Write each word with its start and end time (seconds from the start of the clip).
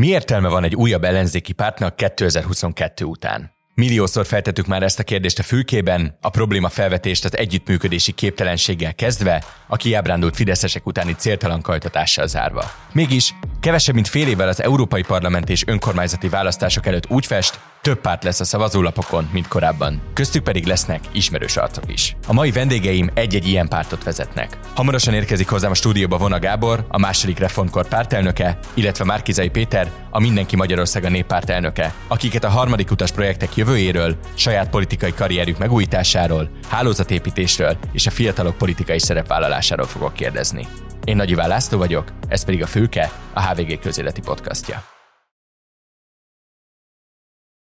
Mi 0.00 0.06
értelme 0.06 0.48
van 0.48 0.64
egy 0.64 0.74
újabb 0.74 1.04
ellenzéki 1.04 1.52
pártnak 1.52 1.96
2022 1.96 3.04
után? 3.04 3.54
Milliószor 3.74 4.26
feltettük 4.26 4.66
már 4.66 4.82
ezt 4.82 4.98
a 4.98 5.02
kérdést 5.02 5.38
a 5.38 5.42
fülkében, 5.42 6.18
a 6.20 6.30
probléma 6.30 6.68
felvetést 6.68 7.24
az 7.24 7.36
együttműködési 7.36 8.12
képtelenséggel 8.12 8.94
kezdve, 8.94 9.44
a 9.66 9.76
kiábrándult 9.76 10.36
fideszesek 10.36 10.86
utáni 10.86 11.14
céltalan 11.14 11.60
kajtatással 11.60 12.26
zárva. 12.26 12.64
Mégis, 12.92 13.34
kevesebb 13.60 13.94
mint 13.94 14.08
fél 14.08 14.28
évvel 14.28 14.48
az 14.48 14.62
európai 14.62 15.02
parlament 15.02 15.48
és 15.48 15.66
önkormányzati 15.66 16.28
választások 16.28 16.86
előtt 16.86 17.10
úgy 17.10 17.26
fest, 17.26 17.60
több 17.82 18.00
párt 18.00 18.24
lesz 18.24 18.40
a 18.40 18.44
szavazólapokon, 18.44 19.28
mint 19.32 19.48
korábban. 19.48 20.02
Köztük 20.14 20.42
pedig 20.42 20.66
lesznek 20.66 21.00
ismerős 21.12 21.56
arcok 21.56 21.92
is. 21.92 22.16
A 22.26 22.32
mai 22.32 22.50
vendégeim 22.50 23.10
egy-egy 23.14 23.48
ilyen 23.48 23.68
pártot 23.68 24.04
vezetnek. 24.04 24.58
Hamarosan 24.74 25.14
érkezik 25.14 25.48
hozzám 25.48 25.70
a 25.70 25.74
stúdióba 25.74 26.18
Vona 26.18 26.38
Gábor, 26.38 26.86
a 26.88 26.98
második 26.98 27.38
reformkor 27.38 27.88
pártelnöke, 27.88 28.58
illetve 28.74 29.04
Márkizai 29.04 29.48
Péter, 29.48 29.90
a 30.10 30.20
Mindenki 30.20 30.56
Magyarország 30.56 31.04
a 31.04 31.08
néppárt 31.08 31.50
elnöke, 31.50 31.94
akiket 32.08 32.44
a 32.44 32.48
harmadik 32.48 32.90
utas 32.90 33.10
projektek 33.10 33.56
jövőjéről, 33.56 34.16
saját 34.34 34.70
politikai 34.70 35.14
karrierjük 35.14 35.58
megújításáról, 35.58 36.50
hálózatépítésről 36.68 37.76
és 37.92 38.06
a 38.06 38.10
fiatalok 38.10 38.56
politikai 38.56 38.98
szerepvállalásáról 38.98 39.86
fogok 39.86 40.12
kérdezni. 40.12 40.66
Én 41.04 41.16
Nagy 41.16 41.30
Iván 41.30 41.48
László 41.48 41.78
vagyok, 41.78 42.12
ez 42.28 42.44
pedig 42.44 42.62
a 42.62 42.66
Fülke, 42.66 43.10
a 43.32 43.42
HVG 43.42 43.78
közéleti 43.78 44.20
podcastja. 44.20 44.89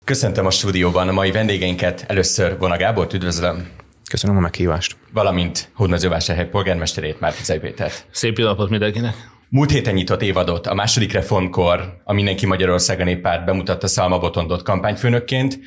Köszöntöm 0.05 0.45
a 0.45 0.49
stúdióban 0.49 1.07
a 1.07 1.11
mai 1.11 1.31
vendégeinket. 1.31 2.05
Először 2.07 2.57
Vona 2.57 2.77
Gábor, 2.77 3.07
üdvözlöm. 3.13 3.67
Köszönöm 4.09 4.37
a 4.37 4.39
meghívást. 4.39 4.97
Valamint 5.13 5.69
Hódmezővásárhely 5.73 6.49
polgármesterét, 6.49 7.19
Márkizai 7.19 7.59
Pétert. 7.59 8.05
Szép 8.11 8.37
napot 8.37 8.69
mindenkinek. 8.69 9.13
Múlt 9.49 9.71
héten 9.71 9.93
nyitott 9.93 10.21
évadot 10.21 10.67
a 10.67 10.73
második 10.73 11.11
reformkor 11.11 12.01
a 12.03 12.13
Mindenki 12.13 12.45
Magyarország 12.45 12.99
a 12.99 13.03
néppárt 13.03 13.45
bemutatta 13.45 13.87
Szalma 13.87 14.19
Botondot 14.19 14.63
kampányfőnökként, 14.63 15.59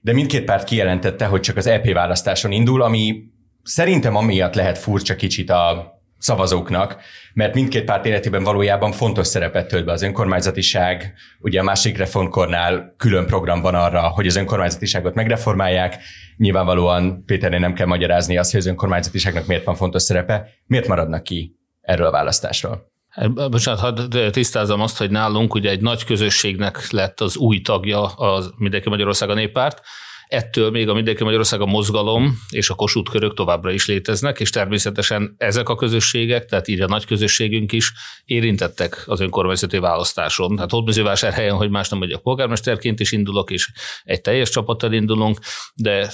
de 0.00 0.12
mindkét 0.12 0.44
párt 0.44 0.64
kijelentette, 0.64 1.24
hogy 1.24 1.40
csak 1.40 1.56
az 1.56 1.66
EP 1.66 1.92
választáson 1.92 2.52
indul, 2.52 2.82
ami 2.82 3.22
szerintem 3.62 4.16
amiatt 4.16 4.54
lehet 4.54 4.78
furcsa 4.78 5.14
kicsit 5.14 5.50
a 5.50 5.92
szavazóknak, 6.22 6.96
mert 7.34 7.54
mindkét 7.54 7.84
párt 7.84 8.06
életében 8.06 8.42
valójában 8.42 8.92
fontos 8.92 9.26
szerepet 9.26 9.68
tölt 9.68 9.84
be 9.84 9.92
az 9.92 10.02
önkormányzatiság. 10.02 11.14
Ugye 11.40 11.60
a 11.60 11.62
másik 11.62 11.96
reformkornál 11.98 12.94
külön 12.96 13.26
program 13.26 13.60
van 13.60 13.74
arra, 13.74 14.08
hogy 14.08 14.26
az 14.26 14.36
önkormányzatiságot 14.36 15.14
megreformálják. 15.14 15.98
Nyilvánvalóan 16.36 17.24
Péterné 17.24 17.58
nem 17.58 17.74
kell 17.74 17.86
magyarázni 17.86 18.36
azt, 18.36 18.50
hogy 18.50 18.60
az 18.60 18.66
önkormányzatiságnak 18.66 19.46
miért 19.46 19.64
van 19.64 19.74
fontos 19.74 20.02
szerepe. 20.02 20.48
Miért 20.66 20.88
maradnak 20.88 21.22
ki 21.22 21.56
erről 21.80 22.06
a 22.06 22.10
választásról? 22.10 22.90
Bocsánat, 23.34 23.80
hadd 23.80 24.30
tisztázom 24.30 24.80
azt, 24.80 24.98
hogy 24.98 25.10
nálunk 25.10 25.54
ugye 25.54 25.70
egy 25.70 25.80
nagy 25.80 26.04
közösségnek 26.04 26.90
lett 26.90 27.20
az 27.20 27.36
új 27.36 27.60
tagja 27.60 28.02
az 28.04 28.52
Mindenki 28.56 28.88
Magyarország 28.88 29.30
a 29.30 29.34
néppárt, 29.34 29.80
Ettől 30.32 30.70
még 30.70 30.88
a 30.88 30.94
Mindenki 30.94 31.24
Magyarország 31.24 31.60
a 31.60 31.66
mozgalom 31.66 32.38
és 32.50 32.70
a 32.70 32.74
Kossuth 32.74 33.10
körök 33.10 33.34
továbbra 33.34 33.70
is 33.70 33.86
léteznek, 33.86 34.40
és 34.40 34.50
természetesen 34.50 35.34
ezek 35.38 35.68
a 35.68 35.74
közösségek, 35.74 36.44
tehát 36.44 36.68
így 36.68 36.80
a 36.80 36.86
nagy 36.86 37.04
közösségünk 37.04 37.72
is 37.72 37.92
érintettek 38.24 39.02
az 39.06 39.20
önkormányzati 39.20 39.78
választáson. 39.78 40.54
Tehát 40.54 40.70
Hódmezővásárhelyen, 40.70 41.56
hogy 41.56 41.70
más 41.70 41.88
nem 41.88 41.98
vagyok, 41.98 42.22
polgármesterként 42.22 43.00
is 43.00 43.12
indulok, 43.12 43.50
és 43.50 43.70
egy 44.04 44.20
teljes 44.20 44.50
csapattal 44.50 44.92
indulunk, 44.92 45.38
de 45.74 46.12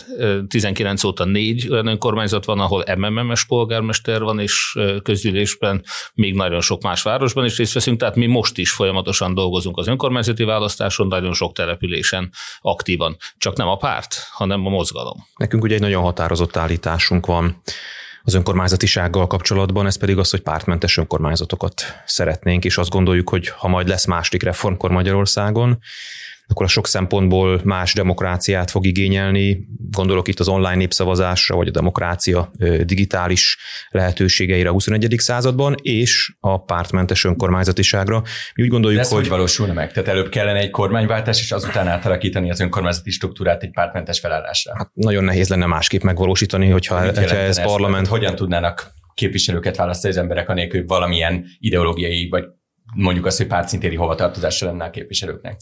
19 0.48 1.04
óta 1.04 1.24
négy 1.24 1.68
olyan 1.70 1.86
önkormányzat 1.86 2.44
van, 2.44 2.60
ahol 2.60 2.84
MMM-es 2.96 3.46
polgármester 3.46 4.22
van, 4.22 4.38
és 4.38 4.78
közgyűlésben 5.02 5.84
még 6.14 6.34
nagyon 6.34 6.60
sok 6.60 6.82
más 6.82 7.02
városban 7.02 7.44
is 7.44 7.56
részt 7.56 7.72
veszünk, 7.72 7.98
tehát 7.98 8.16
mi 8.16 8.26
most 8.26 8.58
is 8.58 8.70
folyamatosan 8.70 9.34
dolgozunk 9.34 9.76
az 9.76 9.86
önkormányzati 9.86 10.44
választáson, 10.44 11.06
nagyon 11.06 11.32
sok 11.32 11.52
településen 11.52 12.30
aktívan. 12.60 13.16
Csak 13.36 13.56
nem 13.56 13.68
a 13.68 13.76
párt 13.76 14.06
párt, 14.08 14.28
hanem 14.30 14.66
a 14.66 14.70
mozgalom. 14.70 15.26
Nekünk 15.36 15.62
ugye 15.62 15.74
egy 15.74 15.80
nagyon 15.80 16.02
határozott 16.02 16.56
állításunk 16.56 17.26
van 17.26 17.62
az 18.22 18.34
önkormányzatisággal 18.34 19.26
kapcsolatban, 19.26 19.86
ez 19.86 19.98
pedig 19.98 20.18
az, 20.18 20.30
hogy 20.30 20.40
pártmentes 20.40 20.96
önkormányzatokat 20.96 21.82
szeretnénk, 22.04 22.64
és 22.64 22.78
azt 22.78 22.90
gondoljuk, 22.90 23.28
hogy 23.28 23.48
ha 23.48 23.68
majd 23.68 23.88
lesz 23.88 24.04
második 24.06 24.42
reformkor 24.42 24.90
Magyarországon, 24.90 25.78
akkor 26.48 26.66
a 26.66 26.68
sok 26.68 26.86
szempontból 26.86 27.60
más 27.64 27.94
demokráciát 27.94 28.70
fog 28.70 28.86
igényelni. 28.86 29.68
Gondolok 29.90 30.28
itt 30.28 30.40
az 30.40 30.48
online 30.48 30.74
népszavazásra, 30.74 31.56
vagy 31.56 31.68
a 31.68 31.70
demokrácia 31.70 32.50
digitális 32.82 33.58
lehetőségeire 33.88 34.68
a 34.68 34.72
21. 34.72 35.14
században, 35.18 35.74
és 35.82 36.32
a 36.40 36.64
pártmentes 36.64 37.24
önkormányzatiságra. 37.24 38.22
Mi 38.54 38.62
úgy 38.62 38.68
gondoljuk, 38.68 39.00
De 39.00 39.04
ez 39.04 39.12
hogy... 39.12 39.20
hogy 39.20 39.28
valósulna 39.28 39.72
meg? 39.72 39.92
Tehát 39.92 40.08
előbb 40.08 40.28
kellene 40.28 40.58
egy 40.58 40.70
kormányváltás, 40.70 41.40
és 41.40 41.52
azután 41.52 41.88
átalakítani 41.88 42.50
az 42.50 42.60
önkormányzati 42.60 43.10
struktúrát 43.10 43.62
egy 43.62 43.70
pártmentes 43.70 44.20
felállásra. 44.20 44.72
Hát 44.76 44.90
nagyon 44.94 45.24
nehéz 45.24 45.48
lenne 45.48 45.66
másképp 45.66 46.02
megvalósítani, 46.02 46.68
hogyha, 46.68 47.00
hogyha 47.00 47.36
ez 47.36 47.62
parlament... 47.62 48.04
Ez? 48.04 48.08
Hogyan 48.08 48.34
tudnának 48.34 48.92
képviselőket 49.14 49.76
választani 49.76 50.12
az 50.12 50.20
emberek, 50.20 50.48
anélkül, 50.48 50.84
valamilyen 50.86 51.44
ideológiai, 51.58 52.28
vagy 52.28 52.44
mondjuk 52.94 53.26
azt, 53.26 53.36
hogy 53.36 53.46
pártszintéri 53.46 53.94
hovatartozásra 53.94 54.66
lenne 54.66 54.84
a 54.84 54.90
képviselőknek? 54.90 55.60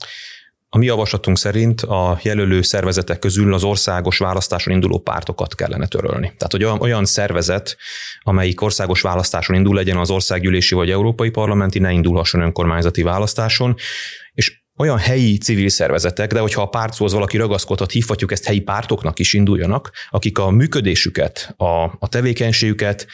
A 0.76 0.78
mi 0.78 0.87
javaslatunk 0.87 1.38
szerint 1.38 1.81
a 1.81 2.19
jelölő 2.22 2.62
szervezetek 2.62 3.19
közül 3.19 3.54
az 3.54 3.64
országos 3.64 4.19
választáson 4.19 4.72
induló 4.72 4.98
pártokat 4.98 5.54
kellene 5.54 5.87
törölni. 5.87 6.26
Tehát, 6.26 6.53
hogy 6.53 6.64
olyan, 6.64 6.81
olyan 6.81 7.04
szervezet, 7.04 7.76
amelyik 8.22 8.60
országos 8.60 9.00
választáson 9.00 9.56
indul, 9.56 9.75
legyen 9.75 9.97
az 9.97 10.10
országgyűlési 10.10 10.75
vagy 10.75 10.91
európai 10.91 11.31
parlamenti, 11.31 11.78
ne 11.78 11.92
indulhasson 11.92 12.41
önkormányzati 12.41 13.03
választáson, 13.03 13.75
és 14.32 14.66
olyan 14.76 14.98
helyi 14.98 15.38
civil 15.38 15.69
szervezetek, 15.69 16.32
de 16.32 16.41
hogyha 16.41 16.62
a 16.62 16.66
pártszóhoz 16.69 17.12
valaki 17.12 17.37
ragaszkodhat, 17.37 17.91
hívhatjuk 17.91 18.32
ezt 18.32 18.44
helyi 18.44 18.60
pártoknak 18.60 19.19
is 19.19 19.32
induljanak, 19.32 19.91
akik 20.10 20.38
a 20.38 20.50
működésüket, 20.50 21.54
a, 21.56 21.82
a 21.82 22.09
tevékenységüket 22.09 23.06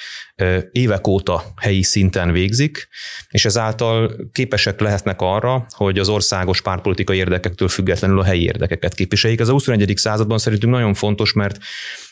évek 0.73 1.07
óta 1.07 1.45
helyi 1.57 1.83
szinten 1.83 2.33
végzik, 2.33 2.89
és 3.31 3.45
ezáltal 3.45 4.17
képesek 4.33 4.81
lehetnek 4.81 5.21
arra, 5.21 5.67
hogy 5.69 5.99
az 5.99 6.09
országos 6.09 6.61
pártpolitikai 6.61 7.17
érdekektől 7.17 7.69
függetlenül 7.69 8.21
a 8.21 8.25
helyi 8.25 8.43
érdekeket 8.43 8.95
képviseljék. 8.95 9.41
Ez 9.41 9.49
a 9.49 9.53
21. 9.53 9.93
században 9.97 10.39
szerintünk 10.39 10.73
nagyon 10.73 10.95
fontos, 10.95 11.33
mert 11.33 11.59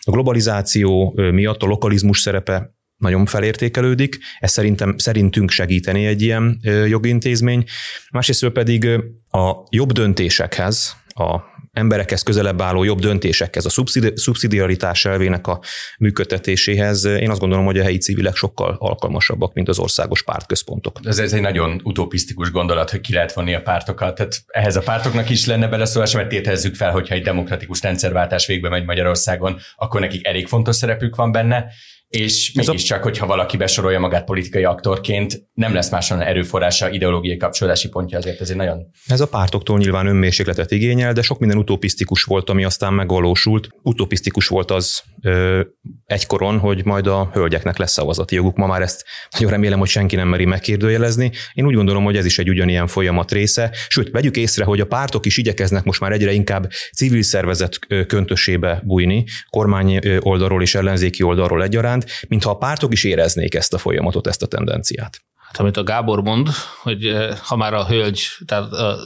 a 0.00 0.10
globalizáció 0.10 1.12
miatt 1.32 1.62
a 1.62 1.66
lokalizmus 1.66 2.20
szerepe 2.20 2.74
nagyon 3.00 3.26
felértékelődik, 3.26 4.18
ez 4.38 4.50
szerintem, 4.50 4.98
szerintünk 4.98 5.50
segíteni 5.50 6.06
egy 6.06 6.22
ilyen 6.22 6.60
jogintézmény. 6.86 7.64
Másrészt 8.10 8.48
pedig 8.48 8.88
a 9.30 9.52
jobb 9.70 9.92
döntésekhez, 9.92 10.96
a 11.14 11.40
emberekhez 11.72 12.22
közelebb 12.22 12.60
álló 12.60 12.84
jobb 12.84 12.98
döntésekhez, 12.98 13.64
a 13.64 13.84
szubszidiaritás 14.14 15.04
elvének 15.04 15.46
a 15.46 15.60
működtetéséhez, 15.98 17.04
én 17.04 17.30
azt 17.30 17.40
gondolom, 17.40 17.64
hogy 17.64 17.78
a 17.78 17.82
helyi 17.82 17.98
civilek 17.98 18.36
sokkal 18.36 18.76
alkalmasabbak, 18.78 19.54
mint 19.54 19.68
az 19.68 19.78
országos 19.78 20.22
pártközpontok. 20.22 20.98
Ez, 21.04 21.18
ez 21.18 21.32
egy 21.32 21.40
nagyon 21.40 21.80
utopisztikus 21.84 22.50
gondolat, 22.50 22.90
hogy 22.90 23.00
ki 23.00 23.12
lehet 23.12 23.32
vonni 23.32 23.54
a 23.54 23.62
pártokat. 23.62 24.14
Tehát 24.14 24.42
ehhez 24.46 24.76
a 24.76 24.80
pártoknak 24.80 25.30
is 25.30 25.46
lenne 25.46 25.68
beleszólása, 25.68 26.16
mert 26.16 26.28
tételezzük 26.28 26.74
fel, 26.74 26.90
hogyha 26.90 27.14
egy 27.14 27.22
demokratikus 27.22 27.82
rendszerváltás 27.82 28.46
végbe 28.46 28.68
megy 28.68 28.84
Magyarországon, 28.84 29.58
akkor 29.76 30.00
nekik 30.00 30.26
elég 30.26 30.46
fontos 30.46 30.76
szerepük 30.76 31.16
van 31.16 31.32
benne, 31.32 31.66
és 32.10 32.52
mégiscsak, 32.52 33.02
hogyha 33.02 33.26
valaki 33.26 33.56
besorolja 33.56 33.98
magát 33.98 34.24
politikai 34.24 34.64
aktorként, 34.64 35.48
nem 35.54 35.74
lesz 35.74 35.90
máson 35.90 36.20
erőforrása, 36.20 36.90
ideológiai 36.90 37.36
kapcsolódási 37.36 37.88
pontja, 37.88 38.18
azért 38.18 38.40
ez 38.40 38.50
egy 38.50 38.56
nagyon... 38.56 38.86
Ez 39.06 39.20
a 39.20 39.28
pártoktól 39.28 39.78
nyilván 39.78 40.06
önmérsékletet 40.06 40.70
igényel, 40.70 41.12
de 41.12 41.22
sok 41.22 41.38
minden 41.38 41.58
utopisztikus 41.58 42.22
volt, 42.22 42.50
ami 42.50 42.64
aztán 42.64 42.92
megvalósult. 42.92 43.68
Utopisztikus 43.82 44.48
volt 44.48 44.70
az 44.70 45.02
ö, 45.22 45.60
egykoron, 46.04 46.58
hogy 46.58 46.84
majd 46.84 47.06
a 47.06 47.30
hölgyeknek 47.32 47.76
lesz 47.76 47.92
szavazati 47.92 48.34
joguk. 48.34 48.56
Ma 48.56 48.66
már 48.66 48.82
ezt 48.82 49.04
nagyon 49.30 49.50
remélem, 49.50 49.78
hogy 49.78 49.88
senki 49.88 50.16
nem 50.16 50.28
meri 50.28 50.44
megkérdőjelezni. 50.44 51.30
Én 51.52 51.66
úgy 51.66 51.74
gondolom, 51.74 52.04
hogy 52.04 52.16
ez 52.16 52.24
is 52.24 52.38
egy 52.38 52.48
ugyanilyen 52.48 52.86
folyamat 52.86 53.32
része. 53.32 53.74
Sőt, 53.88 54.10
vegyük 54.10 54.36
észre, 54.36 54.64
hogy 54.64 54.80
a 54.80 54.86
pártok 54.86 55.26
is 55.26 55.36
igyekeznek 55.36 55.84
most 55.84 56.00
már 56.00 56.12
egyre 56.12 56.32
inkább 56.32 56.70
civil 56.96 57.22
szervezet 57.22 57.78
köntösébe 58.06 58.82
bújni, 58.84 59.24
kormány 59.50 59.98
oldalról 60.20 60.62
és 60.62 60.74
ellenzéki 60.74 61.22
oldalról 61.22 61.62
egyaránt, 61.62 61.99
iránt, 62.00 62.28
mintha 62.28 62.50
a 62.50 62.56
pártok 62.56 62.92
is 62.92 63.04
éreznék 63.04 63.54
ezt 63.54 63.74
a 63.74 63.78
folyamatot, 63.78 64.26
ezt 64.26 64.42
a 64.42 64.46
tendenciát. 64.46 65.18
Hát 65.50 65.60
amit 65.60 65.76
a 65.76 65.82
Gábor 65.82 66.22
mond, 66.22 66.48
hogy 66.82 67.04
eh, 67.04 67.36
ha 67.42 67.56
már 67.56 67.74
a 67.74 67.86
hölgy, 67.86 68.22
tehát 68.46 68.72
a 68.72 68.96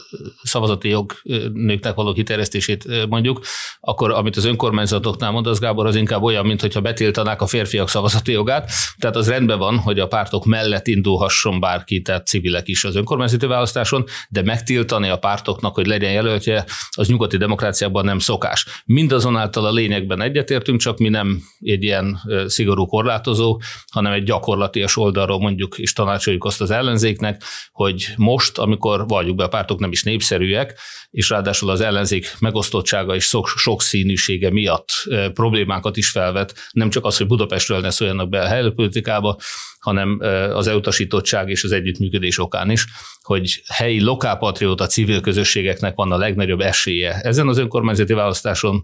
szavazati 0.42 0.88
jog 0.88 1.12
eh, 1.22 1.38
nőknek 1.52 1.94
való 1.94 2.12
kiterjesztését 2.12 2.84
eh, 2.86 3.06
mondjuk, 3.06 3.40
akkor 3.80 4.10
amit 4.10 4.36
az 4.36 4.44
önkormányzatoknál 4.44 5.30
mond, 5.30 5.46
az 5.46 5.58
Gábor 5.58 5.86
az 5.86 5.96
inkább 5.96 6.22
olyan, 6.22 6.46
mint 6.46 6.60
hogyha 6.60 6.80
betiltanák 6.80 7.42
a 7.42 7.46
férfiak 7.46 7.88
szavazati 7.88 8.32
jogát. 8.32 8.70
Tehát 8.98 9.16
az 9.16 9.28
rendben 9.28 9.58
van, 9.58 9.78
hogy 9.78 9.98
a 9.98 10.06
pártok 10.06 10.44
mellett 10.44 10.86
indulhasson 10.86 11.60
bárki, 11.60 12.02
tehát 12.02 12.26
civilek 12.26 12.68
is 12.68 12.84
az 12.84 12.96
önkormányzati 12.96 13.46
választáson, 13.46 14.04
de 14.28 14.42
megtiltani 14.42 15.08
a 15.08 15.16
pártoknak, 15.16 15.74
hogy 15.74 15.86
legyen 15.86 16.12
jelöltje, 16.12 16.64
az 16.90 17.08
nyugati 17.08 17.36
demokráciában 17.36 18.04
nem 18.04 18.18
szokás. 18.18 18.66
Mindazonáltal 18.84 19.66
a 19.66 19.72
lényegben 19.72 20.20
egyetértünk, 20.20 20.80
csak 20.80 20.98
mi 20.98 21.08
nem 21.08 21.42
egy 21.60 21.82
ilyen 21.82 22.20
szigorú 22.46 22.86
korlátozó, 22.86 23.60
hanem 23.92 24.12
egy 24.12 24.24
gyakorlatias 24.24 24.96
oldalról 24.96 25.38
mondjuk 25.38 25.78
is 25.78 25.92
tanácsoljuk 25.92 26.33
javasoljuk 26.34 26.44
azt 26.44 26.60
az 26.60 26.70
ellenzéknek, 26.70 27.42
hogy 27.72 28.08
most, 28.16 28.58
amikor 28.58 29.06
vagyunk 29.06 29.36
be, 29.36 29.44
a 29.44 29.48
pártok 29.48 29.78
nem 29.78 29.90
is 29.90 30.02
népszerűek, 30.02 30.78
és 31.10 31.28
ráadásul 31.28 31.70
az 31.70 31.80
ellenzék 31.80 32.36
megosztottsága 32.38 33.14
és 33.14 33.24
sok, 33.24 33.48
sokszínűsége 33.48 34.50
miatt 34.50 34.88
problémákat 35.34 35.96
is 35.96 36.10
felvet, 36.10 36.54
nem 36.72 36.90
csak 36.90 37.04
az, 37.04 37.16
hogy 37.16 37.26
Budapestről 37.26 37.80
ne 37.80 37.90
szóljanak 37.90 38.28
be 38.28 38.40
a 38.40 38.46
helypolitikába, 38.46 39.36
hanem 39.78 40.18
az 40.52 40.66
elutasítottság 40.66 41.48
és 41.48 41.64
az 41.64 41.72
együttműködés 41.72 42.38
okán 42.38 42.70
is, 42.70 42.86
hogy 43.22 43.62
helyi 43.66 44.00
lokálpatrióta 44.00 44.86
civil 44.86 45.20
közösségeknek 45.20 45.94
van 45.94 46.12
a 46.12 46.16
legnagyobb 46.16 46.60
esélye. 46.60 47.20
Ezen 47.22 47.48
az 47.48 47.58
önkormányzati 47.58 48.12
választáson 48.12 48.82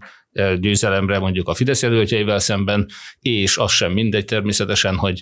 győzelemre 0.59 1.19
mondjuk 1.19 1.47
a 1.47 1.53
Fidesz 1.53 1.81
jelöltjeivel 1.81 2.39
szemben, 2.39 2.85
és 3.19 3.57
az 3.57 3.71
sem 3.71 3.91
mindegy 3.91 4.25
természetesen, 4.25 4.95
hogy 4.95 5.21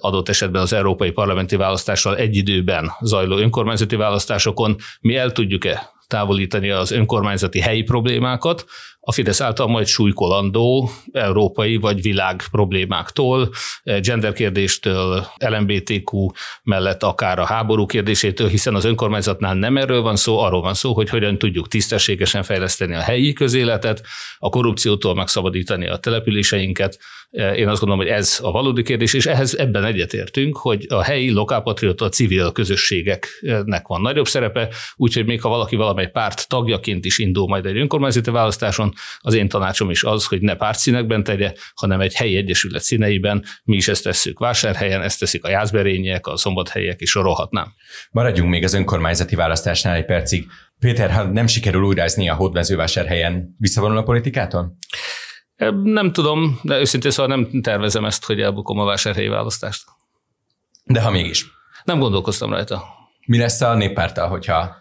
adott 0.00 0.28
esetben 0.28 0.62
az 0.62 0.72
európai 0.72 1.10
parlamenti 1.10 1.56
választással 1.56 2.16
egy 2.16 2.36
időben 2.36 2.90
zajló 3.00 3.36
önkormányzati 3.36 3.96
választásokon 3.96 4.76
mi 5.00 5.16
el 5.16 5.32
tudjuk-e 5.32 5.96
távolítani 6.06 6.70
az 6.70 6.90
önkormányzati 6.90 7.60
helyi 7.60 7.82
problémákat, 7.82 8.64
a 9.08 9.12
Fidesz 9.12 9.40
által 9.40 9.66
majd 9.66 9.86
súlykolandó 9.86 10.90
európai 11.12 11.76
vagy 11.76 12.02
világ 12.02 12.42
problémáktól, 12.50 13.50
gender 14.00 14.32
kérdéstől, 14.32 15.26
LMBTQ 15.38 16.26
mellett 16.62 17.02
akár 17.02 17.38
a 17.38 17.44
háború 17.44 17.86
kérdésétől, 17.86 18.48
hiszen 18.48 18.74
az 18.74 18.84
önkormányzatnál 18.84 19.54
nem 19.54 19.76
erről 19.76 20.02
van 20.02 20.16
szó, 20.16 20.38
arról 20.38 20.60
van 20.60 20.74
szó, 20.74 20.92
hogy 20.94 21.08
hogyan 21.08 21.38
tudjuk 21.38 21.68
tisztességesen 21.68 22.42
fejleszteni 22.42 22.94
a 22.94 23.00
helyi 23.00 23.32
közéletet, 23.32 24.02
a 24.38 24.48
korrupciótól 24.48 25.14
megszabadítani 25.14 25.88
a 25.88 25.96
településeinket. 25.96 26.98
Én 27.30 27.68
azt 27.68 27.80
gondolom, 27.80 27.98
hogy 27.98 28.14
ez 28.14 28.38
a 28.42 28.50
valódi 28.50 28.82
kérdés, 28.82 29.14
és 29.14 29.26
ehhez 29.26 29.54
ebben 29.54 29.84
egyetértünk, 29.84 30.56
hogy 30.56 30.86
a 30.88 31.02
helyi 31.02 31.30
lokálpatriota 31.30 32.04
a 32.04 32.08
civil 32.08 32.52
közösségeknek 32.52 33.86
van 33.86 34.00
nagyobb 34.00 34.26
szerepe, 34.26 34.68
úgyhogy 34.96 35.26
még 35.26 35.40
ha 35.40 35.48
valaki 35.48 35.76
valamely 35.76 36.10
párt 36.10 36.48
tagjaként 36.48 37.04
is 37.04 37.18
indul 37.18 37.46
majd 37.48 37.66
egy 37.66 37.76
önkormányzati 37.76 38.30
választáson, 38.30 38.92
az 39.18 39.34
én 39.34 39.48
tanácsom 39.48 39.90
is 39.90 40.04
az, 40.04 40.26
hogy 40.26 40.40
ne 40.40 40.54
pártszínekben 40.54 41.24
tegye, 41.24 41.52
hanem 41.74 42.00
egy 42.00 42.14
helyi 42.14 42.36
egyesület 42.36 42.82
színeiben. 42.82 43.44
Mi 43.64 43.76
is 43.76 43.88
ezt 43.88 44.02
tesszük 44.02 44.38
vásárhelyen, 44.38 45.02
ezt 45.02 45.18
teszik 45.18 45.44
a 45.44 45.48
jászberények, 45.48 46.26
a 46.26 46.36
szombathelyek 46.36 47.00
is 47.00 47.10
sorolhatnám. 47.10 47.74
Maradjunk 48.10 48.50
még 48.50 48.64
az 48.64 48.74
önkormányzati 48.74 49.34
választásnál 49.34 49.94
egy 49.94 50.04
percig. 50.04 50.46
Péter, 50.78 51.10
ha 51.10 51.22
nem 51.22 51.46
sikerül 51.46 51.82
újrázni 51.82 52.28
a 52.28 52.34
hódmezővásárhelyen, 52.34 53.54
visszavonul 53.58 53.96
a 53.96 54.02
politikától? 54.02 54.76
Nem 55.82 56.12
tudom, 56.12 56.60
de 56.62 56.78
őszintén 56.78 57.10
szóval 57.10 57.36
nem 57.36 57.62
tervezem 57.62 58.04
ezt, 58.04 58.24
hogy 58.24 58.40
elbukom 58.40 58.78
a 58.78 58.84
vásárhelyi 58.84 59.28
választást. 59.28 59.84
De 60.84 61.00
ha 61.00 61.10
mégis? 61.10 61.46
Nem 61.84 61.98
gondolkoztam 61.98 62.50
rajta. 62.50 62.84
Mi 63.26 63.38
lesz 63.38 63.60
a 63.60 63.74
néppártal, 63.74 64.28
hogyha 64.28 64.76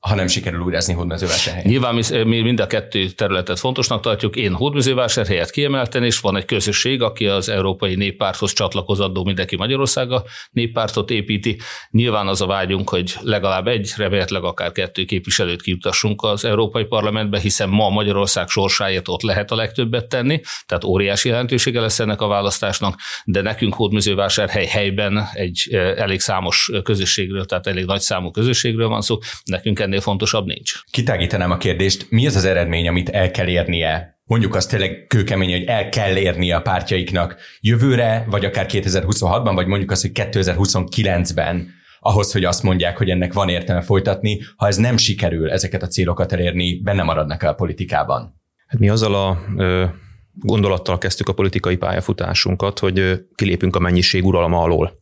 ha 0.00 0.14
nem 0.14 0.26
sikerül 0.26 0.60
újrázni 0.60 0.94
hódmezővásárhelyen. 0.94 1.70
Nyilván 1.70 1.94
mi, 1.94 2.22
mi 2.24 2.40
mind 2.40 2.60
a 2.60 2.66
kettő 2.66 3.08
területet 3.08 3.58
fontosnak 3.58 4.00
tartjuk. 4.00 4.36
Én 4.36 4.54
hódmezővásárhelyet 4.54 5.50
kiemelten, 5.50 6.04
és 6.04 6.20
van 6.20 6.36
egy 6.36 6.44
közösség, 6.44 7.02
aki 7.02 7.26
az 7.26 7.48
Európai 7.48 7.94
Néppárthoz 7.94 8.52
csatlakozandó 8.52 9.24
mindenki 9.24 9.56
Magyarországa 9.56 10.24
néppártot 10.50 11.10
építi. 11.10 11.58
Nyilván 11.90 12.26
az 12.26 12.40
a 12.40 12.46
vágyunk, 12.46 12.88
hogy 12.88 13.14
legalább 13.20 13.66
egy, 13.66 13.92
remélhetőleg 13.96 14.44
akár 14.44 14.72
kettő 14.72 15.04
képviselőt 15.04 15.62
kiutassunk 15.62 16.22
az 16.22 16.44
Európai 16.44 16.84
Parlamentbe, 16.84 17.38
hiszen 17.38 17.68
ma 17.68 17.88
Magyarország 17.88 18.48
sorsáért 18.48 19.08
ott 19.08 19.22
lehet 19.22 19.50
a 19.50 19.54
legtöbbet 19.54 20.08
tenni, 20.08 20.40
tehát 20.66 20.84
óriási 20.84 21.28
jelentősége 21.28 21.80
lesz 21.80 21.98
ennek 21.98 22.20
a 22.20 22.26
választásnak, 22.26 23.00
de 23.24 23.40
nekünk 23.40 23.74
hódmezővásárhely 23.74 24.66
helyben 24.66 25.28
egy 25.32 25.68
eh, 25.70 25.96
elég 25.96 26.20
számos 26.20 26.70
közösségről, 26.82 27.44
tehát 27.44 27.66
elég 27.66 27.84
nagy 27.84 28.00
számú 28.00 28.30
közösségről 28.30 28.88
van 28.88 29.00
szó, 29.00 29.18
nekünk 29.44 29.88
ennél 29.90 30.00
fontosabb 30.00 30.46
nincs. 30.46 30.72
Kitágítanám 30.90 31.50
a 31.50 31.56
kérdést, 31.56 32.06
mi 32.10 32.26
az 32.26 32.36
az 32.36 32.44
eredmény, 32.44 32.88
amit 32.88 33.08
el 33.08 33.30
kell 33.30 33.48
érnie 33.48 34.18
mondjuk 34.24 34.54
azt 34.54 34.70
tényleg 34.70 35.04
kőkemény, 35.08 35.50
hogy 35.50 35.64
el 35.64 35.88
kell 35.88 36.16
érnie 36.16 36.56
a 36.56 36.60
pártjaiknak 36.60 37.36
jövőre, 37.60 38.26
vagy 38.28 38.44
akár 38.44 38.66
2026-ban, 38.68 39.52
vagy 39.54 39.66
mondjuk 39.66 39.90
azt, 39.90 40.02
hogy 40.02 40.10
2029-ben 40.14 41.68
ahhoz, 42.00 42.32
hogy 42.32 42.44
azt 42.44 42.62
mondják, 42.62 42.96
hogy 42.96 43.10
ennek 43.10 43.32
van 43.32 43.48
értelme 43.48 43.82
folytatni, 43.82 44.40
ha 44.56 44.66
ez 44.66 44.76
nem 44.76 44.96
sikerül 44.96 45.50
ezeket 45.50 45.82
a 45.82 45.86
célokat 45.86 46.32
elérni, 46.32 46.80
benne 46.80 47.02
maradnak 47.02 47.42
el 47.42 47.50
a 47.50 47.54
politikában. 47.54 48.40
Hát 48.66 48.80
mi 48.80 48.88
azzal 48.88 49.14
a 49.14 49.38
ö, 49.56 49.84
gondolattal 50.32 50.98
kezdtük 50.98 51.28
a 51.28 51.32
politikai 51.32 51.76
pályafutásunkat, 51.76 52.78
hogy 52.78 53.24
kilépünk 53.34 53.76
a 53.76 53.80
mennyiség 53.80 54.26
uralma 54.26 54.62
alól 54.62 54.92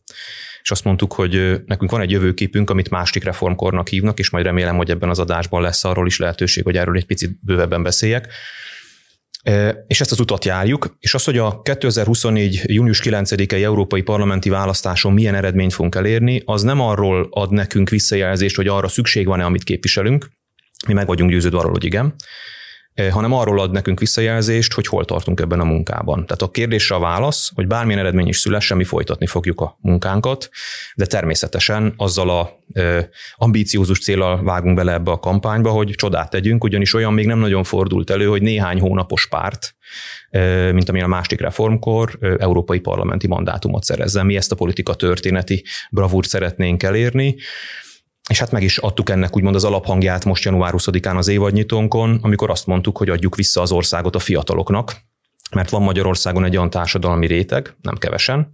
és 0.61 0.71
azt 0.71 0.83
mondtuk, 0.83 1.13
hogy 1.13 1.61
nekünk 1.65 1.91
van 1.91 2.01
egy 2.01 2.11
jövőképünk, 2.11 2.69
amit 2.69 2.89
másik 2.89 3.23
reformkornak 3.23 3.87
hívnak, 3.87 4.19
és 4.19 4.29
majd 4.29 4.45
remélem, 4.45 4.75
hogy 4.75 4.89
ebben 4.89 5.09
az 5.09 5.19
adásban 5.19 5.61
lesz 5.61 5.83
arról 5.83 6.07
is 6.07 6.19
lehetőség, 6.19 6.63
hogy 6.63 6.77
erről 6.77 6.95
egy 6.95 7.05
picit 7.05 7.39
bővebben 7.41 7.83
beszéljek. 7.83 8.27
És 9.87 10.01
ezt 10.01 10.11
az 10.11 10.19
utat 10.19 10.45
járjuk, 10.45 10.95
és 10.99 11.13
az, 11.13 11.23
hogy 11.23 11.37
a 11.37 11.61
2024. 11.61 12.61
június 12.65 13.01
9-i 13.03 13.63
európai 13.63 14.01
parlamenti 14.01 14.49
választáson 14.49 15.13
milyen 15.13 15.35
eredményt 15.35 15.73
fogunk 15.73 15.95
elérni, 15.95 16.41
az 16.45 16.61
nem 16.61 16.81
arról 16.81 17.27
ad 17.31 17.51
nekünk 17.51 17.89
visszajelzést, 17.89 18.55
hogy 18.55 18.67
arra 18.67 18.87
szükség 18.87 19.25
van-e, 19.25 19.45
amit 19.45 19.63
képviselünk, 19.63 20.29
mi 20.87 20.93
meg 20.93 21.07
vagyunk 21.07 21.31
győződve 21.31 21.57
arról, 21.57 21.71
hogy 21.71 21.83
igen, 21.83 22.15
hanem 23.11 23.33
arról 23.33 23.59
ad 23.59 23.71
nekünk 23.71 23.99
visszajelzést, 23.99 24.73
hogy 24.73 24.87
hol 24.87 25.05
tartunk 25.05 25.39
ebben 25.39 25.59
a 25.59 25.63
munkában. 25.63 26.25
Tehát 26.25 26.41
a 26.41 26.51
kérdésre 26.51 26.95
a 26.95 26.99
válasz, 26.99 27.51
hogy 27.55 27.67
bármilyen 27.67 27.99
eredmény 27.99 28.27
is 28.27 28.37
szülessen, 28.37 28.77
mi 28.77 28.83
folytatni 28.83 29.27
fogjuk 29.27 29.61
a 29.61 29.77
munkánkat, 29.81 30.49
de 30.95 31.05
természetesen 31.05 31.93
azzal 31.97 32.29
a 32.29 32.49
eh, 32.73 33.05
ambíciózus 33.35 33.99
célral 33.99 34.43
vágunk 34.43 34.75
bele 34.75 34.93
ebbe 34.93 35.11
a 35.11 35.19
kampányba, 35.19 35.69
hogy 35.69 35.89
csodát 35.89 36.29
tegyünk, 36.29 36.63
ugyanis 36.63 36.93
olyan 36.93 37.13
még 37.13 37.25
nem 37.25 37.39
nagyon 37.39 37.63
fordult 37.63 38.09
elő, 38.09 38.25
hogy 38.25 38.41
néhány 38.41 38.79
hónapos 38.79 39.27
párt, 39.27 39.75
eh, 40.29 40.71
mint 40.71 40.89
amilyen 40.89 41.11
a 41.11 41.15
másik 41.15 41.39
reformkor, 41.41 42.17
európai 42.39 42.79
parlamenti 42.79 43.27
mandátumot 43.27 43.83
szerezzen. 43.83 44.25
Mi 44.25 44.35
ezt 44.35 44.51
a 44.51 44.55
politika 44.55 44.93
történeti 44.93 45.63
bravúrt 45.91 46.27
szeretnénk 46.27 46.83
elérni 46.83 47.35
és 48.29 48.39
hát 48.39 48.51
meg 48.51 48.63
is 48.63 48.77
adtuk 48.77 49.09
ennek 49.09 49.35
úgymond 49.35 49.55
az 49.55 49.63
alaphangját 49.63 50.25
most 50.25 50.43
január 50.43 50.73
20-án 50.77 51.17
az 51.17 51.27
évadnyitónkon, 51.27 52.19
amikor 52.21 52.49
azt 52.49 52.65
mondtuk, 52.65 52.97
hogy 52.97 53.09
adjuk 53.09 53.35
vissza 53.35 53.61
az 53.61 53.71
országot 53.71 54.15
a 54.15 54.19
fiataloknak, 54.19 54.95
mert 55.55 55.69
van 55.69 55.81
Magyarországon 55.81 56.45
egy 56.45 56.55
olyan 56.57 56.69
társadalmi 56.69 57.27
réteg, 57.27 57.75
nem 57.81 57.97
kevesen, 57.97 58.53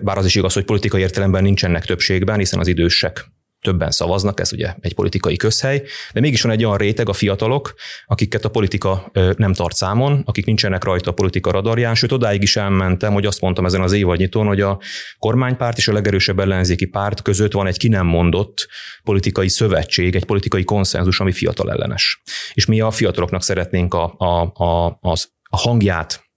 bár 0.00 0.18
az 0.18 0.24
is 0.24 0.34
igaz, 0.34 0.54
hogy 0.54 0.64
politikai 0.64 1.00
értelemben 1.00 1.42
nincsenek 1.42 1.84
többségben, 1.84 2.38
hiszen 2.38 2.58
az 2.58 2.66
idősek 2.66 3.24
többen 3.60 3.90
szavaznak, 3.90 4.40
ez 4.40 4.52
ugye 4.52 4.74
egy 4.80 4.94
politikai 4.94 5.36
közhely, 5.36 5.82
de 6.12 6.20
mégis 6.20 6.42
van 6.42 6.52
egy 6.52 6.64
olyan 6.64 6.76
réteg, 6.76 7.08
a 7.08 7.12
fiatalok, 7.12 7.74
akiket 8.06 8.44
a 8.44 8.48
politika 8.48 9.10
nem 9.36 9.52
tart 9.52 9.76
számon, 9.76 10.22
akik 10.24 10.46
nincsenek 10.46 10.84
rajta 10.84 11.10
a 11.10 11.14
politika 11.14 11.50
radarján, 11.50 11.94
sőt 11.94 12.12
odáig 12.12 12.42
is 12.42 12.56
elmentem, 12.56 13.12
hogy 13.12 13.26
azt 13.26 13.40
mondtam 13.40 13.64
ezen 13.64 13.80
az 13.80 13.92
évadnyitón, 13.92 14.46
hogy 14.46 14.60
a 14.60 14.80
kormánypárt 15.18 15.76
és 15.76 15.88
a 15.88 15.92
legerősebb 15.92 16.40
ellenzéki 16.40 16.86
párt 16.86 17.22
között 17.22 17.52
van 17.52 17.66
egy 17.66 17.78
ki 17.78 17.88
nem 17.88 18.06
mondott 18.06 18.68
politikai 19.02 19.48
szövetség, 19.48 20.14
egy 20.14 20.24
politikai 20.24 20.64
konszenzus, 20.64 21.20
ami 21.20 21.32
fiatal 21.32 21.70
ellenes. 21.70 22.22
És 22.52 22.66
mi 22.66 22.80
a 22.80 22.90
fiataloknak 22.90 23.42
szeretnénk 23.42 23.94
a, 23.94 24.14
a, 24.18 24.64
a, 24.64 24.98
az, 25.00 25.28
a 25.50 25.56
hangját 25.56 26.29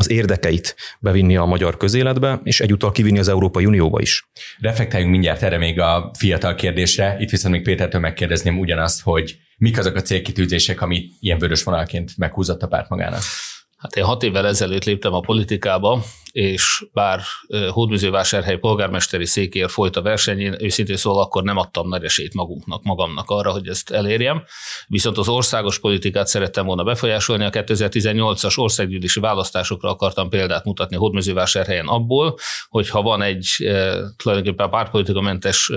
az 0.00 0.10
érdekeit 0.10 0.76
bevinni 1.00 1.36
a 1.36 1.44
magyar 1.44 1.76
közéletbe, 1.76 2.40
és 2.44 2.60
egyúttal 2.60 2.92
kivinni 2.92 3.18
az 3.18 3.28
Európai 3.28 3.66
Unióba 3.66 4.00
is. 4.00 4.30
Reflektáljunk 4.60 5.12
mindjárt 5.12 5.42
erre 5.42 5.58
még 5.58 5.80
a 5.80 6.10
fiatal 6.18 6.54
kérdésre. 6.54 7.16
Itt 7.18 7.30
viszont 7.30 7.54
még 7.54 7.62
Pétertől 7.62 8.00
megkérdezném 8.00 8.58
ugyanazt, 8.58 9.02
hogy 9.02 9.36
mik 9.56 9.78
azok 9.78 9.94
a 9.94 10.02
célkitűzések, 10.02 10.80
amit 10.80 11.12
ilyen 11.20 11.38
vörös 11.38 11.62
vonalként 11.62 12.16
meghúzott 12.16 12.62
a 12.62 12.66
párt 12.66 12.88
magának? 12.88 13.22
Hát 13.80 13.96
én 13.96 14.04
hat 14.04 14.22
évvel 14.22 14.46
ezelőtt 14.46 14.84
léptem 14.84 15.12
a 15.12 15.20
politikába, 15.20 16.02
és 16.32 16.84
bár 16.92 17.20
Hódműzővásárhely 17.70 18.58
polgármesteri 18.58 19.26
székért 19.26 19.70
folyt 19.70 19.96
a 19.96 20.02
verseny, 20.02 20.38
én 20.38 20.56
őszintén 20.58 20.96
szól 20.96 21.20
akkor 21.20 21.42
nem 21.42 21.56
adtam 21.56 21.88
nagy 21.88 22.04
esélyt 22.04 22.34
magunknak, 22.34 22.82
magamnak 22.82 23.30
arra, 23.30 23.50
hogy 23.50 23.68
ezt 23.68 23.90
elérjem. 23.90 24.42
Viszont 24.86 25.18
az 25.18 25.28
országos 25.28 25.78
politikát 25.78 26.26
szerettem 26.26 26.66
volna 26.66 26.82
befolyásolni. 26.82 27.44
A 27.44 27.50
2018-as 27.50 28.58
országgyűlési 28.58 29.20
választásokra 29.20 29.90
akartam 29.90 30.28
példát 30.28 30.64
mutatni 30.64 30.96
Hódműzővásárhelyen 30.96 31.86
abból, 31.86 32.38
hogy 32.68 32.88
ha 32.88 33.02
van 33.02 33.22
egy 33.22 33.48
tulajdonképpen 34.16 34.70
pártpolitikamentes 34.70 35.70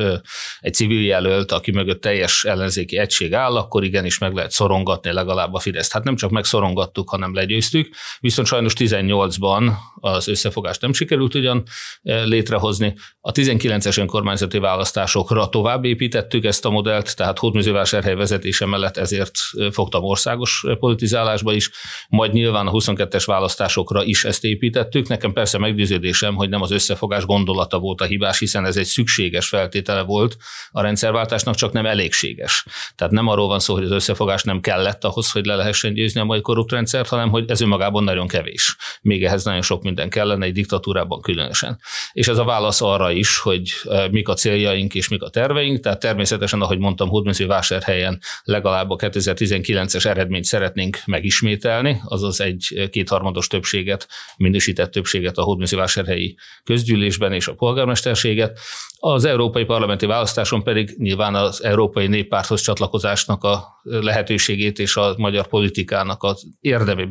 egy 0.59 0.73
civil 0.73 1.05
jelölt, 1.05 1.51
aki 1.51 1.71
mögött 1.71 2.01
teljes 2.01 2.43
ellenzéki 2.43 2.97
egység 2.97 3.33
áll, 3.33 3.55
akkor 3.55 3.83
igenis 3.83 4.17
meg 4.17 4.33
lehet 4.33 4.51
szorongatni 4.51 5.11
legalább 5.11 5.53
a 5.53 5.59
Fideszt. 5.59 5.91
Hát 5.91 6.03
nem 6.03 6.15
csak 6.15 6.29
megszorongattuk, 6.29 7.09
hanem 7.09 7.33
legyőztük, 7.33 7.92
viszont 8.19 8.47
sajnos 8.47 8.73
18-ban 8.77 9.71
az 9.95 10.27
összefogást 10.27 10.81
nem 10.81 10.93
sikerült 10.93 11.35
ugyan 11.35 11.63
létrehozni. 12.01 12.95
A 13.21 13.31
19-es 13.31 13.99
önkormányzati 13.99 14.57
választásokra 14.57 15.49
tovább 15.49 15.85
építettük 15.85 16.43
ezt 16.43 16.65
a 16.65 16.69
modellt, 16.69 17.15
tehát 17.15 17.39
Hódműzővásárhely 17.39 18.15
vezetése 18.15 18.65
mellett 18.65 18.97
ezért 18.97 19.31
fogtam 19.71 20.03
országos 20.03 20.65
politizálásba 20.79 21.53
is, 21.53 21.71
majd 22.09 22.33
nyilván 22.33 22.67
a 22.67 22.71
22-es 22.71 23.23
választásokra 23.25 24.03
is 24.03 24.25
ezt 24.25 24.43
építettük. 24.43 25.07
Nekem 25.07 25.33
persze 25.33 25.57
meggyőződésem, 25.57 26.35
hogy 26.35 26.49
nem 26.49 26.61
az 26.61 26.71
összefogás 26.71 27.25
gondolata 27.25 27.79
volt 27.79 28.01
a 28.01 28.05
hibás, 28.05 28.39
hiszen 28.39 28.65
ez 28.65 28.77
egy 28.77 28.85
szükséges 28.85 29.47
feltétele 29.47 30.01
volt 30.01 30.37
a 30.71 30.81
rendszerváltásnak, 30.81 31.55
csak 31.55 31.71
nem 31.71 31.85
elégséges. 31.85 32.65
Tehát 32.95 33.13
nem 33.13 33.27
arról 33.27 33.47
van 33.47 33.59
szó, 33.59 33.73
hogy 33.73 33.83
az 33.83 33.91
összefogás 33.91 34.43
nem 34.43 34.59
kellett 34.59 35.03
ahhoz, 35.03 35.31
hogy 35.31 35.45
le 35.45 35.55
lehessen 35.55 35.93
győzni 35.93 36.19
a 36.19 36.23
mai 36.23 36.41
korrupt 36.41 36.71
rendszert, 36.71 37.09
hanem 37.09 37.29
hogy 37.29 37.49
ez 37.49 37.61
önmagában 37.61 37.82
nagyon 37.91 38.27
kevés. 38.27 38.75
Még 39.01 39.23
ehhez 39.23 39.43
nagyon 39.43 39.61
sok 39.61 39.83
minden 39.83 40.09
kellene, 40.09 40.45
egy 40.45 40.53
diktatúrában 40.53 41.21
különösen. 41.21 41.79
És 42.11 42.27
ez 42.27 42.37
a 42.37 42.43
válasz 42.43 42.81
arra 42.81 43.11
is, 43.11 43.37
hogy 43.37 43.71
mik 44.11 44.27
a 44.27 44.33
céljaink 44.33 44.95
és 44.95 45.07
mik 45.07 45.21
a 45.21 45.29
terveink. 45.29 45.79
Tehát 45.79 45.99
természetesen, 45.99 46.61
ahogy 46.61 46.77
mondtam, 46.77 47.09
Hódműző 47.09 47.47
vásárhelyen 47.47 48.19
legalább 48.43 48.89
a 48.89 48.95
2019-es 48.95 50.05
eredményt 50.05 50.45
szeretnénk 50.45 50.97
megismételni, 51.05 52.01
azaz 52.05 52.41
egy 52.41 52.89
kétharmados 52.91 53.47
többséget, 53.47 54.07
minősített 54.37 54.91
többséget 54.91 55.37
a 55.37 55.43
Hódműző 55.43 55.77
vásárhelyi 55.77 56.35
közgyűlésben 56.63 57.33
és 57.33 57.47
a 57.47 57.53
polgármesterséget. 57.53 58.59
Az 58.99 59.25
európai 59.25 59.63
parlamenti 59.63 60.05
választáson 60.05 60.63
pedig 60.63 60.95
nyilván 60.97 61.35
az 61.35 61.63
Európai 61.63 62.07
Néppárthoz 62.07 62.61
csatlakozásnak 62.61 63.43
a 63.43 63.81
lehetőségét 63.83 64.79
és 64.79 64.95
a 64.95 65.13
magyar 65.17 65.47
politikának 65.47 66.23
az 66.23 66.47
érdemi 66.61 67.05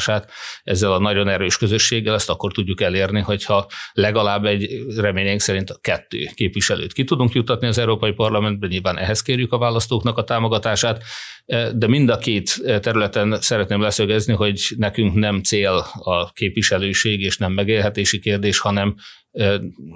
befolyásolását 0.00 0.30
ezzel 0.64 0.92
a 0.92 0.98
nagyon 0.98 1.28
erős 1.28 1.56
közösséggel 1.56 2.14
ezt 2.14 2.30
akkor 2.30 2.52
tudjuk 2.52 2.80
elérni, 2.80 3.20
hogyha 3.20 3.66
legalább 3.92 4.44
egy 4.44 4.68
reményénk 4.96 5.40
szerint 5.40 5.70
a 5.70 5.78
kettő 5.80 6.28
képviselőt 6.34 6.92
ki 6.92 7.04
tudunk 7.04 7.32
jutatni 7.32 7.66
az 7.66 7.78
Európai 7.78 8.12
Parlamentben, 8.12 8.68
nyilván 8.68 8.98
ehhez 8.98 9.22
kérjük 9.22 9.52
a 9.52 9.58
választóknak 9.58 10.18
a 10.18 10.24
támogatását, 10.24 11.02
de 11.74 11.86
mind 11.86 12.08
a 12.08 12.18
két 12.18 12.62
területen 12.80 13.40
szeretném 13.40 13.80
leszögezni, 13.80 14.34
hogy 14.34 14.60
nekünk 14.76 15.14
nem 15.14 15.42
cél 15.42 15.84
a 15.94 16.32
képviselőség 16.32 17.20
és 17.20 17.36
nem 17.36 17.52
megélhetési 17.52 18.18
kérdés, 18.18 18.58
hanem 18.58 18.94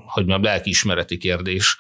hogy 0.06 0.26
mondjam, 0.26 0.42
lelkiismereti 0.42 1.16
kérdés. 1.16 1.76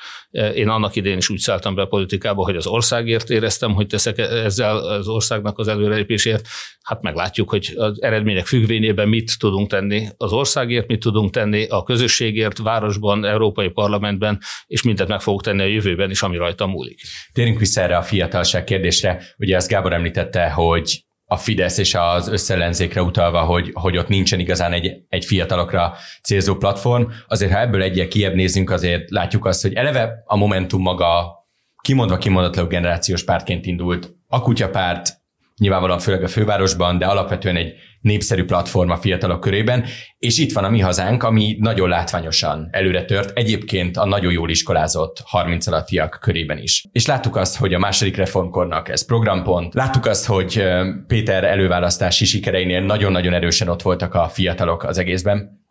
Én 0.54 0.68
annak 0.68 0.96
idén 0.96 1.16
is 1.16 1.28
úgy 1.28 1.38
szálltam 1.38 1.74
be 1.74 1.82
a 1.82 1.86
politikába, 1.86 2.44
hogy 2.44 2.56
az 2.56 2.66
országért 2.66 3.30
éreztem, 3.30 3.72
hogy 3.74 3.86
teszek 3.86 4.18
ezzel 4.18 4.76
az 4.76 5.08
országnak 5.08 5.58
az 5.58 5.68
előrelépésért. 5.68 6.46
Hát 6.82 7.02
meglátjuk, 7.02 7.50
hogy 7.50 7.72
az 7.76 8.02
eredmények 8.02 8.46
függvényében 8.46 9.08
mit 9.08 9.38
tudunk 9.38 9.68
tenni 9.68 10.08
az 10.16 10.32
országért, 10.32 10.86
mit 10.86 11.00
tudunk 11.00 11.30
tenni 11.30 11.66
a 11.66 11.82
közösségért, 11.82 12.58
városban, 12.58 13.24
Európai 13.24 13.68
Parlamentben, 13.68 14.38
és 14.66 14.82
mindent 14.82 15.08
meg 15.08 15.20
fogok 15.20 15.42
tenni 15.42 15.62
a 15.62 15.66
jövőben 15.66 16.10
is, 16.10 16.22
ami 16.22 16.36
rajta 16.36 16.66
múlik. 16.66 17.00
Térjünk 17.32 17.58
vissza 17.58 17.80
erre 17.80 17.96
a 17.96 18.02
fiatalság 18.02 18.64
kérdésre. 18.64 19.22
Ugye 19.36 19.56
azt 19.56 19.68
Gábor 19.68 19.92
említette, 19.92 20.50
hogy 20.50 21.04
a 21.34 21.36
Fidesz 21.36 21.78
és 21.78 21.94
az 21.94 22.28
összellenzékre 22.28 23.02
utalva, 23.02 23.40
hogy, 23.40 23.70
hogy 23.72 23.96
ott 23.96 24.08
nincsen 24.08 24.40
igazán 24.40 24.72
egy, 24.72 25.04
egy 25.08 25.24
fiatalokra 25.24 25.94
célzó 26.22 26.54
platform. 26.54 27.04
Azért, 27.28 27.52
ha 27.52 27.60
ebből 27.60 27.82
egyel 27.82 28.08
kiebb 28.08 28.34
nézünk, 28.34 28.70
azért 28.70 29.10
látjuk 29.10 29.44
azt, 29.44 29.62
hogy 29.62 29.74
eleve 29.74 30.22
a 30.24 30.36
Momentum 30.36 30.82
maga 30.82 31.42
kimondva 31.82 32.16
kimondatlanul 32.16 32.70
generációs 32.70 33.24
pártként 33.24 33.66
indult. 33.66 34.14
A 34.28 34.40
kutyapárt 34.40 35.22
nyilvánvalóan 35.60 35.98
főleg 35.98 36.22
a 36.22 36.28
fővárosban, 36.28 36.98
de 36.98 37.06
alapvetően 37.06 37.56
egy 37.56 37.74
népszerű 38.00 38.44
platform 38.44 38.90
a 38.90 38.96
fiatalok 38.96 39.40
körében, 39.40 39.84
és 40.18 40.38
itt 40.38 40.52
van 40.52 40.64
a 40.64 40.70
mi 40.70 40.80
hazánk, 40.80 41.22
ami 41.22 41.56
nagyon 41.60 41.88
látványosan 41.88 42.68
előre 42.70 43.04
tört, 43.04 43.38
egyébként 43.38 43.96
a 43.96 44.06
nagyon 44.06 44.32
jól 44.32 44.50
iskolázott 44.50 45.22
30 45.24 45.66
alattiak 45.66 46.18
körében 46.20 46.58
is. 46.58 46.84
És 46.92 47.06
láttuk 47.06 47.36
azt, 47.36 47.56
hogy 47.56 47.74
a 47.74 47.78
második 47.78 48.16
reformkornak 48.16 48.88
ez 48.88 49.06
programpont, 49.06 49.74
láttuk 49.74 50.06
azt, 50.06 50.26
hogy 50.26 50.64
Péter 51.06 51.44
előválasztási 51.44 52.24
sikereinél 52.24 52.80
nagyon-nagyon 52.80 53.32
erősen 53.32 53.68
ott 53.68 53.82
voltak 53.82 54.14
a 54.14 54.28
fiatalok 54.28 54.84
az 54.84 54.98
egészben, 54.98 55.63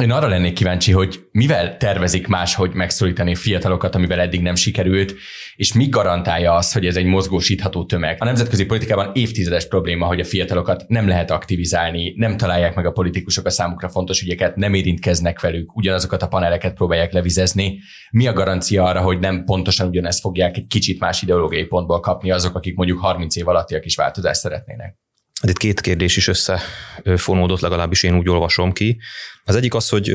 én 0.00 0.10
arra 0.10 0.28
lennék 0.28 0.52
kíváncsi, 0.52 0.92
hogy 0.92 1.28
mivel 1.30 1.76
tervezik 1.76 2.26
máshogy 2.26 2.74
megszólítani 2.74 3.34
fiatalokat, 3.34 3.94
amivel 3.94 4.20
eddig 4.20 4.42
nem 4.42 4.54
sikerült, 4.54 5.14
és 5.56 5.72
mi 5.72 5.88
garantálja 5.88 6.54
azt, 6.54 6.72
hogy 6.72 6.86
ez 6.86 6.96
egy 6.96 7.04
mozgósítható 7.04 7.84
tömeg. 7.84 8.16
A 8.20 8.24
nemzetközi 8.24 8.64
politikában 8.66 9.10
évtizedes 9.14 9.68
probléma, 9.68 10.06
hogy 10.06 10.20
a 10.20 10.24
fiatalokat 10.24 10.84
nem 10.88 11.08
lehet 11.08 11.30
aktivizálni, 11.30 12.14
nem 12.16 12.36
találják 12.36 12.74
meg 12.74 12.86
a 12.86 12.92
politikusok 12.92 13.46
a 13.46 13.50
számukra 13.50 13.88
fontos 13.88 14.22
ügyeket, 14.22 14.56
nem 14.56 14.74
érintkeznek 14.74 15.40
velük, 15.40 15.76
ugyanazokat 15.76 16.22
a 16.22 16.28
paneleket 16.28 16.74
próbálják 16.74 17.12
levizezni. 17.12 17.78
Mi 18.10 18.26
a 18.26 18.32
garancia 18.32 18.84
arra, 18.84 19.00
hogy 19.00 19.18
nem 19.18 19.44
pontosan 19.44 19.88
ugyanezt 19.88 20.20
fogják 20.20 20.56
egy 20.56 20.66
kicsit 20.66 21.00
más 21.00 21.22
ideológiai 21.22 21.64
pontból 21.64 22.00
kapni 22.00 22.30
azok, 22.30 22.56
akik 22.56 22.76
mondjuk 22.76 22.98
30 22.98 23.36
év 23.36 23.48
alattiak 23.48 23.84
is 23.84 23.96
változást 23.96 24.40
szeretnének? 24.40 25.07
Hát 25.40 25.50
itt 25.50 25.58
két 25.58 25.80
kérdés 25.80 26.16
is 26.16 26.28
összefonódott, 26.28 27.60
legalábbis 27.60 28.02
én 28.02 28.16
úgy 28.16 28.28
olvasom 28.28 28.72
ki. 28.72 28.98
Az 29.44 29.54
egyik 29.54 29.74
az, 29.74 29.88
hogy 29.88 30.10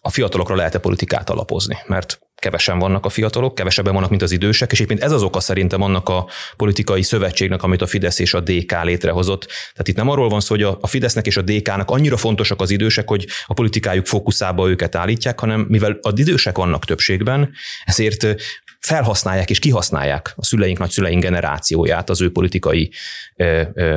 a 0.00 0.10
fiatalokra 0.10 0.54
lehet-e 0.54 0.78
politikát 0.78 1.30
alapozni, 1.30 1.78
mert 1.86 2.18
kevesen 2.34 2.78
vannak 2.78 3.04
a 3.04 3.08
fiatalok, 3.08 3.54
kevesebben 3.54 3.92
vannak, 3.94 4.10
mint 4.10 4.22
az 4.22 4.30
idősek, 4.30 4.72
és 4.72 4.80
éppen 4.80 5.00
ez 5.00 5.12
az 5.12 5.22
oka 5.22 5.40
szerintem 5.40 5.82
annak 5.82 6.08
a 6.08 6.28
politikai 6.56 7.02
szövetségnek, 7.02 7.62
amit 7.62 7.82
a 7.82 7.86
Fidesz 7.86 8.18
és 8.18 8.34
a 8.34 8.40
DK 8.40 8.82
létrehozott. 8.82 9.46
Tehát 9.46 9.88
itt 9.88 9.96
nem 9.96 10.08
arról 10.08 10.28
van 10.28 10.40
szó, 10.40 10.54
hogy 10.54 10.62
a 10.80 10.86
Fidesznek 10.86 11.26
és 11.26 11.36
a 11.36 11.42
DK-nak 11.42 11.90
annyira 11.90 12.16
fontosak 12.16 12.60
az 12.60 12.70
idősek, 12.70 13.08
hogy 13.08 13.26
a 13.46 13.54
politikájuk 13.54 14.06
fókuszába 14.06 14.68
őket 14.68 14.94
állítják, 14.94 15.40
hanem 15.40 15.66
mivel 15.68 15.98
az 16.00 16.18
idősek 16.18 16.56
vannak 16.56 16.84
többségben, 16.84 17.50
ezért 17.84 18.26
felhasználják 18.90 19.50
és 19.50 19.58
kihasználják 19.58 20.32
a 20.36 20.44
szüleink, 20.44 20.78
nagyszüleink 20.78 21.22
generációját 21.22 22.10
az 22.10 22.20
ő 22.20 22.32
politikai 22.32 22.92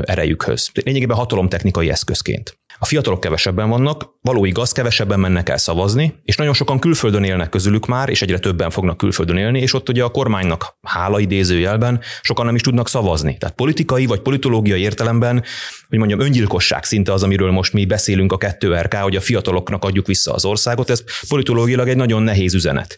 erejükhöz. 0.01 0.69
Lényegében 0.73 1.17
hatalomtechnikai 1.17 1.89
eszközként. 1.89 2.57
A 2.79 2.85
fiatalok 2.85 3.19
kevesebben 3.19 3.69
vannak, 3.69 4.09
való 4.21 4.45
igaz, 4.45 4.71
kevesebben 4.71 5.19
mennek 5.19 5.49
el 5.49 5.57
szavazni, 5.57 6.13
és 6.23 6.35
nagyon 6.35 6.53
sokan 6.53 6.79
külföldön 6.79 7.23
élnek 7.23 7.49
közülük 7.49 7.85
már, 7.85 8.09
és 8.09 8.21
egyre 8.21 8.39
többen 8.39 8.69
fognak 8.69 8.97
külföldön 8.97 9.37
élni, 9.37 9.59
és 9.59 9.73
ott 9.73 9.89
ugye 9.89 10.03
a 10.03 10.09
kormánynak 10.09 10.77
hála 10.81 11.19
idézőjelben 11.19 12.01
sokan 12.21 12.45
nem 12.45 12.55
is 12.55 12.61
tudnak 12.61 12.89
szavazni. 12.89 13.37
Tehát 13.37 13.55
politikai 13.55 14.05
vagy 14.05 14.19
politológiai 14.19 14.81
értelemben, 14.81 15.43
hogy 15.87 15.97
mondjam, 15.97 16.19
öngyilkosság 16.19 16.83
szinte 16.83 17.13
az, 17.13 17.23
amiről 17.23 17.51
most 17.51 17.73
mi 17.73 17.85
beszélünk 17.85 18.31
a 18.31 18.37
2RK, 18.37 18.99
hogy 19.01 19.15
a 19.15 19.21
fiataloknak 19.21 19.83
adjuk 19.83 20.07
vissza 20.07 20.33
az 20.33 20.45
országot, 20.45 20.89
ez 20.89 21.03
politológilag 21.27 21.89
egy 21.89 21.97
nagyon 21.97 22.23
nehéz 22.23 22.53
üzenet. 22.53 22.97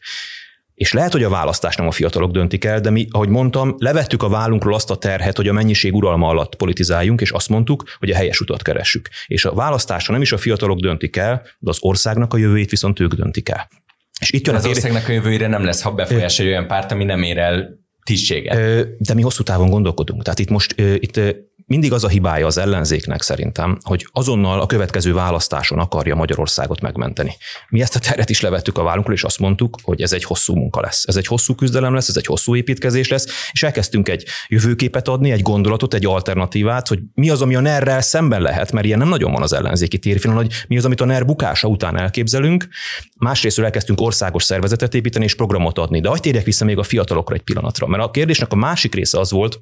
És 0.76 0.94
lehet, 0.94 1.12
hogy 1.12 1.24
a 1.24 1.30
választás 1.30 1.76
nem 1.76 1.88
a 1.88 1.92
fiatalok 1.92 2.32
döntik 2.32 2.66
el, 2.66 2.80
de 2.80 2.90
mi, 2.90 3.08
ahogy 3.10 3.30
mondtam, 3.30 3.76
levettük 3.78 4.24
a 4.24 4.30
vállunkról 4.30 4.74
azt 4.74 4.92
a 4.92 4.96
terhet, 4.96 5.38
hogy 5.38 5.48
a 5.48 5.54
mennyiség 5.54 5.94
uralma 5.94 6.28
alatt 6.28 6.56
politizáljunk, 6.56 7.22
és 7.22 7.32
azt 7.32 7.50
mondtuk, 7.50 7.84
hogy 8.00 8.10
a 8.10 8.16
helyes 8.16 8.40
utat 8.40 8.62
keressük. 8.62 9.10
És 9.28 9.46
a 9.46 9.54
választásra 9.54 10.14
nem 10.14 10.22
is 10.22 10.32
a 10.32 10.38
fiatalok 10.38 10.80
döntik 10.80 11.16
el, 11.16 11.42
de 11.60 11.70
az 11.70 11.78
országnak 11.82 12.34
a 12.34 12.38
jövőjét 12.38 12.70
viszont 12.70 13.00
ők 13.00 13.14
döntik 13.14 13.50
el. 13.50 13.70
És 14.20 14.32
itt 14.32 14.48
jön 14.48 14.56
az, 14.56 14.64
az 14.64 14.70
országnak 14.70 15.08
a 15.08 15.12
jövőjére 15.12 15.48
nem 15.48 15.64
lesz, 15.64 15.82
ha 15.82 16.06
egy 16.06 16.40
olyan 16.40 16.68
párt, 16.68 16.92
ami 16.92 17.04
nem 17.04 17.24
ér 17.24 17.38
el 17.38 17.84
tisztséget. 18.04 18.88
De 18.98 19.14
mi 19.14 19.22
hosszú 19.22 19.44
távon 19.44 19.70
gondolkodunk. 19.70 20.24
Tehát 20.24 20.40
itt 20.40 20.50
most 20.50 20.76
itt 21.00 21.20
mindig 21.66 21.94
az 21.94 22.04
a 22.04 22.08
hibája 22.08 22.46
az 22.46 22.58
ellenzéknek 22.58 23.22
szerintem, 23.22 23.78
hogy 23.84 24.08
azonnal 24.12 24.60
a 24.60 24.66
következő 24.66 25.14
választáson 25.14 25.80
akarja 25.80 26.16
Magyarországot 26.16 26.82
megmenteni. 26.82 27.36
Mi 27.70 27.82
ezt 27.82 27.96
a 27.96 28.00
teret 28.00 28.30
is 28.30 28.42
levettük 28.42 28.78
a 28.78 28.84
vállunkról, 28.84 29.16
és 29.16 29.24
azt 29.24 29.40
mondtuk, 29.40 29.78
hogy 29.82 30.02
ez 30.02 30.14
egy 30.14 30.24
hosszú 30.24 30.56
munka 30.56 30.82
lesz. 30.82 31.04
Ez 31.08 31.16
egy 31.16 31.28
hosszú 31.28 31.56
küzdelem 31.56 31.94
lesz, 31.94 32.10
ez 32.10 32.18
egy 32.18 32.26
hosszú 32.26 32.56
építkezés 32.56 33.08
lesz, 33.08 33.50
és 33.52 33.64
elkezdtünk 33.64 34.10
egy 34.10 34.26
jövőképet 34.48 35.08
adni, 35.08 35.32
egy 35.32 35.42
gondolatot, 35.42 35.94
egy 35.94 36.06
alternatívát, 36.06 36.88
hogy 36.88 37.00
mi 37.14 37.30
az, 37.30 37.42
ami 37.42 37.56
a 37.56 37.60
ner 37.60 38.04
szemben 38.04 38.42
lehet, 38.42 38.72
mert 38.72 38.86
ilyen 38.86 38.98
nem 38.98 39.10
nagyon 39.10 39.32
van 39.32 39.42
az 39.42 39.54
ellenzéki 39.54 40.00
térfinal, 40.00 40.36
hogy 40.36 40.52
mi 40.68 40.78
az, 40.78 40.86
amit 40.86 41.02
a 41.02 41.06
NER 41.06 41.26
bukása 41.26 41.68
után 41.68 41.98
elképzelünk. 41.98 42.68
Másrészt 43.20 43.60
elkezdtünk 43.60 44.02
országos 44.02 44.44
szervezetet 44.44 44.94
építeni 44.94 45.26
és 45.26 45.36
programot 45.36 45.78
adni. 45.78 46.00
De 46.00 46.10
hagyd 46.10 46.22
térjek 46.22 46.46
vissza 46.46 46.66
még 46.66 46.78
a 46.78 46.84
fiatalokra 46.84 47.36
egy 47.36 47.42
pillanatra, 47.42 47.88
mert 47.88 48.04
a 48.04 48.12
kérdésnek 48.12 48.52
a 48.52 48.56
másik 48.56 48.96
része 48.96 49.20
az 49.20 49.32
volt, 49.32 49.60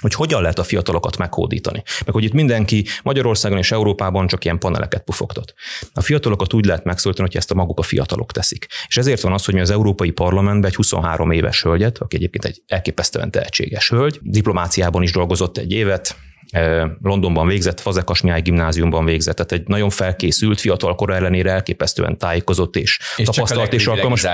hogy 0.00 0.14
hogyan 0.14 0.42
lehet 0.42 0.58
a 0.58 0.62
fiatalokat 0.62 1.16
meghódítani. 1.16 1.82
Meg 2.04 2.14
hogy 2.14 2.24
itt 2.24 2.32
mindenki 2.32 2.84
Magyarországon 3.02 3.58
és 3.58 3.72
Európában 3.72 4.26
csak 4.26 4.44
ilyen 4.44 4.58
paneleket 4.58 5.02
pufogtat. 5.02 5.54
A 5.92 6.00
fiatalokat 6.00 6.52
úgy 6.52 6.64
lehet 6.64 6.84
megszólítani, 6.84 7.28
hogy 7.28 7.36
ezt 7.36 7.50
a 7.50 7.54
maguk 7.54 7.78
a 7.78 7.82
fiatalok 7.82 8.32
teszik. 8.32 8.66
És 8.86 8.96
ezért 8.96 9.20
van 9.20 9.32
az, 9.32 9.44
hogy 9.44 9.54
mi 9.54 9.60
az 9.60 9.70
Európai 9.70 10.10
Parlamentben 10.10 10.70
egy 10.70 10.76
23 10.76 11.30
éves 11.30 11.62
hölgyet, 11.62 11.98
aki 11.98 12.16
egyébként 12.16 12.44
egy 12.44 12.62
elképesztően 12.66 13.30
tehetséges 13.30 13.88
hölgy, 13.88 14.18
diplomáciában 14.22 15.02
is 15.02 15.12
dolgozott 15.12 15.58
egy 15.58 15.72
évet, 15.72 16.16
Londonban 17.02 17.46
végzett, 17.46 17.80
Fazekas 17.80 18.20
Mihály 18.20 18.40
gimnáziumban 18.40 19.04
végzett, 19.04 19.36
tehát 19.36 19.52
egy 19.52 19.68
nagyon 19.68 19.90
felkészült, 19.90 20.60
fiatal 20.60 20.94
kora 20.94 21.14
ellenére 21.14 21.50
elképesztően 21.50 22.18
tájékozott 22.18 22.76
és, 22.76 22.98
és 23.16 23.26
tapasztalt 23.26 23.72
és 23.72 23.86
alkalmas. 23.86 24.26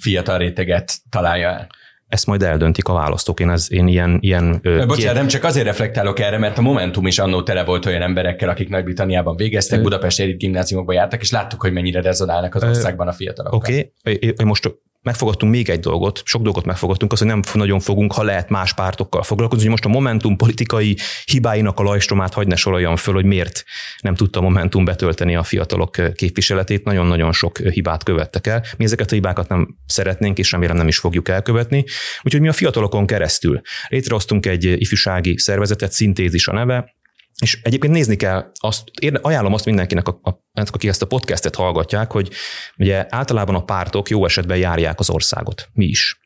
fiatal 0.00 0.38
réteget 0.38 0.98
találja 1.10 1.48
el 1.48 1.68
ezt 2.12 2.26
majd 2.26 2.42
eldöntik 2.42 2.88
a 2.88 2.92
választók. 2.92 3.40
Én, 3.40 3.50
ez, 3.50 3.72
én 3.72 3.86
ilyen... 3.86 4.18
ilyen 4.20 4.60
Bocsánat, 4.62 5.14
nem 5.14 5.26
csak 5.26 5.44
azért 5.44 5.66
reflektálok 5.66 6.18
erre, 6.18 6.38
mert 6.38 6.58
a 6.58 6.60
Momentum 6.60 7.06
is 7.06 7.18
annó 7.18 7.42
tele 7.42 7.64
volt 7.64 7.86
olyan 7.86 8.02
emberekkel, 8.02 8.48
akik 8.48 8.68
Nagy-Britanniában 8.68 9.36
végeztek, 9.36 9.78
Ö... 9.78 9.82
Budapest 9.82 10.20
elit 10.20 10.38
gimnáziumokba 10.38 10.92
jártak, 10.92 11.20
és 11.20 11.30
láttuk, 11.30 11.60
hogy 11.60 11.72
mennyire 11.72 12.00
rezonálnak 12.00 12.54
az 12.54 12.64
országban 12.64 13.08
a 13.08 13.12
fiatalok. 13.12 13.52
Oké, 13.52 13.92
okay. 14.04 14.34
most 14.44 14.74
megfogadtunk 15.02 15.52
még 15.52 15.70
egy 15.70 15.80
dolgot, 15.80 16.22
sok 16.24 16.42
dolgot 16.42 16.64
megfogadtunk, 16.64 17.12
az, 17.12 17.18
hogy 17.18 17.28
nem 17.28 17.42
nagyon 17.52 17.80
fogunk, 17.80 18.12
ha 18.12 18.22
lehet 18.22 18.48
más 18.48 18.74
pártokkal 18.74 19.22
foglalkozni. 19.22 19.68
Most 19.68 19.84
a 19.84 19.88
Momentum 19.88 20.36
politikai 20.36 20.96
hibáinak 21.24 21.78
a 21.78 21.82
lajstromát 21.82 22.34
hagyne 22.34 22.56
soroljam 22.56 22.96
föl, 22.96 23.14
hogy 23.14 23.24
miért 23.24 23.64
nem 24.00 24.14
tudta 24.14 24.40
Momentum 24.40 24.84
betölteni 24.84 25.36
a 25.36 25.42
fiatalok 25.42 26.14
képviseletét. 26.14 26.84
Nagyon-nagyon 26.84 27.32
sok 27.32 27.58
hibát 27.58 28.02
követtek 28.02 28.46
el. 28.46 28.64
Mi 28.76 28.84
ezeket 28.84 29.10
a 29.10 29.14
hibákat 29.14 29.48
nem 29.48 29.76
szeretnénk, 29.86 30.38
és 30.38 30.52
remélem 30.52 30.76
nem 30.76 30.88
is 30.88 30.98
fogjuk 30.98 31.28
elkövetni. 31.28 31.84
Úgyhogy 32.22 32.40
mi 32.40 32.48
a 32.48 32.52
fiatalokon 32.52 33.06
keresztül 33.06 33.60
létrehoztunk 33.88 34.46
egy 34.46 34.64
ifjúsági 34.64 35.38
szervezetet, 35.38 35.92
szintézis 35.92 36.48
a 36.48 36.52
neve, 36.52 36.94
és 37.42 37.60
egyébként 37.62 37.92
nézni 37.92 38.16
kell, 38.16 38.50
azt, 38.54 38.82
ajánlom 39.20 39.52
azt 39.52 39.64
mindenkinek, 39.64 40.08
a, 40.08 40.20
a, 40.22 40.42
aki 40.52 40.88
ezt 40.88 41.02
a 41.02 41.06
podcastet 41.06 41.54
hallgatják, 41.54 42.12
hogy 42.12 42.30
ugye 42.76 43.06
általában 43.08 43.54
a 43.54 43.64
pártok 43.64 44.08
jó 44.08 44.24
esetben 44.24 44.56
járják 44.56 44.98
az 44.98 45.10
országot. 45.10 45.68
Mi 45.72 45.84
is. 45.84 46.20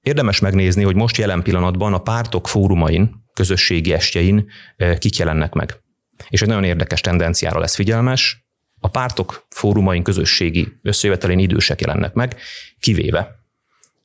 Érdemes 0.00 0.40
megnézni, 0.40 0.82
hogy 0.82 0.94
most 0.94 1.16
jelen 1.16 1.42
pillanatban 1.42 1.94
a 1.94 1.98
pártok 1.98 2.48
fórumain, 2.48 3.24
közösségi 3.32 3.92
estjein 3.92 4.50
eh, 4.76 4.98
kik 4.98 5.16
jelennek 5.16 5.52
meg. 5.52 5.80
És 6.28 6.42
egy 6.42 6.48
nagyon 6.48 6.64
érdekes 6.64 7.00
tendenciára 7.00 7.58
lesz 7.58 7.74
figyelmes. 7.74 8.46
A 8.80 8.88
pártok 8.88 9.46
fórumain, 9.48 10.02
közösségi 10.02 10.68
összejövetelén 10.82 11.38
idősek 11.38 11.80
jelennek 11.80 12.12
meg, 12.12 12.36
kivéve 12.78 13.42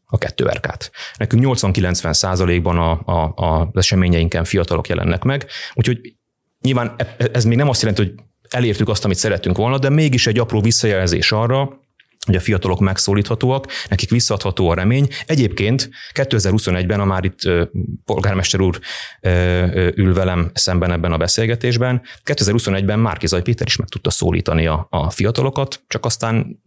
a 0.06 0.18
2 0.18 0.46
RK-t. 0.46 0.92
Nekünk 1.18 1.44
80-90 1.46 2.14
százalékban 2.14 2.78
a, 2.78 3.02
a, 3.06 3.46
a, 3.46 3.70
eseményeinken 3.74 4.44
fiatalok 4.44 4.88
jelennek 4.88 5.24
meg, 5.24 5.48
úgyhogy 5.74 6.17
Nyilván 6.62 6.94
e, 6.98 7.16
e, 7.18 7.30
ez 7.34 7.46
még 7.46 7.58
nem 7.58 7.70
azt 7.70 7.82
jelenti, 7.82 8.04
hogy 8.04 8.14
elértük 8.50 8.90
azt, 8.90 9.06
amit 9.06 9.18
szerettünk 9.18 9.58
volna, 9.58 9.78
de 9.78 9.90
mégis 9.90 10.28
egy 10.28 10.40
apró 10.40 10.62
visszajelzés 10.62 11.32
arra, 11.32 11.86
hogy 12.26 12.36
a 12.36 12.40
fiatalok 12.40 12.80
megszólíthatóak, 12.80 13.68
nekik 13.90 14.10
visszadható 14.10 14.70
a 14.70 14.74
remény. 14.74 15.08
Egyébként 15.26 15.90
2021-ben, 16.14 17.00
a 17.00 17.06
már 17.06 17.24
itt 17.24 17.40
polgármester 18.06 18.62
úr 18.62 18.80
ül 19.96 20.14
velem 20.14 20.52
szemben 20.54 20.92
ebben 20.92 21.12
a 21.12 21.18
beszélgetésben, 21.18 22.02
2021-ben 22.24 23.00
Márkizaj 23.00 23.42
Péter 23.42 23.68
is 23.68 23.76
meg 23.76 23.88
tudta 23.88 24.10
szólítani 24.10 24.68
a, 24.68 24.88
a 24.90 25.10
fiatalokat, 25.10 25.84
csak 25.88 26.06
aztán 26.06 26.62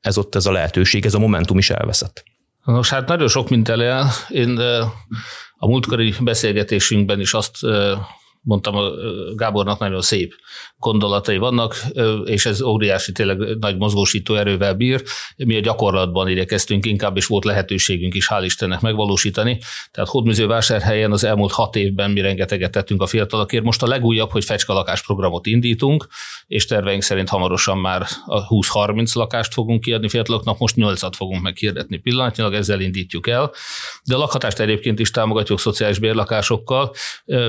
ez 0.00 0.18
ott 0.18 0.34
ez 0.34 0.46
a 0.46 0.52
lehetőség, 0.52 1.04
ez 1.04 1.14
a 1.14 1.18
momentum 1.18 1.58
is 1.58 1.70
elveszett. 1.70 2.24
Nos, 2.64 2.90
hát 2.90 3.08
nagyon 3.08 3.28
sok 3.28 3.48
mint 3.48 3.68
el. 3.68 4.10
Én 4.28 4.58
a 5.56 5.66
múltkori 5.66 6.14
beszélgetésünkben 6.20 7.20
is 7.20 7.34
azt 7.34 7.56
mondtam, 8.42 8.76
Gábornak 9.36 9.78
nagyon 9.78 10.00
szép 10.00 10.34
gondolatai 10.76 11.36
vannak, 11.36 11.76
és 12.24 12.46
ez 12.46 12.62
óriási, 12.62 13.12
tényleg 13.12 13.38
nagy 13.38 13.76
mozgósító 13.76 14.34
erővel 14.34 14.74
bír. 14.74 15.02
Mi 15.36 15.56
a 15.56 15.60
gyakorlatban 15.60 16.28
igyekeztünk 16.28 16.86
inkább, 16.86 17.16
és 17.16 17.26
volt 17.26 17.44
lehetőségünk 17.44 18.14
is, 18.14 18.28
hál' 18.30 18.42
Istennek 18.44 18.80
megvalósítani. 18.80 19.58
Tehát 19.90 20.10
Hódműzővásárhelyen 20.10 21.12
az 21.12 21.24
elmúlt 21.24 21.52
hat 21.52 21.76
évben 21.76 22.10
mi 22.10 22.20
rengeteget 22.20 22.70
tettünk 22.70 23.02
a 23.02 23.06
fiatalokért. 23.06 23.64
Most 23.64 23.82
a 23.82 23.86
legújabb, 23.86 24.30
hogy 24.30 24.44
fecskalakás 24.44 25.02
programot 25.02 25.46
indítunk, 25.46 26.06
és 26.46 26.66
terveink 26.66 27.02
szerint 27.02 27.28
hamarosan 27.28 27.78
már 27.78 28.06
a 28.26 28.46
20-30 28.46 29.14
lakást 29.14 29.52
fogunk 29.52 29.80
kiadni 29.80 30.08
fiataloknak, 30.08 30.58
most 30.58 30.74
8-at 30.78 31.12
fogunk 31.16 31.42
meghirdetni 31.42 31.96
pillanatnyilag, 31.96 32.54
ezzel 32.54 32.80
indítjuk 32.80 33.26
el. 33.26 33.52
De 34.04 34.14
a 34.14 34.18
lakhatást 34.18 34.58
egyébként 34.58 34.98
is 34.98 35.10
támogatjuk 35.10 35.60
szociális 35.60 35.98
bérlakásokkal, 35.98 36.94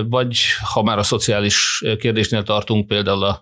vagy 0.09 0.37
ha 0.73 0.82
már 0.83 0.97
a 0.97 1.03
szociális 1.03 1.83
kérdésnél 1.99 2.43
tartunk, 2.43 2.87
például 2.87 3.23
a 3.23 3.41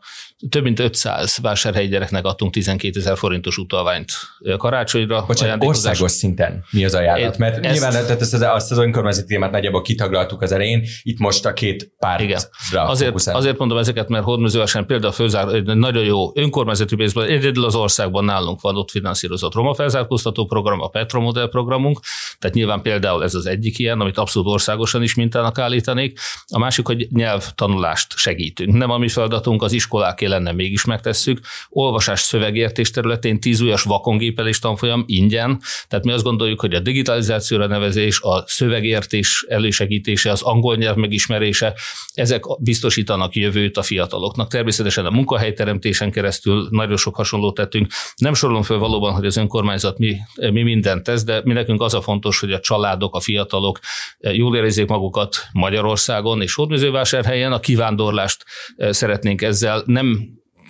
több 0.49 0.63
mint 0.63 0.79
500 0.79 1.37
vásárhelyi 1.41 1.87
gyereknek 1.87 2.25
adtunk 2.25 2.51
12 2.51 2.99
ezer 2.99 3.17
forintos 3.17 3.57
utalványt 3.57 4.11
karácsonyra. 4.57 5.23
Bocsánat, 5.27 5.63
országos 5.63 6.11
szinten 6.11 6.63
mi 6.71 6.85
az 6.85 6.93
ajánlat? 6.93 7.37
Mert 7.37 7.65
ezt, 7.65 7.73
nyilván 7.73 7.91
tehát 7.91 8.21
ezt 8.21 8.33
az, 8.33 8.41
azt 8.41 8.71
az 8.71 8.77
önkormányzati 8.77 9.27
témát 9.27 9.51
nagyjából 9.51 9.81
kitaglaltuk 9.81 10.41
az 10.41 10.51
elején, 10.51 10.83
itt 11.03 11.19
most 11.19 11.45
a 11.45 11.53
két 11.53 11.91
pár. 11.99 12.21
Igen. 12.21 12.41
Azért, 12.73 13.27
azért 13.27 13.57
mondom 13.57 13.77
ezeket, 13.77 14.09
mert 14.09 14.23
Hódműzővásárhelyen 14.23 14.87
például 14.87 15.11
a 15.11 15.15
főzár, 15.15 15.47
egy 15.47 15.75
nagyon 15.75 16.03
jó 16.03 16.31
önkormányzati 16.35 16.95
pénzből, 16.95 17.23
egyedül 17.23 17.65
az 17.65 17.75
országban 17.75 18.25
nálunk 18.25 18.61
van 18.61 18.77
ott 18.77 18.91
finanszírozott 18.91 19.53
roma 19.53 19.73
felzárkóztató 19.73 20.45
program, 20.45 20.81
a 20.81 20.87
Petromodell 20.87 21.49
programunk, 21.49 21.99
tehát 22.39 22.55
nyilván 22.55 22.81
például 22.81 23.23
ez 23.23 23.33
az 23.33 23.45
egyik 23.45 23.79
ilyen, 23.79 23.99
amit 23.99 24.17
abszolút 24.17 24.47
országosan 24.47 25.03
is 25.03 25.15
mintának 25.15 25.59
állítanék. 25.59 26.19
A 26.47 26.59
másik, 26.59 26.85
hogy 26.85 27.07
nyelvtanulást 27.09 28.17
segítünk. 28.17 28.73
Nem 28.73 28.89
a 28.89 28.97
mi 28.97 29.07
feladatunk, 29.07 29.61
az 29.61 29.71
iskolák 29.71 30.21
lenne, 30.31 30.51
mégis 30.51 30.85
megtesszük. 30.85 31.39
Olvasás 31.69 32.19
szövegértés 32.19 32.91
területén 32.91 33.39
tíz 33.39 33.61
újas 33.61 33.83
vakongépelés 33.83 34.59
tanfolyam 34.59 35.03
ingyen, 35.07 35.61
tehát 35.87 36.05
mi 36.05 36.11
azt 36.11 36.23
gondoljuk, 36.23 36.59
hogy 36.59 36.73
a 36.73 36.79
digitalizációra 36.79 37.67
nevezés, 37.67 38.21
a 38.21 38.43
szövegértés 38.47 39.45
elősegítése, 39.47 40.31
az 40.31 40.41
angol 40.41 40.75
nyelv 40.75 40.95
megismerése, 40.95 41.73
ezek 42.13 42.43
biztosítanak 42.59 43.35
jövőt 43.35 43.77
a 43.77 43.81
fiataloknak. 43.81 44.49
Természetesen 44.49 45.05
a 45.05 45.09
munkahelyteremtésen 45.09 46.11
keresztül 46.11 46.67
nagyon 46.69 46.97
sok 46.97 47.15
hasonlót 47.15 47.55
tettünk. 47.55 47.91
Nem 48.15 48.33
sorolom 48.33 48.63
fel 48.63 48.77
valóban, 48.77 49.13
hogy 49.13 49.25
az 49.25 49.37
önkormányzat 49.37 49.97
mi, 49.97 50.17
mi 50.35 50.63
mindent 50.63 51.03
tesz, 51.03 51.23
de 51.23 51.41
mi 51.43 51.53
nekünk 51.53 51.81
az 51.81 51.93
a 51.93 52.01
fontos, 52.01 52.39
hogy 52.39 52.51
a 52.51 52.59
családok, 52.59 53.15
a 53.15 53.19
fiatalok 53.19 53.79
jól 54.19 54.55
érezzék 54.55 54.87
magukat 54.87 55.35
Magyarországon 55.53 56.41
és 56.41 56.53
Hódműzővásárhelyen. 56.53 57.51
A 57.51 57.59
kivándorlást 57.59 58.45
szeretnénk 58.77 59.41
ezzel 59.41 59.83
nem 59.85 60.20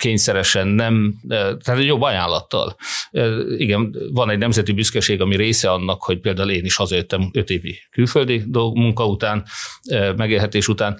kényszeresen, 0.02 0.68
nem, 0.68 1.14
tehát 1.30 1.78
egy 1.78 1.86
jobb 1.86 2.02
ajánlattal. 2.02 2.76
Igen, 3.58 3.96
van 4.12 4.30
egy 4.30 4.38
nemzeti 4.38 4.72
büszkeség, 4.72 5.22
ami 5.22 5.36
része 5.36 5.72
annak, 5.72 6.04
hogy 6.04 6.20
például 6.20 6.50
én 6.50 6.66
is 6.66 6.76
hazajöttem 6.76 7.30
öt 7.34 7.50
évi 7.50 7.80
külföldi 7.92 8.44
munka 8.74 9.06
után, 9.06 9.46
megélhetés 10.16 10.68
után, 10.68 10.98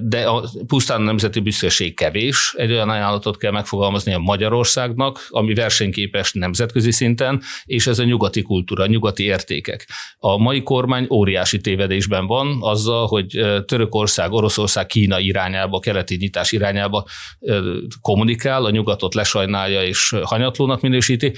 de 0.00 0.22
a 0.28 0.48
pusztán 0.66 1.00
a 1.00 1.04
nemzeti 1.04 1.40
büszkeség 1.40 1.94
kevés. 1.94 2.54
Egy 2.56 2.70
olyan 2.70 2.88
ajánlatot 2.88 3.36
kell 3.36 3.52
megfogalmazni 3.52 4.12
a 4.12 4.18
Magyarországnak, 4.18 5.26
ami 5.28 5.54
versenyképes 5.54 6.32
nemzetközi 6.32 6.90
szinten, 6.90 7.42
és 7.64 7.86
ez 7.86 7.98
a 7.98 8.04
nyugati 8.04 8.42
kultúra, 8.42 8.86
nyugati 8.86 9.22
értékek. 9.22 9.88
A 10.18 10.38
mai 10.38 10.62
kormány 10.62 11.06
óriási 11.10 11.60
tévedésben 11.60 12.26
van 12.26 12.58
azzal, 12.60 13.06
hogy 13.06 13.26
Törökország, 13.66 14.32
Oroszország, 14.32 14.86
Kína 14.86 15.18
irányába, 15.18 15.78
keleti 15.78 16.16
nyitás 16.16 16.52
irányába 16.52 17.04
kommunikál, 18.00 18.38
a 18.44 18.70
nyugatot 18.70 19.14
lesajnálja 19.14 19.82
és 19.82 20.14
hanyatlónak 20.22 20.80
minősíti, 20.80 21.32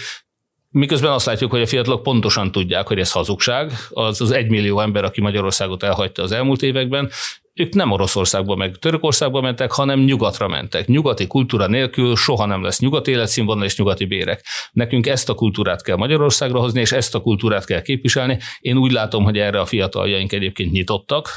Miközben 0.75 1.13
azt 1.13 1.27
látjuk, 1.27 1.51
hogy 1.51 1.61
a 1.61 1.67
fiatalok 1.67 2.03
pontosan 2.03 2.53
tudják, 2.53 2.87
hogy 2.87 2.99
ez 2.99 3.13
hazugság. 3.13 3.73
Az 3.91 4.21
az 4.21 4.31
egymillió 4.31 4.81
ember, 4.81 5.05
aki 5.05 5.21
Magyarországot 5.21 5.83
elhagyta 5.83 6.23
az 6.23 6.33
elmúlt 6.33 6.63
években, 6.63 7.11
ők 7.55 7.75
nem 7.75 7.91
Oroszországba 7.91 8.57
meg 8.57 8.77
Törökországba 8.77 9.41
mentek, 9.41 9.73
hanem 9.73 10.01
nyugatra 10.01 10.49
mentek. 10.49 10.87
Nyugati 10.87 11.27
kultúra 11.27 11.67
nélkül 11.67 12.17
soha 12.17 12.47
nem 12.47 12.63
lesz 12.63 12.81
nyugati 12.81 13.11
életszínvonal 13.11 13.65
és 13.65 13.77
nyugati 13.77 14.05
bérek. 14.05 14.47
Nekünk 14.73 15.07
ezt 15.07 15.29
a 15.29 15.35
kultúrát 15.35 15.83
kell 15.83 15.97
Magyarországra 15.97 16.59
hozni, 16.59 16.81
és 16.81 16.93
ezt 16.93 17.15
a 17.15 17.21
kultúrát 17.21 17.65
kell 17.65 17.83
képviselni. 17.83 18.39
Én 18.61 18.77
úgy 18.77 18.93
látom, 18.93 19.25
hogy 19.25 19.39
erre 19.39 19.61
a 19.61 19.67
fiataljaink 19.67 20.33
egyébként 20.33 20.73
nyitottak. 20.73 21.29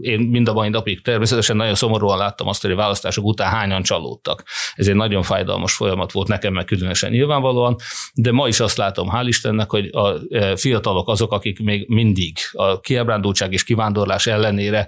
Én 0.00 0.20
mind 0.20 0.48
a 0.48 0.52
mai 0.52 0.68
napig 0.68 1.02
természetesen 1.02 1.56
nagyon 1.56 1.74
szomorúan 1.74 2.18
láttam 2.18 2.48
azt, 2.48 2.62
hogy 2.62 2.70
a 2.70 2.76
választások 2.76 3.24
után 3.24 3.50
hányan 3.50 3.82
csalódtak. 3.82 4.42
Ez 4.74 4.88
egy 4.88 4.94
nagyon 4.94 5.22
fájdalmas 5.22 5.74
folyamat 5.74 6.12
volt 6.12 6.28
nekem 6.28 6.52
meg 6.52 6.64
különösen 6.64 7.10
nyilvánvalóan, 7.10 7.76
de 8.14 8.32
ma 8.32 8.48
is 8.48 8.60
azt 8.60 8.76
látom, 8.76 9.08
hál' 9.12 9.24
Istennek, 9.26 9.70
hogy 9.70 9.90
a 9.92 10.18
fiatalok 10.56 11.08
azok, 11.08 11.32
akik 11.32 11.62
még 11.62 11.88
mindig 11.88 12.36
a 12.52 12.80
kiábrándultság 12.80 13.52
és 13.52 13.64
kivándorlás 13.64 14.26
ellenére 14.26 14.86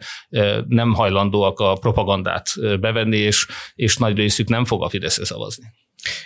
nem 0.68 0.92
hajlandóak 0.94 1.60
a 1.60 1.74
propagandát 1.74 2.50
bevenni, 2.80 3.16
és, 3.16 3.46
és 3.74 3.96
nagy 3.96 4.16
részük 4.16 4.48
nem 4.48 4.64
fog 4.64 4.82
a 4.82 4.88
Fideszre 4.88 5.24
szavazni. 5.24 5.64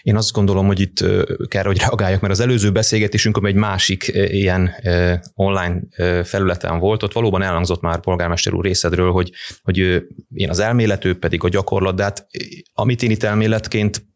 Én 0.02 0.16
azt 0.16 0.32
gondolom, 0.32 0.66
hogy 0.66 0.80
itt 0.80 1.04
kell, 1.48 1.64
hogy 1.64 1.78
reagáljak, 1.78 2.20
mert 2.20 2.32
az 2.32 2.40
előző 2.40 2.70
beszélgetésünk, 2.72 3.40
egy 3.42 3.54
másik 3.54 4.10
ilyen 4.14 4.74
online 5.34 5.80
felületen 6.24 6.78
volt, 6.78 7.02
ott 7.02 7.12
valóban 7.12 7.42
elhangzott 7.42 7.80
már 7.80 8.00
polgármester 8.00 8.52
úr 8.52 8.64
részedről, 8.64 9.12
hogy, 9.12 9.32
hogy 9.62 9.78
én 10.34 10.50
az 10.50 10.58
elmélet, 10.58 11.12
pedig 11.12 11.44
a 11.44 11.48
gyakorlat, 11.48 11.94
de 11.94 12.02
hát 12.02 12.26
amit 12.72 13.02
én 13.02 13.10
itt 13.10 13.22
elméletként 13.22 14.07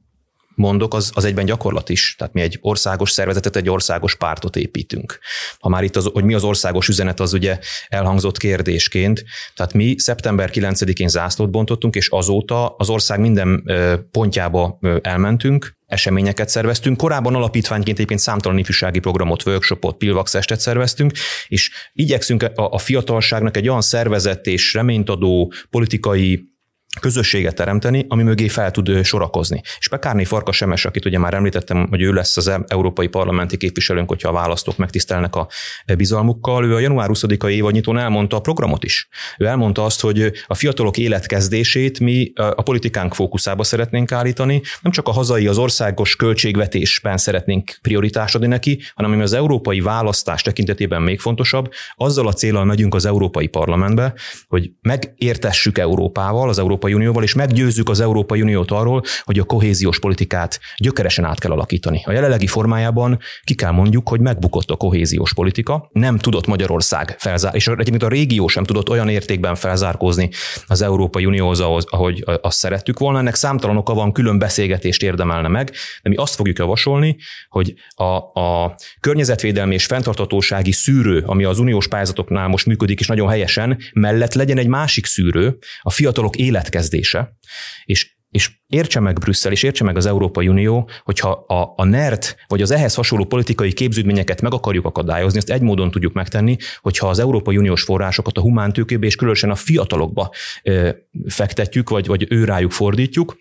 mondok, 0.55 0.95
az, 0.95 1.11
az 1.15 1.25
egyben 1.25 1.45
gyakorlat 1.45 1.89
is. 1.89 2.15
Tehát 2.19 2.33
mi 2.33 2.41
egy 2.41 2.59
országos 2.61 3.11
szervezetet, 3.11 3.57
egy 3.57 3.71
országos 3.71 4.15
pártot 4.15 4.57
építünk. 4.57 5.19
Ha 5.61 5.69
már 5.69 5.83
itt 5.83 5.97
az, 5.97 6.11
hogy 6.13 6.25
mi 6.25 6.35
az 6.35 6.45
országos 6.45 6.89
üzenet, 6.89 7.21
az 7.21 7.33
ugye 7.33 7.59
elhangzott 7.89 8.37
kérdésként. 8.37 9.25
Tehát 9.57 9.73
mi 9.73 9.99
szeptember 9.99 10.51
9-én 10.53 11.09
zászlót 11.09 11.51
bontottunk, 11.51 11.95
és 11.95 12.09
azóta 12.09 12.75
az 12.79 12.89
ország 12.89 13.21
minden 13.21 13.71
pontjába 14.11 14.79
elmentünk, 15.03 15.81
eseményeket 15.93 16.49
szerveztünk. 16.49 16.97
Korábban 16.97 17.35
alapítványként 17.35 17.97
egyébként 17.97 18.21
számtalan 18.21 18.59
ifjúsági 18.59 18.99
programot, 18.99 19.47
workshopot, 19.47 19.97
pilvax 19.97 20.35
estet 20.35 20.61
szerveztünk, 20.61 21.13
és 21.49 21.71
igyekszünk 21.93 22.43
a, 22.43 22.53
a 22.55 22.79
fiatalságnak 22.79 23.57
egy 23.57 23.69
olyan 23.69 23.81
szervezett 23.81 24.47
és 24.47 24.75
reményt 24.75 25.11
adó 25.11 25.53
politikai 25.71 26.52
közösséget 27.01 27.55
teremteni, 27.55 28.07
ami 28.09 28.23
mögé 28.23 28.49
fel 28.49 28.71
tud 28.71 29.05
sorakozni. 29.05 29.61
És 29.79 29.89
Pekárné 29.89 30.25
Farkas 30.25 30.57
Semes, 30.57 30.85
akit 30.85 31.05
ugye 31.05 31.19
már 31.19 31.35
említettem, 31.35 31.87
hogy 31.89 32.03
ő 32.03 32.13
lesz 32.13 32.37
az 32.37 32.51
európai 32.67 33.07
parlamenti 33.07 33.57
képviselőnk, 33.57 34.09
hogyha 34.09 34.29
a 34.29 34.33
választók 34.33 34.77
megtisztelnek 34.77 35.37
a 35.37 35.49
bizalmukkal, 35.97 36.65
ő 36.65 36.75
a 36.75 36.79
január 36.79 37.09
20-ai 37.13 37.51
évadnyitón 37.51 37.99
elmondta 37.99 38.37
a 38.37 38.41
programot 38.41 38.85
is. 38.85 39.09
Ő 39.39 39.47
elmondta 39.47 39.85
azt, 39.85 40.01
hogy 40.01 40.33
a 40.47 40.55
fiatalok 40.55 40.99
életkezdését 40.99 42.01
mi 42.01 42.33
a 42.35 42.63
politikánk 42.63 43.15
fókuszába 43.15 43.65
szeretnénk 43.65 44.13
állítani, 44.13 44.63
nem 44.81 44.93
csak 44.93 45.09
a 45.09 45.13
hazai, 45.13 45.47
az 45.47 45.59
országos 45.59 46.17
költségvetésben 46.17 47.17
szeretnénk 47.17 47.79
prioritást 47.83 48.35
adni 48.35 48.47
neki, 48.47 48.81
hanem 48.95 49.13
ami 49.13 49.23
az 49.23 49.33
európai 49.33 49.81
választás 49.81 50.43
tekintetében 50.43 51.03
még 51.03 51.21
fontosabb, 51.21 51.71
azzal 51.97 52.27
a 52.27 52.33
célral 52.33 52.65
megyünk 52.65 52.95
az 52.95 53.05
Európai 53.05 53.47
Parlamentbe, 53.47 54.15
hogy 54.49 54.71
megértessük 54.81 55.79
Európával, 55.79 56.49
az 56.49 56.59
Európai 56.59 56.81
Európai 56.83 57.01
Unióval, 57.01 57.23
és 57.23 57.35
meggyőzzük 57.35 57.89
az 57.89 58.01
Európai 58.01 58.43
Uniót 58.43 58.71
arról, 58.71 59.03
hogy 59.25 59.39
a 59.39 59.45
kohéziós 59.45 59.99
politikát 59.99 60.61
gyökeresen 60.77 61.25
át 61.25 61.39
kell 61.39 61.51
alakítani. 61.51 62.03
A 62.05 62.13
jelenlegi 62.13 62.47
formájában 62.47 63.19
ki 63.45 63.55
kell 63.55 63.71
mondjuk, 63.71 64.09
hogy 64.09 64.21
megbukott 64.21 64.71
a 64.71 64.77
kohéziós 64.77 65.35
politika, 65.35 65.89
nem 65.93 66.19
tudott 66.19 66.47
Magyarország 66.47 67.15
felzár, 67.19 67.55
és 67.55 67.67
egyébként 67.67 68.03
a 68.03 68.09
régió 68.09 68.49
sem 68.49 68.65
tudott 68.65 68.91
olyan 68.91 69.09
értékben 69.09 69.55
felzárkózni 69.55 70.31
az 70.67 70.83
Európai 70.83 71.27
Unióhoz, 71.27 71.61
ahogy 71.61 72.25
azt 72.41 72.59
szerettük 72.59 72.99
volna. 72.99 73.19
Ennek 73.19 73.35
számtalan 73.35 73.77
oka 73.77 73.95
van, 73.95 74.13
külön 74.13 74.39
beszélgetést 74.39 75.03
érdemelne 75.03 75.49
meg, 75.49 75.71
de 76.03 76.09
mi 76.09 76.17
azt 76.17 76.35
fogjuk 76.35 76.59
javasolni, 76.59 77.17
hogy 77.49 77.75
a, 77.95 78.41
a 78.41 78.75
környezetvédelmi 79.01 79.75
és 79.75 79.85
fenntartatósági 79.85 80.73
szűrő, 80.73 81.23
ami 81.27 81.45
az 81.45 81.59
uniós 81.59 81.89
pályázatoknál 81.89 82.49
most 82.49 82.67
működik, 82.67 83.01
és 83.01 83.07
nagyon 83.07 83.29
helyesen, 83.29 83.79
mellett 83.93 84.35
legyen 84.35 84.59
egy 84.59 84.69
másik 84.69 85.07
szűrő, 85.07 85.59
a 85.83 85.91
fiatalok 85.91 86.37
élet 86.37 86.71
kezdése, 86.73 87.37
és 87.85 88.21
és 88.33 88.51
értse 88.67 89.01
meg 89.01 89.19
Brüsszel, 89.19 89.53
és 89.53 89.63
értse 89.63 89.85
meg 89.85 89.97
az 89.97 90.07
Európai 90.07 90.49
Unió, 90.49 90.89
hogyha 91.03 91.31
a, 91.31 91.73
a 91.77 91.85
NERT, 91.85 92.37
vagy 92.47 92.63
az 92.63 92.71
ehhez 92.71 92.95
hasonló 92.95 93.25
politikai 93.25 93.73
képződményeket 93.73 94.41
meg 94.41 94.55
akarjuk 94.55 94.85
akadályozni, 94.85 95.39
azt 95.39 95.51
egy 95.51 95.61
módon 95.61 95.91
tudjuk 95.91 96.13
megtenni, 96.13 96.57
hogyha 96.81 97.09
az 97.09 97.19
Európai 97.19 97.57
Uniós 97.57 97.83
forrásokat 97.83 98.39
a 98.39 98.41
humántőkébe 98.41 99.07
és 99.07 99.17
különösen 99.17 99.51
a 99.51 99.55
fiatalokba 99.55 100.31
ö, 100.63 100.91
fektetjük, 101.27 101.91
vagy, 101.91 102.07
vagy 102.07 102.27
ő 102.29 102.45
rájuk 102.45 102.71
fordítjuk, 102.71 103.37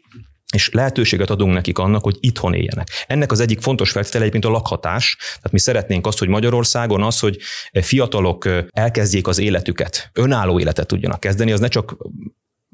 és 0.54 0.70
lehetőséget 0.70 1.30
adunk 1.30 1.54
nekik 1.54 1.78
annak, 1.78 2.04
hogy 2.04 2.18
itthon 2.20 2.54
éljenek. 2.54 2.88
Ennek 3.08 3.32
az 3.32 3.40
egyik 3.40 3.62
fontos 3.62 3.92
feltétele 3.92 4.24
egyébként 4.24 4.46
a 4.46 4.50
lakhatás. 4.50 5.18
Tehát 5.18 5.52
mi 5.52 5.60
szeretnénk 5.60 6.08
azt, 6.08 6.20
hogy 6.20 6.28
Magyarországon 6.28 7.04
az, 7.04 7.20
hogy 7.20 7.38
fiatalok 7.72 8.50
elkezdjék 8.70 9.28
az 9.28 9.40
életüket, 9.40 10.10
önálló 10.14 10.60
életet 10.60 10.88
tudjanak 10.88 11.20
kezdeni, 11.20 11.52
az 11.52 11.60
ne 11.60 11.68
csak 11.68 11.96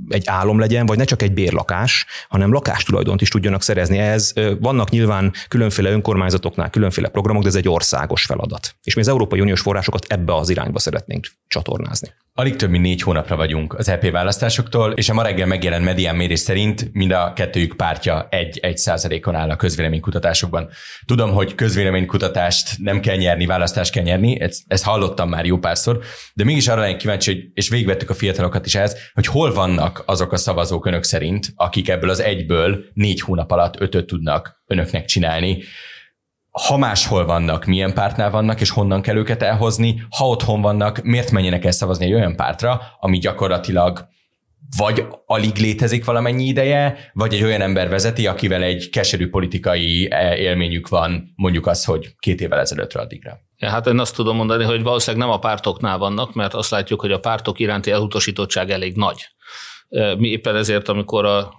egy 0.09 0.23
álom 0.25 0.59
legyen, 0.59 0.85
vagy 0.85 0.97
ne 0.97 1.03
csak 1.03 1.21
egy 1.21 1.33
bérlakás, 1.33 2.05
hanem 2.29 2.51
lakástulajdont 2.51 3.21
is 3.21 3.29
tudjanak 3.29 3.61
szerezni. 3.61 3.97
Ez 3.97 4.33
vannak 4.59 4.89
nyilván 4.89 5.33
különféle 5.47 5.89
önkormányzatoknál 5.89 6.69
különféle 6.69 7.07
programok, 7.07 7.41
de 7.41 7.47
ez 7.47 7.55
egy 7.55 7.69
országos 7.69 8.25
feladat. 8.25 8.75
És 8.83 8.93
mi 8.93 9.01
az 9.01 9.07
Európai 9.07 9.39
Uniós 9.39 9.61
forrásokat 9.61 10.05
ebbe 10.09 10.35
az 10.35 10.49
irányba 10.49 10.79
szeretnénk 10.79 11.27
csatornázni. 11.47 12.13
Alig 12.33 12.55
több 12.55 12.69
mint 12.69 12.83
négy 12.83 13.01
hónapra 13.01 13.35
vagyunk 13.35 13.73
az 13.73 13.89
EP 13.89 14.11
választásoktól, 14.11 14.91
és 14.91 15.09
a 15.09 15.13
ma 15.13 15.21
reggel 15.21 15.47
megjelent 15.47 15.83
medián 15.83 16.15
mérés 16.15 16.39
szerint 16.39 16.89
mind 16.93 17.11
a 17.11 17.33
kettőjük 17.35 17.75
pártja 17.75 18.27
egy-egy 18.29 18.77
százalékon 18.77 19.35
áll 19.35 19.49
a 19.49 19.55
közvéleménykutatásokban. 19.55 20.69
Tudom, 21.05 21.31
hogy 21.31 21.55
közvéleménykutatást 21.55 22.77
nem 22.77 22.99
kell 22.99 23.15
nyerni, 23.15 23.45
választást 23.45 23.91
kell 23.91 24.03
nyerni, 24.03 24.41
ezt, 24.41 24.63
ezt 24.67 24.83
hallottam 24.83 25.29
már 25.29 25.45
jó 25.45 25.57
párszor, 25.57 25.99
de 26.33 26.43
mégis 26.43 26.67
arra 26.67 26.81
lennék 26.81 26.97
kíváncsi, 26.97 27.33
hogy, 27.33 27.43
és 27.53 27.69
végigvettük 27.69 28.09
a 28.09 28.13
fiatalokat 28.13 28.65
is 28.65 28.75
ehhez, 28.75 28.97
hogy 29.13 29.25
hol 29.25 29.53
vannak 29.53 29.86
azok 30.05 30.31
a 30.31 30.37
szavazók 30.37 30.85
önök 30.85 31.03
szerint, 31.03 31.53
akik 31.55 31.89
ebből 31.89 32.09
az 32.09 32.19
egyből 32.19 32.85
négy 32.93 33.21
hónap 33.21 33.51
alatt 33.51 33.81
ötöt 33.81 34.05
tudnak 34.05 34.61
önöknek 34.65 35.05
csinálni 35.05 35.63
ha 36.67 36.77
máshol 36.77 37.25
vannak, 37.25 37.65
milyen 37.65 37.93
pártnál 37.93 38.29
vannak, 38.29 38.61
és 38.61 38.69
honnan 38.69 39.01
kell 39.01 39.15
őket 39.15 39.43
elhozni, 39.43 40.01
ha 40.17 40.27
otthon 40.27 40.61
vannak, 40.61 41.01
miért 41.01 41.31
menjenek 41.31 41.65
el 41.65 41.71
szavazni 41.71 42.05
egy 42.05 42.13
olyan 42.13 42.35
pártra, 42.35 42.81
ami 42.99 43.17
gyakorlatilag 43.17 44.07
vagy 44.77 45.05
alig 45.25 45.55
létezik 45.55 46.05
valamennyi 46.05 46.45
ideje, 46.45 47.11
vagy 47.13 47.33
egy 47.33 47.43
olyan 47.43 47.61
ember 47.61 47.89
vezeti, 47.89 48.27
akivel 48.27 48.63
egy 48.63 48.89
keserű 48.89 49.29
politikai 49.29 50.07
e, 50.11 50.35
élményük 50.35 50.87
van, 50.87 51.33
mondjuk 51.35 51.67
az, 51.67 51.85
hogy 51.85 52.15
két 52.19 52.41
évvel 52.41 52.59
ezelőttről 52.59 53.03
addigra. 53.03 53.39
Ja, 53.57 53.69
hát 53.69 53.87
én 53.87 53.99
azt 53.99 54.15
tudom 54.15 54.35
mondani, 54.35 54.63
hogy 54.63 54.83
valószínűleg 54.83 55.27
nem 55.27 55.35
a 55.35 55.39
pártoknál 55.39 55.97
vannak, 55.97 56.33
mert 56.33 56.53
azt 56.53 56.71
látjuk, 56.71 57.01
hogy 57.01 57.11
a 57.11 57.19
pártok 57.19 57.59
iránti 57.59 57.91
elutasítottság 57.91 58.69
elég 58.69 58.95
nagy. 58.95 59.27
Mi 59.89 60.27
éppen 60.27 60.55
ezért, 60.55 60.87
amikor 60.87 61.25
a 61.25 61.53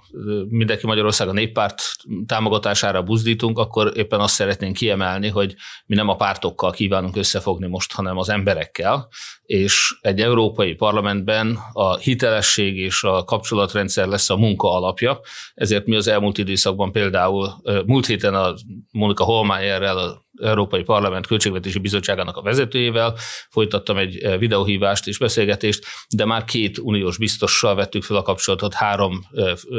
mindenki 0.48 0.86
Magyarország 0.86 1.28
a 1.28 1.32
néppárt 1.32 1.82
támogatására 2.26 3.02
buzdítunk, 3.02 3.58
akkor 3.58 3.92
éppen 3.96 4.20
azt 4.20 4.34
szeretnénk 4.34 4.76
kiemelni, 4.76 5.28
hogy 5.28 5.54
mi 5.86 5.94
nem 5.94 6.08
a 6.08 6.16
pártokkal 6.16 6.70
kívánunk 6.70 7.16
összefogni 7.16 7.66
most, 7.66 7.92
hanem 7.92 8.16
az 8.16 8.28
emberekkel, 8.28 9.08
és 9.42 9.98
egy 10.00 10.20
európai 10.20 10.74
parlamentben 10.74 11.58
a 11.72 11.96
hitelesség 11.96 12.76
és 12.76 13.02
a 13.02 13.24
kapcsolatrendszer 13.24 14.06
lesz 14.06 14.30
a 14.30 14.36
munka 14.36 14.72
alapja, 14.72 15.20
ezért 15.54 15.86
mi 15.86 15.96
az 15.96 16.08
elmúlt 16.08 16.38
időszakban 16.38 16.92
például 16.92 17.54
múlt 17.86 18.06
héten 18.06 18.34
a 18.34 18.54
Monika 18.90 19.24
Holmájerrel, 19.24 19.98
az 19.98 20.16
Európai 20.40 20.82
Parlament 20.82 21.26
Költségvetési 21.26 21.78
Bizottságának 21.78 22.36
a 22.36 22.42
vezetőjével. 22.42 23.14
Folytattam 23.50 23.96
egy 23.96 24.38
videóhívást 24.38 25.06
és 25.06 25.18
beszélgetést, 25.18 25.84
de 26.16 26.24
már 26.24 26.44
két 26.44 26.78
uniós 26.78 27.18
biztossal 27.18 27.74
vettük 27.74 28.02
fel 28.02 28.16
a 28.16 28.22
kapcsolatot, 28.22 28.74
három 28.74 29.20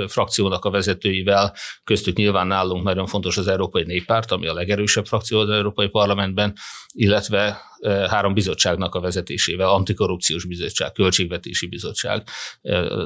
frakciónak 0.08 0.66
a 0.66 0.70
vezetőivel, 0.70 1.56
köztük 1.84 2.16
nyilván 2.16 2.48
nálunk 2.48 2.84
nagyon 2.84 3.06
fontos 3.06 3.38
az 3.38 3.48
Európai 3.48 3.84
Néppárt, 3.84 4.32
ami 4.32 4.48
a 4.48 4.54
legerősebb 4.54 5.06
frakció 5.06 5.40
az 5.40 5.50
Európai 5.50 5.88
Parlamentben, 5.88 6.54
illetve 6.94 7.68
három 8.10 8.34
bizottságnak 8.34 8.96
a 8.96 9.00
vezetésével, 9.00 9.70
antikorrupciós 9.70 10.46
bizottság, 10.46 10.92
költségvetési 10.92 11.68
bizottság, 11.68 12.28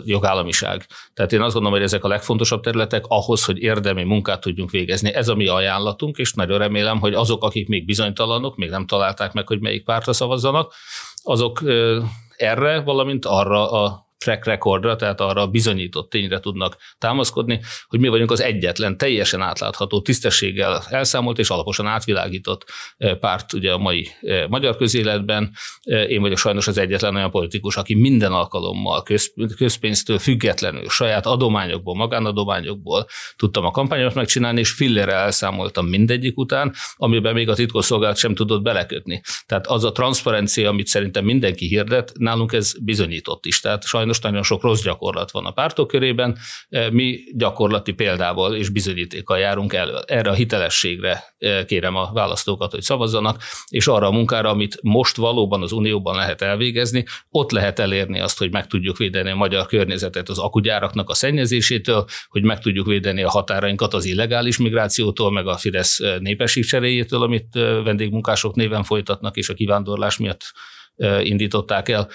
jogállamiság. 0.04 0.86
Tehát 1.14 1.34
én 1.34 1.42
azt 1.42 1.54
gondolom, 1.54 1.78
hogy 1.78 1.88
ezek 1.88 2.04
a 2.04 2.08
legfontosabb 2.08 2.62
területek 2.62 3.04
ahhoz, 3.08 3.46
hogy 3.46 3.58
érdemi 3.58 4.04
munkát 4.04 4.42
tudjunk 4.42 4.72
végezni. 4.72 5.14
Ez 5.14 5.28
a 5.28 5.36
mi 5.36 5.48
ajánlatunk, 5.48 6.18
és 6.18 6.34
nagyon 6.34 6.58
remélem, 6.58 7.00
hogy 7.00 7.14
azok, 7.14 7.44
akik 7.44 7.68
még 7.68 7.86
bizonytalanok, 7.86 8.56
még 8.56 8.70
nem 8.70 8.86
találták 8.86 9.34
meg, 9.34 9.48
hogy 9.48 9.60
melyik 9.60 9.84
pártra 9.84 10.14
szavazzanak, 10.14 10.74
azok 11.24 11.62
erre, 12.38 12.82
valamint 12.82 13.26
arra 13.26 13.72
a 13.72 14.03
track 14.24 14.46
recordra, 14.46 14.96
tehát 14.96 15.22
arra 15.22 15.42
a 15.42 15.48
bizonyított 15.48 16.10
tényre 16.10 16.40
tudnak 16.40 16.78
támaszkodni, 16.98 17.60
hogy 17.88 18.00
mi 18.00 18.08
vagyunk 18.08 18.32
az 18.32 18.42
egyetlen 18.42 18.98
teljesen 18.98 19.42
átlátható, 19.42 20.02
tisztességgel 20.02 20.84
elszámolt 20.90 21.40
és 21.40 21.50
alaposan 21.50 21.88
átvilágított 21.88 22.66
eh, 22.98 23.16
párt 23.16 23.54
ugye 23.54 23.72
a 23.72 23.78
mai 23.78 24.08
eh, 24.22 24.48
magyar 24.48 24.76
közéletben. 24.76 25.52
Eh, 25.82 26.10
én 26.10 26.22
vagyok 26.22 26.38
sajnos 26.38 26.68
az 26.68 26.78
egyetlen 26.78 27.16
olyan 27.16 27.32
politikus, 27.32 27.78
aki 27.78 27.96
minden 27.96 28.32
alkalommal 28.32 29.04
közpénztől 29.58 30.20
függetlenül, 30.20 30.90
saját 30.90 31.26
adományokból, 31.26 31.96
magánadományokból 31.96 33.08
tudtam 33.36 33.66
a 33.66 33.72
kampányomat 33.72 34.14
megcsinálni, 34.14 34.60
és 34.60 34.72
fillere 34.72 35.14
elszámoltam 35.14 35.88
mindegyik 35.88 36.38
után, 36.38 36.74
amiben 36.96 37.34
még 37.34 37.50
a 37.50 37.56
titkosszolgálat 37.56 38.18
sem 38.18 38.36
tudott 38.36 38.62
belekötni. 38.62 39.22
Tehát 39.46 39.68
az 39.68 39.84
a 39.84 39.92
transzparencia, 39.92 40.70
amit 40.70 40.88
szerintem 40.88 41.26
mindenki 41.26 41.68
hirdet, 41.68 42.12
nálunk 42.18 42.54
ez 42.54 42.74
bizonyított 42.84 43.46
is. 43.46 43.60
Tehát 43.60 43.84
sajnos 43.84 44.12
sajnos 44.13 44.19
nagyon 44.21 44.43
sok 44.43 44.62
rossz 44.62 44.84
gyakorlat 44.84 45.32
van 45.32 45.45
a 45.45 45.52
pártok 45.52 45.88
körében, 45.88 46.38
e, 46.69 46.91
mi 46.91 47.19
gyakorlati 47.34 47.91
példával 47.91 48.56
és 48.56 48.69
bizonyítékkal 48.69 49.38
járunk 49.38 49.73
elő. 49.73 49.99
Erre 50.06 50.30
a 50.30 50.34
hitelességre 50.34 51.23
e, 51.38 51.65
kérem 51.65 51.95
a 51.95 52.12
választókat, 52.13 52.71
hogy 52.71 52.82
szavazzanak, 52.82 53.41
és 53.69 53.88
arra 53.88 54.08
a 54.08 54.12
munkára, 54.12 54.49
amit 54.49 54.80
most 54.82 55.15
valóban 55.15 55.62
az 55.62 55.71
Unióban 55.71 56.15
lehet 56.15 56.41
elvégezni, 56.41 57.06
ott 57.30 57.52
lehet 57.52 57.80
elérni 57.80 58.19
azt, 58.19 58.38
hogy 58.38 58.52
meg 58.52 58.67
tudjuk 58.67 58.97
védeni 58.97 59.30
a 59.30 59.36
magyar 59.36 59.65
környezetet 59.65 60.30
az 60.30 60.39
akugyáraknak 60.39 61.10
a 61.10 61.13
szennyezésétől, 61.13 62.06
hogy 62.28 62.43
meg 62.43 62.60
tudjuk 62.60 62.86
védeni 62.86 63.23
a 63.23 63.30
határainkat 63.30 63.93
az 63.93 64.06
illegális 64.06 64.58
migrációtól, 64.58 65.32
meg 65.32 65.47
a 65.47 65.58
Fidesz 65.58 65.99
e, 65.99 66.17
népességcseréjétől, 66.19 67.21
amit 67.21 67.54
vendégmunkások 67.84 68.56
néven 68.56 68.84
folytatnak, 68.84 69.36
és 69.36 69.49
a 69.49 69.54
kivándorlás 69.54 70.17
miatt 70.17 70.41
indították 71.24 71.90
el. 71.90 72.10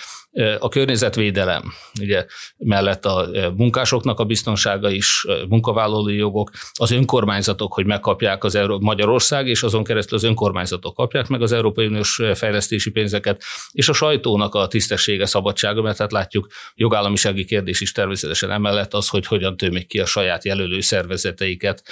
A 0.59 0.69
környezetvédelem, 0.69 1.73
ugye 2.01 2.27
mellett 2.57 3.05
a 3.05 3.29
munkásoknak 3.57 4.21
a 4.21 4.25
biztonsága 4.25 4.91
is, 4.91 5.27
munkavállalói 5.49 6.17
jogok, 6.17 6.51
az 6.73 6.91
önkormányzatok, 6.91 7.73
hogy 7.73 7.87
megkapják 7.87 8.45
az 8.45 8.55
Euró- 8.55 8.81
Magyarország, 8.81 9.49
és 9.49 9.63
azon 9.63 9.85
keresztül 9.85 10.17
az 10.17 10.25
önkormányzatok 10.25 10.95
kapják 10.95 11.29
meg 11.29 11.43
az 11.43 11.53
Európai 11.53 11.87
Uniós 11.87 12.21
fejlesztési 12.35 12.91
pénzeket, 12.91 13.43
és 13.73 13.89
a 13.89 13.93
sajtónak 13.93 14.55
a 14.55 14.67
tisztessége, 14.67 15.27
szabadsága, 15.27 15.83
mert 15.83 15.99
hát 15.99 16.13
látjuk, 16.13 16.47
jogállamisági 16.75 17.45
kérdés 17.45 17.81
is 17.81 17.93
természetesen 17.93 18.51
emellett 18.51 18.95
az, 18.95 19.09
hogy 19.09 19.27
hogyan 19.27 19.57
tömik 19.57 19.87
ki 19.87 20.01
a 20.01 20.07
saját 20.07 20.45
jelölő 20.45 20.81
szervezeteiket 20.81 21.83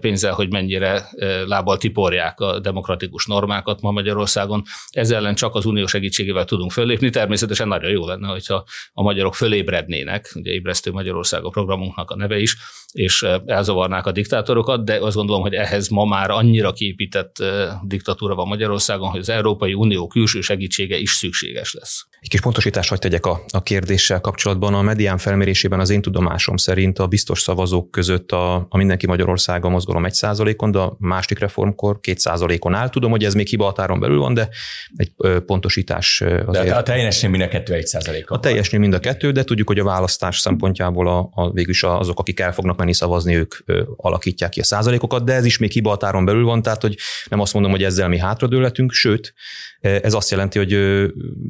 pénzzel, 0.00 0.32
hogy 0.32 0.50
mennyire 0.50 1.08
lábbal 1.46 1.76
tiporják 1.76 2.40
a 2.40 2.58
demokratikus 2.58 3.26
normákat 3.26 3.80
ma 3.80 3.90
Magyarországon. 3.90 4.62
Ez 4.90 5.10
ellen 5.10 5.34
csak 5.34 5.54
az 5.54 5.64
unió 5.64 5.86
segítségével 5.86 6.31
tudunk 6.44 6.70
föllépni. 6.70 7.10
Természetesen 7.10 7.68
nagyon 7.68 7.90
jó 7.90 8.06
lenne, 8.06 8.28
hogyha 8.28 8.64
a 8.92 9.02
magyarok 9.02 9.34
fölébrednének, 9.34 10.32
ugye 10.34 10.52
ébresztő 10.52 10.90
Magyarország 10.90 11.44
a 11.44 11.48
programunknak 11.48 12.10
a 12.10 12.16
neve 12.16 12.38
is, 12.38 12.56
és 12.92 13.26
elzavarnák 13.46 14.06
a 14.06 14.12
diktátorokat, 14.12 14.84
de 14.84 14.98
azt 14.98 15.16
gondolom, 15.16 15.42
hogy 15.42 15.54
ehhez 15.54 15.88
ma 15.88 16.04
már 16.04 16.30
annyira 16.30 16.72
kiépített 16.72 17.44
diktatúra 17.82 18.34
van 18.34 18.48
Magyarországon, 18.48 19.08
hogy 19.08 19.20
az 19.20 19.28
Európai 19.28 19.74
Unió 19.74 20.06
külső 20.06 20.40
segítsége 20.40 20.96
is 20.96 21.10
szükséges 21.10 21.74
lesz. 21.74 22.06
Egy 22.22 22.28
kis 22.28 22.40
pontosítást 22.40 22.88
hogy 22.88 22.98
tegyek 22.98 23.26
a, 23.26 23.44
a 23.48 23.62
kérdéssel 23.62 24.20
kapcsolatban. 24.20 24.74
A 24.74 24.82
medián 24.82 25.18
felmérésében 25.18 25.80
az 25.80 25.90
én 25.90 26.02
tudomásom 26.02 26.56
szerint 26.56 26.98
a 26.98 27.06
biztos 27.06 27.40
szavazók 27.40 27.90
között 27.90 28.32
a, 28.32 28.54
a 28.68 28.76
Mindenki 28.76 29.06
Magyarországa 29.06 29.68
mozgalom 29.68 30.04
1%-on, 30.08 30.70
de 30.70 30.78
a 30.78 30.96
másik 30.98 31.38
reformkor 31.38 31.98
2%-on 32.02 32.74
áll. 32.74 32.88
Tudom, 32.88 33.10
hogy 33.10 33.24
ez 33.24 33.34
még 33.34 33.46
hibahatáron 33.46 34.00
belül 34.00 34.18
van, 34.18 34.34
de 34.34 34.48
egy 34.96 35.12
pontosítás 35.46 36.20
azért. 36.46 36.66
De 36.66 36.74
a 36.74 36.82
teljesnél 36.82 37.30
mind 37.30 37.42
a 37.42 37.48
kettő 37.48 37.74
1 37.74 38.24
A 38.26 38.40
teljesnél 38.40 38.80
mind 38.80 38.94
a 38.94 39.00
kettő, 39.00 39.30
de 39.30 39.44
tudjuk, 39.44 39.68
hogy 39.68 39.78
a 39.78 39.84
választás 39.84 40.38
szempontjából 40.38 41.08
a, 41.08 41.30
a 41.32 41.50
végülis 41.50 41.82
azok, 41.82 42.18
akik 42.18 42.40
el 42.40 42.52
fognak 42.52 42.76
menni 42.76 42.94
szavazni, 42.94 43.36
ők 43.36 43.54
ö, 43.64 43.82
alakítják 43.96 44.50
ki 44.50 44.60
a 44.60 44.64
százalékokat, 44.64 45.24
de 45.24 45.32
ez 45.32 45.44
is 45.44 45.58
még 45.58 45.70
hibahatáron 45.70 46.24
belül 46.24 46.44
van, 46.44 46.62
tehát 46.62 46.82
hogy 46.82 46.96
nem 47.30 47.40
azt 47.40 47.52
mondom, 47.52 47.70
hogy 47.70 47.82
ezzel 47.82 48.08
mi 48.08 48.18
hátradőletünk, 48.18 48.92
sőt, 48.92 49.34
ez 49.82 50.14
azt 50.14 50.30
jelenti, 50.30 50.58
hogy 50.58 50.72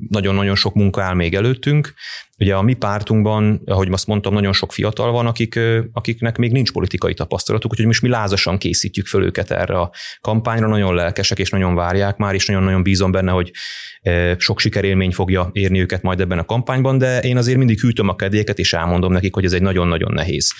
nagyon-nagyon 0.08 0.54
sok 0.54 0.74
munka 0.74 1.02
áll 1.02 1.14
még 1.14 1.34
előttünk. 1.34 1.94
Ugye 2.42 2.54
a 2.54 2.62
mi 2.62 2.74
pártunkban, 2.74 3.62
ahogy 3.64 3.88
azt 3.92 4.06
mondtam, 4.06 4.34
nagyon 4.34 4.52
sok 4.52 4.72
fiatal 4.72 5.12
van, 5.12 5.26
akik, 5.26 5.58
akiknek 5.92 6.36
még 6.36 6.52
nincs 6.52 6.72
politikai 6.72 7.14
tapasztalatuk, 7.14 7.70
úgyhogy 7.70 7.86
most 7.86 8.02
mi 8.02 8.08
lázasan 8.08 8.58
készítjük 8.58 9.06
föl 9.06 9.24
őket 9.24 9.50
erre 9.50 9.78
a 9.78 9.92
kampányra, 10.20 10.68
nagyon 10.68 10.94
lelkesek 10.94 11.38
és 11.38 11.50
nagyon 11.50 11.74
várják 11.74 12.16
már, 12.16 12.34
és 12.34 12.46
nagyon-nagyon 12.46 12.82
bízom 12.82 13.10
benne, 13.10 13.30
hogy 13.30 13.50
sok 14.36 14.60
sikerélmény 14.60 15.12
fogja 15.12 15.50
érni 15.52 15.80
őket 15.80 16.02
majd 16.02 16.20
ebben 16.20 16.38
a 16.38 16.44
kampányban, 16.44 16.98
de 16.98 17.20
én 17.20 17.36
azért 17.36 17.58
mindig 17.58 17.80
hűtöm 17.80 18.08
a 18.08 18.16
kedélyeket, 18.16 18.58
és 18.58 18.72
elmondom 18.72 19.12
nekik, 19.12 19.34
hogy 19.34 19.44
ez 19.44 19.52
egy 19.52 19.62
nagyon-nagyon 19.62 20.12
nehéz 20.12 20.52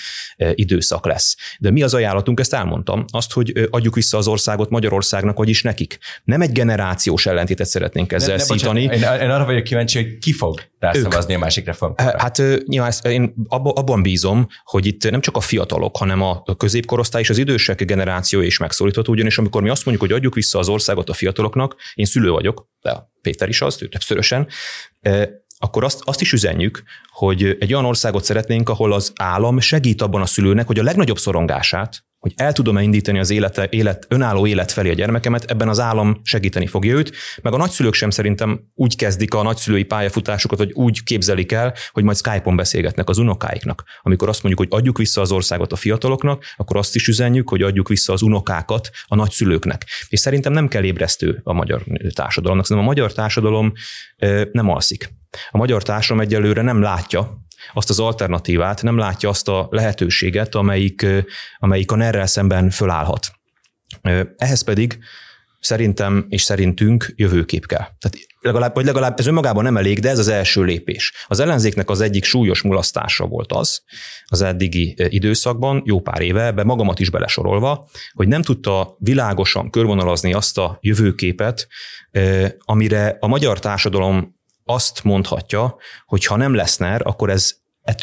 időszak 0.54 1.06
lesz. 1.06 1.36
De 1.58 1.70
mi 1.70 1.82
az 1.82 1.94
ajánlatunk, 1.94 2.40
ezt 2.40 2.54
elmondtam, 2.54 3.04
azt, 3.12 3.32
hogy 3.32 3.68
adjuk 3.70 3.94
vissza 3.94 4.18
az 4.18 4.26
országot 4.28 4.70
Magyarországnak, 4.70 5.36
vagyis 5.36 5.62
nekik. 5.62 5.98
Nem 6.24 6.40
egy 6.40 6.52
generációs 6.52 7.26
ellentétet 7.26 7.66
szeretnénk 7.66 8.12
ezzel 8.12 8.28
ne, 8.28 8.34
ne, 8.34 8.42
szítani. 8.42 8.86
Bocsánat, 8.86 9.20
én, 9.20 9.26
én 9.26 9.30
arra 9.30 9.44
vagyok 9.44 9.64
kíváncsi, 9.64 10.02
hogy 10.02 10.18
ki 10.18 10.32
fog 10.32 10.60
rászavazni 10.78 11.34
a 11.34 11.38
másik 11.38 11.66
reformkörre. 11.72 12.14
Hát 12.18 12.42
nyilván 12.66 12.92
én 13.02 13.34
abban 13.48 14.02
bízom, 14.02 14.46
hogy 14.64 14.86
itt 14.86 15.10
nem 15.10 15.20
csak 15.20 15.36
a 15.36 15.40
fiatalok, 15.40 15.96
hanem 15.96 16.22
a 16.22 16.42
középkorosztály 16.56 17.20
és 17.20 17.30
az 17.30 17.38
idősek 17.38 17.84
generációja 17.84 18.46
is 18.46 18.58
megszólítható, 18.58 19.12
ugyanis 19.12 19.38
amikor 19.38 19.62
mi 19.62 19.68
azt 19.68 19.84
mondjuk, 19.84 20.08
hogy 20.08 20.16
adjuk 20.16 20.34
vissza 20.34 20.58
az 20.58 20.68
országot 20.68 21.08
a 21.08 21.12
fiataloknak, 21.12 21.76
én 21.94 22.04
szülő 22.04 22.30
vagyok, 22.30 22.68
de 22.80 23.10
Péter 23.20 23.48
is 23.48 23.60
az, 23.60 23.82
ő 23.82 23.88
többszörösen, 23.88 24.48
akkor 25.58 25.84
azt, 25.84 26.00
azt 26.04 26.20
is 26.20 26.32
üzenjük, 26.32 26.82
hogy 27.10 27.56
egy 27.60 27.72
olyan 27.72 27.84
országot 27.84 28.24
szeretnénk, 28.24 28.68
ahol 28.68 28.92
az 28.92 29.12
állam 29.16 29.60
segít 29.60 30.02
abban 30.02 30.20
a 30.20 30.26
szülőnek, 30.26 30.66
hogy 30.66 30.78
a 30.78 30.82
legnagyobb 30.82 31.18
szorongását, 31.18 32.04
hogy 32.22 32.32
el 32.36 32.52
tudom-e 32.52 32.82
indítani 32.82 33.18
az 33.18 33.30
élete, 33.30 33.66
élet, 33.70 34.06
önálló 34.08 34.46
élet 34.46 34.72
felé 34.72 34.90
a 34.90 34.94
gyermekemet, 34.94 35.50
ebben 35.50 35.68
az 35.68 35.80
állam 35.80 36.20
segíteni 36.22 36.66
fogja 36.66 36.94
őt, 36.94 37.12
meg 37.42 37.52
a 37.52 37.56
nagyszülők 37.56 37.94
sem 37.94 38.10
szerintem 38.10 38.60
úgy 38.74 38.96
kezdik 38.96 39.34
a 39.34 39.42
nagyszülői 39.42 39.82
pályafutásukat, 39.82 40.58
hogy 40.58 40.72
úgy 40.72 41.02
képzelik 41.02 41.52
el, 41.52 41.74
hogy 41.92 42.04
majd 42.04 42.16
Skype-on 42.16 42.56
beszélgetnek 42.56 43.08
az 43.08 43.18
unokáiknak. 43.18 43.84
Amikor 44.02 44.28
azt 44.28 44.42
mondjuk, 44.42 44.68
hogy 44.68 44.80
adjuk 44.80 44.98
vissza 44.98 45.20
az 45.20 45.32
országot 45.32 45.72
a 45.72 45.76
fiataloknak, 45.76 46.44
akkor 46.56 46.76
azt 46.76 46.94
is 46.94 47.08
üzenjük, 47.08 47.48
hogy 47.48 47.62
adjuk 47.62 47.88
vissza 47.88 48.12
az 48.12 48.22
unokákat 48.22 48.90
a 49.06 49.14
nagyszülőknek. 49.14 49.86
És 50.08 50.20
szerintem 50.20 50.52
nem 50.52 50.68
kell 50.68 50.84
ébresztő 50.84 51.40
a 51.44 51.52
magyar 51.52 51.82
társadalomnak, 52.14 52.66
szerintem 52.66 52.90
a 52.90 52.94
magyar 52.94 53.12
társadalom 53.12 53.72
nem 54.52 54.68
alszik. 54.68 55.12
A 55.50 55.56
magyar 55.56 55.82
társadalom 55.82 56.28
egyelőre 56.28 56.62
nem 56.62 56.82
látja 56.82 57.40
azt 57.72 57.90
az 57.90 58.00
alternatívát, 58.00 58.82
nem 58.82 58.98
látja 58.98 59.28
azt 59.28 59.48
a 59.48 59.66
lehetőséget, 59.70 60.54
amelyik, 60.54 61.06
amelyik 61.58 61.90
a 61.90 61.96
ner 61.96 62.28
szemben 62.28 62.70
fölállhat. 62.70 63.32
Ehhez 64.36 64.64
pedig 64.64 64.98
szerintem 65.60 66.26
és 66.28 66.42
szerintünk 66.42 67.12
jövőkép 67.16 67.66
kell. 67.66 67.86
Tehát 67.98 68.16
legalább, 68.40 68.74
vagy 68.74 68.84
legalább 68.84 69.18
ez 69.18 69.26
önmagában 69.26 69.62
nem 69.62 69.76
elég, 69.76 69.98
de 69.98 70.08
ez 70.08 70.18
az 70.18 70.28
első 70.28 70.62
lépés. 70.62 71.12
Az 71.26 71.40
ellenzéknek 71.40 71.90
az 71.90 72.00
egyik 72.00 72.24
súlyos 72.24 72.62
mulasztása 72.62 73.26
volt 73.26 73.52
az, 73.52 73.82
az 74.24 74.42
eddigi 74.42 74.94
időszakban, 75.08 75.82
jó 75.84 76.00
pár 76.00 76.20
éve, 76.20 76.44
ebbe 76.44 76.64
magamat 76.64 77.00
is 77.00 77.10
belesorolva, 77.10 77.88
hogy 78.12 78.28
nem 78.28 78.42
tudta 78.42 78.96
világosan 78.98 79.70
körvonalazni 79.70 80.32
azt 80.32 80.58
a 80.58 80.78
jövőképet, 80.80 81.68
amire 82.58 83.16
a 83.20 83.26
magyar 83.26 83.58
társadalom 83.58 84.40
azt 84.72 85.04
mondhatja, 85.04 85.76
hogy 86.06 86.24
ha 86.24 86.36
nem 86.36 86.54
lesz 86.54 86.76
NER, 86.76 87.00
akkor 87.04 87.30
ez 87.30 87.60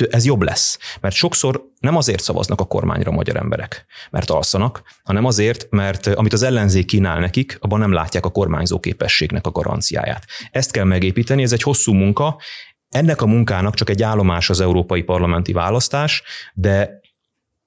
ez 0.10 0.26
jobb 0.26 0.42
lesz. 0.42 0.80
Mert 1.02 1.16
sokszor 1.16 1.64
nem 1.80 1.96
azért 1.96 2.22
szavaznak 2.22 2.62
a 2.62 2.66
kormányra 2.66 3.12
a 3.12 3.14
magyar 3.14 3.36
emberek, 3.36 3.86
mert 4.10 4.30
alszanak, 4.30 4.82
hanem 5.04 5.26
azért, 5.26 5.68
mert 5.70 6.08
amit 6.08 6.34
az 6.34 6.44
ellenzék 6.44 6.86
kínál 6.86 7.20
nekik, 7.20 7.58
abban 7.60 7.80
nem 7.80 7.92
látják 7.92 8.26
a 8.26 8.30
kormányzó 8.30 8.80
képességnek 8.80 9.48
a 9.48 9.52
garanciáját. 9.52 10.26
Ezt 10.52 10.72
kell 10.72 10.84
megépíteni, 10.84 11.44
ez 11.44 11.54
egy 11.54 11.62
hosszú 11.62 11.94
munka, 11.94 12.42
ennek 12.90 13.22
a 13.22 13.26
munkának 13.26 13.76
csak 13.76 13.90
egy 13.90 14.04
állomás 14.04 14.50
az 14.50 14.62
európai 14.62 15.02
parlamenti 15.02 15.52
választás, 15.52 16.24
de 16.54 17.00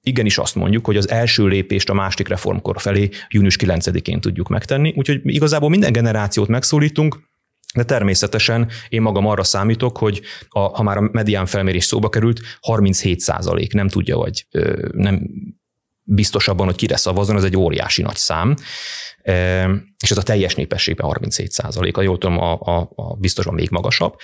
igenis 0.01 0.37
azt 0.37 0.55
mondjuk, 0.55 0.85
hogy 0.85 0.97
az 0.97 1.09
első 1.09 1.47
lépést 1.47 1.89
a 1.89 1.93
másik 1.93 2.27
reformkor 2.27 2.81
felé 2.81 3.09
június 3.29 3.57
9-én 3.59 4.19
tudjuk 4.19 4.47
megtenni, 4.47 4.93
úgyhogy 4.97 5.19
igazából 5.23 5.69
minden 5.69 5.91
generációt 5.91 6.47
megszólítunk, 6.47 7.19
de 7.73 7.83
természetesen 7.83 8.69
én 8.89 9.01
magam 9.01 9.27
arra 9.27 9.43
számítok, 9.43 9.97
hogy 9.97 10.21
a, 10.49 10.59
ha 10.59 10.83
már 10.83 10.97
a 10.97 11.09
medián 11.11 11.45
felmérés 11.45 11.85
szóba 11.85 12.09
került, 12.09 12.39
37 12.61 13.19
százalék 13.19 13.73
nem 13.73 13.87
tudja, 13.87 14.17
vagy 14.17 14.45
ö, 14.51 14.87
nem 14.91 15.29
biztos 16.03 16.47
abban, 16.47 16.65
hogy 16.65 16.75
kire 16.75 16.97
szavazzon, 16.97 17.35
ez 17.35 17.43
egy 17.43 17.57
óriási 17.57 18.01
nagy 18.01 18.15
szám. 18.15 18.55
E, 19.21 19.69
és 20.03 20.11
ez 20.11 20.17
a 20.17 20.23
teljes 20.23 20.55
népességben 20.55 21.05
37 21.05 21.51
százalék, 21.51 21.97
jól 21.97 22.17
tudom, 22.17 22.37
a, 22.37 22.59
a, 22.59 22.91
a 22.95 23.15
biztosan 23.15 23.53
még 23.53 23.69
magasabb. 23.69 24.15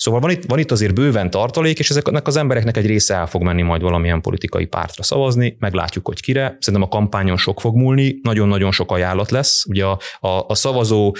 Szóval 0.00 0.20
van 0.20 0.30
itt, 0.30 0.44
van 0.44 0.58
itt 0.58 0.70
azért 0.70 0.94
bőven 0.94 1.30
tartalék, 1.30 1.78
és 1.78 1.90
ezeknek 1.90 2.26
az 2.26 2.36
embereknek 2.36 2.76
egy 2.76 2.86
része 2.86 3.14
el 3.14 3.26
fog 3.26 3.42
menni 3.42 3.62
majd 3.62 3.82
valamilyen 3.82 4.20
politikai 4.20 4.66
pártra 4.66 5.02
szavazni, 5.02 5.56
meglátjuk, 5.58 6.06
hogy 6.06 6.20
kire. 6.20 6.56
Szerintem 6.60 6.88
a 6.88 6.96
kampányon 6.96 7.36
sok 7.36 7.60
fog 7.60 7.76
múlni, 7.76 8.18
nagyon-nagyon 8.22 8.72
sok 8.72 8.92
ajánlat 8.92 9.30
lesz. 9.30 9.64
Ugye 9.66 9.84
a, 9.84 9.98
a, 10.20 10.44
a 10.48 10.54
szavazó 10.54 11.14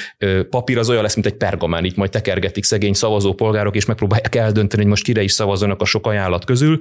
papír 0.51 0.79
az 0.79 0.89
olyan 0.91 1.03
lesz, 1.03 1.15
mint 1.15 1.27
egy 1.27 1.37
pergamen, 1.37 1.85
így 1.85 1.97
majd 1.97 2.11
tekergetik 2.11 2.65
szegény 2.65 2.93
szavazó 2.93 3.35
polgárok, 3.35 3.77
és 3.77 3.85
megpróbálják 3.85 4.35
eldönteni, 4.35 4.83
hogy 4.83 4.91
most 4.91 5.05
kire 5.05 5.23
is 5.23 5.33
szavazzanak 5.33 5.81
a 5.81 5.85
sok 5.85 6.07
ajánlat 6.07 6.45
közül. 6.45 6.79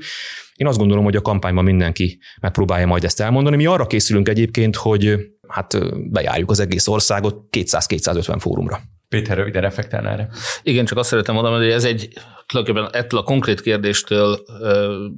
Én 0.55 0.67
azt 0.67 0.77
gondolom, 0.77 1.03
hogy 1.03 1.15
a 1.15 1.21
kampányban 1.21 1.63
mindenki 1.63 2.19
megpróbálja 2.41 2.87
majd 2.87 3.03
ezt 3.03 3.21
elmondani. 3.21 3.55
Mi 3.55 3.65
arra 3.65 3.87
készülünk 3.87 4.29
egyébként, 4.29 4.75
hogy 4.75 5.15
hát 5.47 5.77
bejárjuk 6.11 6.51
az 6.51 6.59
egész 6.59 6.87
országot 6.87 7.43
200-250 7.51 8.37
fórumra. 8.39 8.79
Péter, 9.09 9.37
röviden 9.37 9.61
reflektálna 9.61 10.09
erre. 10.09 10.29
Igen, 10.61 10.85
csak 10.85 10.97
azt 10.97 11.09
szeretem 11.09 11.35
mondani, 11.35 11.55
hogy 11.55 11.73
ez 11.73 11.83
egy 11.83 12.09
tulajdonképpen 12.45 13.01
ettől 13.01 13.19
a 13.19 13.23
konkrét 13.23 13.61
kérdéstől 13.61 14.45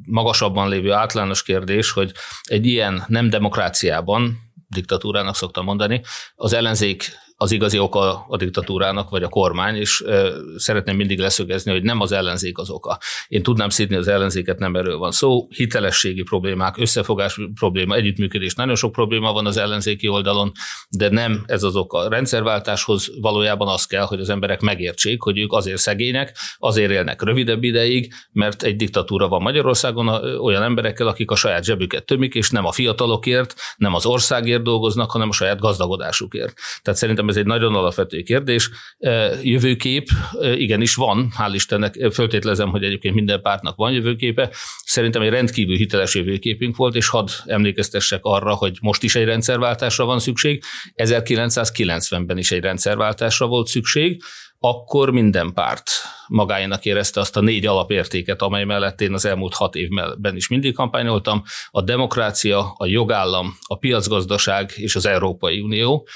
magasabban 0.07 0.69
lévő 0.69 0.91
általános 0.91 1.43
kérdés, 1.43 1.91
hogy 1.91 2.11
egy 2.43 2.65
ilyen 2.65 3.03
nem 3.07 3.29
demokráciában, 3.29 4.37
diktatúrának 4.67 5.35
szoktam 5.35 5.65
mondani, 5.65 6.01
az 6.35 6.53
ellenzék 6.53 7.11
az 7.41 7.51
igazi 7.51 7.79
oka 7.79 8.25
a 8.27 8.37
diktatúrának, 8.37 9.09
vagy 9.09 9.23
a 9.23 9.29
kormány, 9.29 9.75
és 9.75 10.03
szeretném 10.55 10.95
mindig 10.95 11.19
leszögezni, 11.19 11.71
hogy 11.71 11.83
nem 11.83 11.99
az 12.01 12.11
ellenzék 12.11 12.57
az 12.57 12.69
oka. 12.69 12.99
Én 13.27 13.43
tudnám 13.43 13.69
szídni 13.69 13.95
az 13.95 14.07
ellenzéket, 14.07 14.59
nem 14.59 14.75
erről 14.75 14.97
van 14.97 15.11
szó. 15.11 15.47
Hitelességi 15.49 16.21
problémák, 16.21 16.77
összefogás 16.77 17.39
probléma, 17.53 17.95
együttműködés, 17.95 18.55
nagyon 18.55 18.75
sok 18.75 18.91
probléma 18.91 19.33
van 19.33 19.45
az 19.45 19.57
ellenzéki 19.57 20.07
oldalon, 20.07 20.51
de 20.89 21.09
nem 21.09 21.43
ez 21.45 21.63
az 21.63 21.75
oka. 21.75 21.97
A 21.97 22.09
rendszerváltáshoz 22.09 23.11
valójában 23.21 23.67
az 23.67 23.85
kell, 23.85 24.05
hogy 24.05 24.19
az 24.19 24.29
emberek 24.29 24.61
megértsék, 24.61 25.21
hogy 25.21 25.37
ők 25.39 25.53
azért 25.53 25.77
szegények, 25.77 26.37
azért 26.57 26.91
élnek 26.91 27.21
rövidebb 27.21 27.63
ideig, 27.63 28.13
mert 28.31 28.63
egy 28.63 28.75
diktatúra 28.75 29.27
van 29.27 29.41
Magyarországon 29.41 30.07
olyan 30.39 30.63
emberekkel, 30.63 31.07
akik 31.07 31.31
a 31.31 31.35
saját 31.35 31.63
zsebüket 31.63 32.05
tömik, 32.05 32.33
és 32.33 32.49
nem 32.49 32.65
a 32.65 32.71
fiatalokért, 32.71 33.53
nem 33.77 33.93
az 33.93 34.05
országért 34.05 34.63
dolgoznak, 34.63 35.11
hanem 35.11 35.29
a 35.29 35.33
saját 35.33 35.59
gazdagodásukért. 35.59 36.53
Tehát 36.81 36.99
szerintem 36.99 37.29
ez 37.31 37.37
egy 37.37 37.45
nagyon 37.45 37.75
alapvető 37.75 38.21
kérdés. 38.21 38.69
Jövőkép 39.41 40.07
igenis 40.41 40.95
van, 40.95 41.31
hál' 41.37 41.51
Istennek, 41.53 41.97
föltételezem, 42.13 42.69
hogy 42.69 42.83
egyébként 42.83 43.15
minden 43.15 43.41
pártnak 43.41 43.75
van 43.75 43.91
jövőképe. 43.91 44.49
Szerintem 44.85 45.21
egy 45.21 45.29
rendkívül 45.29 45.75
hiteles 45.75 46.15
jövőképünk 46.15 46.75
volt, 46.75 46.95
és 46.95 47.07
hadd 47.07 47.27
emlékeztessek 47.45 48.19
arra, 48.23 48.53
hogy 48.53 48.77
most 48.81 49.03
is 49.03 49.15
egy 49.15 49.25
rendszerváltásra 49.25 50.05
van 50.05 50.19
szükség. 50.19 50.63
1990-ben 50.95 52.37
is 52.37 52.51
egy 52.51 52.61
rendszerváltásra 52.61 53.47
volt 53.47 53.67
szükség, 53.67 54.21
akkor 54.63 55.11
minden 55.11 55.53
párt 55.53 55.91
magáénak 56.27 56.85
érezte 56.85 57.19
azt 57.19 57.37
a 57.37 57.41
négy 57.41 57.65
alapértéket, 57.65 58.41
amely 58.41 58.63
mellett 58.63 59.01
én 59.01 59.13
az 59.13 59.25
elmúlt 59.25 59.53
hat 59.53 59.75
évben 59.75 60.35
is 60.35 60.47
mindig 60.47 60.73
kampányoltam, 60.73 61.43
a 61.71 61.81
demokrácia, 61.81 62.73
a 62.77 62.85
jogállam, 62.85 63.57
a 63.67 63.77
piacgazdaság 63.77 64.71
és 64.75 64.95
az 64.95 65.05
Európai 65.05 65.59
Unió. 65.59 66.07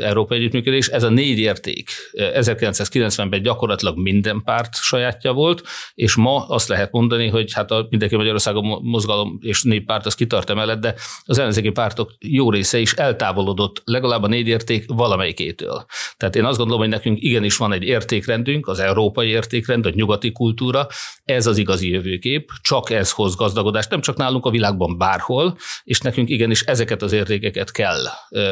Európai 0.00 0.38
Együttműködés. 0.38 0.88
Ez 0.88 1.02
a 1.02 1.08
négy 1.08 1.38
érték 1.38 1.90
1990-ben 2.12 3.42
gyakorlatilag 3.42 3.98
minden 3.98 4.42
párt 4.44 4.74
sajátja 4.74 5.32
volt, 5.32 5.62
és 5.94 6.14
ma 6.14 6.46
azt 6.46 6.68
lehet 6.68 6.92
mondani, 6.92 7.28
hogy 7.28 7.52
hát 7.52 7.70
a 7.70 7.86
mindenki 7.90 8.16
Magyarországon 8.16 8.80
mozgalom 8.82 9.38
és 9.42 9.62
néppárt 9.62 10.06
az 10.06 10.14
kitart 10.14 10.50
emellett, 10.50 10.80
de 10.80 10.94
az 11.24 11.38
ellenzéki 11.38 11.70
pártok 11.70 12.12
jó 12.18 12.50
része 12.50 12.78
is 12.78 12.92
eltávolodott 12.92 13.82
legalább 13.84 14.22
a 14.22 14.26
négy 14.26 14.48
érték 14.48 14.84
valamelyikétől. 14.86 15.84
Tehát 16.16 16.36
én 16.36 16.44
azt 16.44 16.58
gondolom, 16.58 16.80
hogy 16.80 16.90
nekünk 16.90 17.22
igenis 17.22 17.56
van 17.56 17.72
egy 17.72 17.82
értékrendünk, 17.82 18.68
az 18.68 18.78
európai 18.78 19.28
értékrend, 19.28 19.86
a 19.86 19.90
nyugati 19.94 20.32
kultúra, 20.32 20.86
ez 21.24 21.46
az 21.46 21.58
igazi 21.58 21.90
jövőkép, 21.90 22.50
csak 22.60 22.90
ez 22.90 23.12
hoz 23.12 23.36
gazdagodást, 23.36 23.90
nem 23.90 24.00
csak 24.00 24.16
nálunk 24.16 24.46
a 24.46 24.50
világban 24.50 24.98
bárhol, 24.98 25.56
és 25.84 26.00
nekünk 26.00 26.28
igenis 26.28 26.62
ezeket 26.62 27.02
az 27.02 27.12
értékeket 27.12 27.70
kell 27.70 28.02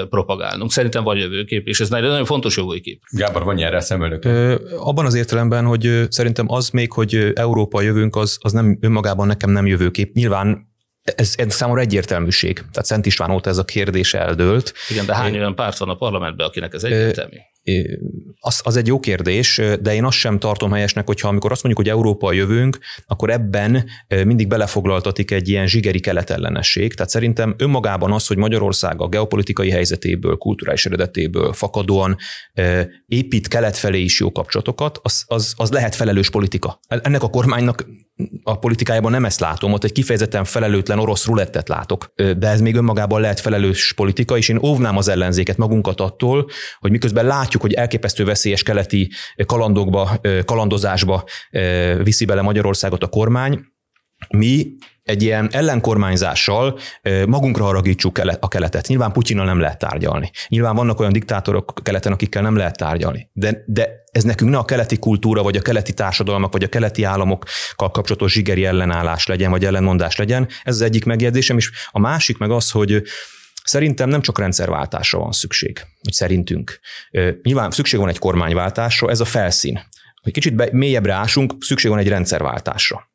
propagálnunk. 0.09 0.71
Szerintem 0.71 0.96
szerintem 0.97 1.05
van 1.05 1.17
jövőkép, 1.17 1.67
és 1.67 1.81
ez 1.81 1.89
nagyon, 1.89 2.11
nagyon 2.11 2.25
fontos 2.25 2.57
jövőkép. 2.57 3.03
Gábor, 3.11 3.45
vonj 3.45 3.65
erre 3.65 3.77
a 3.77 3.81
szemölök. 3.81 4.25
Abban 4.79 5.07
az 5.07 5.15
értelemben, 5.15 5.65
hogy 5.65 6.07
szerintem 6.09 6.47
az 6.49 6.71
még, 6.71 6.93
hogy 6.93 7.33
Európa 7.35 7.81
jövőnk, 7.81 8.17
az, 8.17 8.39
az 8.41 8.53
nem 8.53 8.79
önmagában 8.81 9.27
nekem 9.27 9.51
nem 9.51 9.67
jövőkép. 9.67 10.15
Nyilván 10.15 10.75
ez, 11.03 11.35
ez 11.37 11.55
számomra 11.55 11.81
egyértelműség. 11.81 12.55
Tehát 12.55 12.85
Szent 12.85 13.07
István 13.07 13.31
óta 13.31 13.51
ez 13.51 13.59
a 13.59 13.65
kérdés 13.65 14.15
eldőlt. 14.15 14.73
Igen, 14.91 15.07
de 15.07 15.15
hány 15.15 15.37
olyan 15.37 15.55
párt 15.55 15.79
van 15.79 15.89
a 15.89 15.95
parlamentben, 15.95 16.47
akinek 16.47 16.75
ez 16.75 16.85
egyértelmű? 16.85 17.37
Az, 18.41 18.61
az 18.65 18.77
egy 18.77 18.87
jó 18.87 19.01
kérdés, 19.01 19.61
de 19.81 19.95
én 19.95 20.05
azt 20.05 20.17
sem 20.17 20.39
tartom 20.39 20.73
helyesnek, 20.73 21.07
hogyha 21.07 21.29
amikor 21.29 21.53
azt 21.53 21.63
mondjuk, 21.63 21.87
hogy 21.87 21.97
Európa 21.97 22.27
a 22.27 22.33
jövőnk, 22.33 22.79
akkor 23.07 23.31
ebben 23.31 23.85
mindig 24.25 24.49
belefoglaltatik 24.49 25.31
egy 25.31 25.49
ilyen 25.49 25.67
zsigeri 25.67 26.01
keletellenesség. 26.01 26.95
Tehát 26.95 27.11
szerintem 27.11 27.55
önmagában 27.59 28.13
az, 28.13 28.27
hogy 28.27 28.37
Magyarország 28.37 29.01
a 29.01 29.09
geopolitikai 29.09 29.71
helyzetéből, 29.71 30.37
kulturális 30.37 30.87
eredetéből 30.87 31.53
fakadóan 31.53 32.17
épít 33.07 33.49
kelet 33.49 33.77
felé 33.77 34.01
is 34.01 34.21
jó 34.21 34.33
kapcsolatokat, 34.33 34.99
az, 35.03 35.25
az, 35.27 35.55
az 35.57 35.71
lehet 35.71 35.95
felelős 35.95 36.31
politika. 36.31 36.81
Ennek 36.89 37.23
a 37.23 37.29
kormánynak 37.29 37.87
a 38.43 38.59
politikájában 38.59 39.11
nem 39.11 39.25
ezt 39.25 39.41
látom, 39.41 39.73
ott 39.73 39.85
egy 39.85 39.93
kifejezetten 39.93 40.45
felelőtlen 40.45 40.99
orosz 40.99 41.27
rulettet 41.27 41.69
látok, 41.69 42.13
de 42.15 42.49
ez 42.49 42.61
még 42.61 42.75
önmagában 42.75 43.21
lehet 43.21 43.41
felelős 43.41 43.93
politika, 43.93 44.37
és 44.37 44.49
én 44.49 44.59
óvnám 44.63 44.97
az 44.97 45.09
ellenzéket 45.09 45.57
magunkat 45.57 46.01
attól, 46.01 46.49
hogy 46.79 46.91
miközben 46.91 47.27
látjuk, 47.27 47.56
hogy 47.61 47.73
elképesztő 47.73 48.25
veszélyes 48.25 48.63
keleti 48.63 49.11
kalandokba, 49.47 50.21
kalandozásba 50.45 51.25
viszi 52.03 52.25
bele 52.25 52.43
Magyarországot 52.43 53.03
a 53.03 53.07
kormány, 53.07 53.61
mi 54.29 54.77
egy 55.03 55.23
ilyen 55.23 55.49
ellenkormányzással 55.53 56.79
magunkra 57.27 57.65
haragítsuk 57.65 58.19
a 58.41 58.49
keletet. 58.49 58.87
Nyilván 58.89 59.13
Putyinnal 59.13 59.45
nem 59.45 59.61
lehet 59.61 59.79
tárgyalni. 59.79 60.31
Nyilván 60.49 60.75
vannak 60.75 61.01
olyan 61.01 61.13
diktátorok 61.13 61.81
keleten, 61.83 62.13
akikkel 62.13 62.43
nem 62.43 62.57
lehet 62.57 62.77
tárgyalni. 62.77 63.31
De, 63.33 63.63
de 63.67 63.89
ez 64.13 64.23
nekünk 64.23 64.51
ne 64.51 64.59
a 64.59 64.65
keleti 64.65 64.99
kultúra, 64.99 65.43
vagy 65.43 65.57
a 65.57 65.63
keleti 65.63 65.93
társadalmak, 65.93 66.53
vagy 66.53 66.63
a 66.63 66.69
keleti 66.69 67.03
államokkal 67.03 67.91
kapcsolatos 67.91 68.33
zsigeri 68.33 68.65
ellenállás 68.65 69.27
legyen, 69.27 69.51
vagy 69.51 69.65
ellenmondás 69.65 70.17
legyen. 70.17 70.49
Ez 70.63 70.75
az 70.75 70.81
egyik 70.81 71.05
megjegyzésem, 71.05 71.57
és 71.57 71.71
a 71.91 71.99
másik 71.99 72.39
meg 72.39 72.51
az, 72.51 72.71
hogy 72.71 73.03
Szerintem 73.67 74.09
nem 74.09 74.21
csak 74.21 74.39
rendszerváltásra 74.39 75.19
van 75.19 75.33
szükség, 75.33 75.81
hogy 76.03 76.13
szerintünk. 76.13 76.81
Nyilván 77.43 77.71
szükség 77.71 78.01
van 78.01 78.09
egy 78.09 78.19
kormányváltásra, 78.19 79.11
ez 79.11 79.21
a 79.21 79.25
felszín. 79.25 79.81
Hogy 80.23 80.33
kicsit 80.33 80.71
mélyebbre 80.73 81.15
ásunk, 81.15 81.55
szükség 81.59 81.91
van 81.91 82.01
egy 82.01 82.09
rendszerváltásra. 82.09 83.09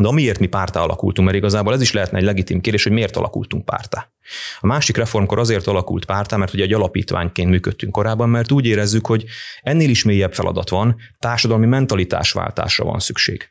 De 0.00 0.12
miért 0.12 0.38
mi 0.38 0.46
pártá 0.46 0.80
alakultunk, 0.80 1.26
mert 1.26 1.40
igazából 1.40 1.72
ez 1.72 1.80
is 1.80 1.92
lehetne 1.92 2.18
egy 2.18 2.24
legitim 2.24 2.60
kérdés, 2.60 2.82
hogy 2.82 2.92
miért 2.92 3.16
alakultunk 3.16 3.64
pártá. 3.64 4.12
A 4.60 4.66
másik 4.66 4.96
reformkor 4.96 5.38
azért 5.38 5.66
alakult 5.66 6.04
pártá, 6.04 6.36
mert 6.36 6.54
ugye 6.54 6.62
egy 6.62 6.72
alapítványként 6.72 7.50
működtünk 7.50 7.92
korábban, 7.92 8.28
mert 8.28 8.52
úgy 8.52 8.66
érezzük, 8.66 9.06
hogy 9.06 9.24
ennél 9.62 9.90
is 9.90 10.04
mélyebb 10.04 10.34
feladat 10.34 10.68
van, 10.68 10.96
társadalmi 11.18 11.66
mentalitásváltásra 11.66 12.84
van 12.84 12.98
szükség. 12.98 13.50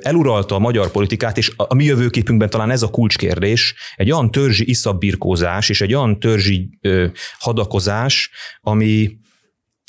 Eluralta 0.00 0.54
a 0.54 0.58
magyar 0.58 0.90
politikát, 0.90 1.38
és 1.38 1.52
a 1.56 1.74
mi 1.74 1.84
jövőképünkben 1.84 2.50
talán 2.50 2.70
ez 2.70 2.82
a 2.82 2.90
kulcskérdés, 2.90 3.74
egy 3.96 4.10
olyan 4.12 4.30
törzsi 4.30 4.68
iszabbirkózás 4.68 5.68
és 5.68 5.80
egy 5.80 5.94
olyan 5.94 6.18
törzsi 6.18 6.78
hadakozás, 7.38 8.30
ami 8.60 9.18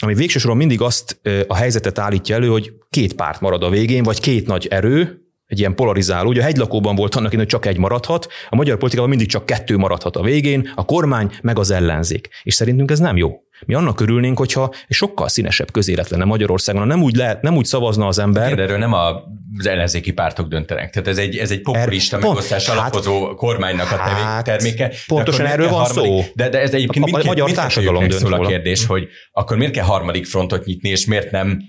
ami 0.03 0.13
végső 0.13 0.53
mindig 0.53 0.81
azt 0.81 1.21
a 1.47 1.55
helyzetet 1.55 1.99
állítja 1.99 2.35
elő, 2.35 2.47
hogy 2.47 2.73
két 2.89 3.13
párt 3.13 3.41
marad 3.41 3.63
a 3.63 3.69
végén, 3.69 4.03
vagy 4.03 4.19
két 4.19 4.47
nagy 4.47 4.67
erő, 4.67 5.20
egy 5.51 5.59
ilyen 5.59 5.75
polarizáló. 5.75 6.29
Ugye 6.29 6.41
a 6.41 6.43
hegylakóban 6.43 6.95
volt 6.95 7.15
annak, 7.15 7.35
hogy 7.35 7.45
csak 7.45 7.65
egy 7.65 7.77
maradhat, 7.77 8.27
a 8.49 8.55
magyar 8.55 8.77
politikában 8.77 9.09
mindig 9.09 9.27
csak 9.27 9.45
kettő 9.45 9.77
maradhat 9.77 10.15
a 10.15 10.21
végén, 10.21 10.71
a 10.75 10.85
kormány 10.85 11.31
meg 11.41 11.59
az 11.59 11.71
ellenzék. 11.71 12.29
És 12.43 12.53
szerintünk 12.53 12.91
ez 12.91 12.99
nem 12.99 13.17
jó. 13.17 13.31
Mi 13.65 13.73
annak 13.73 13.99
örülnénk, 13.99 14.37
hogyha 14.37 14.73
sokkal 14.89 15.27
színesebb 15.27 15.71
közélet 15.71 16.09
lenne 16.09 16.23
Magyarországon, 16.23 16.87
nem 16.87 17.03
úgy, 17.03 17.15
lehet, 17.15 17.41
nem 17.41 17.55
úgy 17.55 17.65
szavazna 17.65 18.07
az 18.07 18.19
ember. 18.19 18.59
erről 18.59 18.77
nem 18.77 18.93
az 18.93 19.65
ellenzéki 19.65 20.11
pártok 20.11 20.47
döntenek. 20.47 20.89
Tehát 20.89 21.07
ez 21.07 21.17
egy, 21.17 21.37
ez 21.37 21.51
egy 21.51 21.61
populista 21.61 22.15
er, 22.15 22.21
megosztás 22.21 22.65
pont, 22.65 22.79
alapozó 22.79 23.25
hát, 23.25 23.35
kormánynak 23.35 23.91
a 23.91 23.95
hát, 23.95 24.43
terméke. 24.43 24.91
Pontosan 25.07 25.45
erről 25.45 25.69
van 25.69 25.79
harmadik, 25.79 26.11
szó. 26.11 26.31
De, 26.33 26.49
de 26.49 26.59
ez 26.59 26.73
egyébként 26.73 27.05
a, 27.05 27.17
a, 27.17 27.21
a 27.21 27.25
magyar 27.25 27.51
társadalom 27.51 28.07
dönt 28.07 28.21
szól 28.21 28.33
a 28.33 28.47
kérdés, 28.47 28.85
hogy 28.85 29.07
akkor 29.31 29.57
miért 29.57 29.73
kell 29.73 29.85
harmadik 29.85 30.25
frontot 30.25 30.65
nyitni, 30.65 30.89
és 30.89 31.05
miért 31.05 31.31
nem 31.31 31.61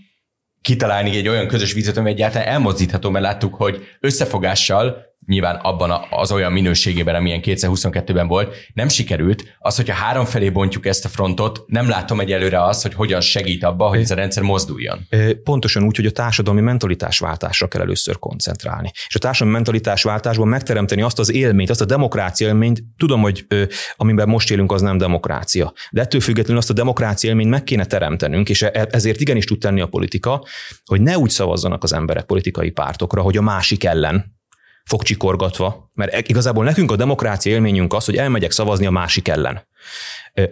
kitalálni 0.63 1.17
egy 1.17 1.29
olyan 1.29 1.47
közös 1.47 1.73
vízet, 1.73 1.97
ami 1.97 2.11
egyáltalán 2.11 2.49
elmozdítható, 2.49 3.11
mert 3.11 3.25
láttuk, 3.25 3.55
hogy 3.55 3.87
összefogással 4.01 5.12
nyilván 5.27 5.57
abban 5.57 6.07
az 6.11 6.33
olyan 6.33 6.53
minőségében, 6.53 7.15
amilyen 7.15 7.41
2022-ben 7.43 8.27
volt, 8.27 8.57
nem 8.75 8.89
sikerült. 8.89 9.45
Az, 9.59 9.77
hogyha 9.77 9.95
három 9.95 10.25
felé 10.25 10.51
bontjuk 10.51 10.87
ezt 10.87 11.05
a 11.05 11.09
frontot, 11.09 11.63
nem 11.67 11.89
látom 11.89 12.21
egyelőre 12.21 12.65
azt, 12.65 12.83
hogy 12.83 12.95
hogyan 12.95 13.21
segít 13.21 13.65
abba, 13.65 13.89
hogy 13.89 14.01
ez 14.01 14.11
a 14.11 14.15
rendszer 14.15 14.43
mozduljon. 14.43 15.09
Pontosan 15.45 15.85
úgy, 15.85 15.97
hogy 15.97 16.07
a 16.07 16.11
társadalmi 16.11 16.61
mentalitásváltásra 16.61 17.69
kell 17.69 17.81
először 17.81 18.19
koncentrálni. 18.19 18.91
És 19.09 19.15
a 19.15 19.19
társadalmi 19.19 19.55
mentalitásváltásban 19.55 20.49
megteremteni 20.49 21.03
azt 21.03 21.19
az 21.19 21.33
élményt, 21.33 21.71
azt 21.71 21.81
a 21.81 21.85
demokrácia 21.85 22.47
élményt, 22.47 22.83
tudom, 22.97 23.21
hogy 23.21 23.47
amiben 23.97 24.29
most 24.29 24.51
élünk, 24.51 24.73
az 24.73 24.81
nem 24.81 24.99
demokrácia. 24.99 25.73
De 25.91 26.01
ettől 26.01 26.21
függetlenül 26.21 26.59
azt 26.59 26.71
a 26.71 26.75
demokrácia 26.75 27.31
élményt 27.31 27.51
meg 27.51 27.65
kéne 27.65 27.85
teremtenünk, 27.85 28.49
és 28.49 28.63
e, 28.63 28.87
ezért 28.91 29.21
igenis 29.21 29.45
tud 29.45 29.59
tenni 29.59 29.81
a 29.81 29.87
politika, 29.87 30.45
hogy 30.85 31.01
ne 31.01 31.19
úgy 31.19 31.31
szavazzanak 31.31 31.83
az 31.83 31.93
emberek 31.93 32.25
politikai 32.25 32.71
pártokra, 32.71 33.23
hogy 33.23 33.37
a 33.37 33.43
másik 33.43 33.85
ellen, 33.85 34.41
fogcsikorgatva, 34.85 35.91
mert 35.95 36.29
igazából 36.29 36.65
nekünk 36.65 36.91
a 36.91 36.97
demokrácia 36.97 37.53
élményünk 37.53 37.93
az, 37.93 38.05
hogy 38.05 38.17
elmegyek 38.17 38.51
szavazni 38.51 38.87
a 38.87 38.91
másik 38.91 39.29
ellen. 39.29 39.71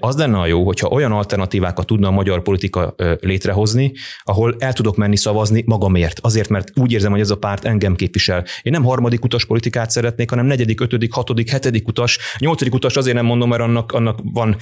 Az 0.00 0.16
lenne 0.16 0.38
a 0.38 0.46
jó, 0.46 0.64
hogyha 0.64 0.88
olyan 0.88 1.12
alternatívákat 1.12 1.86
tudna 1.86 2.08
a 2.08 2.10
magyar 2.10 2.42
politika 2.42 2.94
létrehozni, 3.20 3.92
ahol 4.22 4.54
el 4.58 4.72
tudok 4.72 4.96
menni 4.96 5.16
szavazni 5.16 5.62
magamért. 5.66 6.18
Azért, 6.22 6.48
mert 6.48 6.70
úgy 6.74 6.92
érzem, 6.92 7.10
hogy 7.10 7.20
ez 7.20 7.30
a 7.30 7.36
párt 7.36 7.64
engem 7.64 7.94
képvisel. 7.94 8.44
Én 8.62 8.72
nem 8.72 8.84
harmadik 8.84 9.24
utas 9.24 9.44
politikát 9.44 9.90
szeretnék, 9.90 10.30
hanem 10.30 10.46
negyedik, 10.46 10.80
ötödik, 10.80 11.12
hatodik, 11.12 11.50
hetedik 11.50 11.88
utas. 11.88 12.18
Nyolcadik 12.38 12.74
utas 12.74 12.96
azért 12.96 13.16
nem 13.16 13.24
mondom, 13.24 13.48
mert 13.48 13.62
annak, 13.62 13.92
annak 13.92 14.18
van 14.22 14.56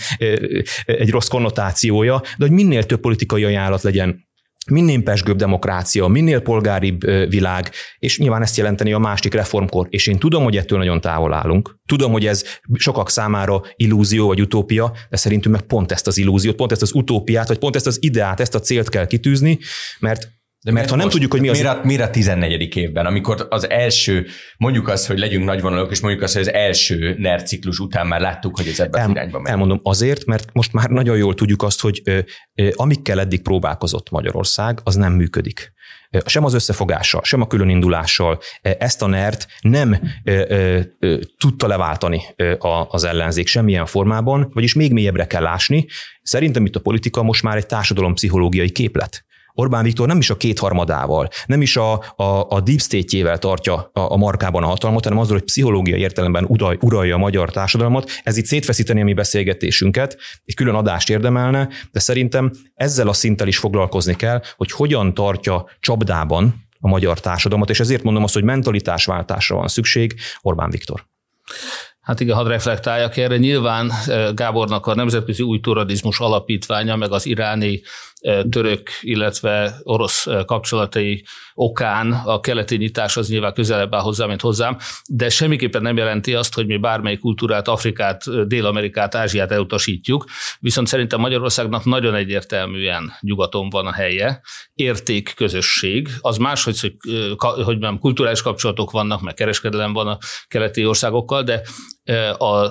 egy 0.85 1.11
rossz 1.11 1.28
konnotációja, 1.28 2.20
de 2.37 2.44
hogy 2.44 2.54
minél 2.54 2.85
több 2.85 3.00
politikai 3.00 3.44
ajánlat 3.44 3.83
legyen 3.83 4.28
minél 4.70 5.02
pesgőbb 5.02 5.37
demokrácia, 5.37 6.07
minél 6.07 6.40
polgáribb 6.40 7.00
világ, 7.28 7.70
és 7.98 8.18
nyilván 8.18 8.42
ezt 8.42 8.57
jelenteni 8.57 8.92
a 8.92 8.98
másik 8.98 9.35
reformkor. 9.35 9.87
És 9.90 10.07
én 10.07 10.18
tudom, 10.18 10.42
hogy 10.42 10.57
ettől 10.57 10.78
nagyon 10.78 11.00
távol 11.00 11.33
állunk. 11.33 11.76
Tudom, 11.87 12.12
hogy 12.12 12.26
ez 12.26 12.44
sokak 12.74 13.11
számára 13.11 13.62
illúzió 13.76 14.26
vagy 14.26 14.40
utópia, 14.40 14.92
de 15.11 15.16
szerintünk 15.16 15.54
meg 15.54 15.64
pont 15.64 15.92
ezt 15.92 16.07
az 16.07 16.18
illúziót, 16.18 16.57
pont 16.57 16.72
ezt 16.72 16.83
az 16.83 16.94
utópiát, 16.94 17.48
vagy 17.48 17.59
pont 17.59 17.76
ezt 17.76 17.87
az 17.87 17.98
ideát, 18.00 18.40
ezt 18.40 18.54
a 18.54 18.61
célt 18.61 18.88
kell 18.88 19.07
kitűzni, 19.07 19.59
mert 20.00 20.37
De 20.68 20.74
mert 20.74 20.90
ha 20.90 20.96
nem 20.96 21.09
tudjuk, 21.09 21.33
hogy 21.33 21.40
mi 21.40 21.48
az... 21.48 21.61
Miért, 21.61 21.85
miért 21.85 22.02
a 22.02 22.11
14. 22.11 22.76
évben, 22.76 23.07
amikor 23.07 23.46
az 23.50 23.70
első, 23.70 24.26
mondjuk 24.57 24.88
azt, 24.88 25.07
hogy 25.07 25.18
legyünk 25.18 25.44
nagyvonalak, 25.44 25.90
és 25.90 26.00
mondjuk 26.00 26.22
azt, 26.22 26.33
hogy 26.33 26.42
az 26.42 26.52
első 26.52 27.14
NER 27.18 27.42
ciklus 27.42 27.78
után 27.78 28.07
már 28.07 28.20
láttuk, 28.20 28.57
hogy 28.57 28.68
ez 28.68 28.81
ebben 28.81 29.00
El, 29.00 29.11
irányba 29.11 29.40
megy. 29.40 29.50
Elmondom 29.52 29.81
azért, 29.83 30.24
mert 30.24 30.52
most 30.52 30.72
már 30.72 30.88
nagyon 30.88 31.16
jól 31.16 31.35
tudjuk 31.35 31.62
azt, 31.62 31.81
hogy 31.81 32.02
ö, 32.04 32.18
ö, 32.54 32.68
amikkel 32.74 33.20
eddig 33.20 33.42
próbálkozott 33.42 34.11
Magyarország, 34.11 34.81
az 34.85 34.94
nem 34.94 35.12
működik 35.12 35.72
sem 36.26 36.44
az 36.44 36.54
összefogással, 36.54 37.20
sem 37.24 37.40
a 37.40 37.46
különindulással 37.46 38.38
ezt 38.61 39.02
a 39.02 39.07
NERT 39.07 39.46
nem 39.61 39.98
tudta 41.38 41.66
leváltani 41.66 42.22
az 42.88 43.04
ellenzék 43.04 43.46
semmilyen 43.46 43.87
formában, 43.87 44.50
vagyis 44.54 44.74
még 44.74 44.92
mélyebbre 44.92 45.26
kell 45.26 45.42
lásni. 45.42 45.87
Szerintem 46.22 46.66
itt 46.66 46.76
a 46.76 46.81
politika 46.81 47.22
most 47.22 47.42
már 47.42 47.57
egy 47.57 47.66
társadalompszichológiai 47.66 48.70
képlet. 48.70 49.26
Orbán 49.59 49.85
Viktor 49.85 50.07
nem 50.07 50.18
is 50.18 50.31
a 50.31 50.37
kétharmadával, 50.37 51.29
nem 51.47 51.62
is 51.62 51.77
a, 51.77 51.92
a, 52.16 52.47
a 52.49 52.61
deep 52.61 52.81
state-jével 52.81 53.38
tartja 53.38 53.75
a, 53.75 53.90
a 53.92 54.16
markában 54.16 54.62
a 54.62 54.66
hatalmat, 54.66 55.05
hanem 55.05 55.18
azzal, 55.18 55.33
hogy 55.33 55.44
pszichológiai 55.44 56.01
értelemben 56.01 56.44
uraj, 56.44 56.77
uralja 56.81 57.14
a 57.14 57.18
magyar 57.18 57.51
társadalmat. 57.51 58.11
Ez 58.23 58.37
itt 58.37 58.44
szétfeszíteni 58.44 59.01
a 59.01 59.05
mi 59.05 59.12
beszélgetésünket, 59.12 60.16
egy 60.45 60.55
külön 60.55 60.74
adást 60.74 61.11
érdemelne, 61.11 61.68
de 61.93 62.01
szerintem 62.01 62.51
ezzel 62.74 63.09
a 63.09 63.12
szinttel 63.12 63.47
is 63.47 63.59
foglalkozni 63.59 64.16
kell, 64.16 64.43
hogy 64.57 64.70
hogyan 64.70 65.14
tartja 65.14 65.64
csapdában 65.80 66.66
a 66.80 66.89
magyar 66.89 67.20
társadalmat, 67.20 67.70
és 67.70 67.80
ezért 67.80 68.03
mondom 68.03 68.22
azt, 68.22 68.35
hogy 68.35 68.45
mentalitásváltásra 68.45 69.57
van 69.57 69.68
szükség 69.68 70.14
Orbán 70.41 70.70
Viktor. 70.70 71.07
Hát 72.01 72.20
igen, 72.20 72.37
hadd 72.37 72.47
reflektáljak 72.47 73.16
erre. 73.16 73.37
Nyilván 73.37 73.91
eh, 74.07 74.32
Gábornak 74.35 74.87
a 74.87 74.95
Nemzetközi 74.95 75.43
Új 75.43 75.61
Turadizmus 75.61 76.20
Alapítványa, 76.20 76.97
meg 76.97 77.12
az 77.12 77.26
iráni 77.26 77.80
török, 78.51 78.91
illetve 79.01 79.75
orosz 79.83 80.27
kapcsolatai 80.47 81.25
okán 81.55 82.12
a 82.12 82.41
keleti 82.41 82.77
nyitás 82.77 83.16
az 83.16 83.29
nyilván 83.29 83.53
közelebb 83.53 83.95
áll 83.95 84.01
hozzá, 84.01 84.27
mint 84.27 84.41
hozzám, 84.41 84.77
de 85.07 85.29
semmiképpen 85.29 85.83
nem 85.83 85.97
jelenti 85.97 86.35
azt, 86.35 86.55
hogy 86.55 86.66
mi 86.66 86.77
bármely 86.77 87.16
kultúrát, 87.16 87.69
Afrikát, 87.69 88.47
Dél-Amerikát, 88.47 89.14
Ázsiát 89.14 89.53
elutasítjuk, 89.53 90.25
viszont 90.61 90.87
szerintem 90.87 91.21
Magyarországnak 91.21 91.85
nagyon 91.85 92.14
egyértelműen 92.14 93.12
nyugaton 93.21 93.69
van 93.69 93.87
a 93.87 93.93
helye, 93.93 94.41
értékközösség, 94.75 96.09
az 96.21 96.37
más, 96.37 96.64
hogy, 96.64 96.95
hogy 97.64 97.79
nem 97.79 97.99
kulturális 97.99 98.43
kapcsolatok 98.43 98.91
vannak, 98.91 99.21
meg 99.21 99.35
kereskedelem 99.35 99.93
van 99.93 100.07
a 100.09 100.19
keleti 100.49 100.87
országokkal, 100.87 101.43
de 101.43 101.62
a 102.39 102.71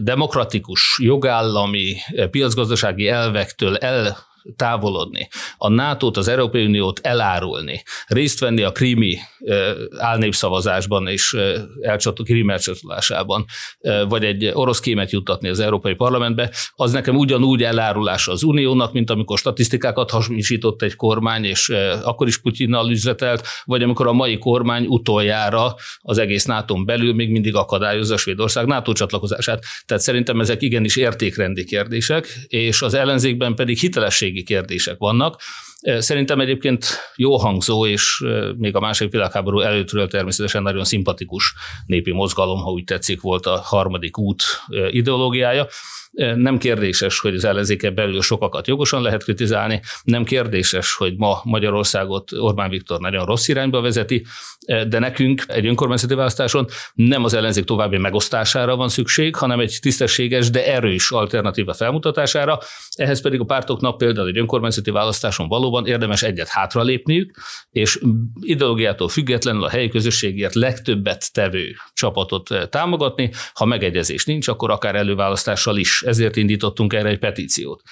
demokratikus, 0.00 0.98
jogállami, 1.02 1.96
piacgazdasági 2.30 3.08
elvektől 3.08 3.76
el 3.76 4.27
távolodni, 4.56 5.28
a 5.56 5.68
NATO-t, 5.68 6.16
az 6.16 6.28
Európai 6.28 6.64
Uniót 6.64 7.00
elárulni, 7.02 7.82
részt 8.06 8.40
venni 8.40 8.62
a 8.62 8.72
krími 8.72 9.16
álnépszavazásban 9.96 11.06
és 11.06 11.36
elcsató, 11.80 12.24
krím 12.24 12.50
elcsatolásában, 12.50 13.44
vagy 14.08 14.24
egy 14.24 14.50
orosz 14.52 14.80
kémet 14.80 15.10
juttatni 15.10 15.48
az 15.48 15.60
Európai 15.60 15.94
Parlamentbe, 15.94 16.50
az 16.74 16.92
nekem 16.92 17.16
ugyanúgy 17.16 17.62
elárulása 17.62 18.32
az 18.32 18.42
Uniónak, 18.42 18.92
mint 18.92 19.10
amikor 19.10 19.38
statisztikákat 19.38 20.10
hamisított 20.10 20.82
egy 20.82 20.94
kormány, 20.94 21.44
és 21.44 21.68
akkor 22.02 22.26
is 22.26 22.38
Putyinnal 22.38 22.90
üzletelt, 22.90 23.46
vagy 23.64 23.82
amikor 23.82 24.06
a 24.06 24.12
mai 24.12 24.38
kormány 24.38 24.86
utoljára 24.86 25.74
az 26.00 26.18
egész 26.18 26.44
nato 26.44 26.84
belül 26.84 27.14
még 27.14 27.30
mindig 27.30 27.54
akadályozza 27.54 28.16
Svédország 28.16 28.66
NATO 28.66 28.92
csatlakozását. 28.92 29.64
Tehát 29.86 30.02
szerintem 30.02 30.40
ezek 30.40 30.62
igenis 30.62 30.96
értékrendi 30.96 31.64
kérdések, 31.64 32.38
és 32.46 32.82
az 32.82 32.94
ellenzékben 32.94 33.54
pedig 33.54 33.78
hitelességi 34.38 34.42
kérdések 34.42 34.98
vannak, 34.98 35.40
Szerintem 35.98 36.40
egyébként 36.40 36.86
jó 37.16 37.36
hangzó, 37.36 37.86
és 37.86 38.24
még 38.56 38.76
a 38.76 38.80
második 38.80 39.12
világháború 39.12 39.60
előttről 39.60 40.08
természetesen 40.08 40.62
nagyon 40.62 40.84
szimpatikus 40.84 41.54
népi 41.86 42.12
mozgalom, 42.12 42.60
ha 42.60 42.70
úgy 42.70 42.84
tetszik, 42.84 43.20
volt 43.20 43.46
a 43.46 43.60
harmadik 43.64 44.18
út 44.18 44.42
ideológiája. 44.90 45.66
Nem 46.34 46.58
kérdéses, 46.58 47.18
hogy 47.18 47.34
az 47.34 47.44
ellenzéke 47.44 47.90
belül 47.90 48.22
sokakat 48.22 48.66
jogosan 48.66 49.02
lehet 49.02 49.22
kritizálni, 49.24 49.80
nem 50.02 50.24
kérdéses, 50.24 50.94
hogy 50.94 51.14
ma 51.16 51.40
Magyarországot 51.44 52.32
Orbán 52.32 52.70
Viktor 52.70 53.00
nagyon 53.00 53.24
rossz 53.24 53.48
irányba 53.48 53.80
vezeti, 53.80 54.26
de 54.88 54.98
nekünk 54.98 55.44
egy 55.46 55.66
önkormányzati 55.66 56.14
választáson 56.14 56.66
nem 56.94 57.24
az 57.24 57.34
ellenzék 57.34 57.64
további 57.64 57.98
megosztására 57.98 58.76
van 58.76 58.88
szükség, 58.88 59.36
hanem 59.36 59.60
egy 59.60 59.78
tisztességes, 59.80 60.50
de 60.50 60.66
erős 60.66 61.10
alternatíva 61.10 61.74
felmutatására. 61.74 62.58
Ehhez 62.94 63.20
pedig 63.20 63.40
a 63.40 63.44
pártoknak 63.44 63.98
például 63.98 64.28
egy 64.28 64.38
önkormányzati 64.38 64.90
választáson 64.90 65.48
valóban 65.48 65.86
érdemes 65.86 66.22
egyet 66.22 66.48
hátralépniük, 66.48 67.38
és 67.70 67.98
ideológiától 68.40 69.08
függetlenül 69.08 69.64
a 69.64 69.68
helyi 69.68 69.88
közösségért 69.88 70.54
legtöbbet 70.54 71.32
tevő 71.32 71.74
csapatot 71.92 72.68
támogatni. 72.70 73.30
Ha 73.52 73.64
megegyezés 73.64 74.24
nincs, 74.24 74.48
akkor 74.48 74.70
akár 74.70 74.94
előválasztással 74.94 75.76
is 75.76 76.02
ezért 76.08 76.36
indítottunk 76.36 76.92
erre 76.92 77.08
egy 77.08 77.18
petíciót. 77.18 77.82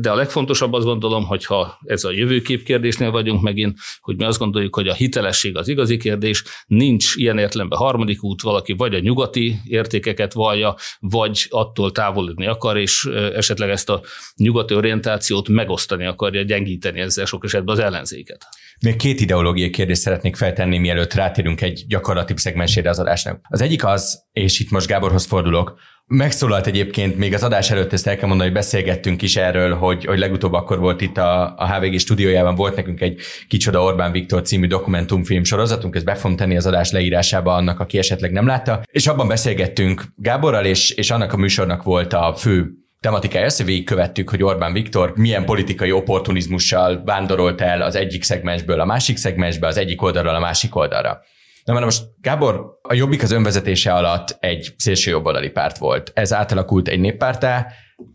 De 0.00 0.10
a 0.10 0.14
legfontosabb 0.14 0.72
azt 0.72 0.84
gondolom, 0.84 1.24
hogy 1.24 1.44
ha 1.44 1.78
ez 1.84 2.04
a 2.04 2.10
jövőkép 2.10 2.62
kérdésnél 2.62 3.10
vagyunk 3.10 3.42
megint, 3.42 3.78
hogy 4.00 4.16
mi 4.16 4.24
azt 4.24 4.38
gondoljuk, 4.38 4.74
hogy 4.74 4.88
a 4.88 4.94
hitelesség 4.94 5.56
az 5.56 5.68
igazi 5.68 5.96
kérdés, 5.96 6.44
nincs 6.66 7.14
ilyen 7.16 7.38
értelemben 7.38 7.78
harmadik 7.78 8.24
út, 8.24 8.42
valaki 8.42 8.72
vagy 8.72 8.94
a 8.94 8.98
nyugati 8.98 9.56
értékeket 9.64 10.32
vallja, 10.32 10.76
vagy 11.00 11.46
attól 11.50 11.92
távolodni 11.92 12.46
akar, 12.46 12.76
és 12.76 13.04
esetleg 13.34 13.70
ezt 13.70 13.90
a 13.90 14.02
nyugati 14.36 14.74
orientációt 14.74 15.48
megosztani 15.48 16.06
akarja, 16.06 16.42
gyengíteni 16.42 17.00
ezzel 17.00 17.24
sok 17.24 17.44
esetben 17.44 17.74
az 17.74 17.80
ellenzéket. 17.80 18.46
Még 18.84 18.96
két 18.96 19.20
ideológiai 19.20 19.70
kérdést 19.70 20.00
szeretnék 20.00 20.36
feltenni, 20.36 20.78
mielőtt 20.78 21.14
rátérünk 21.14 21.60
egy 21.60 21.84
gyakorlati 21.88 22.32
szegmensére 22.36 22.90
az 22.90 22.98
adásnak. 22.98 23.40
Az 23.48 23.60
egyik 23.60 23.84
az, 23.84 24.24
és 24.32 24.60
itt 24.60 24.70
most 24.70 24.86
Gáborhoz 24.86 25.24
fordulok, 25.24 25.78
Megszólalt 26.06 26.66
egyébként 26.66 27.16
még 27.16 27.34
az 27.34 27.42
adás 27.42 27.70
előtt, 27.70 27.92
ezt 27.92 28.06
el 28.06 28.16
kell 28.16 28.28
mondani, 28.28 28.48
hogy 28.48 28.58
beszélgettünk 28.58 29.22
is 29.22 29.36
erről, 29.36 29.74
hogy, 29.74 30.04
hogy 30.04 30.18
legutóbb 30.18 30.52
akkor 30.52 30.78
volt 30.78 31.00
itt 31.00 31.16
a, 31.16 31.56
a 31.56 31.74
HVG 31.74 31.98
stúdiójában, 31.98 32.54
volt 32.54 32.76
nekünk 32.76 33.00
egy 33.00 33.20
Kicsoda 33.48 33.82
Orbán 33.82 34.12
Viktor 34.12 34.42
című 34.42 34.66
dokumentumfilm 34.66 35.44
sorozatunk, 35.44 35.94
ezt 35.94 36.04
be 36.04 36.14
fogom 36.14 36.36
tenni 36.36 36.56
az 36.56 36.66
adás 36.66 36.90
leírásába 36.90 37.54
annak, 37.54 37.80
aki 37.80 37.98
esetleg 37.98 38.32
nem 38.32 38.46
látta, 38.46 38.82
és 38.90 39.06
abban 39.06 39.28
beszélgettünk 39.28 40.02
Gáborral, 40.16 40.64
és, 40.64 40.90
és 40.90 41.10
annak 41.10 41.32
a 41.32 41.36
műsornak 41.36 41.82
volt 41.82 42.12
a 42.12 42.34
fő 42.36 42.83
tematikája 43.04 43.48
hogy 43.56 43.66
végigkövettük, 43.66 44.30
hogy 44.30 44.42
Orbán 44.42 44.72
Viktor 44.72 45.12
milyen 45.16 45.44
politikai 45.44 45.92
opportunizmussal 45.92 47.02
vándorolt 47.04 47.60
el 47.60 47.82
az 47.82 47.94
egyik 47.94 48.22
szegmensből 48.22 48.80
a 48.80 48.84
másik 48.84 49.16
szegmensbe, 49.16 49.66
az 49.66 49.76
egyik 49.76 50.02
oldalról 50.02 50.34
a 50.34 50.38
másik 50.38 50.76
oldalra. 50.76 51.20
Na 51.64 51.72
már 51.72 51.84
most, 51.84 52.02
Gábor, 52.20 52.78
a 52.82 52.94
Jobbik 52.94 53.22
az 53.22 53.30
önvezetése 53.30 53.92
alatt 53.92 54.36
egy 54.40 54.74
szélső 54.76 55.10
jobboldali 55.10 55.50
párt 55.50 55.78
volt. 55.78 56.10
Ez 56.14 56.32
átalakult 56.32 56.88
egy 56.88 57.00
néppártá, 57.00 57.66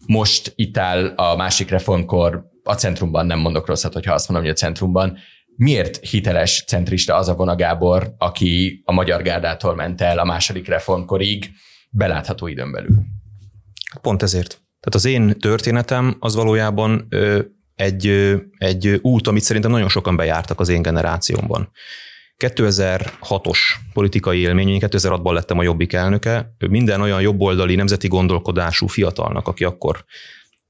most 0.07 0.53
itt 0.55 0.77
áll 0.77 1.05
a 1.05 1.35
másik 1.35 1.69
reformkor, 1.69 2.45
a 2.63 2.73
centrumban 2.73 3.25
nem 3.25 3.39
mondok 3.39 3.67
rosszat, 3.67 3.93
hogyha 3.93 4.13
azt 4.13 4.29
mondom, 4.29 4.47
hogy 4.47 4.55
a 4.55 4.59
centrumban. 4.59 5.17
Miért 5.55 6.09
hiteles 6.09 6.63
centrista 6.67 7.15
az 7.15 7.27
a 7.27 7.35
vona 7.35 7.55
Gábor, 7.55 8.13
aki 8.17 8.81
a 8.85 8.91
Magyar 8.91 9.21
Gárdától 9.21 9.75
ment 9.75 10.01
el 10.01 10.19
a 10.19 10.25
második 10.25 10.67
reformkorig 10.67 11.51
belátható 11.89 12.47
időn 12.47 12.71
belül? 12.71 12.95
Pont 14.01 14.21
ezért. 14.21 14.61
Tehát 14.79 14.95
az 14.95 15.05
én 15.05 15.39
történetem 15.39 16.15
az 16.19 16.35
valójában 16.35 17.07
egy, 17.75 18.07
egy 18.57 18.99
út, 19.01 19.27
amit 19.27 19.43
szerintem 19.43 19.71
nagyon 19.71 19.89
sokan 19.89 20.15
bejártak 20.15 20.59
az 20.59 20.69
én 20.69 20.81
generációmban. 20.81 21.71
2006-os 22.45 23.57
politikai 23.93 24.39
élmény, 24.39 24.79
2006-ban 24.81 25.33
lettem 25.33 25.57
a 25.57 25.63
Jobbik 25.63 25.93
elnöke, 25.93 26.55
minden 26.69 27.01
olyan 27.01 27.21
jobboldali 27.21 27.75
nemzeti 27.75 28.07
gondolkodású 28.07 28.87
fiatalnak, 28.87 29.47
aki 29.47 29.63
akkor 29.63 30.05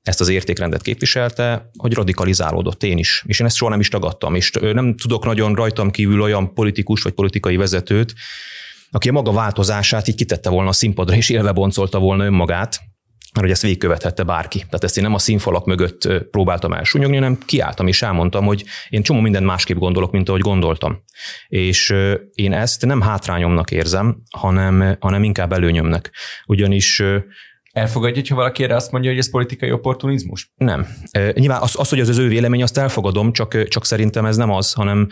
ezt 0.02 0.22
az 0.22 0.30
értékrendet 0.30 0.82
képviselte, 0.82 1.70
hogy 1.78 1.94
radikalizálódott 1.94 2.84
én 2.84 2.98
is. 2.98 3.24
És 3.28 3.40
én 3.40 3.46
ezt 3.46 3.56
soha 3.56 3.72
nem 3.72 3.80
is 3.80 3.88
tagadtam, 3.88 4.36
és 4.36 4.52
nem 4.52 4.96
tudok 4.96 5.26
nagyon 5.26 5.56
rajtam 5.56 5.92
kívül 5.92 6.22
olyan 6.22 6.54
politikus 6.54 7.02
vagy 7.02 7.14
politikai 7.14 7.56
vezetőt, 7.56 8.14
aki 8.92 9.10
a 9.10 9.12
maga 9.12 9.32
változását 9.32 10.08
így 10.08 10.16
kitette 10.16 10.50
volna 10.50 10.70
a 10.70 10.74
színpadra, 10.74 11.16
és 11.16 11.30
élve 11.30 11.52
boncolta 11.52 12.00
volna 12.00 12.26
önmagát, 12.26 12.80
mert 13.34 13.46
hogy 13.46 13.52
ezt 13.52 13.62
végigkövethette 13.62 14.24
bárki. 14.24 14.58
Tehát 14.58 14.84
ezt 14.84 14.98
én 14.98 15.04
nem 15.04 15.14
a 15.14 15.20
színfalak 15.20 15.66
mögött 15.66 16.08
próbáltam 16.32 16.74
elsúnyogni, 16.74 17.16
hanem 17.16 17.38
kiálltam 17.46 17.88
és 17.88 18.02
elmondtam, 18.02 18.46
hogy 18.46 18.64
én 18.90 19.04
csomó 19.04 19.20
mindent 19.20 19.46
másképp 19.46 19.78
gondolok, 19.78 20.12
mint 20.12 20.30
ahogy 20.30 20.42
gondoltam. 20.42 21.04
És 21.48 21.96
én 22.34 22.54
ezt 22.54 22.86
nem 22.86 23.02
hátrányomnak 23.02 23.72
érzem, 23.72 24.22
hanem, 24.38 24.98
hanem 25.00 25.24
inkább 25.24 25.54
előnyömnek. 25.54 26.12
Ugyanis 26.46 27.04
Elfogadja, 27.80 28.24
ha 28.30 28.36
valaki 28.36 28.64
erre 28.64 28.76
azt 28.76 28.92
mondja, 28.92 29.10
hogy 29.10 29.20
ez 29.20 29.30
politikai 29.30 29.72
opportunizmus? 29.72 30.52
Nem. 30.56 30.88
Nyilván 31.34 31.62
az, 31.62 31.76
az, 31.78 31.90
hogy 31.90 32.00
az 32.00 32.10
az 32.10 32.18
ő 32.18 32.28
vélemény, 32.28 32.64
azt 32.64 32.78
elfogadom, 32.78 33.32
csak, 33.34 33.68
csak 33.68 33.86
szerintem 33.86 34.26
ez 34.26 34.38
nem 34.38 34.52
az, 34.52 34.74
hanem, 34.74 35.08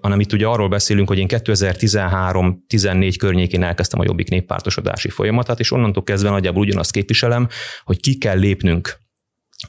hanem 0.00 0.20
itt 0.20 0.32
ugye 0.32 0.46
arról 0.46 0.68
beszélünk, 0.68 1.08
hogy 1.08 1.18
én 1.18 1.26
2013-14 1.30 3.14
környékén 3.18 3.62
elkezdtem 3.62 4.00
a 4.00 4.04
Jobbik 4.04 4.28
néppártosodási 4.28 5.08
folyamatát, 5.08 5.60
és 5.60 5.72
onnantól 5.72 6.02
kezdve 6.02 6.30
nagyjából 6.30 6.62
ugyanazt 6.62 6.90
képviselem, 6.90 7.48
hogy 7.84 8.00
ki 8.00 8.18
kell 8.18 8.38
lépnünk 8.38 8.98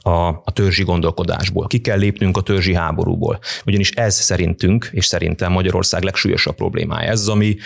a, 0.02 0.28
a 0.28 0.52
törzsi 0.52 0.82
gondolkodásból. 0.82 1.66
Ki 1.66 1.80
kell 1.80 1.98
lépnünk 1.98 2.36
a 2.36 2.40
törzsi 2.40 2.74
háborúból. 2.74 3.38
Ugyanis 3.66 3.90
ez 3.90 4.14
szerintünk, 4.14 4.88
és 4.92 5.06
szerintem 5.06 5.52
Magyarország 5.52 6.02
legsúlyosabb 6.02 6.54
problémája. 6.54 7.10
Ez 7.10 7.20
az, 7.20 7.28
ami 7.28 7.56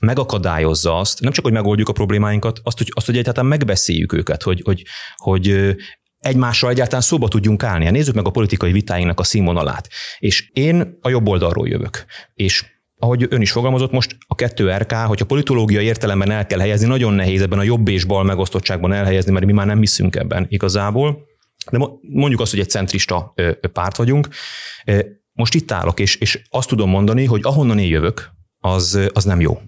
megakadályozza 0.00 0.98
azt, 0.98 1.20
nem 1.20 1.32
csak, 1.32 1.44
hogy 1.44 1.52
megoldjuk 1.52 1.88
a 1.88 1.92
problémáinkat, 1.92 2.60
azt, 2.62 2.78
hogy, 2.78 2.92
azt, 2.94 3.06
hogy 3.06 3.16
egyáltalán 3.16 3.50
megbeszéljük 3.50 4.12
őket, 4.12 4.42
hogy, 4.42 4.60
hogy, 4.64 4.84
hogy 5.16 5.76
egymással 6.18 6.70
egyáltalán 6.70 7.00
szóba 7.00 7.28
tudjunk 7.28 7.62
állni. 7.62 7.84
Hát 7.84 7.92
nézzük 7.92 8.14
meg 8.14 8.26
a 8.26 8.30
politikai 8.30 8.72
vitáinknak 8.72 9.20
a 9.20 9.24
színvonalát. 9.24 9.88
És 10.18 10.50
én 10.52 10.98
a 11.00 11.08
jobb 11.08 11.28
oldalról 11.28 11.68
jövök. 11.68 12.04
És 12.34 12.64
ahogy 12.98 13.26
ön 13.28 13.40
is 13.40 13.50
fogalmazott, 13.50 13.90
most 13.90 14.16
a 14.26 14.34
kettő 14.34 14.76
RK, 14.76 14.92
hogyha 14.92 15.24
politológiai 15.24 15.84
értelemben 15.84 16.30
el 16.30 16.46
kell 16.46 16.58
helyezni, 16.58 16.86
nagyon 16.86 17.12
nehéz 17.12 17.42
ebben 17.42 17.58
a 17.58 17.62
jobb 17.62 17.88
és 17.88 18.04
bal 18.04 18.24
megosztottságban 18.24 18.92
elhelyezni, 18.92 19.32
mert 19.32 19.46
mi 19.46 19.52
már 19.52 19.66
nem 19.66 19.78
hiszünk 19.78 20.16
ebben 20.16 20.46
igazából. 20.48 21.28
De 21.70 21.78
mondjuk 22.00 22.40
azt, 22.40 22.50
hogy 22.50 22.60
egy 22.60 22.70
centrista 22.70 23.34
párt 23.72 23.96
vagyunk. 23.96 24.28
Most 25.32 25.54
itt 25.54 25.72
állok, 25.72 26.00
és, 26.00 26.16
és 26.16 26.42
azt 26.50 26.68
tudom 26.68 26.90
mondani, 26.90 27.24
hogy 27.24 27.40
ahonnan 27.42 27.78
én 27.78 27.88
jövök, 27.88 28.30
az, 28.58 28.98
az 29.12 29.24
nem 29.24 29.40
jó 29.40 29.60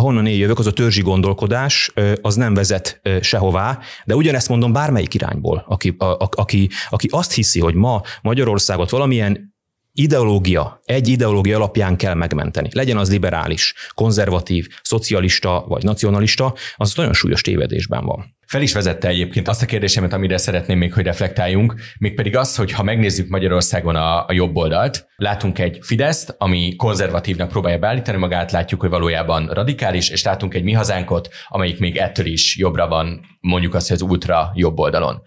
ahonnan 0.00 0.26
én 0.26 0.38
jövök, 0.38 0.58
az 0.58 0.66
a 0.66 0.72
törzsi 0.72 1.02
gondolkodás, 1.02 1.92
az 2.22 2.34
nem 2.34 2.54
vezet 2.54 3.00
sehová, 3.20 3.78
de 4.04 4.14
ugyanezt 4.14 4.48
mondom 4.48 4.72
bármelyik 4.72 5.14
irányból, 5.14 5.64
aki, 5.68 5.94
a, 5.98 6.04
a, 6.04 6.28
aki, 6.30 6.68
aki 6.88 7.08
azt 7.10 7.32
hiszi, 7.32 7.60
hogy 7.60 7.74
ma 7.74 8.02
Magyarországot 8.22 8.90
valamilyen 8.90 9.54
ideológia, 9.92 10.80
egy 10.84 11.08
ideológia 11.08 11.56
alapján 11.56 11.96
kell 11.96 12.14
megmenteni. 12.14 12.68
Legyen 12.72 12.96
az 12.96 13.10
liberális, 13.10 13.74
konzervatív, 13.94 14.68
szocialista 14.82 15.64
vagy 15.68 15.82
nacionalista, 15.82 16.54
az 16.76 16.94
nagyon 16.94 17.12
súlyos 17.12 17.40
tévedésben 17.40 18.04
van. 18.04 18.38
Fel 18.50 18.62
is 18.62 18.72
vezette 18.72 19.08
egyébként 19.08 19.48
azt 19.48 19.62
a 19.62 19.66
kérdésemet, 19.66 20.12
amire 20.12 20.36
szeretném 20.36 20.78
még, 20.78 20.92
hogy 20.92 21.04
reflektáljunk, 21.04 21.74
mégpedig 21.98 22.36
az, 22.36 22.56
hogy 22.56 22.72
ha 22.72 22.82
megnézzük 22.82 23.28
Magyarországon 23.28 23.96
a, 23.96 24.26
a 24.26 24.32
jobb 24.32 24.56
oldalt, 24.56 25.06
látunk 25.16 25.58
egy 25.58 25.78
Fideszt, 25.82 26.34
ami 26.38 26.76
konzervatívnak 26.76 27.48
próbálja 27.48 27.78
beállítani 27.78 28.18
magát, 28.18 28.52
látjuk, 28.52 28.80
hogy 28.80 28.90
valójában 28.90 29.46
radikális, 29.46 30.08
és 30.08 30.24
látunk 30.24 30.54
egy 30.54 30.62
mi 30.62 30.72
hazánkot, 30.72 31.28
amelyik 31.48 31.78
még 31.78 31.96
ettől 31.96 32.26
is 32.26 32.56
jobbra 32.56 32.88
van, 32.88 33.20
mondjuk 33.40 33.74
azt, 33.74 33.88
hogy 33.88 33.96
az 33.96 34.08
ultra 34.10 34.50
jobb 34.54 34.78
oldalon. 34.78 35.22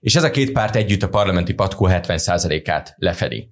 És 0.00 0.16
ez 0.16 0.24
a 0.24 0.30
két 0.30 0.52
párt 0.52 0.76
együtt 0.76 1.02
a 1.02 1.08
parlamenti 1.08 1.54
patkó 1.54 1.88
70%-át 1.90 2.94
lefedi 2.96 3.50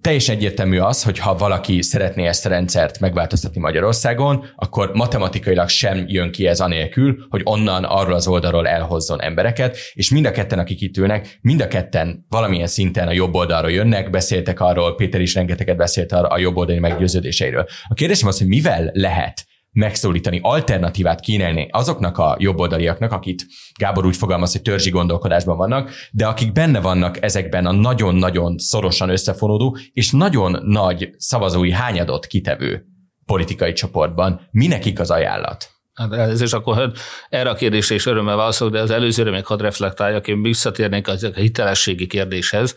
teljesen 0.00 0.36
egyértelmű 0.36 0.78
az, 0.78 1.02
hogy 1.02 1.18
ha 1.18 1.36
valaki 1.36 1.82
szeretné 1.82 2.26
ezt 2.26 2.46
a 2.46 2.48
rendszert 2.48 3.00
megváltoztatni 3.00 3.60
Magyarországon, 3.60 4.44
akkor 4.56 4.90
matematikailag 4.94 5.68
sem 5.68 6.04
jön 6.06 6.30
ki 6.32 6.46
ez 6.46 6.60
anélkül, 6.60 7.26
hogy 7.28 7.40
onnan 7.44 7.84
arról 7.84 8.14
az 8.14 8.26
oldalról 8.26 8.68
elhozzon 8.68 9.22
embereket, 9.22 9.76
és 9.92 10.10
mind 10.10 10.26
a 10.26 10.30
ketten, 10.30 10.58
akik 10.58 10.80
itt 10.80 10.96
ülnek, 10.96 11.38
mind 11.40 11.60
a 11.60 11.68
ketten 11.68 12.26
valamilyen 12.28 12.66
szinten 12.66 13.08
a 13.08 13.12
jobb 13.12 13.34
oldalról 13.34 13.70
jönnek, 13.70 14.10
beszéltek 14.10 14.60
arról, 14.60 14.94
Péter 14.94 15.20
is 15.20 15.34
rengeteget 15.34 15.76
beszélt 15.76 16.12
a 16.12 16.38
jobb 16.38 16.56
oldali 16.56 16.78
meggyőződéseiről. 16.78 17.66
A 17.88 17.94
kérdésem 17.94 18.28
az, 18.28 18.38
hogy 18.38 18.48
mivel 18.48 18.90
lehet 18.92 19.44
megszólítani, 19.72 20.38
alternatívát 20.42 21.20
kínálni 21.20 21.68
azoknak 21.70 22.18
a 22.18 22.36
jobboldaliaknak, 22.38 23.12
akit 23.12 23.46
Gábor 23.78 24.06
úgy 24.06 24.16
fogalmaz, 24.16 24.52
hogy 24.52 24.62
törzsi 24.62 24.90
gondolkodásban 24.90 25.56
vannak, 25.56 25.90
de 26.12 26.26
akik 26.26 26.52
benne 26.52 26.80
vannak 26.80 27.22
ezekben 27.22 27.66
a 27.66 27.72
nagyon-nagyon 27.72 28.58
szorosan 28.58 29.08
összefonódó 29.08 29.76
és 29.92 30.10
nagyon 30.10 30.58
nagy 30.64 31.10
szavazói 31.16 31.70
hányadot 31.70 32.26
kitevő 32.26 32.86
politikai 33.24 33.72
csoportban. 33.72 34.48
Minek 34.50 34.86
az 34.98 35.10
ajánlat? 35.10 35.70
Hát 36.10 36.30
ez 36.30 36.40
is 36.40 36.52
akkor 36.52 36.92
erre 37.28 37.50
a 37.50 37.54
kérdésre 37.54 37.94
is 37.94 38.06
örömmel 38.06 38.36
válaszolok, 38.36 38.72
de 38.72 38.80
az 38.80 38.90
előzőre 38.90 39.30
még 39.30 39.46
hadd 39.46 39.60
reflektáljak, 39.60 40.28
én 40.28 40.42
visszatérnék 40.42 41.08
a 41.08 41.14
hitelességi 41.34 42.06
kérdéshez. 42.06 42.74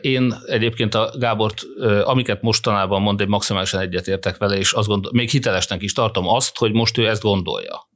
Én 0.00 0.34
egyébként 0.46 0.94
a 0.94 1.12
Gábort, 1.18 1.62
amiket 2.04 2.42
mostanában 2.42 3.02
mond, 3.02 3.20
én 3.20 3.28
maximálisan 3.28 3.80
egyetértek 3.80 4.36
vele, 4.36 4.56
és 4.56 4.72
azt 4.72 4.88
gondol, 4.88 5.10
még 5.14 5.30
hitelesnek 5.30 5.82
is 5.82 5.92
tartom 5.92 6.28
azt, 6.28 6.58
hogy 6.58 6.72
most 6.72 6.98
ő 6.98 7.08
ezt 7.08 7.22
gondolja. 7.22 7.88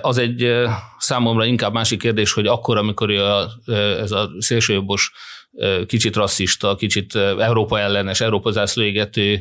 Az 0.00 0.18
egy 0.18 0.52
számomra 0.98 1.44
inkább 1.44 1.72
másik 1.72 1.98
kérdés, 1.98 2.32
hogy 2.32 2.46
akkor, 2.46 2.76
amikor 2.76 3.10
ez 4.00 4.10
a 4.10 4.30
szélsőjobbos, 4.38 5.12
kicsit 5.86 6.16
rasszista, 6.16 6.74
kicsit 6.74 7.14
Európa 7.38 7.78
ellenes, 7.78 8.20
Európa 8.20 8.50
zászló 8.50 8.82
égető 8.82 9.40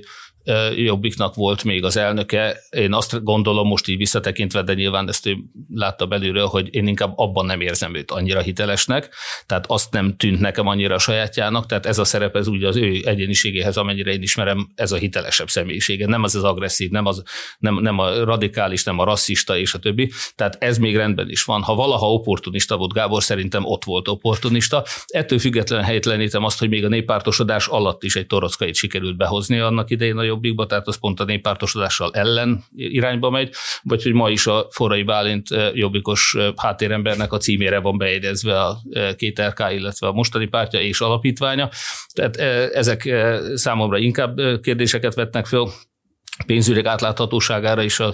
Jobbiknak 0.75 1.35
volt 1.35 1.63
még 1.63 1.83
az 1.83 1.97
elnöke. 1.97 2.57
Én 2.69 2.93
azt 2.93 3.23
gondolom 3.23 3.67
most 3.67 3.87
így 3.87 3.97
visszatekintve, 3.97 4.61
de 4.61 4.73
nyilván 4.73 5.07
ezt 5.07 5.25
ő 5.25 5.37
látta 5.73 6.05
belülről, 6.05 6.45
hogy 6.45 6.75
én 6.75 6.87
inkább 6.87 7.13
abban 7.15 7.45
nem 7.45 7.61
érzem 7.61 7.95
őt 7.95 8.11
annyira 8.11 8.39
hitelesnek, 8.39 9.09
tehát 9.45 9.65
azt 9.67 9.91
nem 9.91 10.15
tűnt 10.17 10.39
nekem 10.39 10.67
annyira 10.67 10.97
sajátjának, 10.97 11.65
tehát 11.65 11.85
ez 11.85 11.97
a 11.97 12.03
szerep, 12.03 12.35
ez 12.35 12.47
úgy 12.47 12.63
az 12.63 12.75
ő 12.75 13.01
egyéniségéhez, 13.03 13.77
amennyire 13.77 14.11
én 14.11 14.21
ismerem, 14.21 14.71
ez 14.75 14.91
a 14.91 14.97
hitelesebb 14.97 15.49
személyisége, 15.49 16.07
nem 16.07 16.23
az 16.23 16.35
az 16.35 16.43
agresszív, 16.43 16.89
nem, 16.89 17.05
az, 17.05 17.23
nem, 17.59 17.79
nem 17.81 17.99
a 17.99 18.23
radikális, 18.23 18.83
nem 18.83 18.99
a 18.99 19.03
rasszista 19.03 19.57
és 19.57 19.73
a 19.73 19.79
többi, 19.79 20.11
tehát 20.35 20.57
ez 20.59 20.77
még 20.77 20.95
rendben 20.95 21.29
is 21.29 21.43
van. 21.43 21.61
Ha 21.61 21.75
valaha 21.75 22.13
opportunista 22.13 22.77
volt 22.77 22.93
Gábor, 22.93 23.23
szerintem 23.23 23.65
ott 23.65 23.83
volt 23.83 24.07
opportunista. 24.07 24.83
Ettől 25.05 25.39
függetlenül 25.39 25.85
helytelenítem 25.85 26.43
azt, 26.43 26.59
hogy 26.59 26.69
még 26.69 26.85
a 26.85 26.87
néppártosodás 26.87 27.67
alatt 27.67 28.03
is 28.03 28.15
egy 28.15 28.27
torockait 28.27 28.75
sikerült 28.75 29.17
behozni 29.17 29.59
annak 29.59 29.89
idején 29.89 30.17
a 30.17 30.23
jobbikba, 30.31 30.65
tehát 30.65 30.87
az 30.87 30.99
pont 30.99 31.19
a 31.19 31.23
néppártosodással 31.23 32.11
ellen 32.13 32.63
irányba 32.75 33.29
megy, 33.29 33.53
vagy 33.83 34.03
hogy 34.03 34.13
ma 34.13 34.29
is 34.29 34.47
a 34.47 34.67
Forrai 34.69 35.03
Bálint 35.03 35.47
jobbikos 35.73 36.37
háttérembernek 36.55 37.33
a 37.33 37.37
címére 37.37 37.79
van 37.79 37.97
bejegyezve 37.97 38.61
a 38.61 38.77
két 39.15 39.41
RK, 39.41 39.63
illetve 39.71 40.07
a 40.07 40.11
mostani 40.11 40.45
pártja 40.45 40.79
és 40.79 41.01
alapítványa. 41.01 41.69
Tehát 42.13 42.35
ezek 42.75 43.13
számomra 43.53 43.97
inkább 43.97 44.39
kérdéseket 44.61 45.13
vetnek 45.13 45.45
föl 45.45 45.69
pénzügyek 46.45 46.85
átláthatóságára 46.85 47.81
is 47.81 47.99
a 47.99 48.13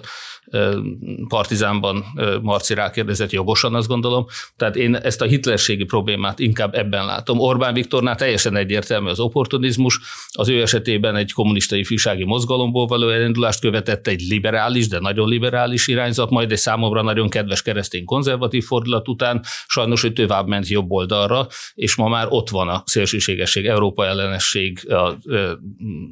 Partizánban 1.28 2.06
Marci 2.42 2.74
rákérdezett 2.74 3.32
jogosan, 3.32 3.76
azt 3.76 3.88
gondolom. 3.88 4.26
Tehát 4.56 4.76
én 4.76 4.96
ezt 4.96 5.22
a 5.22 5.26
hitelességi 5.26 5.84
problémát 5.84 6.40
inkább 6.40 6.76
ebben 6.76 7.06
látom. 7.06 7.40
Orbán 7.40 7.74
Viktornál 7.74 8.16
teljesen 8.16 8.56
egyértelmű 8.56 9.10
az 9.10 9.20
opportunizmus. 9.20 10.00
Az 10.32 10.50
ő 10.50 10.62
esetében 10.62 11.16
egy 11.16 11.32
kommunista 11.32 11.76
ifjúsági 11.76 12.24
mozgalomból 12.24 12.88
való 12.88 13.10
elindulást 13.10 13.60
követett 13.60 14.08
egy 14.08 14.22
liberális, 14.22 14.88
de 14.88 15.00
nagyon 15.00 15.30
liberális 15.30 15.88
irányzat, 15.88 16.30
majd 16.30 16.52
egy 16.52 16.58
számomra 16.58 17.02
nagyon 17.02 17.30
kedves 17.30 17.62
keresztény 17.62 18.06
konzervatív 18.06 18.64
fordulat 18.64 19.08
után 19.08 19.44
sajnos, 19.68 20.02
hogy 20.02 20.14
tovább 20.14 20.48
ment 20.48 20.68
jobb 20.68 20.92
oldalra, 20.92 21.48
és 21.74 21.96
ma 21.96 22.08
már 22.08 22.26
ott 22.30 22.50
van 22.50 22.68
a 22.68 22.84
szélsőségesség, 22.86 23.66
Európa 23.66 24.06
ellenesség, 24.06 24.92
a, 24.92 25.18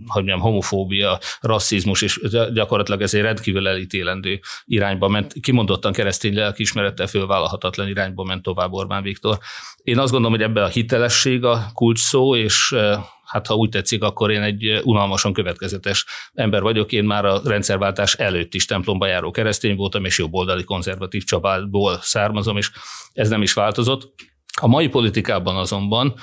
hogy 0.05 0.23
mondjam, 0.23 0.39
homofóbia, 0.39 1.19
rasszizmus, 1.41 2.01
és 2.01 2.19
gyakorlatilag 2.53 3.01
ez 3.01 3.13
egy 3.13 3.21
rendkívül 3.21 3.67
elítélendő 3.67 4.24
elítélendő 4.25 4.39
irányba 4.65 5.07
ment, 5.07 5.33
kimondottan 5.41 5.93
keresztény 5.93 6.33
lelkiismerettel 6.33 7.07
fölvállalhatatlan 7.07 7.87
irányba 7.87 8.23
ment 8.23 8.43
tovább 8.43 8.73
Orbán 8.73 9.03
Viktor. 9.03 9.37
Én 9.83 9.99
azt 9.99 10.11
gondolom, 10.11 10.37
hogy 10.37 10.47
ebbe 10.47 10.63
a 10.63 10.67
hitelesség 10.67 11.43
a 11.43 11.65
kulcs 11.73 11.99
szó, 11.99 12.35
és 12.35 12.75
hát 13.25 13.47
ha 13.47 13.55
úgy 13.55 13.69
tetszik, 13.69 14.03
akkor 14.03 14.31
én 14.31 14.41
egy 14.41 14.81
unalmasan 14.83 15.33
következetes 15.33 16.05
ember 16.33 16.61
vagyok. 16.61 16.91
Én 16.91 17.03
már 17.03 17.25
a 17.25 17.41
rendszerváltás 17.43 18.13
előtt 18.13 18.53
is 18.53 18.65
templomba 18.65 19.07
járó 19.07 19.31
keresztény 19.31 19.75
voltam, 19.75 20.05
és 20.05 20.17
jobboldali 20.17 20.63
konzervatív 20.63 21.23
családból 21.23 21.97
származom, 22.01 22.57
és 22.57 22.71
ez 23.13 23.29
nem 23.29 23.41
is 23.41 23.53
változott. 23.53 24.13
A 24.61 24.67
mai 24.67 24.87
politikában 24.87 25.55
azonban 25.55 26.15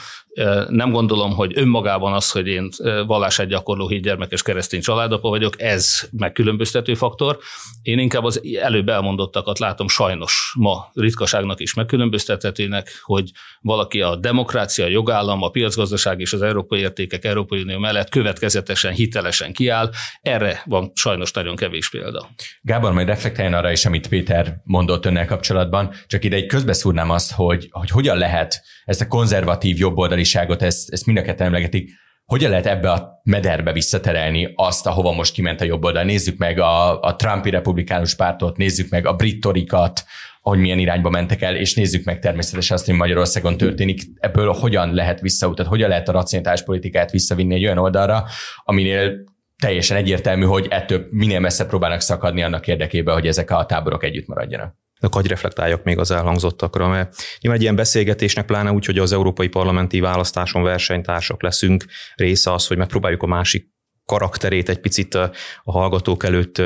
nem 0.69 0.91
gondolom, 0.91 1.35
hogy 1.35 1.53
önmagában 1.55 2.13
az, 2.13 2.31
hogy 2.31 2.47
én 2.47 2.69
vallását 3.07 3.47
gyakorló 3.47 3.89
hídgyermekes 3.89 4.43
keresztény 4.43 4.81
családapa 4.81 5.29
vagyok, 5.29 5.61
ez 5.61 6.09
megkülönböztető 6.11 6.95
faktor. 6.95 7.39
Én 7.83 7.99
inkább 7.99 8.25
az 8.25 8.43
előbb 8.61 8.89
elmondottakat 8.89 9.59
látom 9.59 9.89
sajnos 9.89 10.55
ma 10.59 10.91
ritkaságnak 10.95 11.61
is 11.61 11.75
megkülönböztethetőnek, 11.75 13.01
hogy 13.03 13.31
valaki 13.61 14.01
a 14.01 14.17
demokrácia, 14.17 14.85
a 14.85 14.89
jogállam, 14.89 15.43
a 15.43 15.49
piacgazdaság 15.49 16.21
és 16.21 16.33
az 16.33 16.43
európai 16.43 16.81
értékek 16.81 17.25
Európai 17.25 17.63
Unió 17.63 17.79
mellett 17.79 18.09
következetesen, 18.09 18.93
hitelesen 18.93 19.53
kiáll. 19.53 19.91
Erre 20.23 20.63
van 20.65 20.93
sajnos 20.95 21.31
nagyon 21.33 21.57
kevés 21.57 21.91
példa. 21.91 22.29
Gábor, 22.61 22.93
majd 22.93 23.07
reflektáljon 23.07 23.55
arra 23.55 23.73
is, 23.73 23.87
amit 23.87 24.09
Péter 24.09 24.61
mondott 24.65 25.07
önnel 25.07 25.27
kapcsolatban, 25.27 25.95
csak 26.07 26.25
ide 26.25 26.37
egy 26.37 26.47
közbeszúrnám 26.47 27.11
azt, 27.11 27.33
hogy, 27.33 27.69
hogy 27.71 27.91
hogyan 27.91 28.19
lehet 28.19 28.63
ezt 28.85 29.01
a 29.01 29.07
konzervatív 29.07 29.79
jobboldali 29.79 30.21
jobboldaliságot, 30.21 30.63
ezt, 30.63 30.93
ezt 30.93 31.07
mind 31.07 31.19
a 31.19 31.23
ketten 31.23 31.47
emlegetik, 31.47 31.91
hogyan 32.25 32.51
lehet 32.51 32.67
ebbe 32.67 32.91
a 32.91 33.21
mederbe 33.23 33.73
visszaterelni 33.73 34.53
azt, 34.55 34.87
ahova 34.87 35.13
most 35.13 35.33
kiment 35.33 35.61
a 35.61 35.65
jobb? 35.65 36.05
Nézzük 36.05 36.39
meg 36.39 36.59
a, 36.59 37.01
a 37.01 37.17
Trumpi 37.17 37.51
republikánus 37.51 38.15
pártot, 38.15 38.57
nézzük 38.57 38.91
meg 38.91 39.07
a 39.07 39.15
brittorikat, 39.15 40.05
hogy 40.41 40.59
milyen 40.59 40.79
irányba 40.79 41.11
mentek 41.11 41.43
el, 41.43 41.57
és 41.57 41.75
nézzük 41.75 42.05
meg 42.05 42.19
természetesen 42.19 42.77
azt, 42.77 42.87
hogy 42.87 42.95
Magyarországon 42.95 43.57
történik, 43.57 44.03
ebből 44.19 44.53
hogyan 44.53 44.95
lehet 44.95 45.21
visszautat, 45.21 45.67
hogyan 45.67 45.89
lehet 45.89 46.09
a 46.09 46.13
racionális 46.13 46.63
politikát 46.63 47.11
visszavinni 47.11 47.55
egy 47.55 47.65
olyan 47.65 47.79
oldalra, 47.79 48.25
aminél 48.65 49.25
teljesen 49.59 49.97
egyértelmű, 49.97 50.45
hogy 50.45 50.67
ettől 50.71 51.07
minél 51.11 51.41
messze 51.41 51.67
próbálnak 51.67 52.01
szakadni 52.01 52.43
annak 52.43 52.67
érdekében, 52.67 53.15
hogy 53.15 53.27
ezek 53.27 53.51
a 53.51 53.67
táborok 53.67 54.05
együtt 54.05 54.27
maradjanak. 54.27 54.77
Hagyj 55.11 55.29
reflektáljak 55.29 55.85
még 55.85 55.99
az 55.99 56.11
elhangzottakra, 56.11 56.89
mert 56.89 57.15
nyilván 57.41 57.59
egy 57.59 57.63
ilyen 57.63 57.77
beszélgetésnek, 57.77 58.47
pláne 58.47 58.73
úgy, 58.73 58.85
hogy 58.87 58.99
az 58.99 59.13
európai 59.13 59.49
parlamenti 59.49 60.01
választáson 60.01 60.63
versenytársak 60.63 61.43
leszünk, 61.43 61.85
része 62.15 62.53
az, 62.53 62.67
hogy 62.67 62.77
megpróbáljuk 62.77 63.23
a 63.23 63.27
másik 63.27 63.71
karakterét 64.07 64.69
egy 64.69 64.81
picit 64.81 65.15
a 65.15 65.31
hallgatók 65.65 66.25
előtt 66.25 66.63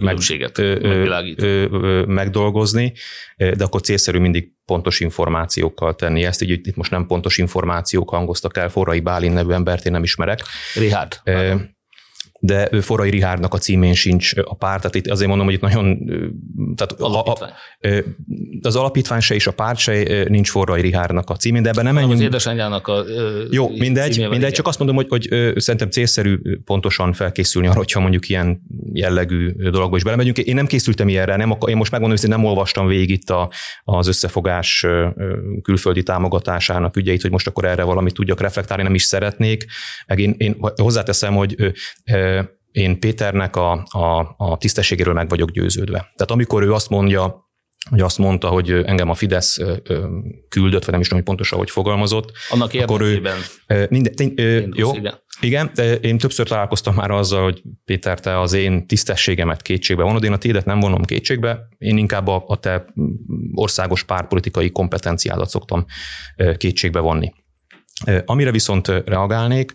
meg, 0.00 0.18
megdolgozni, 2.06 2.92
de 3.36 3.64
akkor 3.64 3.80
célszerű 3.80 4.18
mindig 4.18 4.52
pontos 4.64 5.00
információkkal 5.00 5.94
tenni. 5.94 6.24
Ezt, 6.24 6.42
így 6.42 6.50
itt 6.50 6.76
most 6.76 6.90
nem 6.90 7.06
pontos 7.06 7.38
információk 7.38 8.10
hangoztak 8.10 8.56
el, 8.56 8.68
Forrai 8.68 9.00
Bálin 9.00 9.32
nevű 9.32 9.52
embert 9.52 9.86
én 9.86 9.92
nem 9.92 10.02
ismerek. 10.02 10.40
Richard 10.74 11.20
de 12.42 12.68
ő 12.70 12.80
Forrai 12.80 13.10
Rihárdnak 13.10 13.54
a 13.54 13.58
címén 13.58 13.94
sincs 13.94 14.32
a 14.44 14.54
párt, 14.54 14.80
tehát 14.80 14.94
itt 14.94 15.08
azért 15.08 15.28
mondom, 15.28 15.46
hogy 15.46 15.54
itt 15.54 15.60
nagyon... 15.60 15.98
Tehát 16.74 16.92
alapítvány. 16.98 17.50
A, 17.80 17.88
a, 17.88 18.02
az 18.62 18.76
alapítvány 18.76 19.20
se 19.20 19.34
és 19.34 19.46
a 19.46 19.50
párt 19.50 19.78
se 19.78 20.24
nincs 20.28 20.50
Forrai 20.50 20.80
Rihárdnak 20.80 21.30
a 21.30 21.36
címén, 21.36 21.62
de 21.62 21.68
ebben 21.68 21.84
nem 21.84 21.94
menjünk. 21.94 22.14
Az 22.14 22.20
édesanyjának 22.20 22.88
a 22.88 23.04
Jó, 23.50 23.68
mindegy, 23.68 24.18
mindegy 24.18 24.38
igen. 24.38 24.52
csak 24.52 24.66
azt 24.66 24.78
mondom, 24.78 24.96
hogy, 24.96 25.06
hogy 25.08 25.28
szerintem 25.56 25.90
célszerű 25.90 26.38
pontosan 26.64 27.12
felkészülni 27.12 27.68
arra, 27.68 27.76
hogyha 27.76 28.00
mondjuk 28.00 28.28
ilyen 28.28 28.62
jellegű 28.92 29.52
dologba 29.52 29.96
is 29.96 30.02
belemegyünk. 30.02 30.38
Én 30.38 30.54
nem 30.54 30.66
készültem 30.66 31.08
ilyenre, 31.08 31.36
nem, 31.36 31.56
én 31.66 31.76
most 31.76 31.90
megmondom, 31.90 32.18
hogy 32.20 32.28
nem 32.28 32.44
olvastam 32.44 32.86
végig 32.86 33.10
itt 33.10 33.30
a, 33.30 33.50
az 33.84 34.06
összefogás 34.06 34.86
külföldi 35.62 36.02
támogatásának 36.02 36.96
ügyeit, 36.96 37.22
hogy 37.22 37.30
most 37.30 37.46
akkor 37.46 37.64
erre 37.64 37.82
valamit 37.82 38.14
tudjak 38.14 38.40
reflektálni, 38.40 38.82
nem 38.82 38.94
is 38.94 39.02
szeretnék. 39.02 39.64
Meg 40.06 40.18
én, 40.18 40.34
én 40.38 40.56
hozzáteszem, 40.76 41.34
hogy 41.34 41.72
én 42.72 43.00
Péternek 43.00 43.56
a, 43.56 43.72
a, 43.90 44.34
a 44.36 44.56
tisztességéről 44.56 45.14
meg 45.14 45.28
vagyok 45.28 45.50
győződve. 45.50 45.98
Tehát 45.98 46.30
amikor 46.30 46.62
ő 46.62 46.72
azt 46.72 46.88
mondja, 46.88 47.48
hogy 47.90 48.00
azt 48.00 48.18
mondta, 48.18 48.48
hogy 48.48 48.70
engem 48.70 49.10
a 49.10 49.14
Fidesz 49.14 49.58
küldött, 50.48 50.84
vagy 50.84 50.90
nem 50.90 51.00
is 51.00 51.08
tudom, 51.08 51.22
hogy 51.22 51.22
pontosan, 51.22 51.58
hogy 51.58 51.70
fogalmazott. 51.70 52.32
Annak 52.48 52.74
akkor 52.74 53.00
ő, 53.00 53.22
minden, 53.88 54.32
jó, 54.74 54.94
igen. 54.94 55.14
igen, 55.40 55.70
de 55.74 55.94
én 55.94 56.18
többször 56.18 56.48
találkoztam 56.48 56.94
már 56.94 57.10
azzal, 57.10 57.42
hogy 57.42 57.62
Péter, 57.84 58.20
te 58.20 58.40
az 58.40 58.52
én 58.52 58.86
tisztességemet 58.86 59.62
kétségbe 59.62 60.02
vonod, 60.02 60.24
én 60.24 60.32
a 60.32 60.38
tédet 60.38 60.64
nem 60.64 60.80
vonom 60.80 61.02
kétségbe, 61.02 61.68
én 61.78 61.98
inkább 61.98 62.26
a, 62.26 62.44
a 62.46 62.56
te 62.56 62.84
országos 63.54 64.04
párpolitikai 64.04 64.70
kompetenciádat 64.70 65.48
szoktam 65.48 65.84
kétségbe 66.56 67.00
vonni. 67.00 67.32
Amire 68.24 68.50
viszont 68.50 68.86
reagálnék, 68.88 69.74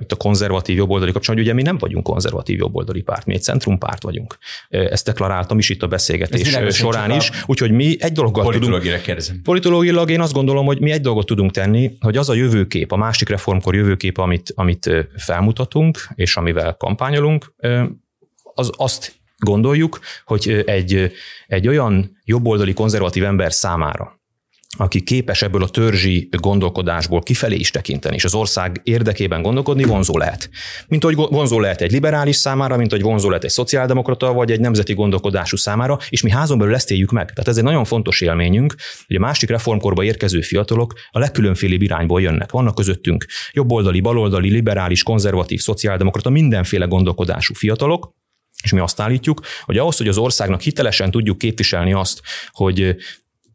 itt 0.00 0.12
a 0.12 0.16
konzervatív 0.16 0.76
jobboldali 0.76 1.12
kapcsolatban, 1.12 1.48
ugye 1.48 1.56
mi 1.56 1.62
nem 1.62 1.78
vagyunk 1.78 2.04
konzervatív 2.04 2.58
jobboldali 2.58 3.02
párt, 3.02 3.26
mi 3.26 3.34
egy 3.34 3.42
centrumpárt 3.42 4.02
vagyunk. 4.02 4.38
Ezt 4.68 5.06
deklaráltam 5.06 5.58
is 5.58 5.68
itt 5.68 5.82
a 5.82 5.86
beszélgetés 5.86 6.52
során 6.70 7.10
is, 7.10 7.30
úgyhogy 7.46 7.70
mi 7.70 7.96
egy 7.98 8.12
dologgal 8.12 8.52
tudunk. 8.52 8.82
kérdezem. 9.02 9.40
Politológilag 9.42 10.10
én 10.10 10.20
azt 10.20 10.32
gondolom, 10.32 10.66
hogy 10.66 10.80
mi 10.80 10.90
egy 10.90 11.00
dolgot 11.00 11.26
tudunk 11.26 11.50
tenni, 11.50 11.96
hogy 12.00 12.16
az 12.16 12.28
a 12.28 12.34
jövőkép, 12.34 12.92
a 12.92 12.96
másik 12.96 13.28
reformkor 13.28 13.74
jövőkép, 13.74 14.18
amit, 14.18 14.52
amit 14.54 14.90
felmutatunk, 15.16 16.08
és 16.14 16.36
amivel 16.36 16.74
kampányolunk, 16.74 17.54
az 18.54 18.70
azt 18.76 19.12
gondoljuk, 19.38 20.00
hogy 20.24 20.62
egy, 20.66 21.12
egy 21.46 21.68
olyan 21.68 22.20
jobboldali 22.24 22.72
konzervatív 22.72 23.24
ember 23.24 23.52
számára, 23.52 24.20
aki 24.76 25.02
képes 25.02 25.42
ebből 25.42 25.62
a 25.62 25.68
törzsi 25.68 26.28
gondolkodásból 26.30 27.22
kifelé 27.22 27.56
is 27.56 27.70
tekinteni, 27.70 28.14
és 28.14 28.24
az 28.24 28.34
ország 28.34 28.80
érdekében 28.84 29.42
gondolkodni, 29.42 29.84
vonzó 29.84 30.18
lehet. 30.18 30.50
Mint 30.88 31.04
hogy 31.04 31.14
vonzó 31.14 31.60
lehet 31.60 31.80
egy 31.80 31.92
liberális 31.92 32.36
számára, 32.36 32.76
mint 32.76 32.90
hogy 32.90 33.02
vonzó 33.02 33.28
lehet 33.28 33.44
egy 33.44 33.50
szociáldemokrata, 33.50 34.32
vagy 34.32 34.50
egy 34.50 34.60
nemzeti 34.60 34.94
gondolkodású 34.94 35.56
számára, 35.56 35.98
és 36.08 36.22
mi 36.22 36.30
házon 36.30 36.58
belül 36.58 36.74
ezt 36.74 36.90
éljük 36.90 37.10
meg. 37.10 37.32
Tehát 37.32 37.48
ez 37.48 37.56
egy 37.56 37.64
nagyon 37.64 37.84
fontos 37.84 38.20
élményünk, 38.20 38.74
hogy 39.06 39.16
a 39.16 39.20
másik 39.20 39.48
reformkorba 39.48 40.04
érkező 40.04 40.40
fiatalok 40.40 40.92
a 41.10 41.18
legkülönfélébb 41.18 41.82
irányból 41.82 42.20
jönnek. 42.20 42.50
Vannak 42.50 42.74
közöttünk 42.74 43.26
jobboldali, 43.52 44.00
baloldali, 44.00 44.50
liberális, 44.50 45.02
konzervatív, 45.02 45.60
szociáldemokrata, 45.60 46.30
mindenféle 46.30 46.84
gondolkodású 46.84 47.54
fiatalok, 47.54 48.12
és 48.62 48.72
mi 48.72 48.78
azt 48.78 49.00
állítjuk, 49.00 49.40
hogy 49.64 49.78
ahhoz, 49.78 49.96
hogy 49.96 50.08
az 50.08 50.16
országnak 50.16 50.60
hitelesen 50.60 51.10
tudjuk 51.10 51.38
képviselni 51.38 51.92
azt, 51.92 52.20
hogy 52.52 52.96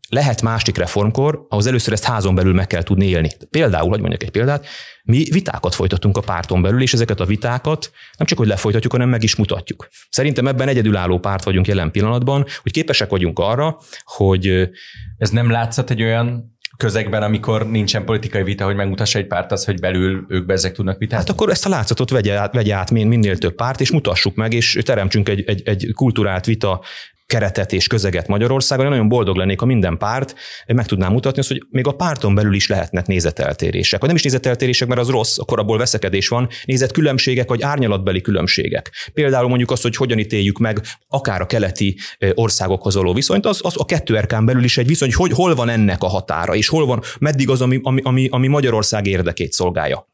lehet 0.09 0.41
másik 0.41 0.77
reformkor, 0.77 1.45
ahhoz 1.49 1.67
először 1.67 1.93
ezt 1.93 2.03
házon 2.03 2.35
belül 2.35 2.53
meg 2.53 2.67
kell 2.67 2.83
tudni 2.83 3.05
élni. 3.05 3.29
Például, 3.49 3.89
hogy 3.89 3.99
mondjak 3.99 4.23
egy 4.23 4.31
példát, 4.31 4.65
mi 5.03 5.23
vitákat 5.31 5.75
folytatunk 5.75 6.17
a 6.17 6.21
párton 6.21 6.61
belül, 6.61 6.81
és 6.81 6.93
ezeket 6.93 7.19
a 7.19 7.25
vitákat 7.25 7.91
nem 8.17 8.27
csak, 8.27 8.37
hogy 8.37 8.47
lefolytatjuk, 8.47 8.91
hanem 8.91 9.09
meg 9.09 9.23
is 9.23 9.35
mutatjuk. 9.35 9.87
Szerintem 10.09 10.47
ebben 10.47 10.67
egyedülálló 10.67 11.19
párt 11.19 11.43
vagyunk 11.43 11.67
jelen 11.67 11.91
pillanatban, 11.91 12.45
hogy 12.61 12.71
képesek 12.71 13.09
vagyunk 13.09 13.39
arra, 13.39 13.77
hogy... 14.03 14.69
Ez 15.17 15.29
nem 15.29 15.49
látszott 15.49 15.89
egy 15.89 16.01
olyan 16.01 16.57
közegben, 16.77 17.23
amikor 17.23 17.69
nincsen 17.69 18.05
politikai 18.05 18.43
vita, 18.43 18.65
hogy 18.65 18.75
megmutassa 18.75 19.19
egy 19.19 19.27
párt 19.27 19.51
az, 19.51 19.65
hogy 19.65 19.79
belül 19.79 20.25
ők 20.27 20.45
bezek 20.45 20.73
tudnak 20.73 20.97
vitázni? 20.97 21.25
Hát 21.25 21.35
akkor 21.35 21.49
ezt 21.49 21.65
a 21.65 21.69
látszatot 21.69 22.09
vegye 22.09 22.37
át, 22.37 22.53
vegye 22.53 22.75
át 22.75 22.91
minél 22.91 23.37
több 23.37 23.55
párt, 23.55 23.81
és 23.81 23.91
mutassuk 23.91 24.35
meg, 24.35 24.53
és 24.53 24.77
teremtsünk 24.83 25.29
egy, 25.29 25.43
egy, 25.47 25.61
egy 25.65 25.91
kulturált 25.95 26.45
vita 26.45 26.81
keretet 27.29 27.73
és 27.73 27.87
közeget 27.87 28.27
Magyarországon, 28.27 28.85
én 28.85 28.91
nagyon 28.91 29.07
boldog 29.07 29.35
lennék, 29.35 29.59
ha 29.59 29.65
minden 29.65 29.97
párt 29.97 30.35
meg 30.67 30.85
tudná 30.85 31.07
mutatni 31.07 31.39
azt, 31.39 31.47
hogy 31.47 31.65
még 31.69 31.87
a 31.87 31.91
párton 31.91 32.35
belül 32.35 32.53
is 32.53 32.67
lehetnek 32.67 33.05
nézeteltérések. 33.05 33.99
Vagy 33.99 34.07
nem 34.07 34.17
is 34.17 34.23
nézeteltérések, 34.23 34.87
mert 34.87 34.99
az 34.99 35.09
rossz, 35.09 35.37
akkor 35.37 35.59
abból 35.59 35.77
veszekedés 35.77 36.27
van, 36.27 36.47
nézetkülönbségek 36.65 37.49
vagy 37.49 37.61
árnyalatbeli 37.61 38.21
különbségek. 38.21 38.91
Például 39.13 39.47
mondjuk 39.47 39.71
azt, 39.71 39.81
hogy 39.81 39.95
hogyan 39.95 40.19
ítéljük 40.19 40.57
meg 40.57 40.81
akár 41.07 41.41
a 41.41 41.45
keleti 41.45 41.97
országokhoz 42.33 42.95
való 42.95 43.13
viszonyt, 43.13 43.45
az, 43.45 43.59
az 43.63 43.73
a 43.77 43.85
kettő 43.85 44.17
erkán 44.17 44.45
belül 44.45 44.63
is 44.63 44.77
egy 44.77 44.87
viszony, 44.87 45.13
hogy 45.13 45.31
hol 45.31 45.55
van 45.55 45.69
ennek 45.69 46.03
a 46.03 46.07
határa, 46.07 46.55
és 46.55 46.67
hol 46.67 46.85
van, 46.85 47.01
meddig 47.19 47.49
az, 47.49 47.61
ami, 47.61 47.79
ami, 47.83 48.27
ami 48.31 48.47
Magyarország 48.47 49.07
érdekét 49.07 49.51
szolgálja. 49.51 50.07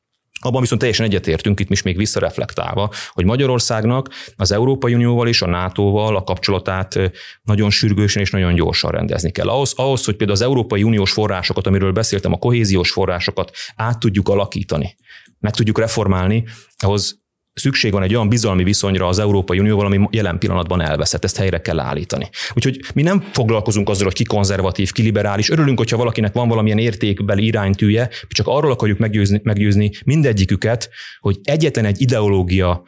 Abban 0.45 0.61
viszont 0.61 0.79
teljesen 0.79 1.05
egyetértünk 1.05 1.59
itt 1.59 1.69
is 1.69 1.81
még 1.81 1.97
visszareflektálva, 1.97 2.89
hogy 3.09 3.25
Magyarországnak 3.25 4.09
az 4.35 4.51
Európai 4.51 4.93
Unióval 4.93 5.27
és 5.27 5.41
a 5.41 5.47
NATO-val 5.47 6.15
a 6.15 6.23
kapcsolatát 6.23 6.99
nagyon 7.43 7.69
sürgősen 7.69 8.21
és 8.21 8.31
nagyon 8.31 8.53
gyorsan 8.53 8.91
rendezni 8.91 9.31
kell. 9.31 9.47
Ahhoz, 9.47 9.73
ahhoz, 9.75 10.05
hogy 10.05 10.15
például 10.15 10.39
az 10.39 10.45
Európai 10.45 10.83
Uniós 10.83 11.11
forrásokat, 11.11 11.67
amiről 11.67 11.91
beszéltem, 11.91 12.33
a 12.33 12.37
kohéziós 12.37 12.91
forrásokat 12.91 13.51
át 13.75 13.99
tudjuk 13.99 14.29
alakítani, 14.29 14.95
meg 15.39 15.53
tudjuk 15.53 15.79
reformálni, 15.79 16.43
ahhoz 16.77 17.24
szükség 17.55 17.91
van 17.91 18.03
egy 18.03 18.15
olyan 18.15 18.29
bizalmi 18.29 18.63
viszonyra 18.63 19.07
az 19.07 19.19
Európai 19.19 19.59
Unióval, 19.59 19.85
ami 19.85 20.07
jelen 20.11 20.37
pillanatban 20.37 20.81
elveszett, 20.81 21.23
ezt 21.23 21.37
helyre 21.37 21.61
kell 21.61 21.79
állítani. 21.79 22.29
Úgyhogy 22.53 22.79
mi 22.93 23.01
nem 23.01 23.21
foglalkozunk 23.31 23.89
azzal, 23.89 24.05
hogy 24.05 24.13
ki 24.13 24.23
konzervatív, 24.23 24.91
ki 24.91 25.01
liberális. 25.01 25.49
Örülünk, 25.49 25.77
hogyha 25.77 25.97
valakinek 25.97 26.33
van 26.33 26.47
valamilyen 26.47 26.77
értékbeli 26.77 27.45
iránytűje, 27.45 28.09
csak 28.27 28.47
arról 28.47 28.71
akarjuk 28.71 28.97
meggyőzni, 28.97 29.39
meggyőzni 29.43 29.91
mindegyiküket, 30.05 30.89
hogy 31.19 31.39
egyetlen 31.43 31.85
egy 31.85 32.01
ideológia 32.01 32.83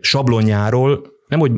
sablonjáról 0.00 1.12
nem, 1.28 1.38
hogy 1.38 1.52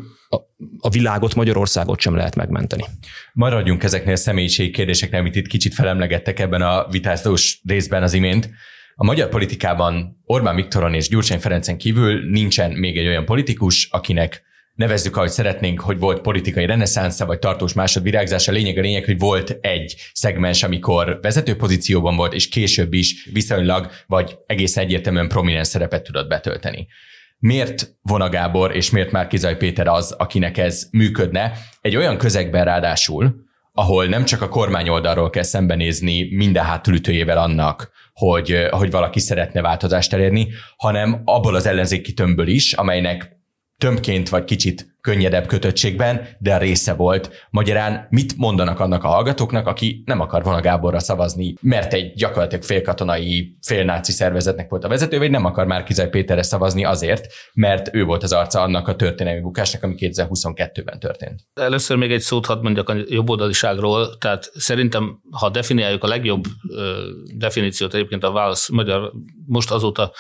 a 0.79 0.89
világot, 0.89 1.35
Magyarországot 1.35 2.01
sem 2.01 2.15
lehet 2.15 2.35
megmenteni. 2.35 2.85
Maradjunk 3.33 3.83
ezeknél 3.83 4.13
a 4.13 4.17
személyiségi 4.17 4.71
kérdéseknél, 4.71 5.21
amit 5.21 5.37
itt 5.37 5.47
kicsit 5.47 5.75
felemlegettek 5.75 6.39
ebben 6.39 6.63
a 6.63 6.87
vitázós 6.91 7.61
részben 7.67 8.03
az 8.03 8.13
imént. 8.13 8.51
A 8.99 9.05
magyar 9.05 9.29
politikában 9.29 10.23
Orbán 10.25 10.55
Viktoron 10.55 10.95
és 10.95 11.09
Gyurcsány 11.09 11.39
Ferencen 11.39 11.79
kívül 11.79 12.31
nincsen 12.31 12.71
még 12.71 12.99
egy 12.99 13.07
olyan 13.07 13.25
politikus, 13.25 13.89
akinek 13.91 14.43
nevezzük, 14.75 15.17
ahogy 15.17 15.29
szeretnénk, 15.29 15.81
hogy 15.81 15.99
volt 15.99 16.21
politikai 16.21 16.67
reneszánsza, 16.67 17.27
vagy 17.27 17.39
tartós 17.39 17.73
másodvirágzása. 17.73 18.53
Lényeg 18.53 18.79
a 18.79 18.81
lényeg, 18.81 19.05
hogy 19.05 19.19
volt 19.19 19.59
egy 19.61 19.95
szegmens, 20.13 20.63
amikor 20.63 21.19
vezető 21.23 21.57
pozícióban 21.57 22.17
volt, 22.17 22.33
és 22.35 22.49
később 22.49 22.93
is 22.93 23.29
viszonylag, 23.33 23.91
vagy 24.07 24.39
egész 24.47 24.77
egyértelműen 24.77 25.29
prominens 25.29 25.69
szerepet 25.69 26.03
tudott 26.03 26.29
betölteni. 26.29 26.87
Miért 27.39 27.97
Vona 28.03 28.29
Gábor 28.29 28.77
és 28.77 28.91
miért 28.91 29.11
már 29.11 29.27
Kizaj 29.27 29.57
Péter 29.57 29.87
az, 29.87 30.13
akinek 30.13 30.59
ez 30.59 30.89
működne? 30.91 31.53
Egy 31.81 31.97
olyan 31.97 32.17
közegben 32.17 32.65
ráadásul, 32.65 33.35
ahol 33.73 34.07
nem 34.07 34.25
csak 34.25 34.43
a 34.43 34.49
kormány 34.49 34.89
oldalról 34.89 35.31
kell 35.31 35.43
szembenézni 35.43 36.35
minden 36.35 36.65
hátulütőjével 36.65 37.39
annak, 37.39 37.95
hogy, 38.19 38.67
hogy 38.71 38.91
valaki 38.91 39.21
szeretne 39.21 39.61
változást 39.61 40.13
elérni, 40.13 40.49
hanem 40.77 41.23
abból 41.25 41.55
az 41.55 41.67
ellenzéki 41.67 42.13
tömbből 42.13 42.49
is, 42.49 42.73
amelynek 42.73 43.37
tömbként 43.79 44.29
vagy 44.29 44.45
kicsit 44.45 44.96
könnyedebb 45.07 45.47
kötöttségben, 45.47 46.27
de 46.39 46.55
a 46.55 46.59
része 46.59 46.95
volt. 46.95 47.47
Magyarán 47.51 48.07
mit 48.11 48.37
mondanak 48.37 48.81
annak 48.81 49.05
a 49.05 49.09
hallgatóknak, 49.09 49.67
aki 49.67 50.03
nem 50.05 50.21
akar 50.21 50.43
volna 50.43 50.61
Gáborra 50.61 50.99
szavazni, 50.99 51.55
mert 51.61 51.93
egy 51.93 52.13
gyakorlatilag 52.15 52.65
félkatonai, 52.65 53.57
félnáci 53.61 54.13
szervezetnek 54.13 54.71
volt 54.71 54.85
a 54.85 54.89
vezető, 54.89 55.19
vagy 55.19 55.31
nem 55.31 55.45
akar 55.45 55.67
már 55.67 55.83
Kizaj 55.83 56.09
Péterre 56.09 56.43
szavazni 56.43 56.85
azért, 56.85 57.27
mert 57.55 57.95
ő 57.95 58.05
volt 58.05 58.23
az 58.23 58.33
arca 58.33 58.61
annak 58.61 58.89
a 58.89 58.97
történelmi 58.97 59.41
bukásnak, 59.41 59.83
ami 59.83 59.95
2022-ben 59.99 60.99
történt. 60.99 61.41
Először 61.55 61.97
még 61.97 62.13
egy 62.13 62.21
szót 62.21 62.47
hadd 62.47 62.63
mondjak 62.63 62.89
a 62.89 62.95
jobboldaliságról, 63.09 64.17
tehát 64.19 64.51
szerintem, 64.55 65.21
ha 65.31 65.51
definiáljuk 65.51 66.05
a 66.05 66.09
legjobb 66.09 66.45
definíciót 67.37 67.95
egyébként 67.95 68.25
a 68.25 68.33
válasz 68.33 68.69
magyar, 68.69 69.13
most 69.47 69.71
azóta 69.71 70.13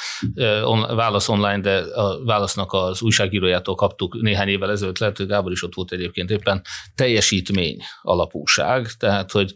on, 0.64 0.97
válasz 0.97 1.28
online, 1.28 1.61
de 1.61 1.76
a 1.95 2.24
válasznak 2.24 2.72
az 2.72 3.03
újságírójától 3.03 3.74
kaptuk 3.74 4.20
néhány 4.20 4.49
évvel 4.49 4.74
ezelőtt 4.77 4.99
lehet, 4.99 5.16
hogy 5.16 5.27
Gábor 5.27 5.53
is 5.53 5.62
ott 5.62 5.74
volt 5.74 5.93
egyébként 5.93 6.31
éppen, 6.31 6.62
teljesítmény 6.95 7.81
alapúság, 8.03 8.87
tehát 8.99 9.33
hogy 9.33 9.53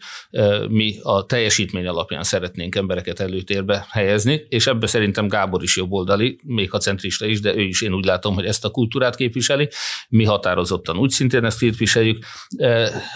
mi 0.68 0.98
a 1.02 1.26
teljesítmény 1.26 1.86
alapján 1.86 2.22
szeretnénk 2.22 2.74
embereket 2.74 3.20
előtérbe 3.20 3.86
helyezni, 3.90 4.46
és 4.48 4.66
ebbe 4.66 4.86
szerintem 4.86 5.28
Gábor 5.28 5.62
is 5.62 5.76
jobboldali, 5.76 6.38
még 6.44 6.74
a 6.74 6.78
centrista 6.78 7.26
is, 7.26 7.40
de 7.40 7.54
ő 7.54 7.60
is 7.60 7.82
én 7.82 7.94
úgy 7.94 8.04
látom, 8.04 8.34
hogy 8.34 8.44
ezt 8.44 8.64
a 8.64 8.70
kultúrát 8.70 9.16
képviseli. 9.16 9.68
Mi 10.08 10.24
határozottan 10.24 10.98
úgy 10.98 11.10
szintén 11.10 11.44
ezt 11.44 11.58
képviseljük. 11.58 12.24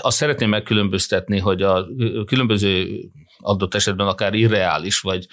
Azt 0.00 0.16
szeretném 0.16 0.48
megkülönböztetni, 0.48 1.38
hogy 1.38 1.62
a 1.62 1.86
különböző 2.26 3.00
adott 3.38 3.74
esetben 3.74 4.06
akár 4.06 4.34
irreális, 4.34 5.00
vagy 5.00 5.26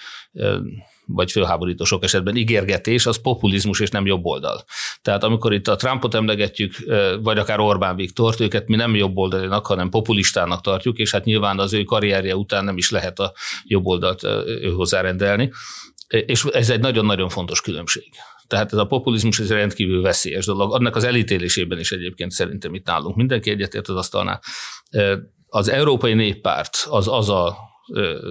vagy 1.12 1.30
fölháborító 1.30 1.84
sok 1.84 2.04
esetben 2.04 2.36
ígérgetés, 2.36 3.06
az 3.06 3.20
populizmus 3.20 3.80
és 3.80 3.90
nem 3.90 4.06
jobb 4.06 4.24
oldal. 4.24 4.64
Tehát 5.02 5.24
amikor 5.24 5.52
itt 5.52 5.68
a 5.68 5.76
Trumpot 5.76 6.14
emlegetjük, 6.14 6.74
vagy 7.22 7.38
akár 7.38 7.60
Orbán 7.60 7.96
Viktort, 7.96 8.40
őket 8.40 8.68
mi 8.68 8.76
nem 8.76 8.94
jobb 8.94 9.16
oldalinak, 9.16 9.66
hanem 9.66 9.88
populistának 9.88 10.60
tartjuk, 10.60 10.98
és 10.98 11.10
hát 11.10 11.24
nyilván 11.24 11.58
az 11.58 11.72
ő 11.72 11.82
karrierje 11.82 12.36
után 12.36 12.64
nem 12.64 12.76
is 12.76 12.90
lehet 12.90 13.18
a 13.18 13.32
jobb 13.64 13.86
oldalt 13.86 14.22
ő 14.46 14.72
hozzárendelni. 14.76 15.50
És 16.08 16.44
ez 16.44 16.70
egy 16.70 16.80
nagyon-nagyon 16.80 17.28
fontos 17.28 17.60
különbség. 17.60 18.04
Tehát 18.46 18.72
ez 18.72 18.78
a 18.78 18.84
populizmus 18.84 19.38
ez 19.38 19.50
rendkívül 19.50 20.02
veszélyes 20.02 20.46
dolog. 20.46 20.74
Annak 20.74 20.96
az 20.96 21.04
elítélésében 21.04 21.78
is 21.78 21.92
egyébként 21.92 22.30
szerintem 22.30 22.74
itt 22.74 22.86
nálunk 22.86 23.16
mindenki 23.16 23.50
egyetért 23.50 23.88
az 23.88 23.96
asztalnál. 23.96 24.42
Az 25.46 25.68
Európai 25.68 26.14
Néppárt 26.14 26.86
az 26.88 27.08
az 27.08 27.28
a 27.28 27.56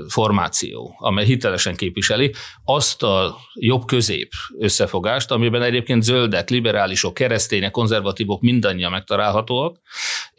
formáció, 0.07 0.95
amely 0.97 1.25
hitelesen 1.25 1.75
képviseli 1.75 2.33
azt 2.65 3.03
a 3.03 3.37
jobb-közép 3.53 4.31
összefogást, 4.59 5.31
amiben 5.31 5.61
egyébként 5.61 6.03
zöldek, 6.03 6.49
liberálisok, 6.49 7.13
keresztények, 7.13 7.71
konzervatívok 7.71 8.41
mindannyian 8.41 8.91
megtalálhatóak. 8.91 9.77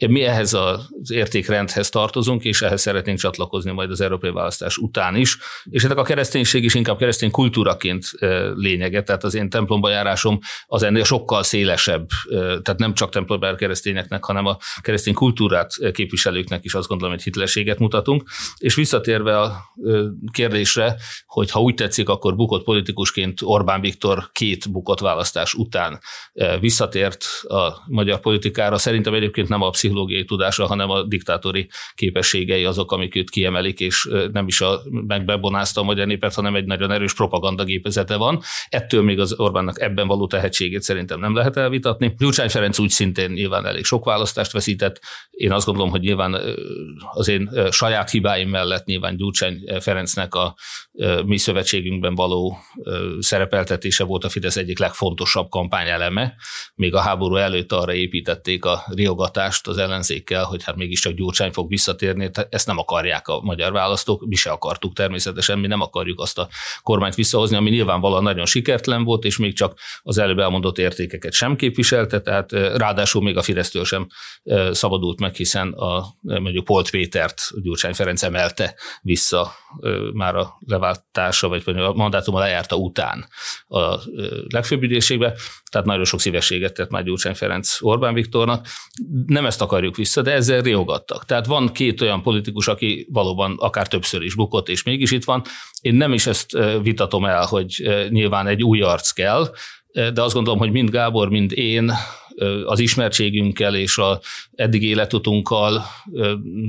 Mi 0.07 0.23
ehhez 0.23 0.53
az 0.53 1.11
értékrendhez 1.11 1.89
tartozunk, 1.89 2.43
és 2.43 2.61
ehhez 2.61 2.81
szeretnénk 2.81 3.19
csatlakozni 3.19 3.71
majd 3.71 3.91
az 3.91 4.01
európai 4.01 4.31
választás 4.31 4.77
után 4.77 5.15
is. 5.15 5.37
És 5.69 5.83
ennek 5.83 5.97
a 5.97 6.03
kereszténység 6.03 6.63
is 6.63 6.73
inkább 6.73 6.97
keresztény 6.97 7.31
kultúraként 7.31 8.05
lényege, 8.55 9.03
tehát 9.03 9.23
az 9.23 9.33
én 9.33 9.49
templomba 9.49 9.89
járásom 9.89 10.39
az 10.65 10.83
ennél 10.83 11.03
sokkal 11.03 11.43
szélesebb, 11.43 12.07
tehát 12.29 12.75
nem 12.77 12.93
csak 12.93 13.09
templomba 13.09 13.55
keresztényeknek, 13.55 14.23
hanem 14.23 14.45
a 14.45 14.57
keresztény 14.81 15.13
kultúrát 15.13 15.71
képviselőknek 15.91 16.63
is 16.63 16.73
azt 16.73 16.87
gondolom, 16.87 17.13
hogy 17.13 17.23
hitelességet 17.23 17.79
mutatunk. 17.79 18.23
És 18.57 18.75
visszatérve 18.75 19.39
a 19.39 19.73
kérdésre, 20.31 20.95
hogy 21.25 21.51
ha 21.51 21.61
úgy 21.61 21.73
tetszik, 21.73 22.09
akkor 22.09 22.35
bukott 22.35 22.63
politikusként 22.63 23.39
Orbán 23.43 23.81
Viktor 23.81 24.29
két 24.31 24.71
bukott 24.71 24.99
választás 24.99 25.53
után 25.53 25.99
visszatért 26.59 27.25
a 27.43 27.71
magyar 27.87 28.19
politikára. 28.19 28.77
Szerintem 28.77 29.13
egyébként 29.13 29.49
nem 29.49 29.61
a 29.61 29.69
pszichológiai 29.93 30.25
tudása, 30.25 30.65
hanem 30.65 30.89
a 30.89 31.03
diktátori 31.03 31.69
képességei 31.95 32.65
azok, 32.65 32.91
amik 32.91 33.15
őt 33.15 33.29
kiemelik, 33.29 33.79
és 33.79 34.09
nem 34.31 34.47
is 34.47 34.61
a, 34.61 34.81
megbebonázta 34.89 35.81
a 35.81 35.83
magyar 35.83 36.07
népet, 36.07 36.33
hanem 36.33 36.55
egy 36.55 36.65
nagyon 36.65 36.91
erős 36.91 37.13
propagandagépezete 37.13 38.15
van. 38.15 38.41
Ettől 38.69 39.03
még 39.03 39.19
az 39.19 39.39
Orbánnak 39.39 39.81
ebben 39.81 40.07
való 40.07 40.27
tehetségét 40.27 40.81
szerintem 40.81 41.19
nem 41.19 41.35
lehet 41.35 41.57
elvitatni. 41.57 42.15
Gyurcsány 42.17 42.49
Ferenc 42.49 42.79
úgy 42.79 42.89
szintén 42.89 43.31
nyilván 43.31 43.65
elég 43.65 43.83
sok 43.83 44.05
választást 44.05 44.51
veszített. 44.51 44.99
Én 45.29 45.51
azt 45.51 45.65
gondolom, 45.65 45.91
hogy 45.91 46.01
nyilván 46.01 46.37
az 47.13 47.27
én 47.27 47.49
saját 47.71 48.09
hibáim 48.09 48.49
mellett 48.49 48.85
nyilván 48.85 49.15
Gyurcsány 49.15 49.63
Ferencnek 49.79 50.35
a 50.35 50.55
mi 51.25 51.37
szövetségünkben 51.37 52.15
való 52.15 52.57
szerepeltetése 53.19 54.03
volt 54.03 54.23
a 54.23 54.29
Fidesz 54.29 54.57
egyik 54.57 54.79
legfontosabb 54.79 55.49
kampányeleme. 55.49 56.33
Még 56.75 56.93
a 56.93 56.99
háború 56.99 57.35
előtt 57.35 57.71
arra 57.71 57.93
építették 57.93 58.65
a 58.65 58.83
riogatást 58.89 59.67
az 59.73 59.79
ellenzékkel, 59.79 60.43
hogy 60.43 60.63
hát 60.63 60.75
mégiscsak 60.75 61.13
Gyurcsány 61.13 61.51
fog 61.51 61.69
visszatérni. 61.69 62.29
Ezt 62.49 62.67
nem 62.67 62.77
akarják 62.77 63.27
a 63.27 63.41
magyar 63.41 63.71
választók, 63.71 64.25
mi 64.25 64.35
se 64.35 64.51
akartuk 64.51 64.93
természetesen, 64.93 65.59
mi 65.59 65.67
nem 65.67 65.81
akarjuk 65.81 66.19
azt 66.19 66.37
a 66.37 66.47
kormányt 66.81 67.15
visszahozni, 67.15 67.55
ami 67.55 67.69
nyilvánvalóan 67.69 68.23
nagyon 68.23 68.45
sikertelen 68.45 69.03
volt, 69.03 69.23
és 69.23 69.37
még 69.37 69.53
csak 69.55 69.79
az 70.01 70.17
előbb 70.17 70.39
elmondott 70.39 70.77
értékeket 70.77 71.33
sem 71.33 71.55
képviselte, 71.55 72.21
tehát 72.21 72.51
ráadásul 72.51 73.21
még 73.23 73.37
a 73.37 73.41
Fidesztől 73.41 73.85
sem 73.85 74.07
szabadult 74.71 75.19
meg, 75.19 75.35
hiszen 75.35 75.71
a 75.71 76.05
mondjuk 76.21 76.65
Polt 76.65 76.89
Pétert 76.89 77.41
Gyurcsány 77.61 77.93
Ferenc 77.93 78.23
emelte 78.23 78.75
vissza 79.01 79.51
már 80.13 80.35
a 80.35 80.57
leváltása, 80.67 81.47
vagy 81.47 81.63
a 81.65 81.93
mandátuma 81.93 82.39
lejárta 82.39 82.75
után 82.75 83.27
a 83.67 83.99
legfőbb 84.47 84.83
ügyészségbe, 84.83 85.35
tehát 85.73 85.87
nagyon 85.87 86.05
sok 86.05 86.19
szívességet 86.19 86.73
tett 86.73 86.89
már 86.89 87.03
Gyurcsány 87.03 87.33
Ferenc 87.33 87.77
Orbán 87.81 88.13
Viktornak. 88.13 88.67
Nem 89.25 89.45
ezt 89.45 89.61
akarjuk 89.61 89.95
vissza, 89.95 90.21
de 90.21 90.31
ezzel 90.31 90.61
riogattak. 90.61 91.25
Tehát 91.25 91.45
van 91.45 91.71
két 91.71 92.01
olyan 92.01 92.21
politikus, 92.21 92.67
aki 92.67 93.07
valóban 93.11 93.55
akár 93.59 93.87
többször 93.87 94.21
is 94.21 94.35
bukott, 94.35 94.69
és 94.69 94.83
mégis 94.83 95.11
itt 95.11 95.23
van. 95.23 95.41
Én 95.81 95.95
nem 95.95 96.13
is 96.13 96.27
ezt 96.27 96.57
vitatom 96.81 97.25
el, 97.25 97.45
hogy 97.45 97.83
nyilván 98.09 98.47
egy 98.47 98.63
új 98.63 98.81
arc 98.81 99.11
kell, 99.11 99.53
de 99.93 100.21
azt 100.21 100.33
gondolom, 100.33 100.59
hogy 100.59 100.71
mind 100.71 100.89
Gábor, 100.89 101.29
mind 101.29 101.51
én 101.51 101.91
az 102.65 102.79
ismertségünkkel 102.79 103.75
és 103.75 103.97
a 103.97 104.21
eddig 104.55 104.83
életutunkkal 104.83 105.83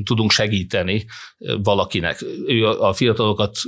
tudunk 0.05 0.31
segíteni 0.31 1.05
valakinek. 1.63 2.25
Ő 2.47 2.67
a 2.67 2.93
fiatalokat 2.93 3.59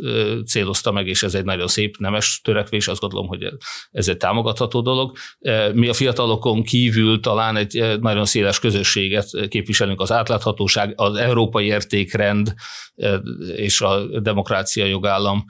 célozta 0.46 0.92
meg, 0.92 1.06
és 1.06 1.22
ez 1.22 1.34
egy 1.34 1.44
nagyon 1.44 1.66
szép 1.66 1.96
nemes 1.96 2.40
törekvés, 2.44 2.88
azt 2.88 3.00
gondolom, 3.00 3.26
hogy 3.26 3.52
ez 3.90 4.08
egy 4.08 4.16
támogatható 4.16 4.80
dolog. 4.80 5.16
Mi 5.72 5.88
a 5.88 5.92
fiatalokon 5.92 6.62
kívül 6.62 7.20
talán 7.20 7.56
egy 7.56 8.00
nagyon 8.00 8.24
széles 8.24 8.58
közösséget 8.58 9.28
képviselünk, 9.48 10.00
az 10.00 10.12
átláthatóság, 10.12 10.92
az 10.96 11.14
európai 11.16 11.66
értékrend 11.66 12.54
és 13.56 13.80
a 13.80 14.20
demokrácia 14.20 14.84
jogállam 14.84 15.44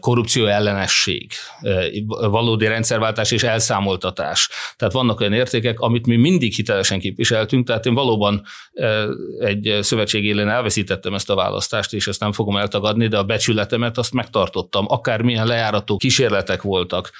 korrupció 0.00 0.46
ellenesség, 0.46 1.32
valódi 2.08 2.66
rendszerváltás 2.66 3.30
és 3.30 3.42
elszámoltatás. 3.42 4.48
Tehát 4.76 4.94
vannak 4.94 5.20
olyan 5.20 5.32
értékek, 5.32 5.80
amit 5.80 6.06
mi 6.06 6.16
mindig 6.16 6.54
hitelesen 6.54 6.98
képviseltünk, 6.98 7.66
tehát 7.66 7.86
én 7.86 7.94
valóban 7.94 8.42
egy 9.38 9.78
szövetség 9.80 10.24
élén 10.24 10.48
elveszítettem 10.48 11.14
ezt 11.14 11.30
a 11.30 11.34
választást, 11.34 11.92
és 11.92 12.06
ezt 12.06 12.20
nem 12.20 12.32
fogom 12.32 12.56
eltagadni, 12.56 13.06
de 13.06 13.18
a 13.18 13.24
becsületemet 13.24 13.98
azt 13.98 14.12
megtartottam. 14.12 14.84
Akármilyen 14.88 15.46
lejárató 15.46 15.96
kísérletek 15.96 16.62
voltak, 16.62 17.10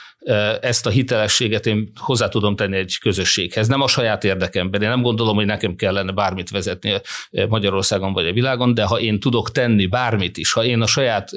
ezt 0.61 0.86
a 0.86 0.90
hitelességet 0.90 1.66
én 1.66 1.92
hozzá 1.97 2.28
tudom 2.28 2.57
tenni 2.57 2.76
egy 2.76 2.99
közösséghez. 3.01 3.68
Nem 3.68 3.80
a 3.80 3.88
saját 3.88 4.24
érdekemben. 4.24 4.82
Én 4.82 4.88
nem 4.88 5.03
gondolom, 5.03 5.36
hogy 5.36 5.47
nekem 5.47 5.76
kellene 5.76 6.12
bármit 6.12 6.51
vezetni 6.51 7.01
Magyarországon 7.49 8.12
vagy 8.12 8.26
a 8.26 8.32
világon, 8.32 8.74
de 8.74 8.84
ha 8.84 9.01
én 9.01 9.20
tudok 9.20 9.51
tenni 9.51 9.86
bármit 9.86 10.36
is, 10.36 10.53
ha 10.53 10.64
én 10.64 10.80
a 10.80 10.86
saját 10.86 11.30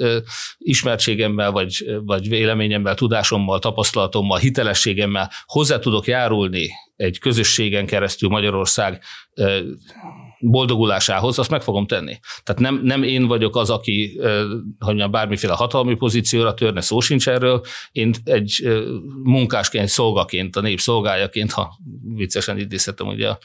ismertségemmel, 0.98 1.50
vagy, 1.50 2.00
vagy 2.04 2.28
véleményemmel, 2.28 2.94
tudásommal, 2.94 3.58
tapasztalatommal, 3.58 4.38
hitelességemmel 4.38 5.30
hozzá 5.46 5.78
tudok 5.78 6.06
járulni 6.06 6.70
egy 6.96 7.18
közösségen 7.18 7.86
keresztül 7.86 8.28
Magyarország 8.28 9.02
boldogulásához, 10.40 11.38
azt 11.38 11.50
meg 11.50 11.62
fogom 11.62 11.86
tenni. 11.86 12.18
Tehát 12.42 12.60
nem, 12.60 12.80
nem 12.82 13.02
én 13.02 13.26
vagyok 13.26 13.56
az, 13.56 13.70
aki 13.70 14.20
hogy 14.78 15.10
bármiféle 15.10 15.52
hatalmi 15.52 15.94
pozícióra 15.94 16.54
törne, 16.54 16.80
szó 16.80 17.00
sincs 17.00 17.28
erről. 17.28 17.60
Én 17.92 18.14
egy 18.24 18.68
munkásként, 19.22 19.88
szolgaként, 19.88 20.56
a 20.56 20.60
nép 20.60 20.80
szolgájaként, 20.80 21.52
ha 21.52 21.78
viccesen 22.14 22.58
idézhetem 22.58 23.06
ugye 23.06 23.28
a 23.28 23.38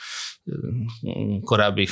korábbi 1.41 1.87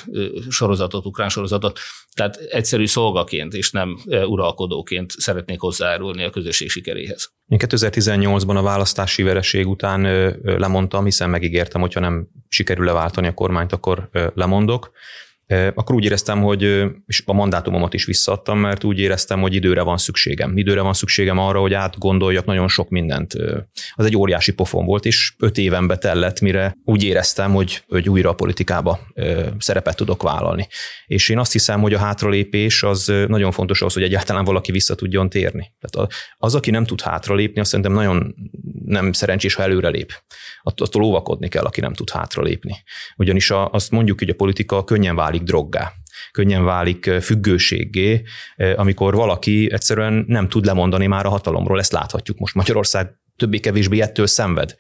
sorozatot, 0.49 1.06
ukrán 1.06 1.30
sorozatot, 1.30 1.80
tehát 2.14 2.36
egyszerű 2.36 2.86
szolgaként 2.86 3.54
és 3.54 3.72
nem 3.72 3.97
uralkodóként 4.06 5.12
szeretnék 5.12 5.60
hozzájárulni 5.60 6.24
a 6.24 6.30
közösség 6.30 6.70
sikeréhez. 6.70 7.34
Én 7.47 7.60
2018-ban 7.62 8.56
a 8.56 8.62
választási 8.62 9.24
vereség 9.24 9.68
után 9.68 10.02
lemondtam, 10.43 11.04
hiszen 11.04 11.30
megígértem, 11.30 11.82
hogyha 11.82 11.99
nem 11.99 12.28
sikerül 12.47 12.86
leváltani 12.86 13.28
a 13.28 13.34
kormányt, 13.34 13.72
akkor 13.72 14.10
lemondok 14.34 14.91
akkor 15.74 15.95
úgy 15.95 16.04
éreztem, 16.04 16.41
hogy 16.41 16.62
és 17.08 17.24
a 17.26 17.34
mandátumomat 17.34 17.93
is 17.93 18.06
visszaadtam, 18.06 18.60
mert 18.60 18.84
úgy 18.84 18.99
éreztem, 18.99 19.41
hogy 19.41 19.54
időre 19.54 19.82
van 19.82 19.97
szükségem. 19.97 20.58
Időre 20.58 20.82
van 20.82 20.93
szükségem 20.93 21.38
arra, 21.38 21.60
hogy 21.60 21.74
átgondoljak 21.74 22.45
nagyon 22.45 22.68
sok 22.68 22.89
mindent. 22.89 23.34
Az 23.93 24.06
egy 24.06 24.18
óriási 24.18 24.54
pofon 24.54 24.86
volt, 24.86 25.06
és 25.06 25.34
öt 25.38 25.58
éven 25.58 25.88
betellett, 25.88 26.39
mire 26.39 26.78
úgy 26.86 27.04
éreztem, 27.04 27.54
hogy, 27.54 27.84
hogy 27.88 28.10
újra 28.10 28.30
a 28.30 28.34
politikába 28.34 28.99
szerepet 29.58 29.95
tudok 29.95 30.24
vállalni. 30.24 30.68
És 31.06 31.30
én 31.30 31.39
azt 31.39 31.52
hiszem, 31.52 31.82
hogy 31.82 31.93
a 31.93 31.99
hátralépés 31.99 32.84
az 32.84 33.14
nagyon 33.28 33.52
fontos 33.52 33.80
ahhoz, 33.82 33.93
hogy 33.93 34.04
egyáltalán 34.04 34.43
valaki 34.43 34.72
vissza 34.72 34.95
tudjon 34.95 35.30
térni. 35.30 35.72
Tehát 35.80 36.12
az, 36.38 36.56
aki 36.56 36.72
nem 36.72 36.86
tud 36.86 37.02
hátralépni, 37.02 37.60
azt 37.60 37.70
szerintem 37.70 37.93
nagyon 37.93 38.36
nem 38.86 39.12
szerencsés, 39.12 39.54
ha 39.54 39.64
előrelép. 39.64 40.14
Attól 40.64 41.04
óvakodni 41.04 41.47
kell, 41.47 41.64
aki 41.64 41.82
nem 41.82 41.93
tud 41.93 42.10
hátralépni. 42.10 42.84
Ugyanis 43.18 43.52
azt 43.52 43.91
mondjuk, 43.91 44.20
hogy 44.20 44.30
a 44.30 44.34
politika 44.34 44.84
könnyen 44.84 45.16
válik 45.16 45.40
droggá 45.43 45.91
könnyen 46.31 46.63
válik 46.63 47.09
függőséggé, 47.21 48.23
amikor 48.75 49.15
valaki 49.15 49.69
egyszerűen 49.71 50.25
nem 50.27 50.49
tud 50.49 50.65
lemondani 50.65 51.07
már 51.07 51.25
a 51.25 51.29
hatalomról. 51.29 51.79
Ezt 51.79 51.91
láthatjuk 51.91 52.37
most 52.39 52.55
Magyarország 52.55 53.19
többé-kevésbé 53.35 53.99
ettől 53.99 54.27
szenved. 54.27 54.75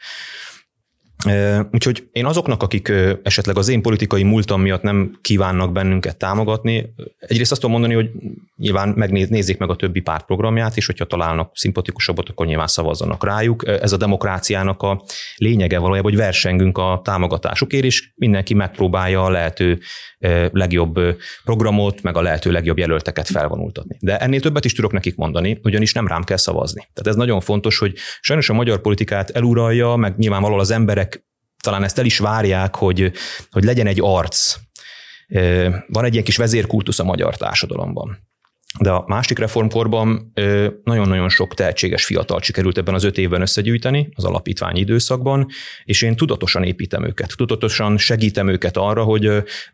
Úgyhogy 1.71 2.09
én 2.11 2.25
azoknak, 2.25 2.63
akik 2.63 2.91
esetleg 3.23 3.57
az 3.57 3.69
én 3.69 3.81
politikai 3.81 4.23
múltam 4.23 4.61
miatt 4.61 4.81
nem 4.81 5.17
kívánnak 5.21 5.71
bennünket 5.71 6.17
támogatni, 6.17 6.93
egyrészt 7.19 7.51
azt 7.51 7.61
tudom 7.61 7.79
mondani, 7.79 8.01
hogy 8.01 8.11
nyilván 8.57 8.93
megnézzék 8.95 9.57
meg 9.57 9.69
a 9.69 9.75
többi 9.75 9.99
párt 9.99 10.25
programját, 10.25 10.77
és 10.77 10.85
hogyha 10.85 11.05
találnak 11.05 11.51
szimpatikusabbat, 11.53 12.29
akkor 12.29 12.45
nyilván 12.45 12.67
szavazzanak 12.67 13.25
rájuk. 13.25 13.67
Ez 13.67 13.91
a 13.91 13.97
demokráciának 13.97 14.81
a 14.81 15.03
lényege 15.35 15.79
valójában, 15.79 16.11
hogy 16.11 16.19
versengünk 16.19 16.77
a 16.77 17.01
támogatásukért, 17.03 17.83
és 17.83 18.11
mindenki 18.15 18.53
megpróbálja 18.53 19.23
a 19.23 19.29
lehető 19.29 19.79
legjobb 20.51 20.99
programot, 21.43 22.01
meg 22.01 22.17
a 22.17 22.21
lehető 22.21 22.51
legjobb 22.51 22.77
jelölteket 22.77 23.27
felvonultatni. 23.27 23.97
De 23.99 24.17
ennél 24.17 24.39
többet 24.39 24.65
is 24.65 24.73
tudok 24.73 24.91
nekik 24.91 25.15
mondani, 25.15 25.59
ugyanis 25.63 25.93
nem 25.93 26.07
rám 26.07 26.23
kell 26.23 26.37
szavazni. 26.37 26.79
Tehát 26.79 27.07
ez 27.07 27.15
nagyon 27.15 27.39
fontos, 27.39 27.77
hogy 27.77 27.93
sajnos 28.21 28.49
a 28.49 28.53
magyar 28.53 28.81
politikát 28.81 29.29
eluralja, 29.29 29.95
meg 29.95 30.17
nyilvánvalóan 30.17 30.59
az 30.59 30.71
emberek 30.71 31.10
talán 31.61 31.83
ezt 31.83 31.99
el 31.99 32.05
is 32.05 32.17
várják, 32.17 32.75
hogy, 32.75 33.11
hogy 33.51 33.63
legyen 33.63 33.87
egy 33.87 33.99
arc. 34.01 34.55
Van 35.87 36.03
egy 36.03 36.11
ilyen 36.11 36.23
kis 36.23 36.37
vezérkultusz 36.37 36.99
a 36.99 37.03
magyar 37.03 37.37
társadalomban. 37.37 38.29
De 38.79 38.91
a 38.91 39.03
másik 39.07 39.39
reformkorban 39.39 40.31
nagyon-nagyon 40.83 41.29
sok 41.29 41.53
tehetséges 41.53 42.05
fiatal 42.05 42.41
sikerült 42.41 42.77
ebben 42.77 42.93
az 42.93 43.03
öt 43.03 43.17
évben 43.17 43.41
összegyűjteni 43.41 44.09
az 44.15 44.23
alapítványi 44.23 44.79
időszakban, 44.79 45.47
és 45.83 46.01
én 46.01 46.15
tudatosan 46.15 46.63
építem 46.63 47.05
őket, 47.05 47.33
tudatosan 47.35 47.97
segítem 47.97 48.47
őket 48.47 48.77
arra, 48.77 49.03
hogy 49.03 49.25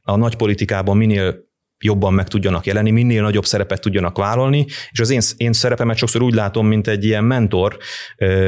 a 0.02 0.16
nagy 0.16 0.36
politikában 0.36 0.98
minél 0.98 1.46
jobban 1.80 2.14
meg 2.14 2.28
tudjanak 2.28 2.66
jelenni, 2.66 2.92
minél 2.92 3.22
nagyobb 3.22 3.46
szerepet 3.46 3.82
tudjanak 3.82 4.18
vállalni, 4.18 4.66
és 4.92 5.00
az 5.00 5.10
én, 5.10 5.22
én 5.38 5.54
szerepemet 5.54 5.98
sokszor 5.98 6.22
úgy 6.22 6.34
látom, 6.34 6.68
mint 6.68 6.88
egy 6.88 7.06
ilyen 7.06 7.24
mentor, 7.24 7.78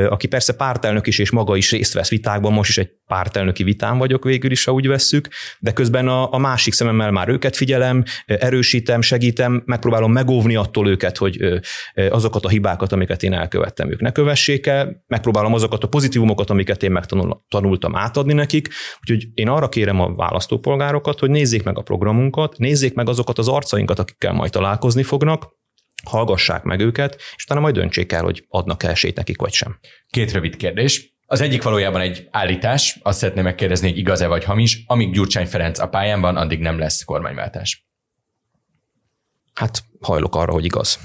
aki 0.10 0.28
persze 0.28 0.54
pártelnök 0.54 1.08
is, 1.08 1.20
és 1.20 1.32
maga 1.32 1.56
is 1.56 1.72
részt 1.72 1.94
vesz 1.94 2.10
vitákban, 2.10 2.54
most 2.54 2.70
is 2.70 2.78
egy 2.78 2.99
pártelnöki 3.10 3.64
vitán 3.64 3.98
vagyok 3.98 4.24
végül 4.24 4.52
is, 4.52 4.64
ha 4.64 4.72
úgy 4.72 4.88
vesszük, 4.88 5.28
de 5.60 5.72
közben 5.72 6.08
a, 6.08 6.34
a 6.34 6.38
másik 6.38 6.74
szememmel 6.74 7.12
már 7.12 7.30
őket 7.30 7.56
figyelem, 7.56 8.04
erősítem, 8.26 9.02
segítem, 9.02 9.64
megpróbálom 9.66 10.12
megóvni 10.12 10.56
attól 10.56 10.88
őket, 10.88 11.18
hogy 11.18 11.62
azokat 12.10 12.46
a 12.46 12.50
hibákat, 12.50 12.92
amiket 12.92 13.24
én 13.24 13.34
elkövettem, 13.34 13.92
ők 13.92 14.02
ne 14.02 14.12
kövessék 14.12 14.68
el, 14.68 15.04
megpróbálom 15.08 15.54
azokat 15.54 15.84
a 15.84 15.88
pozitívumokat, 15.88 16.50
amiket 16.50 16.84
én 16.84 16.92
megtanultam 16.92 17.96
átadni 17.96 18.34
nekik, 18.34 18.70
úgyhogy 19.00 19.28
én 19.34 19.48
arra 19.48 19.70
kérem 19.70 20.00
a 20.00 20.16
választópolgárokat, 20.16 21.20
hogy 21.20 21.30
nézzék 21.30 21.64
meg 21.64 21.78
a 21.78 21.82
programunkat, 21.82 22.58
nézzék 22.58 22.94
meg 22.94 23.10
azokat 23.10 23.38
az 23.38 23.48
arcainkat, 23.48 24.00
akikkel 24.00 24.34
majd 24.34 24.52
találkozni 24.52 25.04
fognak, 25.04 25.58
hallgassák 26.04 26.64
meg 26.64 26.80
őket, 26.80 27.16
és 27.36 27.44
utána 27.44 27.60
majd 27.60 27.76
döntsék 27.76 28.12
el, 28.12 28.24
hogy 28.24 28.46
adnak-e 28.48 28.90
esélyt 28.90 29.16
nekik, 29.16 29.40
vagy 29.40 29.54
sem. 29.54 29.80
Két 30.10 30.32
rövid 30.32 30.56
kérdés. 30.56 31.18
Az 31.32 31.42
egyik 31.42 31.64
valójában 31.64 32.02
egy 32.02 32.28
állítás, 32.32 33.00
azt 33.02 33.18
szeretném 33.18 33.44
megkérdezni, 33.44 33.90
hogy 33.90 33.98
igaz-e 33.98 34.28
vagy 34.28 34.44
hamis, 34.44 34.84
amíg 34.88 35.12
Gyurcsány 35.12 35.48
Ferenc 35.48 35.80
a 35.80 35.90
pályán 35.90 36.22
van, 36.22 36.38
addig 36.38 36.60
nem 36.60 36.80
lesz 36.80 37.04
kormányváltás. 37.04 37.88
Hát 39.54 39.84
hajlok 40.00 40.36
arra, 40.36 40.54
hogy 40.54 40.66
igaz. 40.66 41.00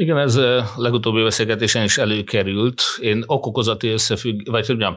Igen, 0.00 0.18
ez 0.18 0.36
a 0.36 0.72
legutóbbi 0.76 1.22
beszélgetésen 1.22 1.84
is 1.84 1.98
előkerült. 1.98 2.82
Én 3.00 3.22
okokozati 3.26 3.88
összefügg, 3.88 4.50
vagy 4.50 4.64
mondjam, 4.68 4.96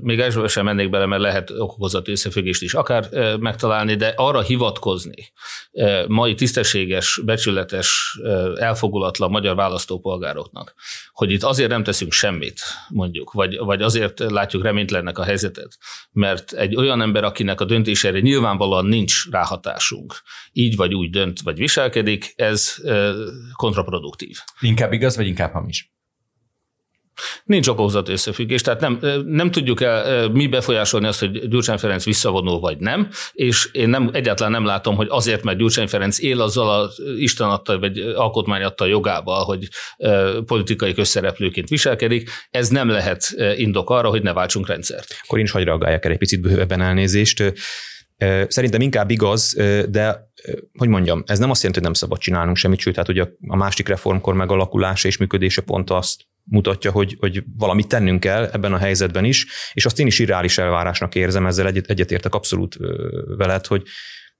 még 0.00 0.20
elsőben 0.20 0.48
sem 0.48 0.64
mennék 0.64 0.90
bele, 0.90 1.06
mert 1.06 1.22
lehet 1.22 1.50
okokozati 1.50 2.10
összefüggést 2.10 2.62
is 2.62 2.74
akár 2.74 3.08
megtalálni, 3.40 3.94
de 3.94 4.12
arra 4.16 4.40
hivatkozni 4.40 5.32
mai 6.06 6.34
tisztességes, 6.34 7.20
becsületes, 7.24 8.18
elfogulatlan 8.54 9.30
magyar 9.30 9.54
választópolgároknak, 9.54 10.74
hogy 11.12 11.30
itt 11.30 11.42
azért 11.42 11.70
nem 11.70 11.82
teszünk 11.82 12.12
semmit, 12.12 12.60
mondjuk, 12.88 13.32
vagy, 13.32 13.58
vagy 13.58 13.82
azért 13.82 14.18
látjuk 14.18 14.62
reménytlennek 14.62 15.18
a 15.18 15.24
helyzetet, 15.24 15.78
mert 16.12 16.52
egy 16.52 16.76
olyan 16.76 17.00
ember, 17.00 17.24
akinek 17.24 17.60
a 17.60 17.64
döntésére 17.64 18.20
nyilvánvalóan 18.20 18.86
nincs 18.86 19.30
ráhatásunk, 19.30 20.14
így 20.52 20.76
vagy 20.76 20.94
úgy 20.94 21.10
dönt, 21.10 21.40
vagy 21.40 21.58
viselkedik, 21.58 22.32
ez 22.36 22.74
kontraproduktív 23.52 24.06
produktív. 24.08 24.36
Inkább 24.60 24.92
igaz, 24.92 25.16
vagy 25.16 25.26
inkább 25.26 25.52
hamis? 25.52 25.92
Nincs 27.44 27.68
okozat 27.68 28.08
összefüggés, 28.08 28.62
tehát 28.62 28.80
nem, 28.80 28.98
nem 29.26 29.50
tudjuk 29.50 29.80
el 29.80 30.28
mi 30.28 30.46
befolyásolni 30.46 31.06
azt, 31.06 31.20
hogy 31.20 31.48
Gyurcsány 31.48 31.78
Ferenc 31.78 32.04
visszavonul 32.04 32.60
vagy 32.60 32.78
nem, 32.78 33.08
és 33.32 33.68
én 33.72 33.88
nem, 33.88 34.10
egyáltalán 34.12 34.52
nem 34.52 34.64
látom, 34.64 34.96
hogy 34.96 35.06
azért, 35.10 35.42
mert 35.42 35.58
Gyurcsány 35.58 35.88
Ferenc 35.88 36.18
él 36.18 36.40
azzal 36.40 36.80
a 36.80 36.90
Isten 37.16 37.48
adta, 37.48 37.78
vagy 37.78 37.98
alkotmány 37.98 38.62
adta 38.62 38.86
jogával, 38.86 39.44
hogy 39.44 39.68
politikai 40.44 40.94
közszereplőként 40.94 41.68
viselkedik, 41.68 42.30
ez 42.50 42.68
nem 42.68 42.88
lehet 42.88 43.34
indok 43.56 43.90
arra, 43.90 44.08
hogy 44.08 44.22
ne 44.22 44.32
váltsunk 44.32 44.68
rendszert. 44.68 45.16
Akkor 45.24 45.38
én 45.38 45.44
is 45.44 45.50
hagyj 45.50 45.64
reagáljak 45.64 46.04
el 46.04 46.12
egy 46.12 46.18
picit 46.18 46.40
bővebben 46.40 46.80
elnézést. 46.80 47.52
Szerintem 48.48 48.80
inkább 48.80 49.10
igaz, 49.10 49.54
de 49.88 50.30
hogy 50.78 50.88
mondjam, 50.88 51.22
ez 51.26 51.38
nem 51.38 51.50
azt 51.50 51.62
jelenti, 51.62 51.80
hogy 51.80 51.90
nem 51.90 52.00
szabad 52.00 52.18
csinálnunk 52.18 52.56
semmit, 52.56 52.78
sőt, 52.78 52.96
hát 52.96 53.08
ugye 53.08 53.24
a 53.46 53.56
másik 53.56 53.88
reformkor 53.88 54.34
megalakulása 54.34 55.08
és 55.08 55.16
működése 55.16 55.60
pont 55.60 55.90
azt 55.90 56.20
mutatja, 56.44 56.90
hogy, 56.90 57.16
hogy 57.20 57.42
valamit 57.56 57.88
tennünk 57.88 58.20
kell 58.20 58.44
ebben 58.52 58.72
a 58.72 58.78
helyzetben 58.78 59.24
is, 59.24 59.46
és 59.72 59.84
azt 59.84 59.98
én 59.98 60.06
is 60.06 60.18
irreális 60.18 60.58
elvárásnak 60.58 61.14
érzem, 61.14 61.46
ezzel 61.46 61.66
egyet, 61.66 61.86
egyetértek 61.86 62.34
abszolút 62.34 62.76
veled, 63.36 63.66
hogy 63.66 63.82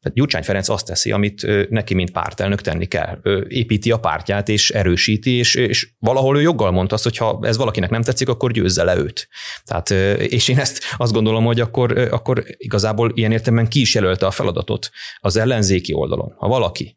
tehát 0.01 0.17
Gyurcsány 0.17 0.43
Ferenc 0.43 0.69
azt 0.69 0.87
teszi, 0.87 1.13
amit 1.13 1.69
neki, 1.71 1.95
mint 1.95 2.11
pártelnök 2.11 2.61
tenni 2.61 2.87
kell. 2.87 3.21
Építi 3.49 3.91
a 3.91 3.99
pártját, 3.99 4.49
és 4.49 4.71
erősíti, 4.71 5.31
és, 5.31 5.55
és 5.55 5.93
valahol 5.99 6.39
ő 6.39 6.41
joggal 6.41 6.71
mondta 6.71 6.95
azt, 6.95 7.05
hogy 7.05 7.17
ha 7.17 7.41
ez 7.43 7.57
valakinek 7.57 7.91
nem 7.91 8.03
tetszik, 8.03 8.29
akkor 8.29 8.53
győzze 8.53 8.85
le 8.85 8.97
őt. 8.97 9.29
Tehát, 9.65 9.91
és 10.21 10.49
én 10.49 10.59
ezt 10.59 10.85
azt 10.97 11.13
gondolom, 11.13 11.45
hogy 11.45 11.61
akkor, 11.61 11.99
akkor 11.99 12.45
igazából 12.47 13.13
ilyen 13.15 13.33
értelemben 13.33 13.69
ki 13.69 13.81
is 13.81 13.95
jelölte 13.95 14.27
a 14.27 14.31
feladatot 14.31 14.91
az 15.19 15.37
ellenzéki 15.37 15.93
oldalon. 15.93 16.35
Ha 16.37 16.49
valaki 16.49 16.95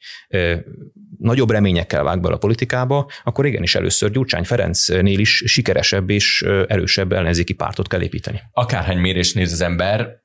nagyobb 1.17 1.49
reményekkel 1.49 2.03
vág 2.03 2.19
bele 2.19 2.35
a 2.35 2.37
politikába, 2.37 3.11
akkor 3.23 3.45
igenis 3.45 3.75
először 3.75 4.11
Gyurcsány 4.11 4.43
Ferencnél 4.43 5.19
is 5.19 5.43
sikeresebb 5.45 6.09
és 6.09 6.41
erősebb 6.67 7.11
ellenzéki 7.11 7.53
pártot 7.53 7.87
kell 7.87 8.01
építeni. 8.01 8.41
Akárhány 8.51 8.97
mérés 8.97 9.33
néz 9.33 9.51
az 9.51 9.61
ember, 9.61 10.20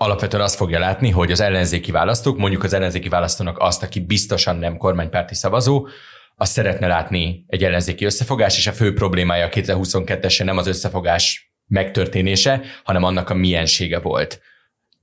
alapvetően 0.00 0.42
azt 0.42 0.56
fogja 0.56 0.78
látni, 0.78 1.10
hogy 1.10 1.30
az 1.30 1.40
ellenzéki 1.40 1.90
választók, 1.90 2.38
mondjuk 2.38 2.64
az 2.64 2.72
ellenzéki 2.72 3.08
választónak 3.08 3.58
azt, 3.58 3.82
aki 3.82 4.00
biztosan 4.00 4.56
nem 4.56 4.76
kormánypárti 4.76 5.34
szavazó, 5.34 5.88
azt 6.36 6.52
szeretne 6.52 6.86
látni 6.86 7.44
egy 7.46 7.64
ellenzéki 7.64 8.04
összefogás, 8.04 8.56
és 8.56 8.66
a 8.66 8.72
fő 8.72 8.92
problémája 8.92 9.46
a 9.46 9.48
2022-esen 9.48 10.44
nem 10.44 10.56
az 10.56 10.66
összefogás 10.66 11.52
megtörténése, 11.66 12.62
hanem 12.84 13.04
annak 13.04 13.30
a 13.30 13.34
miensége 13.34 13.98
volt. 13.98 14.40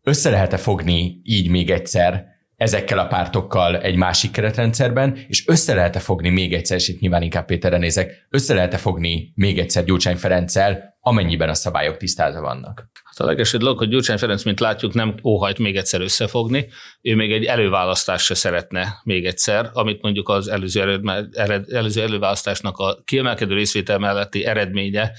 Össze 0.03 0.29
lehet-e 0.29 0.57
fogni 0.57 1.19
így 1.23 1.49
még 1.49 1.69
egyszer 1.69 2.25
ezekkel 2.55 2.99
a 2.99 3.07
pártokkal 3.07 3.81
egy 3.81 3.95
másik 3.95 4.31
keretrendszerben, 4.31 5.17
és 5.27 5.47
össze 5.47 5.73
lehet-e 5.73 5.99
fogni 5.99 6.29
még 6.29 6.53
egyszer, 6.53 6.77
és 6.77 6.87
itt 6.87 6.99
nyilván 6.99 7.21
inkább 7.21 7.45
Péterre 7.45 7.77
nézek, 7.77 8.27
össze 8.29 8.53
lehet-e 8.53 8.77
fogni 8.77 9.31
még 9.35 9.59
egyszer 9.59 9.83
Gyurcsány 9.83 10.17
Ferenccel, 10.17 10.94
amennyiben 11.07 11.49
a 11.49 11.53
szabályok 11.53 11.97
tisztázva 11.97 12.41
vannak? 12.41 12.89
Hát 13.03 13.19
a 13.19 13.25
legesőbb 13.25 13.61
dolog, 13.61 13.77
hogy 13.77 13.89
Gyurcsány 13.89 14.17
Ferenc, 14.17 14.43
mint 14.43 14.59
látjuk, 14.59 14.93
nem 14.93 15.15
óhajt 15.23 15.59
még 15.59 15.75
egyszer 15.75 16.01
összefogni. 16.01 16.69
Ő 17.01 17.15
még 17.15 17.31
egy 17.31 17.45
előválasztást 17.45 18.25
se 18.25 18.33
szeretne 18.33 19.01
még 19.03 19.25
egyszer, 19.25 19.69
amit 19.73 20.01
mondjuk 20.01 20.29
az 20.29 20.47
előző, 20.47 20.81
eredme, 20.81 21.25
ered, 21.31 21.73
előző 21.73 22.01
előválasztásnak 22.01 22.77
a 22.77 23.01
kiemelkedő 23.03 23.53
részvétel 23.53 23.99
melletti 23.99 24.45
eredménye 24.45 25.11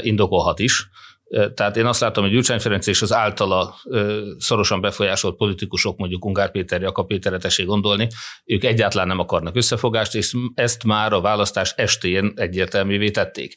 indokolhat 0.00 0.58
is. 0.58 0.88
Tehát 1.54 1.76
én 1.76 1.86
azt 1.86 2.00
látom, 2.00 2.24
hogy 2.24 2.32
Gyurcsány 2.32 2.60
Ferenc 2.60 2.86
és 2.86 3.02
az 3.02 3.12
általa 3.12 3.74
szorosan 4.38 4.80
befolyásolt 4.80 5.36
politikusok, 5.36 5.98
mondjuk 5.98 6.24
Ungár 6.24 6.50
Péter, 6.50 6.80
Jakab 6.80 7.06
Péterre 7.06 7.64
gondolni, 7.64 8.08
ők 8.44 8.64
egyáltalán 8.64 9.06
nem 9.06 9.18
akarnak 9.18 9.56
összefogást, 9.56 10.14
és 10.14 10.32
ezt 10.54 10.84
már 10.84 11.12
a 11.12 11.20
választás 11.20 11.72
estén 11.76 12.32
egyértelművé 12.36 13.10
tették. 13.10 13.56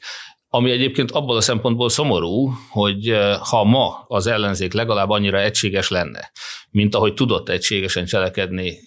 Ami 0.56 0.72
egyébként 0.72 1.12
abból 1.12 1.36
a 1.38 1.41
szempontból 1.41 1.89
szomorú, 1.89 2.54
hogy 2.70 3.10
eh, 3.10 3.38
ha 3.39 3.64
ma 3.64 4.06
az 4.08 4.28
ellenzék 4.28 4.74
legalább 4.74 5.10
annyira 5.10 5.39
egységes 5.41 5.89
lenne, 5.89 6.32
mint 6.70 6.95
ahogy 6.95 7.14
tudott 7.14 7.49
egységesen 7.49 8.06
cselekedni 8.06 8.78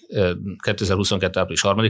2022. 0.63 1.35
Eh, 1.35 1.41
április 1.41 1.61
3 1.61 1.89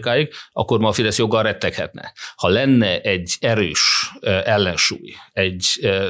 akkor 0.52 0.80
ma 0.80 0.88
a 0.88 0.92
Fidesz 0.92 1.18
joggal 1.18 1.44
retteghetne. 1.44 2.14
Ha 2.36 2.48
lenne 2.48 3.02
egy 3.02 3.36
erős 3.40 4.12
eh, 4.20 4.44
ellensúly, 4.46 5.14
egy, 5.34 5.66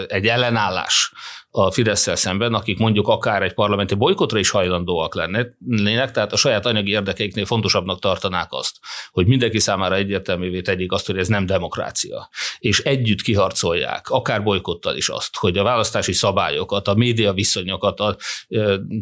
egy 0.08 0.28
ellenállás 0.28 1.12
a 1.52 1.72
fidesz 1.72 2.18
szemben, 2.18 2.54
akik 2.54 2.78
mondjuk 2.78 3.08
akár 3.08 3.44
egy 3.44 3.54
parlamenti 3.54 3.96
bolykotra 3.96 4.40
is 4.40 4.50
hajlandóak 4.50 5.16
lennének, 5.16 6.12
tehát 6.12 6.34
a 6.34 6.36
saját 6.36 6.66
anyagi 6.66 6.92
érdekeiknél 6.92 7.46
fontosabbnak 7.46 8.00
tartanák 8.00 8.48
azt, 8.50 8.76
hogy 9.12 9.28
mindenki 9.28 9.60
számára 9.60 9.96
egyértelművé 9.96 10.62
tegyék 10.62 10.92
azt, 10.92 11.06
hogy 11.06 11.18
ez 11.18 11.28
nem 11.28 11.46
demokrácia. 11.46 12.30
És 12.60 12.80
együtt 12.80 13.22
kiharcolják, 13.22 14.10
akár 14.10 14.44
bolykottal 14.44 14.96
is 14.96 15.10
azt, 15.10 15.38
hogy 15.38 15.58
a 15.58 15.64
választási 15.64 16.14
szabályokat, 16.14 16.88
a 16.88 16.94
média 16.94 17.34
viszonyokat, 17.34 18.00
a 18.00 18.18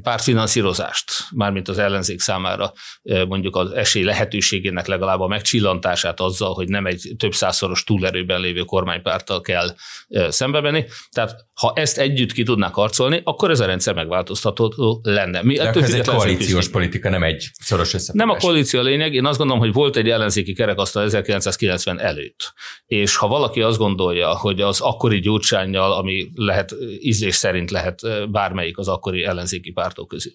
pártfinanszírozást, 0.02 1.12
mármint 1.36 1.68
az 1.68 1.78
ellenzék 1.78 2.20
számára 2.20 2.74
mondjuk 3.28 3.56
az 3.56 3.72
esély 3.72 4.04
lehetőségének 4.04 4.88
legalább 4.88 5.20
a 5.20 5.28
megcsillantását 5.28 6.20
azzal, 6.20 6.54
hogy 6.54 6.68
nem 6.68 6.86
egy 6.86 7.16
több 7.18 7.34
százszoros 7.34 7.84
túlerőben 7.84 8.41
lévő 8.41 8.62
kormánypárttal 8.62 9.41
kell 9.41 9.76
szembe 10.30 10.62
menni. 10.62 10.86
Tehát 11.12 11.46
ha 11.54 11.74
ezt 11.76 11.98
együtt 11.98 12.32
ki 12.32 12.43
tudnák 12.46 12.74
harcolni, 12.74 13.22
akkor 13.24 13.50
ez 13.50 13.60
a 13.60 13.66
rendszer 13.66 13.93
megváltoztatható 13.93 15.00
lenne. 15.04 15.41
Mi 15.43 15.56
De 15.56 15.70
ez 15.70 15.93
egy 15.93 16.08
koalíciós 16.08 16.70
politika, 16.70 17.10
nem 17.10 17.24
egy 17.24 17.50
szoros 17.62 17.93
összefogás. 17.93 18.28
Nem 18.28 18.36
a 18.36 18.39
koalíció 18.39 18.80
a 18.80 18.84
lényeg, 18.84 19.14
én 19.14 19.26
azt 19.26 19.38
gondolom, 19.38 19.62
hogy 19.62 19.74
volt 19.74 19.96
egy 19.96 20.10
ellenzéki 20.10 20.54
kerekasztal 20.54 21.04
1990 21.04 22.00
előtt. 22.00 22.54
És 22.86 23.16
ha 23.16 23.28
valaki 23.28 23.62
azt 23.62 23.78
gondolja, 23.78 24.38
hogy 24.38 24.62
az 24.62 24.82
akkori 24.82 25.20
gyurcsányjal, 25.20 25.91
ami 25.91 26.28
lehet 26.36 26.76
ízlés 27.00 27.36
szerint 27.36 27.72
lehet 27.72 28.02
bármelyik 28.32 28.78
az 28.78 28.88
akkori 28.88 29.24
ellenzéki 29.24 29.72
pártok 29.72 30.08
közül, 30.08 30.34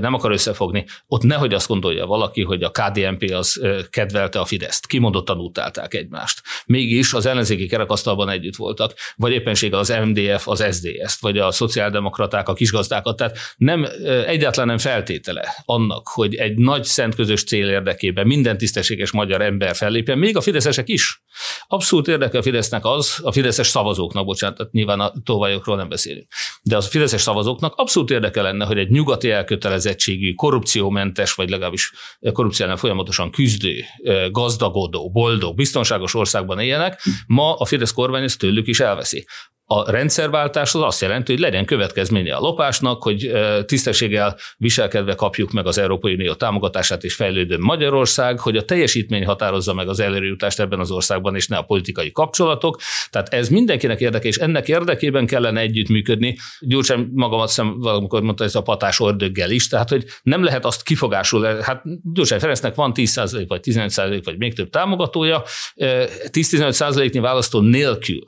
nem 0.00 0.14
akar 0.14 0.32
összefogni, 0.32 0.84
ott 1.06 1.22
nehogy 1.22 1.54
azt 1.54 1.68
gondolja 1.68 2.06
valaki, 2.06 2.42
hogy 2.42 2.62
a 2.62 2.70
KDNP 2.70 3.30
az 3.34 3.60
kedvelte 3.90 4.38
a 4.38 4.44
Fideszt. 4.44 4.86
Kimondottan 4.86 5.38
utálták 5.38 5.94
egymást. 5.94 6.42
Mégis 6.66 7.12
az 7.12 7.26
ellenzéki 7.26 7.66
kerekasztalban 7.66 8.28
együtt 8.28 8.56
voltak, 8.56 8.94
vagy 9.16 9.32
éppenséggel 9.32 9.78
az 9.78 9.96
MDF 10.04 10.48
az 10.48 10.60
SZDSZ-t, 10.78 11.20
vagy 11.20 11.38
a 11.38 11.50
szociáldemokraták 11.50 12.48
a 12.48 12.52
kisgazdákat. 12.52 13.16
Tehát 13.16 13.38
nem, 13.56 13.86
egyáltalán 14.26 14.68
nem 14.68 14.78
feltétele 14.78 15.54
annak, 15.64 16.08
hogy 16.08 16.34
egy 16.34 16.56
nagy 16.56 16.84
szent 16.84 17.14
közös 17.14 17.44
cél 17.44 17.68
érdekében 17.68 18.26
minden 18.26 18.58
tisztességes 18.58 19.10
magyar 19.10 19.40
ember 19.40 19.74
fellépjen, 19.74 20.18
még 20.18 20.36
a 20.36 20.40
fideszesek 20.40 20.88
is. 20.88 21.22
Abszolút 21.66 22.08
érdekel 22.08 22.40
a 22.40 22.42
Fidesznek 22.42 22.84
az, 22.84 23.20
a 23.22 23.32
fideszes 23.32 23.66
szavazóknak, 23.66 24.24
bocsánat, 24.24 24.70
nyilván 24.70 25.00
a 25.00 25.12
tóvajokról 25.24 25.76
nem 25.76 25.88
beszélünk, 25.88 26.26
de 26.62 26.76
az 26.76 26.86
a 26.86 26.88
fideszes 26.88 27.20
szavazóknak 27.20 27.74
abszolút 27.76 28.10
érdekel 28.10 28.42
lenne, 28.42 28.64
hogy 28.64 28.78
egy 28.78 28.90
nyugati 28.90 29.30
elkötelezettségű, 29.30 30.34
korrupciómentes, 30.34 31.32
vagy 31.32 31.50
legalábbis 31.50 31.92
korrupciónál 32.32 32.76
folyamatosan 32.76 33.30
küzdő, 33.30 33.84
gazdagodó, 34.30 35.10
boldog, 35.10 35.56
biztonságos 35.56 36.14
országban 36.14 36.58
éljenek. 36.58 37.02
Ma 37.26 37.54
a 37.54 37.64
Fidesz 37.64 37.92
kormány 37.92 38.22
ezt 38.22 38.38
tőlük 38.38 38.66
is 38.66 38.80
elveszi. 38.80 39.26
A 39.70 39.90
rendszerváltás 39.90 40.74
az 40.74 40.82
azt 40.82 41.00
jelenti, 41.00 41.32
hogy 41.32 41.40
legyen 41.40 41.64
következménye 41.64 42.34
a 42.34 42.40
lopásnak, 42.40 43.02
hogy 43.02 43.30
tisztességgel 43.66 44.38
viselkedve 44.56 45.14
kapjuk 45.14 45.50
meg 45.50 45.66
az 45.66 45.78
Európai 45.78 46.14
Unió 46.14 46.34
támogatását 46.34 47.04
és 47.04 47.14
fejlődő 47.14 47.58
Magyarország, 47.58 48.40
hogy 48.40 48.56
a 48.56 48.64
teljesítmény 48.64 49.24
határozza 49.24 49.74
meg 49.74 49.88
az 49.88 50.00
előjutást 50.00 50.60
ebben 50.60 50.80
az 50.80 50.90
országban, 50.90 51.27
és 51.34 51.46
ne 51.46 51.56
a 51.56 51.62
politikai 51.62 52.12
kapcsolatok. 52.12 52.80
Tehát 53.10 53.34
ez 53.34 53.48
mindenkinek 53.48 54.00
érdeke, 54.00 54.28
és 54.28 54.36
ennek 54.36 54.68
érdekében 54.68 55.26
kellene 55.26 55.60
együttműködni. 55.60 56.36
Gyurcsány 56.60 57.08
magamat 57.12 57.48
szem 57.48 57.80
valamikor 57.80 58.22
mondta, 58.22 58.44
ez 58.44 58.54
a 58.54 58.62
patás 58.62 59.00
ordöggel 59.00 59.50
is, 59.50 59.68
tehát 59.68 59.88
hogy 59.88 60.04
nem 60.22 60.42
lehet 60.42 60.64
azt 60.64 60.82
kifogásul. 60.82 61.44
Hát 61.44 61.82
Gyurcsány 62.12 62.38
Ferencnek 62.38 62.74
van 62.74 62.92
10% 62.94 63.44
vagy 63.48 63.60
15% 63.64 64.20
vagy 64.24 64.38
még 64.38 64.54
több 64.54 64.70
támogatója, 64.70 65.42
10-15%-nyi 65.76 67.20
választó 67.20 67.60
nélkül, 67.60 68.24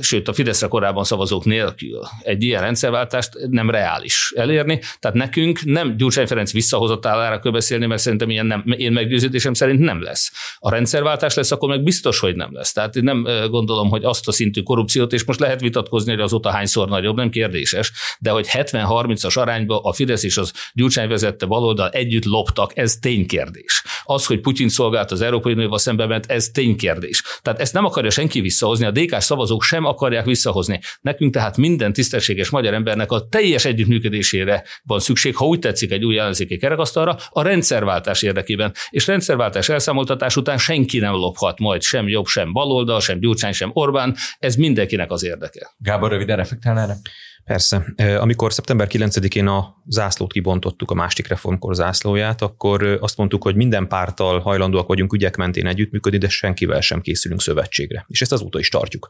sőt 0.00 0.28
a 0.28 0.32
Fideszre 0.32 0.66
korábban 0.66 1.04
szavazók 1.04 1.44
nélkül 1.44 2.00
egy 2.22 2.42
ilyen 2.42 2.60
rendszerváltást 2.60 3.30
nem 3.50 3.70
reális 3.70 4.32
elérni. 4.36 4.80
Tehát 4.98 5.16
nekünk 5.16 5.64
nem 5.64 5.96
Gyurcsány 5.96 6.26
Ferenc 6.26 6.52
visszahozattálára 6.52 7.38
kell 7.40 7.52
beszélni, 7.52 7.86
mert 7.86 8.00
szerintem 8.00 8.30
ilyen 8.30 8.46
nem, 8.46 8.64
én 8.76 8.92
meggyőződésem 8.92 9.54
szerint 9.54 9.78
nem 9.78 10.02
lesz. 10.02 10.32
A 10.58 10.70
rendszerváltás 10.70 11.34
lesz, 11.34 11.50
akkor 11.50 11.68
meg 11.68 11.82
biztos, 11.94 12.18
hogy 12.18 12.36
nem 12.36 12.48
lesz. 12.52 12.72
Tehát 12.72 12.94
nem 12.94 13.26
gondolom, 13.50 13.88
hogy 13.88 14.04
azt 14.04 14.28
a 14.28 14.32
szintű 14.32 14.62
korrupciót, 14.62 15.12
és 15.12 15.24
most 15.24 15.40
lehet 15.40 15.60
vitatkozni, 15.60 16.10
hogy 16.10 16.20
azóta 16.20 16.50
hányszor 16.50 16.88
nagyobb, 16.88 17.16
nem 17.16 17.30
kérdéses, 17.30 17.92
de 18.18 18.30
hogy 18.30 18.46
70-30-as 18.52 19.38
arányba 19.38 19.80
a 19.80 19.92
Fidesz 19.92 20.22
és 20.22 20.36
az 20.36 20.52
Gyurcsány 20.72 21.08
vezette 21.08 21.46
baloldal 21.46 21.88
együtt 21.88 22.24
loptak, 22.24 22.78
ez 22.78 22.96
ténykérdés. 22.96 23.82
Az, 24.04 24.26
hogy 24.26 24.40
Putyin 24.40 24.68
szolgált 24.68 25.10
az 25.10 25.20
Európai 25.20 25.52
Unióval 25.52 25.78
szembe 25.78 26.06
ment, 26.06 26.26
ez 26.26 26.48
ténykérdés. 26.48 27.22
Tehát 27.42 27.60
ezt 27.60 27.72
nem 27.72 27.84
akarja 27.84 28.10
senki 28.10 28.40
visszahozni, 28.40 28.86
a 28.86 28.90
DK 28.90 29.20
szavazók 29.20 29.62
sem 29.62 29.84
akarják 29.84 30.24
visszahozni. 30.24 30.80
Nekünk 31.00 31.32
tehát 31.32 31.56
minden 31.56 31.92
tisztességes 31.92 32.50
magyar 32.50 32.74
embernek 32.74 33.12
a 33.12 33.28
teljes 33.28 33.64
együttműködésére 33.64 34.64
van 34.82 34.98
szükség, 34.98 35.36
ha 35.36 35.46
úgy 35.46 35.58
tetszik 35.58 35.90
egy 35.90 36.04
új 36.04 36.18
ellenzéki 36.18 36.56
kerekasztalra, 36.56 37.16
a 37.30 37.42
rendszerváltás 37.42 38.22
érdekében. 38.22 38.72
És 38.90 39.06
rendszerváltás 39.06 39.68
elszámoltatás 39.68 40.36
után 40.36 40.58
senki 40.58 40.98
nem 40.98 41.14
lophat 41.14 41.58
majd 41.58 41.82
sem 41.84 42.08
jobb, 42.08 42.26
sem 42.26 42.52
baloldal, 42.52 43.00
sem 43.00 43.18
Gyurcsány, 43.18 43.52
sem 43.52 43.70
Orbán. 43.72 44.16
Ez 44.38 44.54
mindenkinek 44.54 45.10
az 45.10 45.24
érdeke. 45.24 45.74
Gábor, 45.78 46.10
röviden 46.10 46.36
reflektálna 46.36 46.80
erre? 46.80 46.96
Persze. 47.44 47.94
Amikor 48.18 48.52
szeptember 48.52 48.86
9-én 48.90 49.46
a 49.46 49.74
zászlót 49.86 50.32
kibontottuk, 50.32 50.90
a 50.90 50.94
másik 50.94 51.28
reformkor 51.28 51.74
zászlóját, 51.74 52.42
akkor 52.42 52.98
azt 53.00 53.16
mondtuk, 53.16 53.42
hogy 53.42 53.54
minden 53.54 53.88
párttal 53.88 54.40
hajlandóak 54.40 54.88
vagyunk 54.88 55.12
ügyek 55.12 55.36
mentén 55.36 55.66
együttműködni, 55.66 56.18
de 56.18 56.28
senkivel 56.28 56.80
sem 56.80 57.00
készülünk 57.00 57.40
szövetségre. 57.40 58.04
És 58.08 58.20
ezt 58.20 58.32
azóta 58.32 58.58
is 58.58 58.68
tartjuk. 58.68 59.08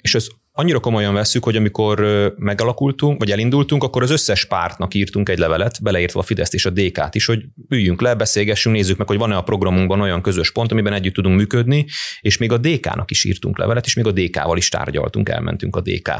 És 0.00 0.14
ez 0.14 0.26
annyira 0.58 0.80
komolyan 0.80 1.14
veszük, 1.14 1.44
hogy 1.44 1.56
amikor 1.56 2.00
megalakultunk, 2.38 3.18
vagy 3.18 3.30
elindultunk, 3.30 3.84
akkor 3.84 4.02
az 4.02 4.10
összes 4.10 4.44
pártnak 4.44 4.94
írtunk 4.94 5.28
egy 5.28 5.38
levelet, 5.38 5.82
beleértve 5.82 6.20
a 6.20 6.22
Fideszt 6.22 6.54
és 6.54 6.66
a 6.66 6.70
DK-t 6.70 7.14
is, 7.14 7.26
hogy 7.26 7.44
üljünk 7.68 8.00
le, 8.00 8.14
beszélgessünk, 8.14 8.74
nézzük 8.74 8.96
meg, 8.96 9.06
hogy 9.06 9.18
van-e 9.18 9.36
a 9.36 9.42
programunkban 9.42 10.00
olyan 10.00 10.22
közös 10.22 10.52
pont, 10.52 10.72
amiben 10.72 10.92
együtt 10.92 11.14
tudunk 11.14 11.36
működni, 11.36 11.86
és 12.20 12.36
még 12.36 12.52
a 12.52 12.58
DK-nak 12.58 13.10
is 13.10 13.24
írtunk 13.24 13.58
levelet, 13.58 13.86
és 13.86 13.94
még 13.94 14.06
a 14.06 14.12
DK-val 14.12 14.56
is 14.56 14.68
tárgyaltunk, 14.68 15.28
elmentünk 15.28 15.76
a 15.76 15.80
DK 15.80 16.10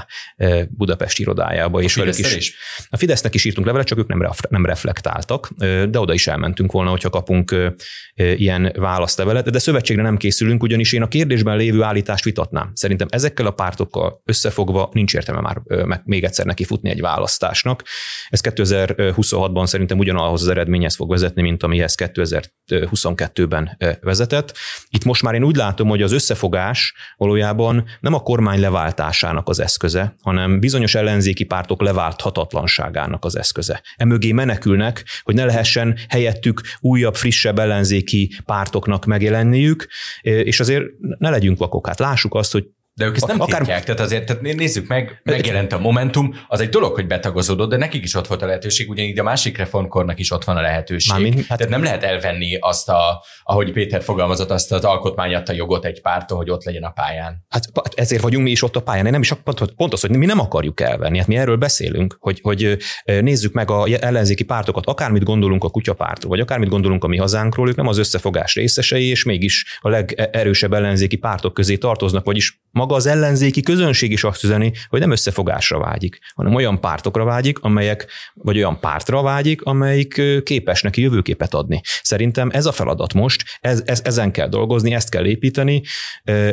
Budapest 0.69 1.19
irodájába. 1.19 1.79
A 1.79 1.83
és 1.83 1.95
velük 1.95 2.19
is, 2.19 2.37
is. 2.37 2.55
A 2.91 2.97
Fidesznek 2.97 3.35
is 3.35 3.45
írtunk 3.45 3.67
levelet, 3.67 3.87
csak 3.87 3.99
ők 3.99 4.09
nem, 4.09 4.23
ref, 4.23 4.41
nem 4.49 4.67
reflektáltak, 4.67 5.51
de 5.91 5.99
oda 5.99 6.15
is 6.15 6.27
elmentünk 6.27 6.73
volna, 6.73 6.91
hogyha 6.91 7.11
kapunk 7.11 7.75
ilyen 8.15 8.73
válaszlevelet, 8.77 9.51
de 9.51 9.59
szövetségre 9.59 10.03
nem 10.03 10.17
készülünk, 10.17 10.63
ugyanis 10.63 10.93
én 10.93 11.03
a 11.03 11.09
kérdésben 11.09 11.57
lévő 11.57 11.83
állítást 11.83 12.25
vitatnám. 12.25 12.71
Szerintem 12.75 13.07
ezekkel 13.11 13.47
a 13.47 13.51
pártokkal 13.51 14.25
összefogva 14.29 14.89
nincs 14.93 15.15
értelme 15.15 15.41
már 15.87 16.03
még 16.05 16.25
egyszer 16.25 16.47
neki 16.47 16.65
futni 16.65 16.91
egy 16.91 17.01
választásnak. 17.01 17.83
Ez 18.29 18.41
2026-ban 18.43 19.67
szerintem 19.67 19.99
ugyanahoz 19.99 20.43
az 20.43 20.49
eredményhez 20.49 20.95
fog 20.95 21.11
vezetni, 21.11 21.43
mint 21.43 21.63
amihez 21.63 21.95
2022-ben 21.99 23.77
vezetett. 24.01 24.57
Itt 24.89 25.05
most 25.05 25.23
már 25.23 25.35
én 25.35 25.45
úgy 25.45 25.57
látom, 25.57 25.89
hogy 25.89 26.03
az 26.03 26.13
összefogás 26.13 26.95
valójában 27.17 27.85
nem 28.01 28.15
a 28.15 28.23
kormány 28.23 28.61
leváltásának 28.61 29.49
az 29.49 29.61
eszköze, 29.61 30.17
hanem 30.23 30.61
bizonyos 30.61 30.95
ellenzéki 30.95 31.45
pártok 31.45 31.83
leválthatatlanságának 31.83 33.25
az 33.25 33.37
eszköze. 33.37 33.83
Emögé 33.97 34.33
menekülnek, 34.33 35.05
hogy 35.23 35.35
ne 35.35 35.45
lehessen 35.45 35.99
helyettük 36.09 36.61
újabb, 36.81 37.17
frissebb 37.17 37.59
ellenzéki 37.59 38.41
pártoknak 38.45 39.05
megjelenniük, 39.05 39.87
és 40.21 40.61
azért 40.61 40.85
ne 41.19 41.31
legyünk 41.31 41.59
vakok. 41.59 41.87
Hát 41.87 41.99
lássuk 41.99 42.35
azt, 42.35 42.53
hogy 42.53 42.65
de 42.99 43.05
ők 43.05 43.17
ezt 43.17 43.27
nem 43.27 43.41
Akár... 43.41 43.59
titják, 43.59 43.85
tehát 43.85 44.01
azért 44.01 44.27
tehát 44.27 44.43
nézzük 44.43 44.87
meg, 44.87 45.21
megjelent 45.23 45.73
a 45.73 45.79
Momentum, 45.79 46.35
az 46.49 46.61
egy 46.61 46.69
dolog, 46.69 46.95
hogy 46.95 47.07
betagozódott, 47.07 47.71
de 47.71 47.77
nekik 47.77 48.05
is 48.05 48.15
ott 48.15 48.27
volt 48.27 48.43
a 48.43 48.47
lehetőség, 48.47 48.89
ugyanígy 48.89 49.19
a 49.19 49.23
másik 49.23 49.57
reformkornak 49.57 50.19
is 50.19 50.31
ott 50.31 50.45
van 50.45 50.57
a 50.57 50.61
lehetőség. 50.61 51.13
Mármint, 51.13 51.47
hát... 51.47 51.59
Tehát 51.59 51.73
nem 51.73 51.83
lehet 51.83 52.03
elvenni 52.03 52.57
azt, 52.61 52.89
a, 52.89 53.25
ahogy 53.43 53.73
Péter 53.73 54.03
fogalmazott, 54.03 54.51
azt 54.51 54.73
az 54.73 54.85
alkotmány 54.85 55.35
a 55.35 55.43
jogot 55.53 55.85
egy 55.85 56.01
pártól, 56.01 56.37
hogy 56.37 56.51
ott 56.51 56.65
legyen 56.65 56.83
a 56.83 56.91
pályán. 56.91 57.47
Hát 57.49 57.65
ezért 57.95 58.23
vagyunk 58.23 58.45
mi 58.45 58.51
is 58.51 58.63
ott 58.63 58.77
a 58.77 58.83
pályán. 58.83 59.11
Nem 59.11 59.21
is 59.21 59.33
pont 59.77 59.93
az, 59.93 60.01
hogy 60.01 60.11
mi 60.11 60.27
nem 60.27 60.41
akarjuk 60.41 60.81
elvenni. 60.81 61.19
Hát 61.19 61.27
mi 61.27 61.37
erről 61.37 61.57
beszélünk, 61.57 62.17
hogy, 62.21 62.41
hogy 62.43 62.77
nézzük 63.05 63.53
meg 63.53 63.71
a 63.71 63.87
ellenzéki 64.01 64.45
pártokat, 64.45 64.87
akármit 64.87 65.25
gondolunk 65.25 65.65
a 65.65 65.71
kutyapártról, 65.71 66.31
vagy 66.31 66.41
akármit 66.41 66.69
gondolunk 66.69 67.05
a 67.05 67.07
mi 67.07 67.17
hazánkról, 67.17 67.69
ők 67.69 67.77
nem 67.77 67.87
az 67.87 67.99
összefogás 67.99 68.55
részesei, 68.55 69.07
és 69.07 69.25
mégis 69.25 69.79
a 69.81 69.89
legerősebb 69.89 70.73
ellenzéki 70.73 71.17
pártok 71.17 71.55
közé 71.55 71.77
tartoznak, 71.77 72.25
vagyis 72.25 72.61
maga 72.87 72.99
az 72.99 73.07
ellenzéki 73.07 73.61
közönség 73.61 74.13
is 74.13 74.25
azt 74.25 74.45
üzeni, 74.45 74.73
hogy 74.89 75.01
nem 75.01 75.11
összefogásra 75.11 75.79
vágyik, 75.79 76.19
hanem 76.35 76.55
olyan 76.55 76.81
pártokra 76.81 77.25
vágyik, 77.25 77.59
amelyek, 77.59 78.07
vagy 78.35 78.57
olyan 78.57 78.81
pártra 78.81 79.23
vágyik, 79.23 79.63
amelyik 79.63 80.23
képes 80.43 80.83
neki 80.83 81.01
jövőképet 81.01 81.55
adni. 81.55 81.81
Szerintem 82.03 82.51
ez 82.53 82.67
a 82.67 82.73
feladat 82.73 83.15
most, 83.15 83.45
ez, 83.61 83.83
ez, 83.85 84.01
ezen 84.05 84.33
kell 84.33 84.49
dolgozni, 84.49 84.95
ezt 84.95 85.11
kell 85.11 85.27
építeni. 85.27 85.83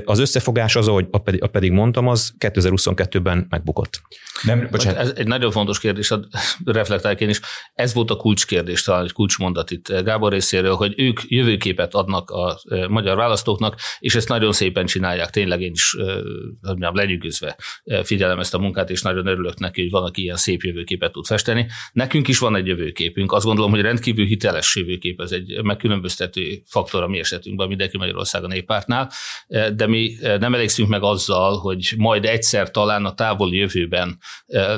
Az 0.05 0.19
összefogás 0.19 0.75
az, 0.75 0.87
ahogy 0.87 1.05
pedig 1.51 1.71
mondtam, 1.71 2.07
az 2.07 2.33
2022-ben 2.39 3.45
megbukott. 3.49 4.01
Nem, 4.43 4.67
bocsánat. 4.71 4.99
Ez 4.99 5.13
egy 5.15 5.27
nagyon 5.27 5.51
fontos 5.51 5.79
kérdés, 5.79 6.13
reflektálják 6.65 7.21
én 7.21 7.29
is. 7.29 7.39
Ez 7.73 7.93
volt 7.93 8.11
a 8.11 8.15
kulcskérdés, 8.15 8.83
talán 8.83 9.03
egy 9.03 9.11
kulcsmondat 9.11 9.71
itt 9.71 10.01
Gábor 10.03 10.31
részéről, 10.31 10.75
hogy 10.75 10.93
ők 10.97 11.19
jövőképet 11.27 11.93
adnak 11.93 12.29
a 12.29 12.59
magyar 12.87 13.15
választóknak, 13.15 13.75
és 13.99 14.15
ezt 14.15 14.27
nagyon 14.27 14.51
szépen 14.51 14.85
csinálják. 14.85 15.29
Tényleg 15.29 15.61
én 15.61 15.71
is 15.71 15.95
mondjam, 16.61 16.95
lenyűgözve 16.95 17.57
figyelem 18.03 18.39
ezt 18.39 18.53
a 18.53 18.59
munkát, 18.59 18.89
és 18.89 19.01
nagyon 19.01 19.27
örülök 19.27 19.59
neki, 19.59 19.81
hogy 19.81 19.91
van, 19.91 20.03
aki 20.03 20.21
ilyen 20.21 20.35
szép 20.35 20.61
jövőképet 20.61 21.11
tud 21.11 21.25
festeni. 21.25 21.67
Nekünk 21.91 22.27
is 22.27 22.37
van 22.37 22.55
egy 22.55 22.67
jövőképünk. 22.67 23.31
Azt 23.31 23.45
gondolom, 23.45 23.71
hogy 23.71 23.81
rendkívül 23.81 24.25
hiteles 24.25 24.75
jövőkép, 24.75 25.21
ez 25.21 25.31
egy 25.31 25.63
megkülönböztető 25.63 26.61
faktor 26.65 27.03
a 27.03 27.07
mi 27.07 27.19
esetünkben, 27.19 27.67
mindenki 27.67 27.97
Magyarországon 27.97 28.49
néppártnál, 28.49 29.11
de 29.75 29.87
mi 29.87 30.15
nem 30.39 30.53
elégszünk 30.53 30.89
meg 30.89 31.03
azzal, 31.03 31.57
hogy 31.57 31.93
majd 31.97 32.25
egyszer 32.25 32.71
talán 32.71 33.05
a 33.05 33.13
távoli 33.13 33.57
jövőben 33.57 34.17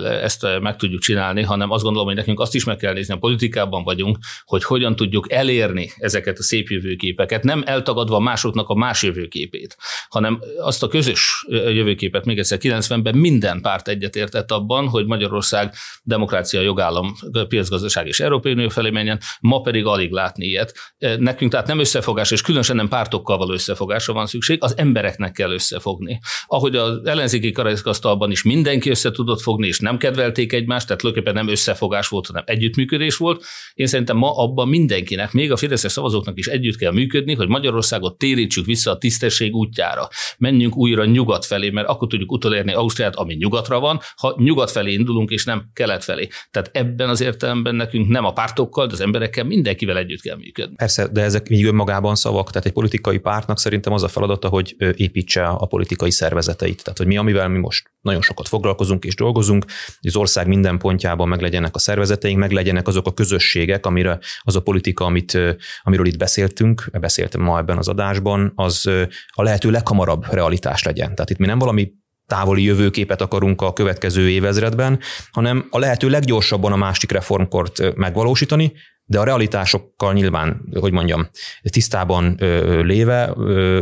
ezt 0.03 0.47
meg 0.61 0.75
tudjuk 0.75 1.01
csinálni, 1.01 1.41
hanem 1.41 1.71
azt 1.71 1.83
gondolom, 1.83 2.07
hogy 2.07 2.17
nekünk 2.17 2.39
azt 2.39 2.55
is 2.55 2.63
meg 2.63 2.77
kell 2.77 2.93
nézni, 2.93 3.13
a 3.13 3.17
politikában 3.17 3.83
vagyunk, 3.83 4.17
hogy 4.45 4.63
hogyan 4.63 4.95
tudjuk 4.95 5.31
elérni 5.31 5.91
ezeket 5.97 6.37
a 6.37 6.43
szép 6.43 6.69
jövőképeket, 6.69 7.43
nem 7.43 7.63
eltagadva 7.65 8.19
másoknak 8.19 8.69
a 8.69 8.75
más 8.75 9.03
jövőképét, 9.03 9.77
hanem 10.09 10.41
azt 10.57 10.83
a 10.83 10.87
közös 10.87 11.34
jövőképet, 11.49 12.25
még 12.25 12.38
egyszer 12.38 12.57
90-ben 12.61 13.17
minden 13.17 13.61
párt 13.61 13.88
egyetértett 13.88 14.51
abban, 14.51 14.88
hogy 14.88 15.05
Magyarország 15.05 15.73
demokrácia, 16.03 16.61
jogállam, 16.61 17.15
piacgazdaság 17.47 18.07
és 18.07 18.19
Európai 18.19 18.51
Unió 18.51 18.69
felé 18.69 18.89
menjen, 18.89 19.19
ma 19.39 19.61
pedig 19.61 19.86
alig 19.86 20.11
látni 20.11 20.45
ilyet. 20.45 20.93
Nekünk 21.17 21.51
tehát 21.51 21.67
nem 21.67 21.79
összefogás, 21.79 22.31
és 22.31 22.41
különösen 22.41 22.75
nem 22.75 22.88
pártokkal 22.88 23.38
való 23.38 23.51
összefogásra 23.51 24.13
van 24.13 24.25
szükség, 24.25 24.57
az 24.61 24.77
embereknek 24.77 25.31
kell 25.31 25.51
összefogni. 25.51 26.19
Ahogy 26.45 26.75
az 26.75 27.05
ellenzéki 27.05 27.51
karajkasztalban 27.51 28.31
is 28.31 28.43
mindenki 28.43 28.89
össze 28.89 29.11
tudott 29.11 29.41
fogni, 29.41 29.67
és 29.67 29.79
nem 29.79 29.97
kedvelték 29.97 30.53
egymást, 30.53 30.86
tehát 30.86 31.01
tulajdonképpen 31.01 31.43
nem 31.43 31.53
összefogás 31.53 32.07
volt, 32.07 32.27
hanem 32.27 32.43
együttműködés 32.45 33.17
volt. 33.17 33.43
Én 33.73 33.88
szerintem 33.88 34.17
ma 34.17 34.38
abban 34.38 34.67
mindenkinek, 34.67 35.31
még 35.31 35.51
a 35.51 35.57
fideszes 35.57 35.91
szavazóknak 35.91 36.38
is 36.38 36.47
együtt 36.47 36.77
kell 36.77 36.91
működni, 36.91 37.33
hogy 37.33 37.47
Magyarországot 37.47 38.17
térítsük 38.17 38.65
vissza 38.65 38.91
a 38.91 38.97
tisztesség 38.97 39.55
útjára. 39.55 40.07
Menjünk 40.38 40.77
újra 40.77 41.05
nyugat 41.26 41.45
felé, 41.45 41.69
mert 41.69 41.88
akkor 41.88 42.07
tudjuk 42.07 42.32
utolérni 42.32 42.73
Ausztriát, 42.73 43.15
ami 43.15 43.34
nyugatra 43.34 43.80
van, 43.80 43.99
ha 44.15 44.36
nyugat 44.38 44.71
felé 44.71 44.93
indulunk, 44.93 45.30
és 45.30 45.45
nem 45.45 45.69
kelet 45.73 46.03
felé. 46.03 46.28
Tehát 46.51 46.69
ebben 46.73 47.09
az 47.09 47.21
értelemben 47.21 47.76
nekünk 47.76 48.07
nem 48.07 48.26
a 48.26 48.34
pártokkal, 48.34 48.88
de 48.88 48.93
az 48.93 49.01
emberekkel 49.01 49.43
mindenkivel 49.43 49.97
együtt 49.97 50.21
kell 50.21 50.38
működni. 50.38 50.76
Persze, 50.76 51.07
de 51.07 51.21
ezek 51.21 51.49
így 51.49 51.63
önmagában 51.63 52.15
szavak, 52.15 52.49
tehát 52.49 52.65
egy 52.65 52.73
politikai 52.73 53.17
pártnak 53.17 53.59
szerintem 53.59 53.93
az 53.93 54.03
a 54.03 54.07
feladata, 54.07 54.47
hogy 54.47 54.76
építse 54.95 55.47
a 55.47 55.65
politikai 55.65 56.11
szervezeteit. 56.11 56.84
Tehát, 56.84 56.97
hogy 56.97 57.07
mi, 57.07 57.17
amivel 57.17 57.47
mi 57.47 57.59
most 57.59 57.93
nagyon 58.05 58.21
sokat 58.21 58.47
foglalkozunk 58.47 59.05
és 59.05 59.15
dolgozunk, 59.15 59.65
hogy 59.99 60.09
az 60.09 60.15
ország 60.15 60.47
minden 60.47 60.77
pontjában 60.77 61.27
meglegyenek 61.27 61.75
a 61.75 61.79
szervezeteink, 61.79 62.39
meglegyenek 62.39 62.87
azok 62.87 63.07
a 63.07 63.13
közösségek, 63.13 63.85
amire 63.85 64.19
az 64.41 64.55
a 64.55 64.61
politika, 64.61 65.05
amit, 65.05 65.37
amiről 65.81 66.05
itt 66.05 66.17
beszéltünk, 66.17 66.89
beszéltem 66.99 67.41
ma 67.41 67.57
ebben 67.57 67.77
az 67.77 67.87
adásban, 67.87 68.51
az 68.55 68.89
a 69.27 69.43
lehető 69.43 69.69
leghamarabb 69.69 70.33
realitás 70.33 70.83
legyen. 70.83 71.15
Tehát 71.15 71.29
itt 71.29 71.37
mi 71.37 71.45
nem 71.45 71.59
valami 71.59 71.91
távoli 72.27 72.63
jövőképet 72.63 73.21
akarunk 73.21 73.61
a 73.61 73.73
következő 73.73 74.29
évezredben, 74.29 74.99
hanem 75.31 75.67
a 75.69 75.79
lehető 75.79 76.09
leggyorsabban 76.09 76.71
a 76.71 76.75
másik 76.75 77.11
reformkort 77.11 77.95
megvalósítani, 77.95 78.73
de 79.05 79.19
a 79.19 79.23
realitásokkal 79.23 80.13
nyilván, 80.13 80.61
hogy 80.79 80.91
mondjam, 80.91 81.29
tisztában 81.61 82.35
léve, 82.81 83.35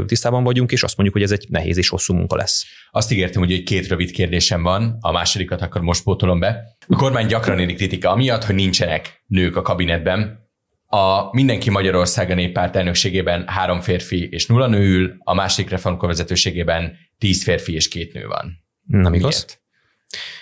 tisztában 0.05 0.43
vagyunk, 0.43 0.71
és 0.71 0.84
azt 0.84 0.97
mondjuk, 0.97 1.17
hogy 1.17 1.32
ez 1.32 1.39
egy 1.39 1.45
nehéz 1.49 1.78
és 1.78 1.89
hosszú 1.89 2.13
munka 2.13 2.36
lesz. 2.36 2.65
Azt 2.91 3.11
ígértem, 3.11 3.41
hogy 3.41 3.51
egy 3.51 3.63
két 3.63 3.88
rövid 3.88 4.11
kérdésem 4.11 4.63
van, 4.63 4.97
a 4.99 5.11
másodikat 5.11 5.61
akkor 5.61 5.82
most 5.82 6.03
pótolom 6.03 6.39
be. 6.39 6.78
A 6.88 6.95
kormány 6.95 7.26
gyakran 7.26 7.59
éri 7.59 7.74
kritika 7.74 8.09
amiatt, 8.09 8.43
hogy 8.43 8.55
nincsenek 8.55 9.24
nők 9.28 9.55
a 9.55 9.61
kabinetben. 9.61 10.41
A 10.86 11.36
Mindenki 11.36 11.69
Magyarország 11.69 12.30
a 12.30 12.36
néppárt 12.36 12.76
elnökségében 12.76 13.47
három 13.47 13.82
férfi 13.82 14.28
és 14.32 14.45
nulla 14.45 14.67
nő 14.67 14.95
ül, 14.95 15.15
a 15.19 15.34
másik 15.34 15.69
reformkor 15.69 16.07
vezetőségében 16.07 16.97
tíz 17.17 17.43
férfi 17.43 17.74
és 17.74 17.88
két 17.88 18.13
nő 18.13 18.28
van. 18.28 18.63
Nem 18.88 19.13
igaz? 19.13 19.32
Miért? 19.32 19.61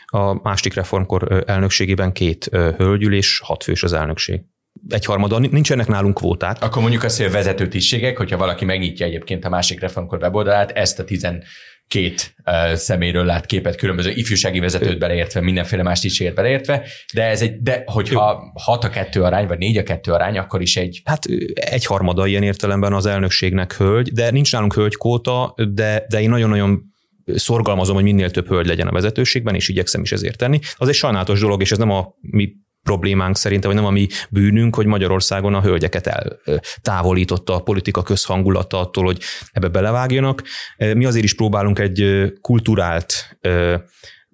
A 0.05 0.33
másik 0.33 0.73
reformkor 0.73 1.43
elnökségében 1.47 2.11
két 2.11 2.45
hölgyül 2.51 3.13
és 3.13 3.39
hat 3.43 3.63
fős 3.63 3.83
az 3.83 3.93
elnökség 3.93 4.41
egyharmada, 4.89 5.39
nincsenek 5.39 5.87
nálunk 5.87 6.15
kvóták. 6.15 6.57
Akkor 6.61 6.81
mondjuk 6.81 7.03
azt, 7.03 7.17
hogy 7.17 7.25
a 7.25 7.31
vezető 7.31 7.67
tisztségek, 7.67 8.17
hogyha 8.17 8.37
valaki 8.37 8.65
megnyitja 8.65 9.05
egyébként 9.05 9.45
a 9.45 9.49
másik 9.49 9.79
reformkor 9.79 10.19
weboldalát, 10.21 10.71
ezt 10.71 10.99
a 10.99 11.03
tizen 11.03 11.43
két 11.87 12.35
uh, 12.45 12.73
személyről 12.73 13.25
lát 13.25 13.45
képet, 13.45 13.75
különböző 13.75 14.11
ifjúsági 14.11 14.59
vezetőt 14.59 14.99
beleértve, 14.99 15.41
mindenféle 15.41 15.83
más 15.83 15.99
tisztséget 15.99 16.33
beleértve, 16.33 16.87
de 17.13 17.23
ez 17.23 17.41
egy, 17.41 17.61
de 17.61 17.83
hogyha 17.85 18.51
6 18.53 18.83
a 18.83 18.89
2 18.89 19.23
arány, 19.23 19.47
vagy 19.47 19.57
4 19.57 19.77
a 19.77 19.83
2 19.83 20.11
arány, 20.11 20.37
akkor 20.37 20.61
is 20.61 20.77
egy... 20.77 21.01
Hát 21.05 21.25
egy 21.53 21.85
harmada 21.85 22.27
ilyen 22.27 22.43
értelemben 22.43 22.93
az 22.93 23.05
elnökségnek 23.05 23.77
hölgy, 23.77 24.11
de 24.11 24.31
nincs 24.31 24.51
nálunk 24.51 24.73
hölgykóta, 24.73 25.53
de, 25.73 26.05
de 26.09 26.21
én 26.21 26.29
nagyon-nagyon 26.29 26.81
szorgalmazom, 27.25 27.95
hogy 27.95 28.03
minél 28.03 28.31
több 28.31 28.47
hölgy 28.47 28.67
legyen 28.67 28.87
a 28.87 28.91
vezetőségben, 28.91 29.55
és 29.55 29.69
igyekszem 29.69 30.01
is 30.01 30.11
ezért 30.11 30.37
tenni. 30.37 30.59
Az 30.75 30.87
egy 30.87 30.95
sajnálatos 30.95 31.39
dolog, 31.39 31.61
és 31.61 31.71
ez 31.71 31.77
nem 31.77 31.91
a 31.91 32.15
mi 32.21 32.53
problémánk 32.83 33.37
szerintem, 33.37 33.69
vagy 33.69 33.79
nem 33.79 33.89
a 33.89 33.91
mi 33.93 34.07
bűnünk, 34.29 34.75
hogy 34.75 34.85
Magyarországon 34.85 35.53
a 35.53 35.61
hölgyeket 35.61 36.07
eltávolította 36.07 37.55
a 37.55 37.59
politika 37.59 38.03
közhangulata 38.03 38.79
attól, 38.79 39.03
hogy 39.03 39.19
ebbe 39.51 39.67
belevágjanak. 39.67 40.43
Mi 40.77 41.05
azért 41.05 41.25
is 41.25 41.35
próbálunk 41.35 41.79
egy 41.79 42.31
kulturált 42.41 43.37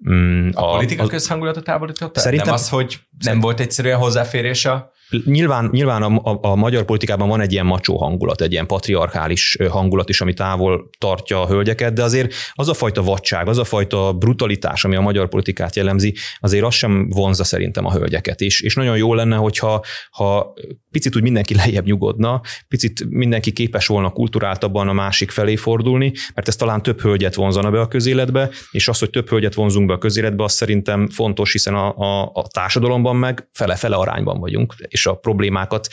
mm, 0.09 0.49
a, 0.53 0.71
a 0.71 0.75
politika 0.75 1.03
a, 1.03 1.07
közhangulata 1.07 1.61
távolította? 1.61 2.19
Szerintem, 2.19 2.47
nem 2.47 2.55
az, 2.55 2.69
hogy 2.69 2.99
nem 3.17 3.39
volt 3.39 3.59
egyszerűen 3.59 3.97
hozzáférés 3.97 4.65
a 4.65 4.95
Nyilván, 5.25 5.69
nyilván 5.71 6.03
a, 6.03 6.31
a, 6.31 6.39
a 6.41 6.55
magyar 6.55 6.85
politikában 6.85 7.27
van 7.27 7.41
egy 7.41 7.51
ilyen 7.51 7.65
macsó 7.65 7.97
hangulat, 7.97 8.41
egy 8.41 8.51
ilyen 8.51 8.67
patriarchális 8.67 9.57
hangulat 9.69 10.09
is, 10.09 10.21
ami 10.21 10.33
távol 10.33 10.89
tartja 10.97 11.41
a 11.41 11.47
hölgyeket, 11.47 11.93
de 11.93 12.03
azért 12.03 12.33
az 12.53 12.69
a 12.69 12.73
fajta 12.73 13.03
vadság, 13.03 13.47
az 13.47 13.57
a 13.57 13.63
fajta 13.63 14.13
brutalitás, 14.13 14.85
ami 14.85 14.95
a 14.95 15.01
magyar 15.01 15.29
politikát 15.29 15.75
jellemzi, 15.75 16.15
azért 16.39 16.63
az 16.63 16.73
sem 16.73 17.09
vonza 17.09 17.43
szerintem 17.43 17.85
a 17.85 17.91
hölgyeket. 17.91 18.41
És, 18.41 18.61
és 18.61 18.75
nagyon 18.75 18.97
jó 18.97 19.13
lenne, 19.13 19.35
hogyha 19.35 19.85
ha 20.09 20.53
picit 20.91 21.15
úgy 21.15 21.21
mindenki 21.21 21.55
lejjebb 21.63 21.85
nyugodna, 21.85 22.41
picit 22.67 23.09
mindenki 23.09 23.51
képes 23.51 23.87
volna 23.87 24.09
kulturáltabban 24.09 24.87
a 24.87 24.93
másik 24.93 25.31
felé 25.31 25.55
fordulni, 25.55 26.11
mert 26.33 26.47
ez 26.47 26.55
talán 26.55 26.81
több 26.81 27.01
hölgyet 27.01 27.35
vonzana 27.35 27.71
be 27.71 27.79
a 27.79 27.87
közéletbe, 27.87 28.49
és 28.71 28.87
az, 28.87 28.99
hogy 28.99 29.09
több 29.09 29.29
hölgyet 29.29 29.53
vonzunk 29.53 29.87
be 29.87 29.93
a 29.93 29.97
közéletbe, 29.97 30.43
az 30.43 30.53
szerintem 30.53 31.09
fontos, 31.09 31.51
hiszen 31.51 31.73
a, 31.73 31.97
a, 31.97 32.31
a 32.33 32.47
társadalomban 32.47 33.15
meg 33.15 33.49
fele-fele 33.51 33.95
arányban 33.95 34.39
vagyunk, 34.39 34.75
és 34.97 35.05
a 35.05 35.13
problémákat 35.13 35.87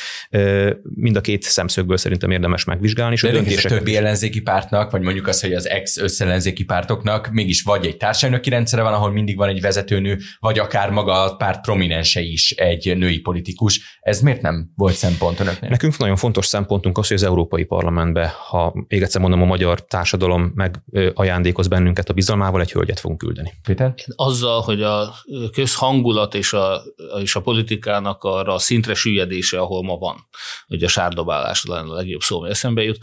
mind 0.83 1.17
a 1.17 1.21
két 1.21 1.43
szemszögből 1.43 1.97
szerintem 1.97 2.31
érdemes 2.31 2.65
megvizsgálni. 2.65 3.15
És 3.15 3.23
a, 3.23 3.31
döntések... 3.31 3.73
a 3.73 3.75
többi 3.75 3.97
ellenzéki 3.97 4.41
pártnak, 4.41 4.91
vagy 4.91 5.01
mondjuk 5.01 5.27
az, 5.27 5.41
hogy 5.41 5.53
az 5.53 5.69
ex-összellenzéki 5.69 6.65
pártoknak 6.65 7.31
mégis 7.33 7.63
vagy 7.63 7.87
egy 7.87 7.97
társadalmi 7.97 8.49
rendszere 8.49 8.83
van, 8.83 8.93
ahol 8.93 9.13
mindig 9.13 9.37
van 9.37 9.49
egy 9.49 9.61
vezetőnő, 9.61 10.19
vagy 10.39 10.59
akár 10.59 10.91
maga 10.91 11.25
a 11.25 11.37
párt 11.37 11.61
prominense 11.61 12.21
is 12.21 12.51
egy 12.51 12.97
női 12.97 13.19
politikus. 13.19 13.99
Ez 14.01 14.21
miért 14.21 14.43
nem 14.43 14.73
volt 14.77 14.95
szempont 14.95 15.41
önöknél? 15.41 15.71
Nekünk 15.71 15.97
nagyon 15.97 16.17
fontos 16.17 16.47
szempontunk 16.47 16.99
az, 16.99 17.09
hogy 17.09 17.17
az 17.17 17.23
Európai 17.23 17.65
Parlamentbe, 17.65 18.35
ha 18.49 18.85
még 18.89 19.03
egyszer 19.03 19.21
mondom, 19.21 19.43
a 19.43 19.45
magyar 19.45 19.87
társadalom 19.87 20.53
meg 20.55 20.83
ajándékoz 21.15 21.69
bennünket 21.69 22.09
a 22.09 22.13
bizalmával, 22.13 22.61
egy 22.61 22.73
hölgyet 22.73 23.01
fogunk 23.01 23.21
küldeni. 23.21 23.53
Péter? 23.63 23.95
Azzal, 24.17 24.61
hogy 24.61 24.83
a 24.83 25.15
közhangulat 25.53 26.35
és 26.35 26.53
a, 26.53 26.83
és 27.23 27.35
a 27.35 27.41
politikának 27.41 28.23
arra 28.25 28.55
a 28.55 28.59
szintre 28.59 28.94
süllyedése, 28.95 29.59
ahol 29.59 29.83
ma 29.83 29.97
van. 29.97 30.29
Ugye 30.69 30.87
a 30.87 30.89
sárdobálás 30.89 31.61
talán 31.61 31.89
a 31.89 31.95
legjobb 31.95 32.21
szó, 32.21 32.39
ami 32.39 32.49
eszembe 32.51 32.83
jut, 32.83 32.99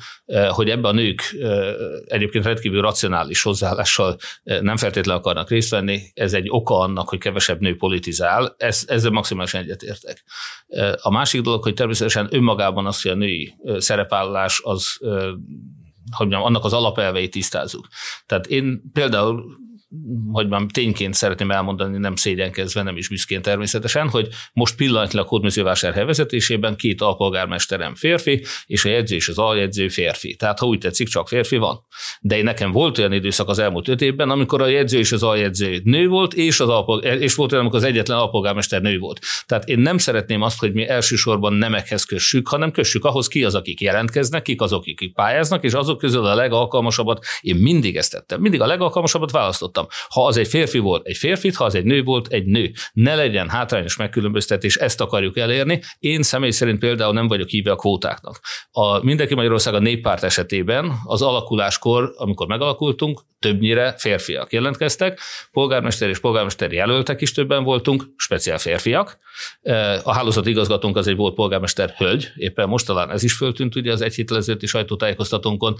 hogy 0.49 0.69
ebben 0.69 0.91
a 0.91 0.93
nők 0.93 1.35
egyébként 2.05 2.45
rendkívül 2.45 2.81
racionális 2.81 3.41
hozzáállással 3.41 4.17
nem 4.43 4.77
feltétlenül 4.77 5.21
akarnak 5.21 5.49
részt 5.49 5.69
venni, 5.69 6.01
ez 6.13 6.33
egy 6.33 6.47
oka 6.49 6.79
annak, 6.79 7.09
hogy 7.09 7.19
kevesebb 7.19 7.59
nő 7.59 7.75
politizál, 7.75 8.55
ez, 8.57 8.83
ezzel 8.87 9.11
maximálisan 9.11 9.61
egyetértek. 9.61 10.23
A 11.01 11.11
másik 11.11 11.41
dolog, 11.41 11.63
hogy 11.63 11.73
természetesen 11.73 12.27
önmagában 12.31 12.85
az, 12.85 13.01
hogy 13.01 13.11
a 13.11 13.15
női 13.15 13.53
szerepállás 13.77 14.61
az 14.63 14.99
hogy 16.11 16.27
mondjam, 16.27 16.41
annak 16.41 16.65
az 16.65 16.73
alapelveit 16.73 17.31
tisztázzuk. 17.31 17.87
Tehát 18.25 18.47
én 18.47 18.81
például 18.93 19.59
hogy 20.31 20.47
már 20.47 20.61
tényként 20.73 21.13
szeretném 21.13 21.51
elmondani, 21.51 21.97
nem 21.97 22.15
szégyenkezve, 22.15 22.83
nem 22.83 22.97
is 22.97 23.07
büszkén 23.07 23.41
természetesen, 23.41 24.09
hogy 24.09 24.27
most 24.53 24.75
pillanatilag 24.75 25.27
Hódműzővásárhely 25.27 26.05
vezetésében 26.05 26.75
két 26.75 27.01
alpolgármesterem 27.01 27.95
férfi, 27.95 28.45
és 28.65 28.85
a 28.85 28.89
jegyző 28.89 29.15
és 29.15 29.27
az 29.27 29.37
aljegyző 29.37 29.87
férfi. 29.87 30.35
Tehát, 30.35 30.59
ha 30.59 30.65
úgy 30.65 30.79
tetszik, 30.79 31.07
csak 31.07 31.27
férfi 31.27 31.57
van. 31.57 31.85
De 32.21 32.37
én 32.37 32.43
nekem 32.43 32.71
volt 32.71 32.97
olyan 32.97 33.13
időszak 33.13 33.49
az 33.49 33.59
elmúlt 33.59 33.87
öt 33.87 34.01
évben, 34.01 34.29
amikor 34.29 34.61
a 34.61 34.67
jegyző 34.67 34.97
és 34.97 35.11
az 35.11 35.23
aljegyző 35.23 35.81
nő 35.83 36.07
volt, 36.07 36.33
és, 36.33 36.59
az 36.59 36.69
alpolgár, 36.69 37.21
és 37.21 37.35
volt 37.35 37.51
olyan, 37.51 37.63
amikor 37.63 37.79
az 37.79 37.89
egyetlen 37.89 38.17
alpolgármester 38.17 38.81
nő 38.81 38.97
volt. 38.97 39.19
Tehát 39.45 39.67
én 39.67 39.79
nem 39.79 39.97
szeretném 39.97 40.41
azt, 40.41 40.59
hogy 40.59 40.73
mi 40.73 40.87
elsősorban 40.87 41.53
nemekhez 41.53 42.03
kössük, 42.03 42.47
hanem 42.47 42.71
kössük 42.71 43.05
ahhoz, 43.05 43.27
ki 43.27 43.43
az, 43.43 43.55
akik 43.55 43.81
jelentkeznek, 43.81 44.41
kik 44.41 44.61
azok, 44.61 44.83
akik 44.91 45.13
pályáznak, 45.13 45.63
és 45.63 45.73
azok 45.73 45.97
közül 45.97 46.25
a 46.25 46.35
legalkalmasabbat, 46.35 47.25
én 47.41 47.55
mindig 47.55 47.97
ezt 47.97 48.11
tettem, 48.11 48.41
mindig 48.41 48.61
a 48.61 48.65
legalkalmasabbat 48.65 49.31
választottam 49.31 49.80
mondtam. 49.82 49.97
Ha 50.09 50.25
az 50.25 50.38
egy 50.38 50.47
férfi 50.47 50.79
volt, 50.79 51.07
egy 51.07 51.17
férfit, 51.17 51.55
ha 51.55 51.63
az 51.63 51.75
egy 51.75 51.84
nő 51.84 52.03
volt, 52.03 52.27
egy 52.27 52.45
nő. 52.45 52.71
Ne 52.93 53.15
legyen 53.15 53.49
hátrányos 53.49 53.95
megkülönböztetés, 53.95 54.75
ezt 54.75 55.01
akarjuk 55.01 55.38
elérni. 55.38 55.82
Én 55.99 56.23
személy 56.23 56.51
szerint 56.51 56.79
például 56.79 57.13
nem 57.13 57.27
vagyok 57.27 57.47
híve 57.47 57.71
a 57.71 57.75
kvótáknak. 57.75 58.39
A 58.71 59.03
Mindenki 59.03 59.36
Magyarország 59.36 59.73
a 59.73 59.79
néppárt 59.79 60.23
esetében 60.23 60.91
az 61.03 61.21
alakuláskor, 61.21 62.13
amikor 62.15 62.47
megalakultunk, 62.47 63.21
többnyire 63.39 63.95
férfiak 63.97 64.51
jelentkeztek, 64.53 65.19
polgármester 65.51 66.09
és 66.09 66.19
polgármester 66.19 66.71
jelöltek 66.71 67.21
is 67.21 67.32
többen 67.32 67.63
voltunk, 67.63 68.03
speciál 68.15 68.57
férfiak. 68.57 69.17
A 70.03 70.13
hálózat 70.13 70.45
igazgatónk 70.45 70.97
az 70.97 71.07
egy 71.07 71.15
volt 71.15 71.34
polgármester 71.34 71.93
hölgy, 71.97 72.32
éppen 72.36 72.67
most 72.67 72.86
talán 72.86 73.11
ez 73.11 73.23
is 73.23 73.34
föltűnt 73.34 73.75
ugye 73.75 73.91
az 73.91 74.01
egy 74.01 74.15
héttel 74.15 74.38
ezelőtti 74.38 74.65
sajtótájékoztatónkon, 74.65 75.75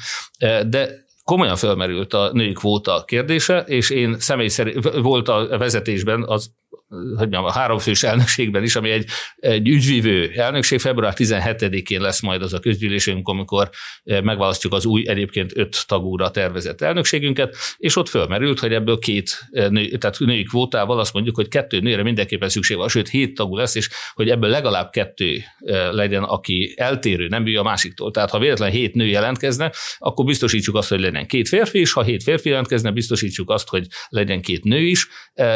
de 0.68 0.89
komolyan 1.32 1.56
felmerült 1.56 2.14
a 2.14 2.30
női 2.34 2.52
kvóta 2.52 3.04
kérdése, 3.08 3.60
és 3.60 3.90
én 3.90 4.20
személy 4.20 4.48
szerint 4.48 4.90
volt 4.90 5.28
a 5.28 5.58
vezetésben 5.58 6.24
az 6.24 6.52
hogy 6.92 7.16
mondjam, 7.18 7.44
a 7.44 7.52
háromfős 7.52 8.04
elnökségben 8.04 8.64
is, 8.64 8.76
ami 8.76 8.89
egy, 8.89 9.06
egy 9.36 9.68
ügyvívő 9.68 10.32
elnökség. 10.36 10.80
Február 10.80 11.14
17-én 11.18 12.02
lesz 12.02 12.22
majd 12.22 12.42
az 12.42 12.54
a 12.54 12.60
közgyűlésünk, 12.60 13.28
amikor 13.28 13.70
eh, 14.04 14.22
megválasztjuk 14.22 14.74
az 14.74 14.86
új, 14.86 15.08
egyébként 15.08 15.52
öt 15.58 15.88
tagúra 15.88 16.32
tervezett 16.32 16.82
elnökségünket, 16.82 17.56
és 17.78 17.96
ott 17.96 18.10
fölmerült, 18.10 18.60
hogy 18.60 18.74
ebből 18.74 19.00
két 19.00 19.48
eh, 19.52 19.70
nő, 19.70 19.88
tehát 19.88 20.20
női 20.20 20.44
kvótával 20.44 21.00
azt 21.00 21.14
mondjuk, 21.14 21.36
hogy 21.36 21.48
kettő 21.48 21.80
nőre 21.80 22.04
mindenképpen 22.04 22.50
szükség 22.50 22.78
van, 22.78 22.88
sőt 22.88 23.10
hét 23.10 23.36
tagú 23.36 23.56
lesz, 23.56 23.76
és 23.76 23.90
hogy 24.14 24.30
ebből 24.30 24.49
legalább 24.49 24.90
kettő 24.90 25.44
eh, 25.60 25.91
legyen, 25.91 26.24
aki 26.24 26.74
eltérő 26.78 27.28
nemű 27.28 27.56
a 27.56 27.64
másiktól. 27.64 28.11
Tehát 28.11 28.30
ha 28.30 28.40
véletlen 28.40 28.72
hét 28.72 28.94
nő 28.94 29.06
jelentkezne, 29.06 29.72
akkor 29.98 30.26
biztosítsuk 30.26 30.76
azt, 30.76 30.90
hogy 30.90 30.99
legyen 30.99 31.28
két 31.28 31.48
férfi 31.48 31.80
is, 31.80 31.94
ha 31.94 32.03
hét 32.03 32.24
férfi 32.24 32.49
jelentkezne, 32.49 32.91
biztosítsuk 32.91 33.49
azt, 33.49 33.70
hogy 33.70 33.86
legyen 34.10 34.41
két 34.41 34.64
nő 34.64 34.80
is. 34.80 35.07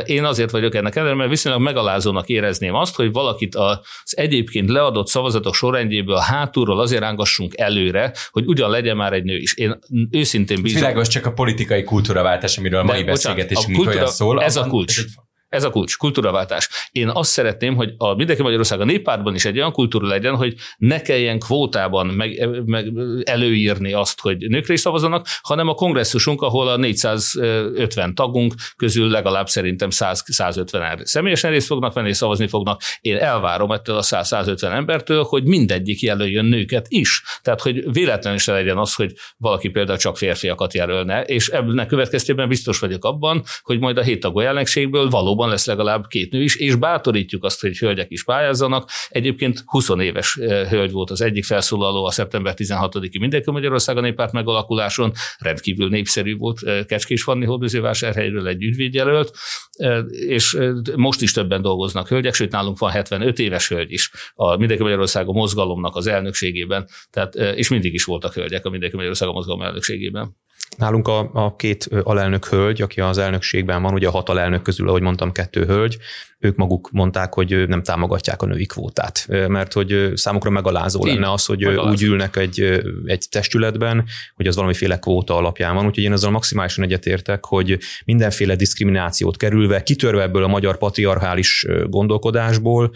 Én 0.06 0.24
azért 0.24 0.52
vagyok 0.52 0.76
ennek 0.76 0.96
ellenére, 0.96 1.25
mert 1.26 1.38
viszonylag 1.38 1.62
megalázónak 1.62 2.30
érezném 2.30 2.74
azt, 2.74 2.96
hogy 2.96 3.12
valakit 3.12 3.56
az 3.56 3.80
egyébként 4.18 4.70
leadott 4.70 5.08
szavazatok 5.08 5.56
sorrendjéből 5.56 6.18
hátulról 6.18 6.80
azért 6.80 7.02
rángassunk 7.02 7.58
előre, 7.58 8.14
hogy 8.30 8.46
ugyan 8.48 8.70
legyen 8.70 8.98
már 8.98 9.14
egy 9.14 9.24
nő 9.24 9.38
is. 9.38 9.54
Én 9.54 9.80
őszintén 10.12 10.62
bízom. 10.62 10.78
Ez 10.78 10.84
világos, 10.84 11.08
csak 11.08 11.26
a 11.26 11.32
politikai 11.32 11.84
kultúraváltás, 11.84 12.58
amiről 12.58 12.80
a 12.80 12.84
mai 12.84 13.04
beszélgetésünk 13.04 13.88
olyan 13.88 14.08
szól. 14.08 14.44
Ez 14.44 14.56
a 14.56 14.68
kulcs. 14.68 14.98
Ez 14.98 15.06
ez 15.50 15.64
a 15.64 15.70
kulcs, 15.70 15.98
kultúraváltás. 15.98 16.70
Én 16.92 17.10
azt 17.10 17.32
szeretném, 17.32 17.76
hogy 17.76 17.94
a 17.98 18.16
Mindenki 18.16 18.42
Magyarország 18.42 18.80
a 18.80 18.86
néppártban 18.86 19.36
is 19.36 19.46
egy 19.46 19.58
olyan 19.58 19.72
kultúra 19.72 20.08
legyen, 20.08 20.36
hogy 20.36 20.56
ne 20.78 21.02
kelljen 21.02 21.40
kvótában 21.40 22.08
meg, 22.08 22.50
meg 22.66 22.92
előírni 23.24 23.94
azt, 23.94 24.22
hogy 24.22 24.38
nőkre 24.38 24.74
is 24.74 24.80
szavazanak, 24.80 25.28
hanem 25.42 25.68
a 25.68 25.74
kongresszusunk, 25.74 26.42
ahol 26.42 26.68
a 26.68 26.78
450 26.78 28.16
tagunk 28.16 28.54
közül 28.76 29.10
legalább 29.10 29.48
szerintem 29.48 29.90
100-150 29.92 31.04
személyesen 31.04 31.52
részt 31.52 31.68
fognak 31.68 31.94
venni 31.94 32.14
szavazni 32.14 32.48
fognak. 32.48 32.82
Én 33.00 33.18
elvárom 33.18 33.72
ettől 33.72 33.98
a 33.98 34.04
100-150 34.04 34.64
embertől, 34.64 35.24
hogy 35.24 35.44
mindegyik 35.44 36.02
jelöljön 36.02 36.46
nőket 36.46 36.86
is. 36.90 37.24
Tehát, 37.42 37.62
hogy 37.62 37.92
véletlenül 37.92 38.40
se 38.40 38.52
legyen 38.52 38.78
az, 38.78 38.94
hogy 38.94 39.14
valaki 39.38 39.70
például 39.70 39.98
csak 39.98 40.18
férfiakat 40.18 40.74
jelölne, 40.74 41.22
és 41.24 41.48
ennek 41.48 41.88
következtében 41.88 42.48
biztos 42.48 42.80
vagyok 42.80 43.06
abban, 43.06 43.44
hogy 43.62 43.80
majd 43.80 43.98
a 43.98 44.02
hét 44.02 44.20
tagú 44.20 44.40
elnökségből 44.40 45.10
valóban 45.36 45.50
lesz 45.50 45.66
legalább 45.66 46.08
két 46.08 46.32
nő 46.32 46.44
is, 46.44 46.56
és 46.56 46.76
bátorítjuk 46.76 47.44
azt, 47.44 47.62
hogy 47.62 47.78
hölgyek 47.78 48.12
is 48.12 48.24
pályázzanak. 48.24 48.90
Egyébként 49.10 49.64
20 49.66 49.90
éves 50.00 50.36
eh, 50.36 50.70
hölgy 50.70 50.92
volt 50.92 51.10
az 51.10 51.22
egyik 51.22 51.44
felszólaló 51.44 52.06
a 52.06 52.12
szeptember 52.12 52.54
16-i 52.58 53.20
Mindenki 53.20 53.52
Magyarországon 53.52 54.04
néppárt 54.04 54.32
megalakuláson, 54.32 55.12
rendkívül 55.38 55.90
népszerű 55.90 56.38
volt 56.38 56.64
eh, 56.64 56.84
Kecskés 56.84 57.24
Fanni 57.24 57.46
Hódműzővásárhelyről 57.46 58.48
egy 58.48 58.64
ügyvédjelölt, 58.64 59.32
eh, 59.78 60.00
és 60.10 60.58
most 60.96 61.22
is 61.22 61.32
többen 61.32 61.62
dolgoznak 61.62 62.08
hölgyek, 62.08 62.34
sőt 62.34 62.52
nálunk 62.52 62.78
van 62.78 62.92
75 62.92 63.40
éves 63.40 63.68
hölgy 63.68 63.92
is 63.92 64.12
a 64.34 64.58
Mindenki 64.58 64.84
Magyarországon 64.84 65.36
mozgalomnak 65.36 65.96
az 65.96 66.08
elnökségében, 66.08 66.88
tehát, 67.10 67.36
és 67.36 67.70
mindig 67.70 67.94
is 67.94 68.04
voltak 68.04 68.34
hölgyek 68.34 68.66
a 68.66 68.70
Mindenki 68.70 68.96
Magyarországon 68.96 69.34
mozgalom 69.34 69.62
elnökségében. 69.62 70.36
Nálunk 70.78 71.08
a, 71.08 71.30
a 71.34 71.56
két 71.56 71.90
alelnök 72.04 72.46
hölgy, 72.46 72.82
aki 72.82 73.02
az 73.02 73.18
elnökségben 73.18 73.82
van, 73.82 73.94
ugye 73.94 74.08
a 74.08 74.12
hat 74.12 74.30
alelnök 74.30 74.62
közül, 74.62 74.90
ahogy 74.90 75.02
mondtam, 75.02 75.32
kettő 75.32 75.66
hölgy, 75.66 75.98
ők 76.40 76.56
maguk 76.56 76.90
mondták, 76.92 77.34
hogy 77.34 77.68
nem 77.68 77.84
támogatják 77.84 78.42
a 78.42 78.46
női 78.46 78.66
kvótát, 78.66 79.26
mert 79.28 79.74
hogy 79.74 80.12
számukra 80.14 80.50
megalázó 80.50 81.08
Én, 81.08 81.14
lenne 81.14 81.32
az, 81.32 81.46
hogy 81.46 81.60
megalázó. 81.60 81.90
úgy 81.90 82.02
ülnek 82.02 82.36
egy, 82.36 82.82
egy 83.06 83.26
testületben, 83.30 84.06
hogy 84.36 84.48
az 84.48 84.56
valamiféle 84.56 85.00
kvóta 85.00 85.36
alapján 85.36 85.76
van, 85.76 85.86
úgyhogy 85.86 86.04
én 86.04 86.12
ezzel 86.12 86.30
maximálisan 86.30 86.84
egyetértek, 86.84 87.46
hogy 87.46 87.78
mindenféle 88.06 88.56
diszkriminációt 88.56 89.38
kerülve, 89.38 89.84
kitörve 89.84 90.22
ebből 90.22 90.44
a 90.44 90.48
magyar 90.48 90.78
patriarchális 90.78 91.66
gondolkodásból, 91.88 92.92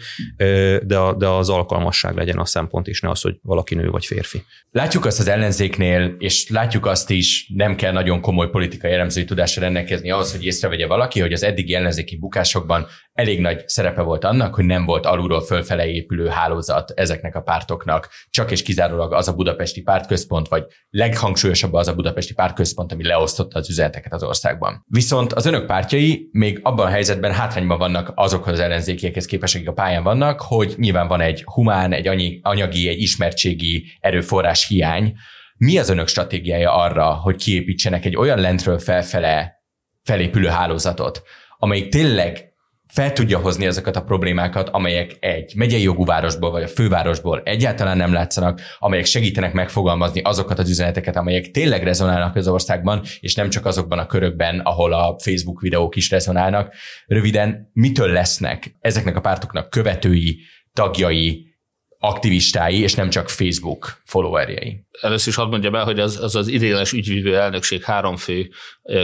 de, 0.82 0.98
a, 0.98 1.14
de 1.14 1.28
az 1.28 1.48
alkalmasság 1.48 2.16
legyen 2.16 2.38
a 2.38 2.44
szempont, 2.44 2.86
és 2.86 3.00
ne 3.00 3.10
az, 3.10 3.20
hogy 3.20 3.36
valaki 3.42 3.74
nő 3.74 3.90
vagy 3.90 4.06
férfi. 4.06 4.44
Látjuk 4.70 5.04
azt 5.04 5.18
az 5.18 5.28
ellenzéknél, 5.28 6.14
és 6.18 6.48
látjuk 6.48 6.86
azt 6.86 7.10
is, 7.10 7.50
nem 7.54 7.69
kell 7.76 7.92
nagyon 7.92 8.20
komoly 8.20 8.50
politikai 8.50 8.92
elemzői 8.92 9.24
tudásra 9.24 9.62
rendelkezni 9.62 10.10
ahhoz, 10.10 10.32
hogy 10.32 10.44
észrevegye 10.44 10.86
valaki, 10.86 11.20
hogy 11.20 11.32
az 11.32 11.42
eddigi 11.42 11.74
ellenzéki 11.74 12.16
bukásokban 12.16 12.86
elég 13.12 13.40
nagy 13.40 13.68
szerepe 13.68 14.02
volt 14.02 14.24
annak, 14.24 14.54
hogy 14.54 14.64
nem 14.64 14.84
volt 14.84 15.06
alulról 15.06 15.40
fölfele 15.40 15.86
épülő 15.86 16.26
hálózat 16.26 16.90
ezeknek 16.90 17.34
a 17.34 17.40
pártoknak, 17.40 18.08
csak 18.30 18.50
és 18.50 18.62
kizárólag 18.62 19.12
az 19.12 19.28
a 19.28 19.34
budapesti 19.34 19.82
pártközpont, 19.82 20.48
vagy 20.48 20.64
leghangsúlyosabb 20.90 21.72
az 21.72 21.88
a 21.88 21.94
budapesti 21.94 22.34
pártközpont, 22.34 22.92
ami 22.92 23.04
leosztotta 23.04 23.58
az 23.58 23.70
üzeneteket 23.70 24.12
az 24.12 24.22
országban. 24.22 24.84
Viszont 24.86 25.32
az 25.32 25.46
önök 25.46 25.66
pártjai 25.66 26.28
még 26.32 26.58
abban 26.62 26.86
a 26.86 26.90
helyzetben 26.90 27.32
hátrányban 27.32 27.78
vannak 27.78 28.12
azokhoz 28.14 28.52
az 28.52 28.60
ellenzékiekhez 28.60 29.26
képest, 29.26 29.54
akik 29.54 29.68
a 29.68 29.72
pályán 29.72 30.02
vannak, 30.02 30.40
hogy 30.40 30.74
nyilván 30.76 31.08
van 31.08 31.20
egy 31.20 31.42
humán, 31.44 31.92
egy 31.92 32.06
anyagi, 32.42 32.88
egy 32.88 33.00
ismertségi 33.00 33.86
erőforrás 34.00 34.66
hiány, 34.68 35.14
mi 35.60 35.78
az 35.78 35.88
önök 35.88 36.08
stratégiája 36.08 36.74
arra, 36.74 37.14
hogy 37.14 37.36
kiépítsenek 37.36 38.04
egy 38.04 38.16
olyan 38.16 38.38
lentről 38.38 38.78
felfele 38.78 39.62
felépülő 40.02 40.46
hálózatot, 40.46 41.22
amelyik 41.58 41.88
tényleg 41.88 42.52
fel 42.86 43.12
tudja 43.12 43.38
hozni 43.38 43.66
azokat 43.66 43.96
a 43.96 44.02
problémákat, 44.02 44.68
amelyek 44.68 45.16
egy 45.20 45.52
megyei 45.56 45.82
jogú 45.82 46.04
városból 46.04 46.50
vagy 46.50 46.62
a 46.62 46.68
fővárosból 46.68 47.42
egyáltalán 47.44 47.96
nem 47.96 48.12
látszanak, 48.12 48.60
amelyek 48.78 49.04
segítenek 49.04 49.52
megfogalmazni 49.52 50.20
azokat 50.20 50.58
az 50.58 50.70
üzeneteket, 50.70 51.16
amelyek 51.16 51.50
tényleg 51.50 51.82
rezonálnak 51.82 52.36
az 52.36 52.48
országban, 52.48 53.02
és 53.20 53.34
nem 53.34 53.50
csak 53.50 53.66
azokban 53.66 53.98
a 53.98 54.06
körökben, 54.06 54.58
ahol 54.58 54.92
a 54.92 55.18
Facebook 55.18 55.60
videók 55.60 55.96
is 55.96 56.10
rezonálnak. 56.10 56.74
Röviden, 57.06 57.70
mitől 57.72 58.12
lesznek 58.12 58.76
ezeknek 58.78 59.16
a 59.16 59.20
pártoknak 59.20 59.70
követői, 59.70 60.40
tagjai, 60.72 61.50
aktivistái, 61.98 62.80
és 62.80 62.94
nem 62.94 63.10
csak 63.10 63.28
Facebook 63.28 64.02
followerjei. 64.04 64.84
Először 65.00 65.28
is 65.28 65.34
hadd 65.34 65.48
mondjam 65.48 65.74
el, 65.74 65.84
hogy 65.84 66.00
az 66.00 66.22
az, 66.22 66.34
az 66.34 66.48
idéles 66.48 66.92
ügyvívő 66.92 67.36
elnökség 67.36 67.82
három 67.82 68.16
fő 68.16 68.50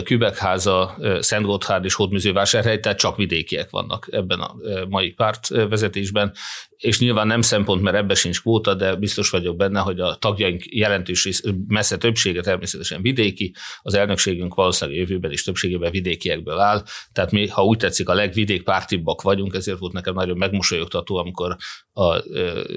Kübekháza, 0.05 0.97
Szent 1.21 1.47
Gotthárd 1.47 1.85
és 1.85 1.95
Hódműzővásárhely, 1.95 2.81
tehát 2.81 2.99
csak 2.99 3.17
vidékiek 3.17 3.71
vannak 3.71 4.09
ebben 4.11 4.41
a 4.41 4.55
mai 4.89 5.11
pártvezetésben, 5.11 6.33
és 6.77 6.99
nyilván 6.99 7.27
nem 7.27 7.41
szempont, 7.41 7.83
mert 7.83 7.97
ebbe 7.97 8.15
sincs 8.15 8.41
kvóta, 8.41 8.75
de 8.75 8.95
biztos 8.95 9.31
vagyok 9.31 9.57
benne, 9.57 9.81
hogy 9.81 10.01
a 10.01 10.15
tagjaink 10.15 10.63
jelentős 10.75 11.29
messze 11.67 11.97
többsége 11.97 12.41
természetesen 12.41 13.03
vidéki, 13.03 13.55
az 13.83 13.95
elnökségünk 13.95 14.55
valószínűleg 14.55 15.01
jövőben 15.01 15.33
is 15.33 15.43
többségében 15.43 15.91
vidékiekből 15.91 16.59
áll, 16.59 16.83
tehát 17.13 17.31
mi, 17.31 17.47
ha 17.49 17.65
úgy 17.65 17.79
tetszik, 17.79 18.09
a 18.09 18.15
legvidékpártibbak 18.15 19.23
vagyunk, 19.23 19.55
ezért 19.55 19.79
volt 19.79 19.93
nekem 19.93 20.15
nagyon 20.15 20.37
megmosolyogtató, 20.37 21.17
amikor 21.17 21.57
a 21.93 22.23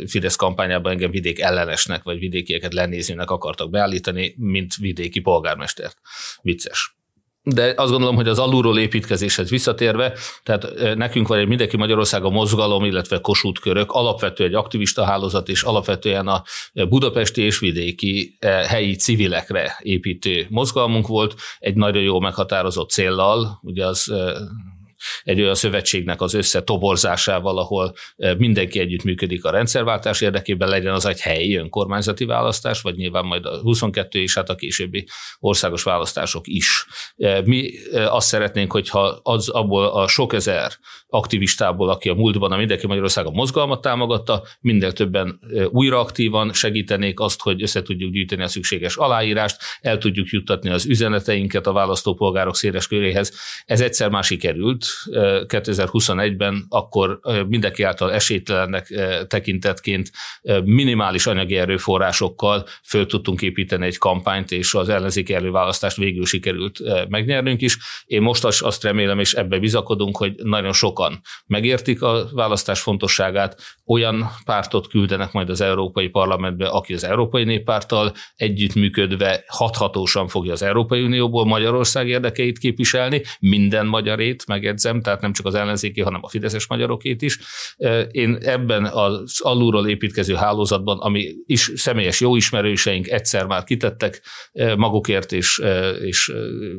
Fidesz 0.07 0.35
kampányában 0.35 0.91
engem 0.91 1.11
vidék 1.11 1.39
ellenesnek, 1.39 2.03
vagy 2.03 2.19
vidékieket 2.19 2.73
lenézőnek 2.99 3.31
akartak 3.31 3.69
beállítani, 3.69 4.35
mint 4.37 4.75
vidéki 4.75 5.19
polgármestert. 5.19 5.97
Vicces 6.41 6.97
de 7.43 7.73
azt 7.75 7.91
gondolom, 7.91 8.15
hogy 8.15 8.27
az 8.27 8.39
alulról 8.39 8.79
építkezéshez 8.79 9.49
visszatérve, 9.49 10.13
tehát 10.43 10.95
nekünk 10.95 11.27
van 11.27 11.39
egy 11.39 11.47
mindenki 11.47 11.77
Magyarország 11.77 12.23
a 12.23 12.29
mozgalom, 12.29 12.85
illetve 12.85 13.19
Kossuth 13.21 13.61
körök, 13.61 13.91
alapvetően 13.91 14.49
egy 14.49 14.55
aktivista 14.55 15.03
hálózat, 15.03 15.49
és 15.49 15.63
alapvetően 15.63 16.27
a 16.27 16.43
budapesti 16.89 17.41
és 17.41 17.59
vidéki 17.59 18.37
helyi 18.67 18.95
civilekre 18.95 19.77
építő 19.81 20.47
mozgalmunk 20.49 21.07
volt, 21.07 21.35
egy 21.59 21.75
nagyon 21.75 22.03
jó 22.03 22.19
meghatározott 22.19 22.89
céllal, 22.89 23.59
ugye 23.61 23.85
az 23.85 24.13
egy 25.23 25.41
olyan 25.41 25.55
szövetségnek 25.55 26.21
az 26.21 26.33
összetoborzásával, 26.33 27.57
ahol 27.57 27.93
mindenki 28.37 28.79
együttműködik 28.79 29.45
a 29.45 29.51
rendszerváltás 29.51 30.21
érdekében, 30.21 30.69
legyen 30.69 30.93
az 30.93 31.05
egy 31.05 31.19
helyi 31.19 31.55
önkormányzati 31.55 32.25
választás, 32.25 32.81
vagy 32.81 32.95
nyilván 32.95 33.25
majd 33.25 33.45
a 33.45 33.59
22 33.59 34.21
és 34.21 34.35
hát 34.35 34.49
a 34.49 34.55
későbbi 34.55 35.07
országos 35.39 35.83
választások 35.83 36.47
is. 36.47 36.85
Mi 37.43 37.71
azt 37.93 38.27
szeretnénk, 38.27 38.71
hogyha 38.71 39.19
az 39.23 39.49
abból 39.49 39.85
a 39.85 40.07
sok 40.07 40.33
ezer 40.33 40.71
aktivistából, 41.07 41.89
aki 41.89 42.09
a 42.09 42.13
múltban 42.13 42.51
a 42.51 42.57
Mindenki 42.57 42.87
Magyarország 42.87 43.25
a 43.25 43.31
mozgalmat 43.31 43.81
támogatta, 43.81 44.43
minél 44.59 44.91
többen 44.91 45.39
újra 45.69 45.99
aktívan 45.99 46.53
segítenék 46.53 47.19
azt, 47.19 47.41
hogy 47.41 47.61
össze 47.61 47.81
tudjuk 47.81 48.11
gyűjteni 48.11 48.43
a 48.43 48.47
szükséges 48.47 48.95
aláírást, 48.95 49.57
el 49.81 49.97
tudjuk 49.97 50.27
juttatni 50.27 50.69
az 50.69 50.85
üzeneteinket 50.85 51.67
a 51.67 51.71
választópolgárok 51.71 52.55
széles 52.55 52.87
köréhez. 52.87 53.33
Ez 53.65 53.81
egyszer 53.81 54.09
már 54.09 54.23
sikerült 54.23 54.85
2021-ben, 55.47 56.65
akkor 56.69 57.19
mindenki 57.47 57.83
által 57.83 58.13
esélytelennek 58.13 58.93
tekintetként 59.27 60.11
minimális 60.63 61.25
anyagi 61.25 61.57
erőforrásokkal 61.57 62.65
föl 62.83 63.05
tudtunk 63.05 63.41
építeni 63.41 63.85
egy 63.85 63.97
kampányt, 63.97 64.51
és 64.51 64.73
az 64.73 64.89
ellenzéki 64.89 65.33
előválasztást 65.33 65.97
végül 65.97 66.25
sikerült 66.25 66.79
megnyernünk 67.09 67.61
is. 67.61 67.77
Én 68.05 68.21
most 68.21 68.45
azt 68.45 68.83
remélem, 68.83 69.19
és 69.19 69.33
ebbe 69.33 69.59
bizakodunk, 69.59 70.17
hogy 70.17 70.33
nagyon 70.35 70.73
sokan 70.73 71.21
megértik 71.45 72.01
a 72.01 72.27
választás 72.31 72.81
fontosságát, 72.81 73.61
olyan 73.85 74.29
pártot 74.45 74.87
küldenek 74.87 75.31
majd 75.31 75.49
az 75.49 75.61
Európai 75.61 76.07
Parlamentbe, 76.07 76.67
aki 76.67 76.93
az 76.93 77.03
Európai 77.03 77.43
Néppárttal 77.43 78.13
együttműködve 78.35 79.43
hathatósan 79.47 80.27
fogja 80.27 80.51
az 80.51 80.61
Európai 80.61 81.01
Unióból 81.01 81.45
Magyarország 81.45 82.07
érdekeit 82.07 82.57
képviselni, 82.57 83.21
minden 83.39 83.85
magyarét, 83.85 84.43
megjegyzem, 84.83 85.01
tehát 85.01 85.21
nem 85.21 85.33
csak 85.33 85.45
az 85.45 85.55
ellenzéki, 85.55 86.01
hanem 86.01 86.19
a 86.23 86.29
fideszes 86.29 86.67
magyarokét 86.67 87.21
is. 87.21 87.39
Én 88.11 88.37
ebben 88.41 88.85
az 88.85 89.39
alulról 89.41 89.87
építkező 89.87 90.33
hálózatban, 90.35 90.99
ami 90.99 91.35
is 91.45 91.71
személyes 91.75 92.19
jó 92.19 92.35
ismerőseink 92.35 93.07
egyszer 93.07 93.45
már 93.45 93.63
kitettek 93.63 94.21
magukért, 94.75 95.31
és, 95.31 95.61
és 96.01 96.31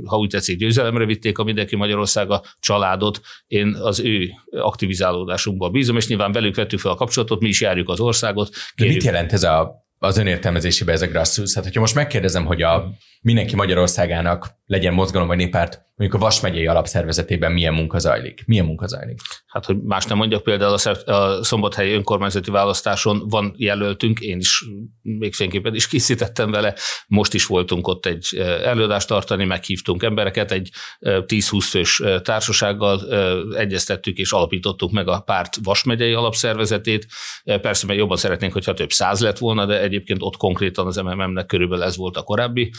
ha 0.05 0.17
úgy 0.17 0.29
tetszik, 0.29 0.59
győzelemre 0.59 1.05
vitték 1.05 1.39
a 1.39 1.45
Mindenki 1.45 1.77
Magyarország 1.77 2.31
a 2.31 2.43
családot, 2.61 3.21
én 3.47 3.75
az 3.75 4.01
ő 4.01 4.29
aktivizálódásunkban 4.51 5.73
bízom, 5.73 5.97
és 5.97 6.07
nyilván 6.07 6.33
velük 6.33 6.55
vettük 6.55 6.79
fel 6.79 6.91
a 6.91 6.95
kapcsolatot, 6.95 7.41
mi 7.41 7.49
is 7.49 7.61
járjuk 7.61 7.89
az 7.89 8.01
országot. 8.01 8.49
Kérjük. 8.75 8.97
De 8.97 9.03
mit 9.03 9.15
jelent 9.15 9.33
ez 9.33 9.43
a 9.43 9.89
az 10.03 10.19
önértelmezésében 10.19 10.95
ez 10.95 11.03
a 11.03 11.07
grassroots. 11.07 11.55
Hát, 11.55 11.65
hogyha 11.65 11.81
most 11.81 11.95
megkérdezem, 11.95 12.45
hogy 12.45 12.63
a 12.63 12.91
mindenki 13.21 13.57
Magyarországának 13.57 14.60
legyen 14.71 14.95
mozgalom 14.95 15.27
vagy 15.27 15.37
néppárt, 15.37 15.89
mondjuk 15.97 16.21
a 16.21 16.25
Vas 16.25 16.41
megyei 16.41 16.67
alapszervezetében 16.67 17.53
milyen 17.53 17.75
munka 17.75 17.99
zajlik? 17.99 18.43
Milyen 18.47 18.65
munka 18.65 18.87
zajlik? 18.87 19.21
Hát, 19.47 19.65
hogy 19.65 19.77
más 19.83 20.05
nem 20.05 20.17
mondjak, 20.17 20.43
például 20.43 20.77
a 21.05 21.43
szombathelyi 21.43 21.93
önkormányzati 21.93 22.51
választáson 22.51 23.29
van 23.29 23.55
jelöltünk, 23.57 24.21
én 24.21 24.39
is 24.39 24.65
még 25.03 25.35
fényképpen 25.35 25.75
is 25.75 25.89
készítettem 25.89 26.51
vele, 26.51 26.75
most 27.07 27.35
is 27.35 27.47
voltunk 27.47 27.89
ott 27.89 28.07
egy 28.07 28.37
előadást 28.65 29.09
tartani, 29.09 29.45
meghívtunk 29.45 30.03
embereket, 30.03 30.53
egy 30.53 30.71
10-20 31.01 31.67
fős 31.69 32.03
társasággal 32.23 33.13
egyeztettük 33.55 34.17
és 34.17 34.33
alapítottuk 34.33 34.91
meg 34.91 35.09
a 35.09 35.21
párt 35.21 35.57
Vas 35.63 35.85
megyei 35.85 36.13
alapszervezetét. 36.13 37.07
Persze, 37.45 37.87
mert 37.87 37.99
jobban 37.99 38.17
szeretnénk, 38.17 38.53
hogyha 38.53 38.75
több 38.75 38.91
száz 38.91 39.21
lett 39.21 39.39
volna, 39.39 39.67
de 39.67 39.81
egyébként 39.81 40.23
ott 40.23 40.37
konkrétan 40.37 40.87
az 40.87 40.97
MMM-nek 40.97 41.47
körülbelül 41.47 41.85
ez 41.85 41.97
volt 41.97 42.17
a 42.17 42.23
korábbi 42.23 42.73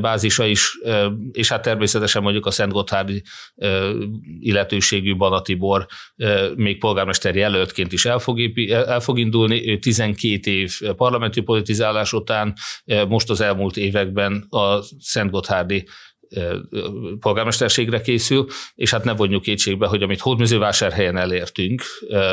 bázisa 0.00 0.44
is, 0.44 0.78
és 1.36 1.48
hát 1.48 1.62
természetesen 1.62 2.22
mondjuk 2.22 2.46
a 2.46 2.50
Szent 2.50 2.72
Gotthárdi 2.72 3.22
illetőségű 4.40 5.16
Banatibor 5.16 5.86
még 6.54 6.78
polgármester 6.78 7.36
jelöltként 7.36 7.92
is 7.92 8.04
el 8.04 8.18
fog, 8.18 8.40
el 8.68 9.00
fog 9.00 9.18
indulni. 9.18 9.70
Ő 9.70 9.78
12 9.78 10.50
év 10.50 10.80
parlamenti 10.96 11.40
politizálás 11.40 12.12
után 12.12 12.54
most 13.08 13.30
az 13.30 13.40
elmúlt 13.40 13.76
években 13.76 14.46
a 14.50 14.82
Szent 14.98 15.30
Gotthárdi 15.30 15.88
polgármesterségre 17.20 18.00
készül, 18.00 18.46
és 18.74 18.90
hát 18.90 19.04
ne 19.04 19.12
vonjuk 19.12 19.42
kétségbe, 19.42 19.86
hogy 19.86 20.02
amit 20.02 20.20
Hódműzővásárhelyen 20.20 21.16
elértünk, 21.16 21.82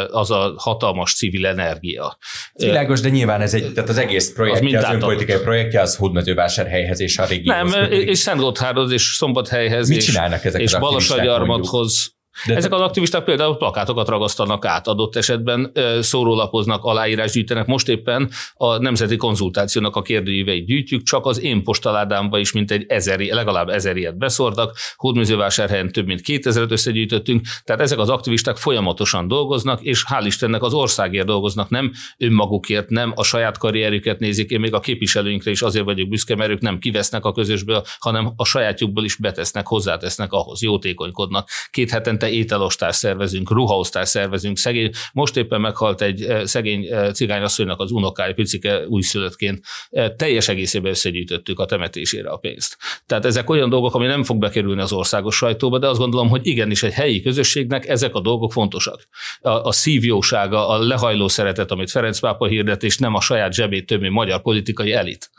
az 0.07 0.31
a 0.31 0.53
hatalmas 0.57 1.15
civil 1.15 1.45
energia. 1.45 2.17
Világos, 2.53 2.99
de 2.99 3.09
nyilván 3.09 3.41
ez 3.41 3.53
egy, 3.53 3.73
tehát 3.73 3.89
az 3.89 3.97
egész 3.97 4.33
projektje, 4.33 4.77
az, 4.77 4.83
az 4.83 4.93
önpolitikai 4.93 5.41
projektje 5.41 5.81
az 5.81 5.95
Hódműzővásárhelyhez 5.95 6.99
és 6.99 7.17
a 7.17 7.25
régióhoz. 7.25 7.71
Nem, 7.71 7.91
és 7.91 8.17
Szent 8.17 8.39
Gotthardhoz 8.39 8.91
és 8.91 9.01
Szombathelyhez 9.01 9.89
Mit 9.89 9.97
és, 9.97 10.15
ezek 10.15 10.61
és 10.61 10.77
Balasagyarmathoz 10.77 12.21
de 12.45 12.55
Ezek 12.55 12.73
az 12.73 12.81
aktivisták 12.81 13.23
például 13.23 13.57
plakátokat 13.57 14.07
ragasztanak 14.07 14.65
át, 14.65 14.87
adott 14.87 15.15
esetben 15.15 15.71
szórólapoznak, 15.99 16.83
aláírás 16.83 17.31
gyűjtenek. 17.31 17.65
Most 17.65 17.89
éppen 17.89 18.29
a 18.53 18.77
nemzeti 18.77 19.15
konzultációnak 19.15 19.95
a 19.95 20.01
kérdőíveit 20.01 20.65
gyűjtjük, 20.65 21.03
csak 21.03 21.25
az 21.25 21.41
én 21.41 21.63
postaládámba 21.63 22.39
is 22.39 22.51
mintegy 22.51 22.85
ezeri, 22.87 23.33
legalább 23.33 23.69
ezer 23.69 23.97
ilyet 23.97 24.17
beszortak, 24.17 24.77
Hódműzővásárhelyen 24.95 25.91
több 25.91 26.05
mint 26.05 26.21
2000 26.21 26.65
összegyűjtöttünk, 26.69 27.45
tehát 27.63 27.81
ezek 27.81 27.99
az 27.99 28.09
aktivisták 28.09 28.57
folyamatosan 28.57 29.27
dolgoznak, 29.27 29.81
és 29.81 30.05
hál' 30.09 30.23
Istennek 30.25 30.61
az 30.61 30.73
országért 30.73 31.25
dolgoznak, 31.25 31.69
nem 31.69 31.91
önmagukért, 32.17 32.89
nem 32.89 33.11
a 33.15 33.23
saját 33.23 33.57
karrierüket 33.57 34.19
nézik, 34.19 34.49
én 34.49 34.59
még 34.59 34.73
a 34.73 34.79
képviselőinkre 34.79 35.51
is 35.51 35.61
azért 35.61 35.85
vagyok 35.85 36.09
büszke, 36.09 36.35
mert 36.35 36.51
ők 36.51 36.61
nem 36.61 36.79
kivesznek 36.79 37.25
a 37.25 37.31
közösből, 37.31 37.83
hanem 37.99 38.33
a 38.35 38.45
sajátjukból 38.45 39.03
is 39.03 39.15
betesznek, 39.15 39.67
hozzátesznek 39.67 40.31
ahhoz, 40.31 40.61
jótékonykodnak. 40.61 41.49
Két 41.71 41.91
hetente 42.23 42.43
ételosztást 42.43 42.99
szervezünk, 42.99 43.51
ruhaosztást 43.51 44.11
szervezünk. 44.11 44.57
Szegény, 44.57 44.91
most 45.13 45.37
éppen 45.37 45.61
meghalt 45.61 46.01
egy 46.01 46.21
eh, 46.21 46.45
szegény 46.45 46.85
eh, 46.85 47.11
cigányasszonynak 47.11 47.79
az 47.79 47.91
unokája, 47.91 48.33
picike 48.33 48.87
újszülöttként. 48.87 49.59
Eh, 49.89 50.09
teljes 50.17 50.47
egészében 50.47 50.91
összegyűjtöttük 50.91 51.59
a 51.59 51.65
temetésére 51.65 52.29
a 52.29 52.37
pénzt. 52.37 52.77
Tehát 53.05 53.25
ezek 53.25 53.49
olyan 53.49 53.69
dolgok, 53.69 53.95
ami 53.95 54.05
nem 54.05 54.23
fog 54.23 54.37
bekerülni 54.37 54.81
az 54.81 54.91
országos 54.91 55.35
sajtóba, 55.35 55.79
de 55.79 55.87
azt 55.87 55.99
gondolom, 55.99 56.29
hogy 56.29 56.47
igenis 56.47 56.83
egy 56.83 56.93
helyi 56.93 57.21
közösségnek 57.21 57.87
ezek 57.87 58.15
a 58.15 58.21
dolgok 58.21 58.51
fontosak. 58.51 59.07
A, 59.41 59.49
a 59.49 59.71
szívjósága, 59.71 60.67
a 60.67 60.77
lehajló 60.77 61.27
szeretet, 61.27 61.71
amit 61.71 61.91
Ferenc 61.91 62.19
pápa 62.19 62.47
hirdet, 62.47 62.83
és 62.83 62.97
nem 62.97 63.13
a 63.13 63.21
saját 63.21 63.53
zsebét 63.53 63.85
tömő 63.85 64.09
magyar 64.09 64.41
politikai 64.41 64.93
elit. 64.93 65.29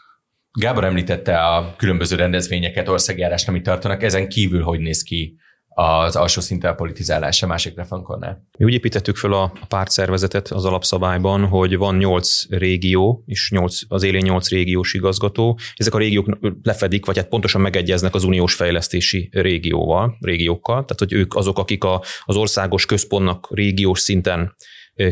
Gábor 0.58 0.84
említette 0.84 1.38
a 1.38 1.74
különböző 1.76 2.16
rendezvényeket, 2.16 2.88
országjárást, 2.88 3.48
amit 3.48 3.62
tartanak. 3.62 4.02
Ezen 4.02 4.28
kívül 4.28 4.62
hogy 4.62 4.80
néz 4.80 5.02
ki 5.02 5.36
az 5.74 6.16
alsó 6.16 6.40
szinttel 6.40 6.70
a 6.70 6.74
politizálása 6.74 7.46
másik 7.46 7.76
refankonnál. 7.76 8.46
Mi 8.58 8.64
úgy 8.64 8.72
építettük 8.72 9.16
föl 9.16 9.34
a 9.34 9.52
pártszervezetet 9.68 10.48
az 10.48 10.64
alapszabályban, 10.64 11.46
hogy 11.46 11.76
van 11.76 11.96
nyolc 11.96 12.48
régió, 12.48 13.22
és 13.26 13.50
nyolc, 13.50 13.80
az 13.88 14.02
élén 14.02 14.22
nyolc 14.24 14.48
régiós 14.48 14.94
igazgató. 14.94 15.58
Ezek 15.74 15.94
a 15.94 15.98
régiók 15.98 16.38
lefedik, 16.62 17.06
vagy 17.06 17.16
hát 17.16 17.28
pontosan 17.28 17.60
megegyeznek 17.60 18.14
az 18.14 18.24
uniós 18.24 18.54
fejlesztési 18.54 19.28
régióval, 19.32 20.16
régiókkal, 20.20 20.84
tehát 20.84 20.98
hogy 20.98 21.12
ők 21.12 21.34
azok, 21.34 21.58
akik 21.58 21.84
a, 21.84 22.02
az 22.24 22.36
országos 22.36 22.86
központnak 22.86 23.48
régiós 23.50 24.00
szinten 24.00 24.54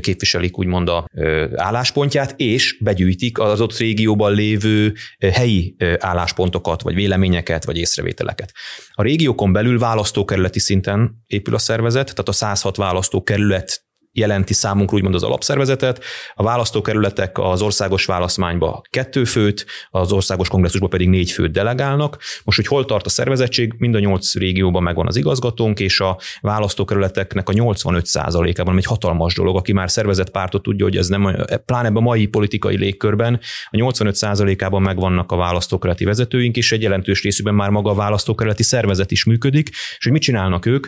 képviselik 0.00 0.58
úgymond 0.58 0.88
a 0.88 1.06
álláspontját, 1.54 2.34
és 2.36 2.76
begyűjtik 2.80 3.38
az 3.38 3.60
ott 3.60 3.76
régióban 3.76 4.34
lévő 4.34 4.94
helyi 5.32 5.76
álláspontokat, 5.98 6.82
vagy 6.82 6.94
véleményeket, 6.94 7.64
vagy 7.64 7.76
észrevételeket. 7.76 8.52
A 8.92 9.02
régiókon 9.02 9.52
belül 9.52 9.78
választókerületi 9.78 10.58
szinten 10.58 11.22
épül 11.26 11.54
a 11.54 11.58
szervezet, 11.58 12.06
tehát 12.06 12.28
a 12.28 12.32
106 12.32 12.76
választókerület 12.76 13.84
jelenti 14.12 14.54
számunkra 14.54 14.96
úgymond 14.96 15.14
az 15.14 15.22
alapszervezetet. 15.22 16.04
A 16.34 16.42
választókerületek 16.42 17.38
az 17.38 17.62
országos 17.62 18.04
választmányba 18.04 18.82
kettő 18.90 19.24
főt, 19.24 19.66
az 19.90 20.12
országos 20.12 20.48
kongresszusba 20.48 20.86
pedig 20.86 21.08
négy 21.08 21.30
főt 21.30 21.50
delegálnak. 21.52 22.18
Most, 22.44 22.56
hogy 22.56 22.66
hol 22.66 22.84
tart 22.84 23.06
a 23.06 23.08
szervezettség, 23.08 23.74
mind 23.78 23.94
a 23.94 23.98
nyolc 23.98 24.34
régióban 24.34 24.82
megvan 24.82 25.06
az 25.06 25.16
igazgatónk, 25.16 25.80
és 25.80 26.00
a 26.00 26.18
választókerületeknek 26.40 27.48
a 27.48 27.52
85%-ában, 27.52 28.76
egy 28.76 28.84
hatalmas 28.84 29.34
dolog, 29.34 29.56
aki 29.56 29.72
már 29.72 29.90
szervezett 29.90 30.30
pártot 30.30 30.62
tudja, 30.62 30.84
hogy 30.84 30.96
ez 30.96 31.06
nem, 31.06 31.36
pláne 31.64 31.88
a 31.88 32.00
mai 32.00 32.26
politikai 32.26 32.76
légkörben, 32.76 33.40
a 33.70 33.76
85%-ában 33.76 34.82
megvannak 34.82 35.32
a 35.32 35.36
választókerületi 35.36 36.04
vezetőink, 36.04 36.56
és 36.56 36.72
egy 36.72 36.82
jelentős 36.82 37.22
részükben 37.22 37.54
már 37.54 37.70
maga 37.70 37.90
a 37.90 37.94
választókerületi 37.94 38.62
szervezet 38.62 39.10
is 39.10 39.24
működik, 39.24 39.68
és 39.68 39.98
hogy 40.00 40.12
mit 40.12 40.22
csinálnak 40.22 40.66
ők? 40.66 40.86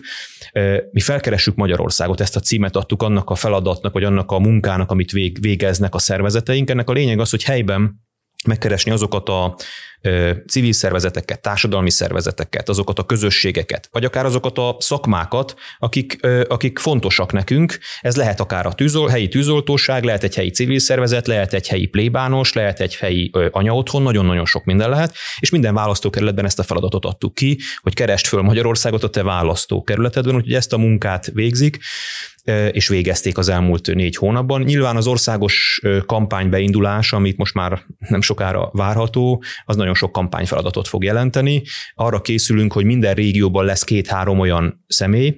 Mi 0.91 1.01
felkeressük 1.01 1.55
Magyarországot, 1.55 2.21
ezt 2.21 2.37
a 2.37 2.41
címet 2.41 2.77
adtuk 2.77 3.03
annak 3.03 3.14
a 3.23 3.35
feladatnak, 3.35 3.93
vagy 3.93 4.05
annak 4.05 4.31
a 4.31 4.39
munkának, 4.39 4.91
amit 4.91 5.11
végeznek 5.41 5.95
a 5.95 5.99
szervezeteink. 5.99 6.71
Ennek 6.71 6.89
a 6.89 6.93
lényeg 6.93 7.19
az, 7.19 7.31
hogy 7.31 7.43
helyben 7.43 8.03
megkeresni 8.47 8.91
azokat 8.91 9.29
a 9.29 9.57
civil 10.47 10.73
szervezeteket, 10.73 11.43
társadalmi 11.43 11.91
szervezeteket, 11.91 12.69
azokat 12.69 12.99
a 12.99 13.05
közösségeket, 13.05 13.89
vagy 13.93 14.05
akár 14.05 14.25
azokat 14.25 14.59
a 14.59 14.77
szakmákat, 14.79 15.55
akik, 15.79 16.27
akik 16.49 16.79
fontosak 16.79 17.33
nekünk. 17.33 17.79
Ez 18.01 18.17
lehet 18.17 18.41
akár 18.41 18.67
a 18.67 18.73
tűzol, 18.73 19.09
helyi 19.09 19.29
tűzoltóság, 19.29 20.05
lehet 20.05 20.23
egy 20.23 20.35
helyi 20.35 20.51
civil 20.51 20.79
szervezet, 20.79 21.27
lehet 21.27 21.53
egy 21.53 21.69
helyi 21.69 21.87
plébános, 21.87 22.53
lehet 22.53 22.81
egy 22.81 22.97
helyi 22.97 23.31
anyaotthon, 23.51 24.03
nagyon-nagyon 24.03 24.47
sok 24.47 24.65
minden 24.65 24.91
lehet, 24.91 25.15
és 25.39 25.51
minden 25.51 25.75
választókerületben 25.75 26.45
ezt 26.45 26.59
a 26.59 26.63
feladatot 26.63 27.05
adtuk 27.05 27.35
ki, 27.35 27.59
hogy 27.81 27.95
kerest 27.95 28.27
föl 28.27 28.43
Magyarországot 28.43 29.03
a 29.03 29.11
te 29.11 29.23
választókerületedben, 29.23 30.35
úgyhogy 30.35 30.55
ezt 30.55 30.73
a 30.73 30.79
munkát 30.79 31.31
végzik 31.33 31.79
és 32.71 32.89
végezték 32.89 33.39
az 33.39 33.49
elmúlt 33.49 33.95
négy 33.95 34.17
hónapban. 34.17 34.63
Nyilván 34.63 34.97
az 34.97 35.07
országos 35.07 35.81
kampány 36.07 36.51
beindulás, 36.51 37.13
amit 37.13 37.37
most 37.37 37.55
már 37.55 37.83
nem 37.99 38.21
sokára 38.21 38.71
várható, 38.73 39.43
az 39.65 39.77
nagyon 39.77 39.94
sok 39.95 40.13
kampányfeladatot 40.13 40.89
fog 40.89 41.05
jelenteni. 41.05 41.63
Arra 41.95 42.21
készülünk, 42.21 42.73
hogy 42.73 42.85
minden 42.85 43.15
régióban 43.15 43.65
lesz 43.65 43.85
két-három 43.85 44.39
olyan 44.39 44.85
személy, 44.87 45.37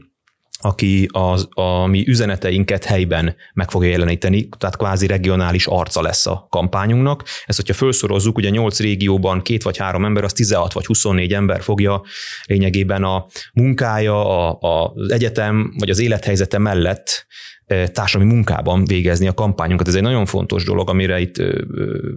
aki 0.61 1.09
az, 1.13 1.49
a 1.51 1.87
mi 1.87 2.09
üzeneteinket 2.09 2.85
helyben 2.85 3.37
meg 3.55 3.71
fogja 3.71 3.91
jeleníteni, 3.91 4.49
tehát 4.59 4.77
kvázi 4.77 5.07
regionális 5.07 5.67
arca 5.67 6.03
lesz 6.03 6.27
a 6.27 6.47
kampányunknak. 6.51 7.25
Ezt, 7.47 7.59
hogyha 7.59 7.75
felszorozzuk, 7.75 8.37
ugye 8.37 8.49
8 8.49 8.81
régióban 8.81 9.43
két 9.43 9.63
vagy 9.63 9.77
három 9.77 10.05
ember, 10.05 10.25
az 10.25 10.33
16 10.33 10.73
vagy 10.73 10.87
24 10.87 11.33
ember 11.33 11.63
fogja 11.63 12.03
lényegében 12.45 13.05
a 13.05 13.27
munkája, 13.53 14.49
a, 14.49 14.59
a, 14.61 14.93
az 14.95 15.11
egyetem 15.11 15.75
vagy 15.79 15.91
az 15.91 15.99
élethelyzete 15.99 16.59
mellett 16.59 17.27
e, 17.67 17.89
társadalmi 17.89 18.33
munkában 18.33 18.85
végezni 18.85 19.27
a 19.27 19.35
kampányunkat. 19.35 19.89
Ez 19.89 19.95
egy 19.95 20.03
nagyon 20.03 20.27
fontos 20.27 20.65
dolog, 20.65 20.89
amire 20.89 21.21
itt 21.21 21.43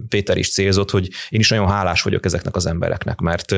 Péter 0.08 0.36
is 0.36 0.52
célzott, 0.52 0.90
hogy 0.90 1.08
én 1.28 1.40
is 1.40 1.48
nagyon 1.48 1.68
hálás 1.68 2.02
vagyok 2.02 2.24
ezeknek 2.24 2.56
az 2.56 2.66
embereknek, 2.66 3.18
mert 3.18 3.54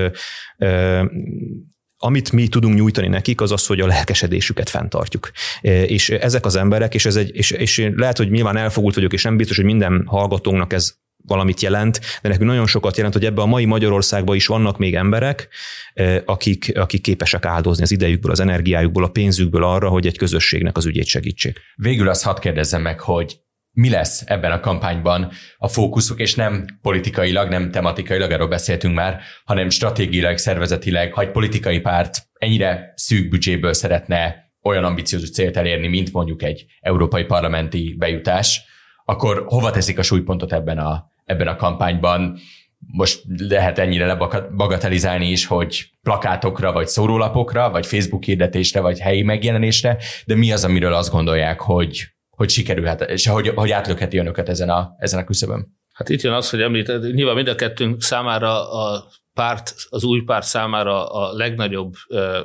amit 2.04 2.32
mi 2.32 2.48
tudunk 2.48 2.74
nyújtani 2.74 3.08
nekik, 3.08 3.40
az 3.40 3.52
az, 3.52 3.66
hogy 3.66 3.80
a 3.80 3.86
lelkesedésüket 3.86 4.68
fenntartjuk. 4.68 5.30
E, 5.60 5.82
és 5.82 6.10
ezek 6.10 6.46
az 6.46 6.56
emberek, 6.56 6.94
és, 6.94 7.04
ez 7.04 7.16
egy, 7.16 7.30
és, 7.34 7.50
és 7.50 7.90
lehet, 7.96 8.16
hogy 8.16 8.30
nyilván 8.30 8.56
elfogult 8.56 8.94
vagyok, 8.94 9.12
és 9.12 9.22
nem 9.22 9.36
biztos, 9.36 9.56
hogy 9.56 9.64
minden 9.64 10.04
hallgatónknak 10.06 10.72
ez 10.72 10.94
valamit 11.26 11.60
jelent, 11.60 12.00
de 12.22 12.28
nekünk 12.28 12.50
nagyon 12.50 12.66
sokat 12.66 12.96
jelent, 12.96 13.14
hogy 13.14 13.24
ebben 13.24 13.44
a 13.44 13.48
mai 13.48 13.64
Magyarországban 13.64 14.36
is 14.36 14.46
vannak 14.46 14.78
még 14.78 14.94
emberek, 14.94 15.48
e, 15.94 16.22
akik, 16.26 16.78
akik 16.78 17.02
képesek 17.02 17.44
áldozni 17.44 17.82
az 17.82 17.90
idejükből, 17.90 18.32
az 18.32 18.40
energiájukból, 18.40 19.04
a 19.04 19.08
pénzükből 19.08 19.64
arra, 19.64 19.88
hogy 19.88 20.06
egy 20.06 20.18
közösségnek 20.18 20.76
az 20.76 20.86
ügyét 20.86 21.06
segítsék. 21.06 21.60
Végül 21.76 22.08
azt 22.08 22.22
hadd 22.22 22.40
kérdezzem 22.40 22.82
meg, 22.82 23.00
hogy 23.00 23.41
mi 23.72 23.90
lesz 23.90 24.22
ebben 24.26 24.52
a 24.52 24.60
kampányban 24.60 25.30
a 25.56 25.68
fókuszuk, 25.68 26.20
és 26.20 26.34
nem 26.34 26.66
politikailag, 26.82 27.48
nem 27.48 27.70
tematikailag, 27.70 28.30
arról 28.30 28.48
beszéltünk 28.48 28.94
már, 28.94 29.20
hanem 29.44 29.70
stratégiailag, 29.70 30.38
szervezetileg, 30.38 31.12
ha 31.12 31.20
egy 31.20 31.30
politikai 31.30 31.80
párt 31.80 32.26
ennyire 32.38 32.92
szűk 32.96 33.28
büdzséből 33.28 33.72
szeretne 33.72 34.50
olyan 34.62 34.84
ambiciózus 34.84 35.30
célt 35.30 35.56
elérni, 35.56 35.88
mint 35.88 36.12
mondjuk 36.12 36.42
egy 36.42 36.64
európai 36.80 37.24
parlamenti 37.24 37.94
bejutás, 37.98 38.62
akkor 39.04 39.44
hova 39.46 39.70
teszik 39.70 39.98
a 39.98 40.02
súlypontot 40.02 40.52
ebben 40.52 40.78
a, 40.78 41.10
ebben 41.24 41.46
a 41.46 41.56
kampányban? 41.56 42.38
Most 42.78 43.22
lehet 43.38 43.78
ennyire 43.78 44.06
lebagatelizálni 44.06 45.30
is, 45.30 45.46
hogy 45.46 45.90
plakátokra, 46.02 46.72
vagy 46.72 46.86
szórólapokra, 46.86 47.70
vagy 47.70 47.86
Facebook 47.86 48.24
hirdetésre, 48.24 48.80
vagy 48.80 48.98
helyi 48.98 49.22
megjelenésre, 49.22 49.98
de 50.24 50.34
mi 50.34 50.52
az, 50.52 50.64
amiről 50.64 50.94
azt 50.94 51.10
gondolják, 51.10 51.60
hogy 51.60 52.11
hogy 52.36 52.48
sikerülhet, 52.48 53.00
és 53.00 53.26
hogy, 53.26 53.48
hogy 53.48 53.70
átlökheti 53.70 54.18
önöket 54.18 54.48
ezen 54.48 54.68
a, 54.68 54.94
ezen 54.98 55.20
a 55.20 55.24
küszöbön. 55.24 55.80
Hát 55.92 56.08
itt 56.08 56.20
jön 56.20 56.32
az, 56.32 56.50
hogy 56.50 56.60
említed, 56.60 57.14
nyilván 57.14 57.34
mind 57.34 57.48
a 57.48 57.54
kettőnk 57.54 58.02
számára 58.02 58.70
a 58.72 59.04
párt, 59.34 59.74
az 59.88 60.04
új 60.04 60.20
párt 60.20 60.46
számára 60.46 61.06
a 61.06 61.32
legnagyobb 61.32 61.92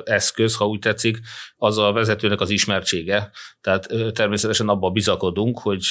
eszköz, 0.04 0.56
ha 0.56 0.66
úgy 0.66 0.78
tetszik, 0.78 1.18
az 1.60 1.78
a 1.78 1.92
vezetőnek 1.92 2.40
az 2.40 2.50
ismertsége. 2.50 3.30
Tehát 3.60 3.88
természetesen 4.12 4.68
abban 4.68 4.92
bizakodunk, 4.92 5.58
hogy 5.58 5.82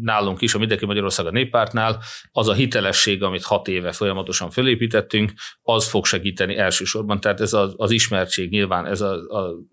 nálunk 0.00 0.40
is, 0.40 0.54
a 0.54 0.58
Mindenki 0.58 0.86
Magyarország 0.86 1.26
a 1.26 1.30
néppártnál, 1.30 2.02
az 2.32 2.48
a 2.48 2.52
hitelesség, 2.52 3.22
amit 3.22 3.42
hat 3.42 3.68
éve 3.68 3.92
folyamatosan 3.92 4.50
felépítettünk, 4.50 5.32
az 5.62 5.88
fog 5.88 6.06
segíteni 6.06 6.56
elsősorban. 6.56 7.20
Tehát 7.20 7.40
ez 7.40 7.52
az, 7.52 7.74
az 7.76 7.90
ismertség 7.90 8.50
nyilván, 8.50 8.86
ez 8.86 9.00
az 9.00 9.20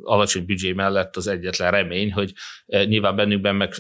alacsony 0.03 0.45
büdzsé 0.45 0.72
mellett 0.72 1.15
az 1.15 1.27
egyetlen 1.27 1.72
remény, 1.72 2.13
hogy 2.13 2.34
nyilván 2.65 3.15
bennünkben, 3.15 3.55
meg, 3.55 3.73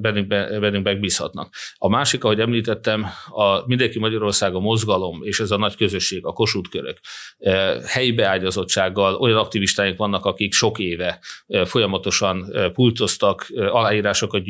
bennünkben, 0.00 0.60
bennünk 0.60 0.84
megbízhatnak. 0.84 1.54
A 1.76 1.88
másik, 1.88 2.24
ahogy 2.24 2.40
említettem, 2.40 3.06
a 3.28 3.66
Mindenki 3.66 3.98
Magyarország 3.98 4.54
a 4.54 4.60
mozgalom, 4.60 5.22
és 5.22 5.40
ez 5.40 5.50
a 5.50 5.56
nagy 5.56 5.76
közösség, 5.76 6.24
a 6.24 6.32
kosútkörök, 6.32 6.98
helyi 7.84 8.12
beágyazottsággal 8.12 9.14
olyan 9.14 9.38
aktivistáink 9.38 9.96
vannak, 9.96 10.24
akik 10.24 10.52
sok 10.58 10.78
éve 10.78 11.20
folyamatosan 11.64 12.52
pultoztak, 12.72 13.46
aláírásokat 13.56 14.42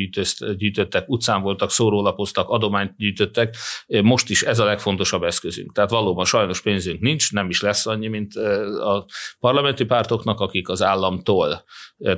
gyűjtöttek, 0.57 1.09
utcán 1.09 1.43
voltak, 1.43 1.71
szórólapoztak, 1.71 2.49
adományt 2.49 2.97
gyűjtöttek. 2.97 3.57
Most 4.03 4.31
is 4.31 4.43
ez 4.43 4.59
a 4.59 4.65
legfontosabb 4.65 5.23
eszközünk. 5.23 5.73
Tehát 5.73 5.91
valóban 5.91 6.25
sajnos 6.25 6.61
pénzünk 6.61 7.01
nincs, 7.01 7.33
nem 7.33 7.49
is 7.49 7.61
lesz 7.61 7.87
annyi, 7.87 8.09
mint 8.09 8.35
a 8.81 9.07
parlamenti 9.41 9.85
pártoknak, 9.85 10.41
akik 10.41 10.69
az 10.69 10.83
államtól 10.83 11.65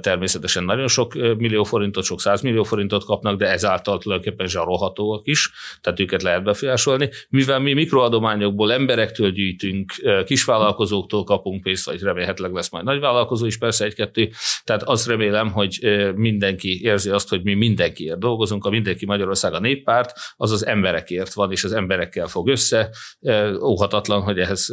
természetesen 0.01 0.65
nagyon 0.65 0.89
sok 0.89 1.15
millió 1.15 1.65
forintot, 1.65 2.05
sok 2.05 2.21
százmillió 2.21 2.63
forintot 2.63 3.05
kapnak, 3.05 3.39
de 3.39 3.47
ezáltal 3.47 3.99
tulajdonképpen 3.99 4.47
zsarolhatóak 4.47 5.27
is, 5.27 5.51
tehát 5.81 6.01
őket 6.01 6.23
lehet 6.23 6.43
befolyásolni. 6.43 7.11
Mivel 7.29 7.59
mi 7.59 7.73
mikroadományokból 7.73 8.73
emberektől 8.73 9.31
gyűjtünk, 9.31 9.93
kisvállalkozóktól 10.25 11.25
kapunk 11.25 11.63
pénzt, 11.63 11.87
vagy 11.87 12.03
remélhetőleg 12.03 12.53
lesz 12.53 12.71
majd 12.71 12.85
nagyvállalkozó 12.85 13.47
is 13.47 13.59
persze 13.59 13.80
egy-kettő, 13.81 14.31
tehát 14.65 14.83
azt 14.83 15.07
remélem, 15.07 15.53
hogy 15.53 15.79
mindenki 16.15 16.83
érzi 16.83 17.11
azt, 17.11 17.29
hogy 17.29 17.43
mi 17.43 17.55
mindenkiért 17.55 18.19
dolgozunk, 18.19 18.65
a 18.65 18.71
Mindenki 18.71 19.07
Magyarország 19.07 19.53
a 19.53 19.61
néppárt, 19.61 20.13
az 20.37 20.51
az 20.51 20.67
emberekért 20.67 21.33
van, 21.33 21.53
és 21.53 21.65
az 21.65 21.73
emberekkel 21.73 22.27
fog 22.27 22.49
össze. 22.49 22.91
Óhatatlan, 23.63 24.23
hogy 24.23 24.39
ehhez 24.39 24.73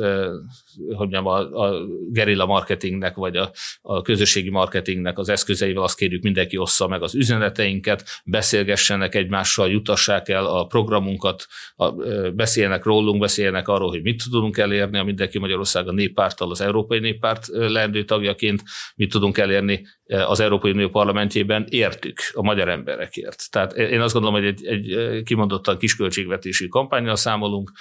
hogy 0.96 1.10
mondjam, 1.10 1.28
a, 1.28 1.66
a 1.66 1.86
gerilla 2.10 2.46
marketingnek, 2.46 3.16
vagy 3.16 3.36
a, 3.36 3.52
a 3.82 4.02
közösségi 4.02 4.50
marketingnek 4.50 5.18
az 5.18 5.30
eszközeivel 5.30 5.84
azt 5.84 5.98
kérjük, 5.98 6.24
mindenki 6.24 6.58
ossza 6.58 6.88
meg 6.88 7.02
az 7.02 7.16
üzeneteinket, 7.16 8.04
beszélgessenek 8.26 9.16
egymással, 9.16 9.70
jutassák 9.70 10.30
el 10.30 10.46
a 10.46 10.66
programunkat, 10.66 11.48
a, 11.76 11.92
beszélnek 12.32 12.84
rólunk, 12.84 13.20
beszélnek 13.20 13.68
arról, 13.68 13.90
hogy 13.90 14.02
mit 14.02 14.24
tudunk 14.30 14.58
elérni, 14.58 14.98
a 14.98 15.04
Mindenki 15.04 15.40
Magyarország 15.40 15.88
a 15.88 15.92
néppárttal, 15.92 16.52
az 16.52 16.62
Európai 16.62 17.00
Néppárt 17.00 17.48
leendő 17.48 18.04
tagjaként, 18.04 18.64
mit 18.96 19.12
tudunk 19.12 19.38
elérni 19.38 19.86
az 20.08 20.40
Európai 20.40 20.72
Unió 20.72 20.90
parlamentjében, 20.90 21.66
értük 21.70 22.20
a 22.34 22.42
magyar 22.42 22.70
emberekért. 22.70 23.52
Tehát 23.52 23.74
én 23.74 24.02
azt 24.02 24.14
gondolom, 24.14 24.40
hogy 24.40 24.48
egy, 24.48 24.66
egy 24.66 25.24
kimondottan 25.24 25.78
kisköltségvetési 25.78 26.68
kampányra 26.68 27.16
számolunk, 27.16 27.72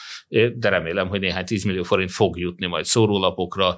de 0.54 0.68
remélem, 0.68 1.08
hogy 1.08 1.20
néhány 1.20 1.44
tízmillió 1.44 1.82
forint 1.82 2.10
fog 2.10 2.38
jutni 2.38 2.66
majd 2.66 2.84
szórólapokra, 2.86 3.76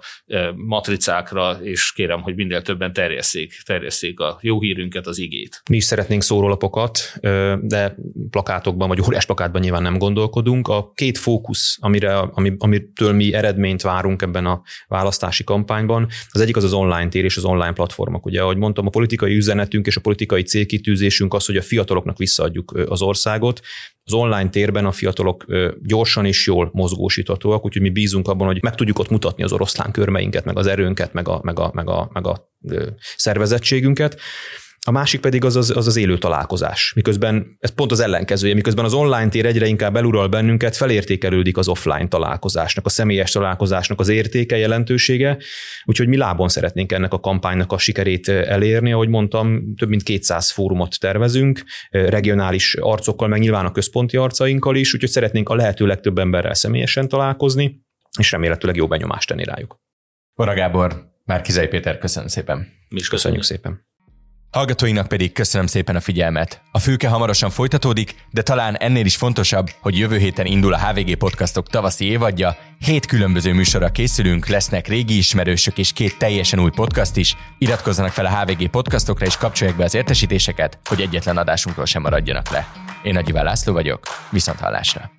matricákra, 0.55 1.59
és 1.63 1.93
kérem, 1.93 2.23
hogy 2.23 2.35
minél 2.35 2.63
többen 2.63 2.93
terjesszék, 2.93 3.63
terjesszék 3.65 4.21
a 4.21 4.39
jó 4.41 4.61
hírünket, 4.61 5.07
az 5.07 5.19
igét. 5.19 5.63
Mi 5.71 5.77
is 5.77 5.85
szeretnénk 5.85 6.23
szórólapokat, 6.23 7.19
de 7.61 7.97
plakátokban, 8.31 8.89
vagy 8.89 9.01
óriás 9.01 9.27
plakátban 9.27 9.61
nyilván 9.61 9.83
nem 9.83 9.99
gondolkodunk. 9.99 10.69
A 10.69 10.93
két 10.95 11.19
fókusz, 11.19 11.77
amire, 11.81 12.19
ami, 12.19 12.55
amitől 12.59 13.13
mi 13.13 13.35
eredményt 13.35 13.83
várunk 13.83 14.23
ebben 14.23 14.47
a 14.47 14.63
választási 14.89 15.45
kampányban, 15.45 16.09
az 16.29 16.41
egyik 16.41 16.57
az 16.57 16.65
az 16.65 16.73
online 16.73 17.09
tér 17.09 17.25
és 17.25 17.37
az 17.37 17.45
online 17.45 17.73
platformok. 17.73 18.27
Ugye, 18.27 18.43
ahogy 18.43 18.57
mondtam, 18.57 18.87
a 18.87 18.91
politikai 18.91 19.37
üzenetünk 19.37 19.87
és 19.87 19.97
a 19.97 20.01
politikai 20.01 20.43
célkitűzésünk 20.43 21.35
az, 21.35 21.47
hogy 21.47 21.57
a 21.57 21.63
fiataloknak 21.63 22.19
visszaadjuk 22.19 22.81
az 22.89 23.03
országot, 23.03 23.61
az 24.05 24.15
online 24.15 24.49
térben 24.49 24.87
a 24.87 24.93
fiatalok 24.93 25.45
gyorsan 25.83 26.25
és 26.25 26.47
jól 26.47 26.71
mozgósíthatóak, 26.73 27.65
úgyhogy 27.65 27.83
mi 27.83 27.91
bízunk 27.91 28.29
abban, 28.29 28.47
hogy 28.47 28.63
meg 28.63 28.75
tudjuk 28.75 28.98
ott 28.99 29.11
mutatni 29.11 29.43
az 29.43 29.53
oroszlán 29.53 29.91
körmeinket, 29.91 30.45
meg 30.45 30.59
az 30.59 30.67
erőnket, 30.67 31.13
meg 31.13 31.29
a, 31.29 31.41
meg 31.43 31.59
a, 31.59 31.71
meg 31.75 31.89
a, 31.89 32.11
meg 32.13 32.27
a 32.27 32.51
szervezettségünket. 33.17 34.21
A 34.89 34.91
másik 34.91 35.21
pedig 35.21 35.45
az 35.45 35.57
az, 35.57 35.77
az 35.77 35.87
az 35.87 35.97
élő 35.97 36.19
találkozás, 36.19 36.93
miközben 36.95 37.57
ez 37.61 37.71
pont 37.71 37.93
az 37.93 38.01
ellenkezője, 38.01 38.55
miközben 38.55 38.85
az 38.85 38.93
online 38.93 39.29
tér 39.29 39.47
egyre 39.47 39.67
inkább 39.67 39.97
elural 39.97 40.29
bennünket, 40.29 40.77
felértékelődik 40.77 41.57
az 41.57 41.69
offline 41.69 42.09
találkozásnak, 42.09 42.87
a 42.87 42.89
személyes 42.89 43.31
találkozásnak 43.31 44.01
az 44.01 44.09
értéke, 44.09 44.57
jelentősége, 44.57 45.39
úgyhogy 45.85 46.09
mi 46.09 46.17
lábon 46.17 46.49
szeretnénk 46.49 46.93
ennek 46.93 47.13
a 47.13 47.21
kampánynak 47.21 47.73
a 47.73 47.79
sikerét 47.79 48.29
elérni, 48.29 48.93
ahogy 48.93 49.09
mondtam, 49.09 49.75
több 49.77 49.89
mint 49.89 50.03
200 50.03 50.51
fórumot 50.51 51.01
tervezünk, 51.01 51.65
regionális 51.91 52.75
arcokkal, 52.75 53.29
meg 53.29 53.41
nyilván 53.41 53.67
a 53.67 53.73
központi 53.73 54.17
arcainkkal 54.17 54.77
is, 54.77 54.95
úgyhogy 54.95 55.11
szeretnénk 55.11 55.49
a 55.49 55.55
lehető 55.55 55.87
legtöbb 55.87 56.19
emberrel 56.19 56.55
személyesen 56.55 57.09
találkozni, 57.09 57.87
és 58.19 58.31
remélhetőleg 58.33 58.77
jó 58.77 58.87
benyomást 58.87 59.29
tenni 59.29 59.45
rájuk. 59.45 59.77
Vara 60.35 60.55
Gábor, 60.55 61.13
Márkizai 61.25 61.67
Péter, 61.67 61.99
köszönöm 61.99 62.29
szépen. 62.29 62.59
Mi 62.89 62.99
is 62.99 63.09
köszönjük, 63.09 63.41
köszönjük 63.41 63.43
szépen. 63.43 63.87
Hallgatóinknak 64.51 65.09
pedig 65.09 65.33
köszönöm 65.33 65.67
szépen 65.67 65.97
a 65.97 66.01
figyelmet. 66.01 66.63
A 66.73 66.79
főke 66.79 67.09
hamarosan 67.09 67.51
folytatódik, 67.51 68.15
de 68.31 68.43
talán 68.43 68.77
ennél 68.77 69.05
is 69.05 69.17
fontosabb, 69.17 69.71
hogy 69.81 69.99
jövő 69.99 70.19
héten 70.19 70.47
indul 70.47 70.73
a 70.73 70.89
HVG 70.89 71.17
podcastok 71.17 71.69
tavaszi 71.69 72.05
évadja. 72.05 72.57
Hét 72.79 73.07
különböző 73.07 73.53
műsorra 73.53 73.89
készülünk, 73.89 74.47
lesznek 74.47 74.87
régi 74.87 75.17
ismerősök 75.17 75.79
és 75.79 75.93
két 75.93 76.19
teljesen 76.19 76.61
új 76.61 76.71
podcast 76.71 77.17
is. 77.17 77.37
Iratkozzanak 77.59 78.13
fel 78.13 78.27
a 78.27 78.39
HVG 78.39 78.71
podcastokra 78.71 79.27
és 79.27 79.37
kapcsolják 79.37 79.77
be 79.77 79.85
az 79.85 79.95
értesítéseket, 79.95 80.79
hogy 80.85 81.01
egyetlen 81.01 81.37
adásunkról 81.37 81.87
sem 81.87 82.03
maradjanak 82.03 82.51
le. 82.51 82.67
Én 83.03 83.13
Nagy 83.13 83.29
Iván 83.29 83.45
László 83.45 83.73
vagyok, 83.73 84.07
viszont 84.31 84.59
hallásra. 84.59 85.11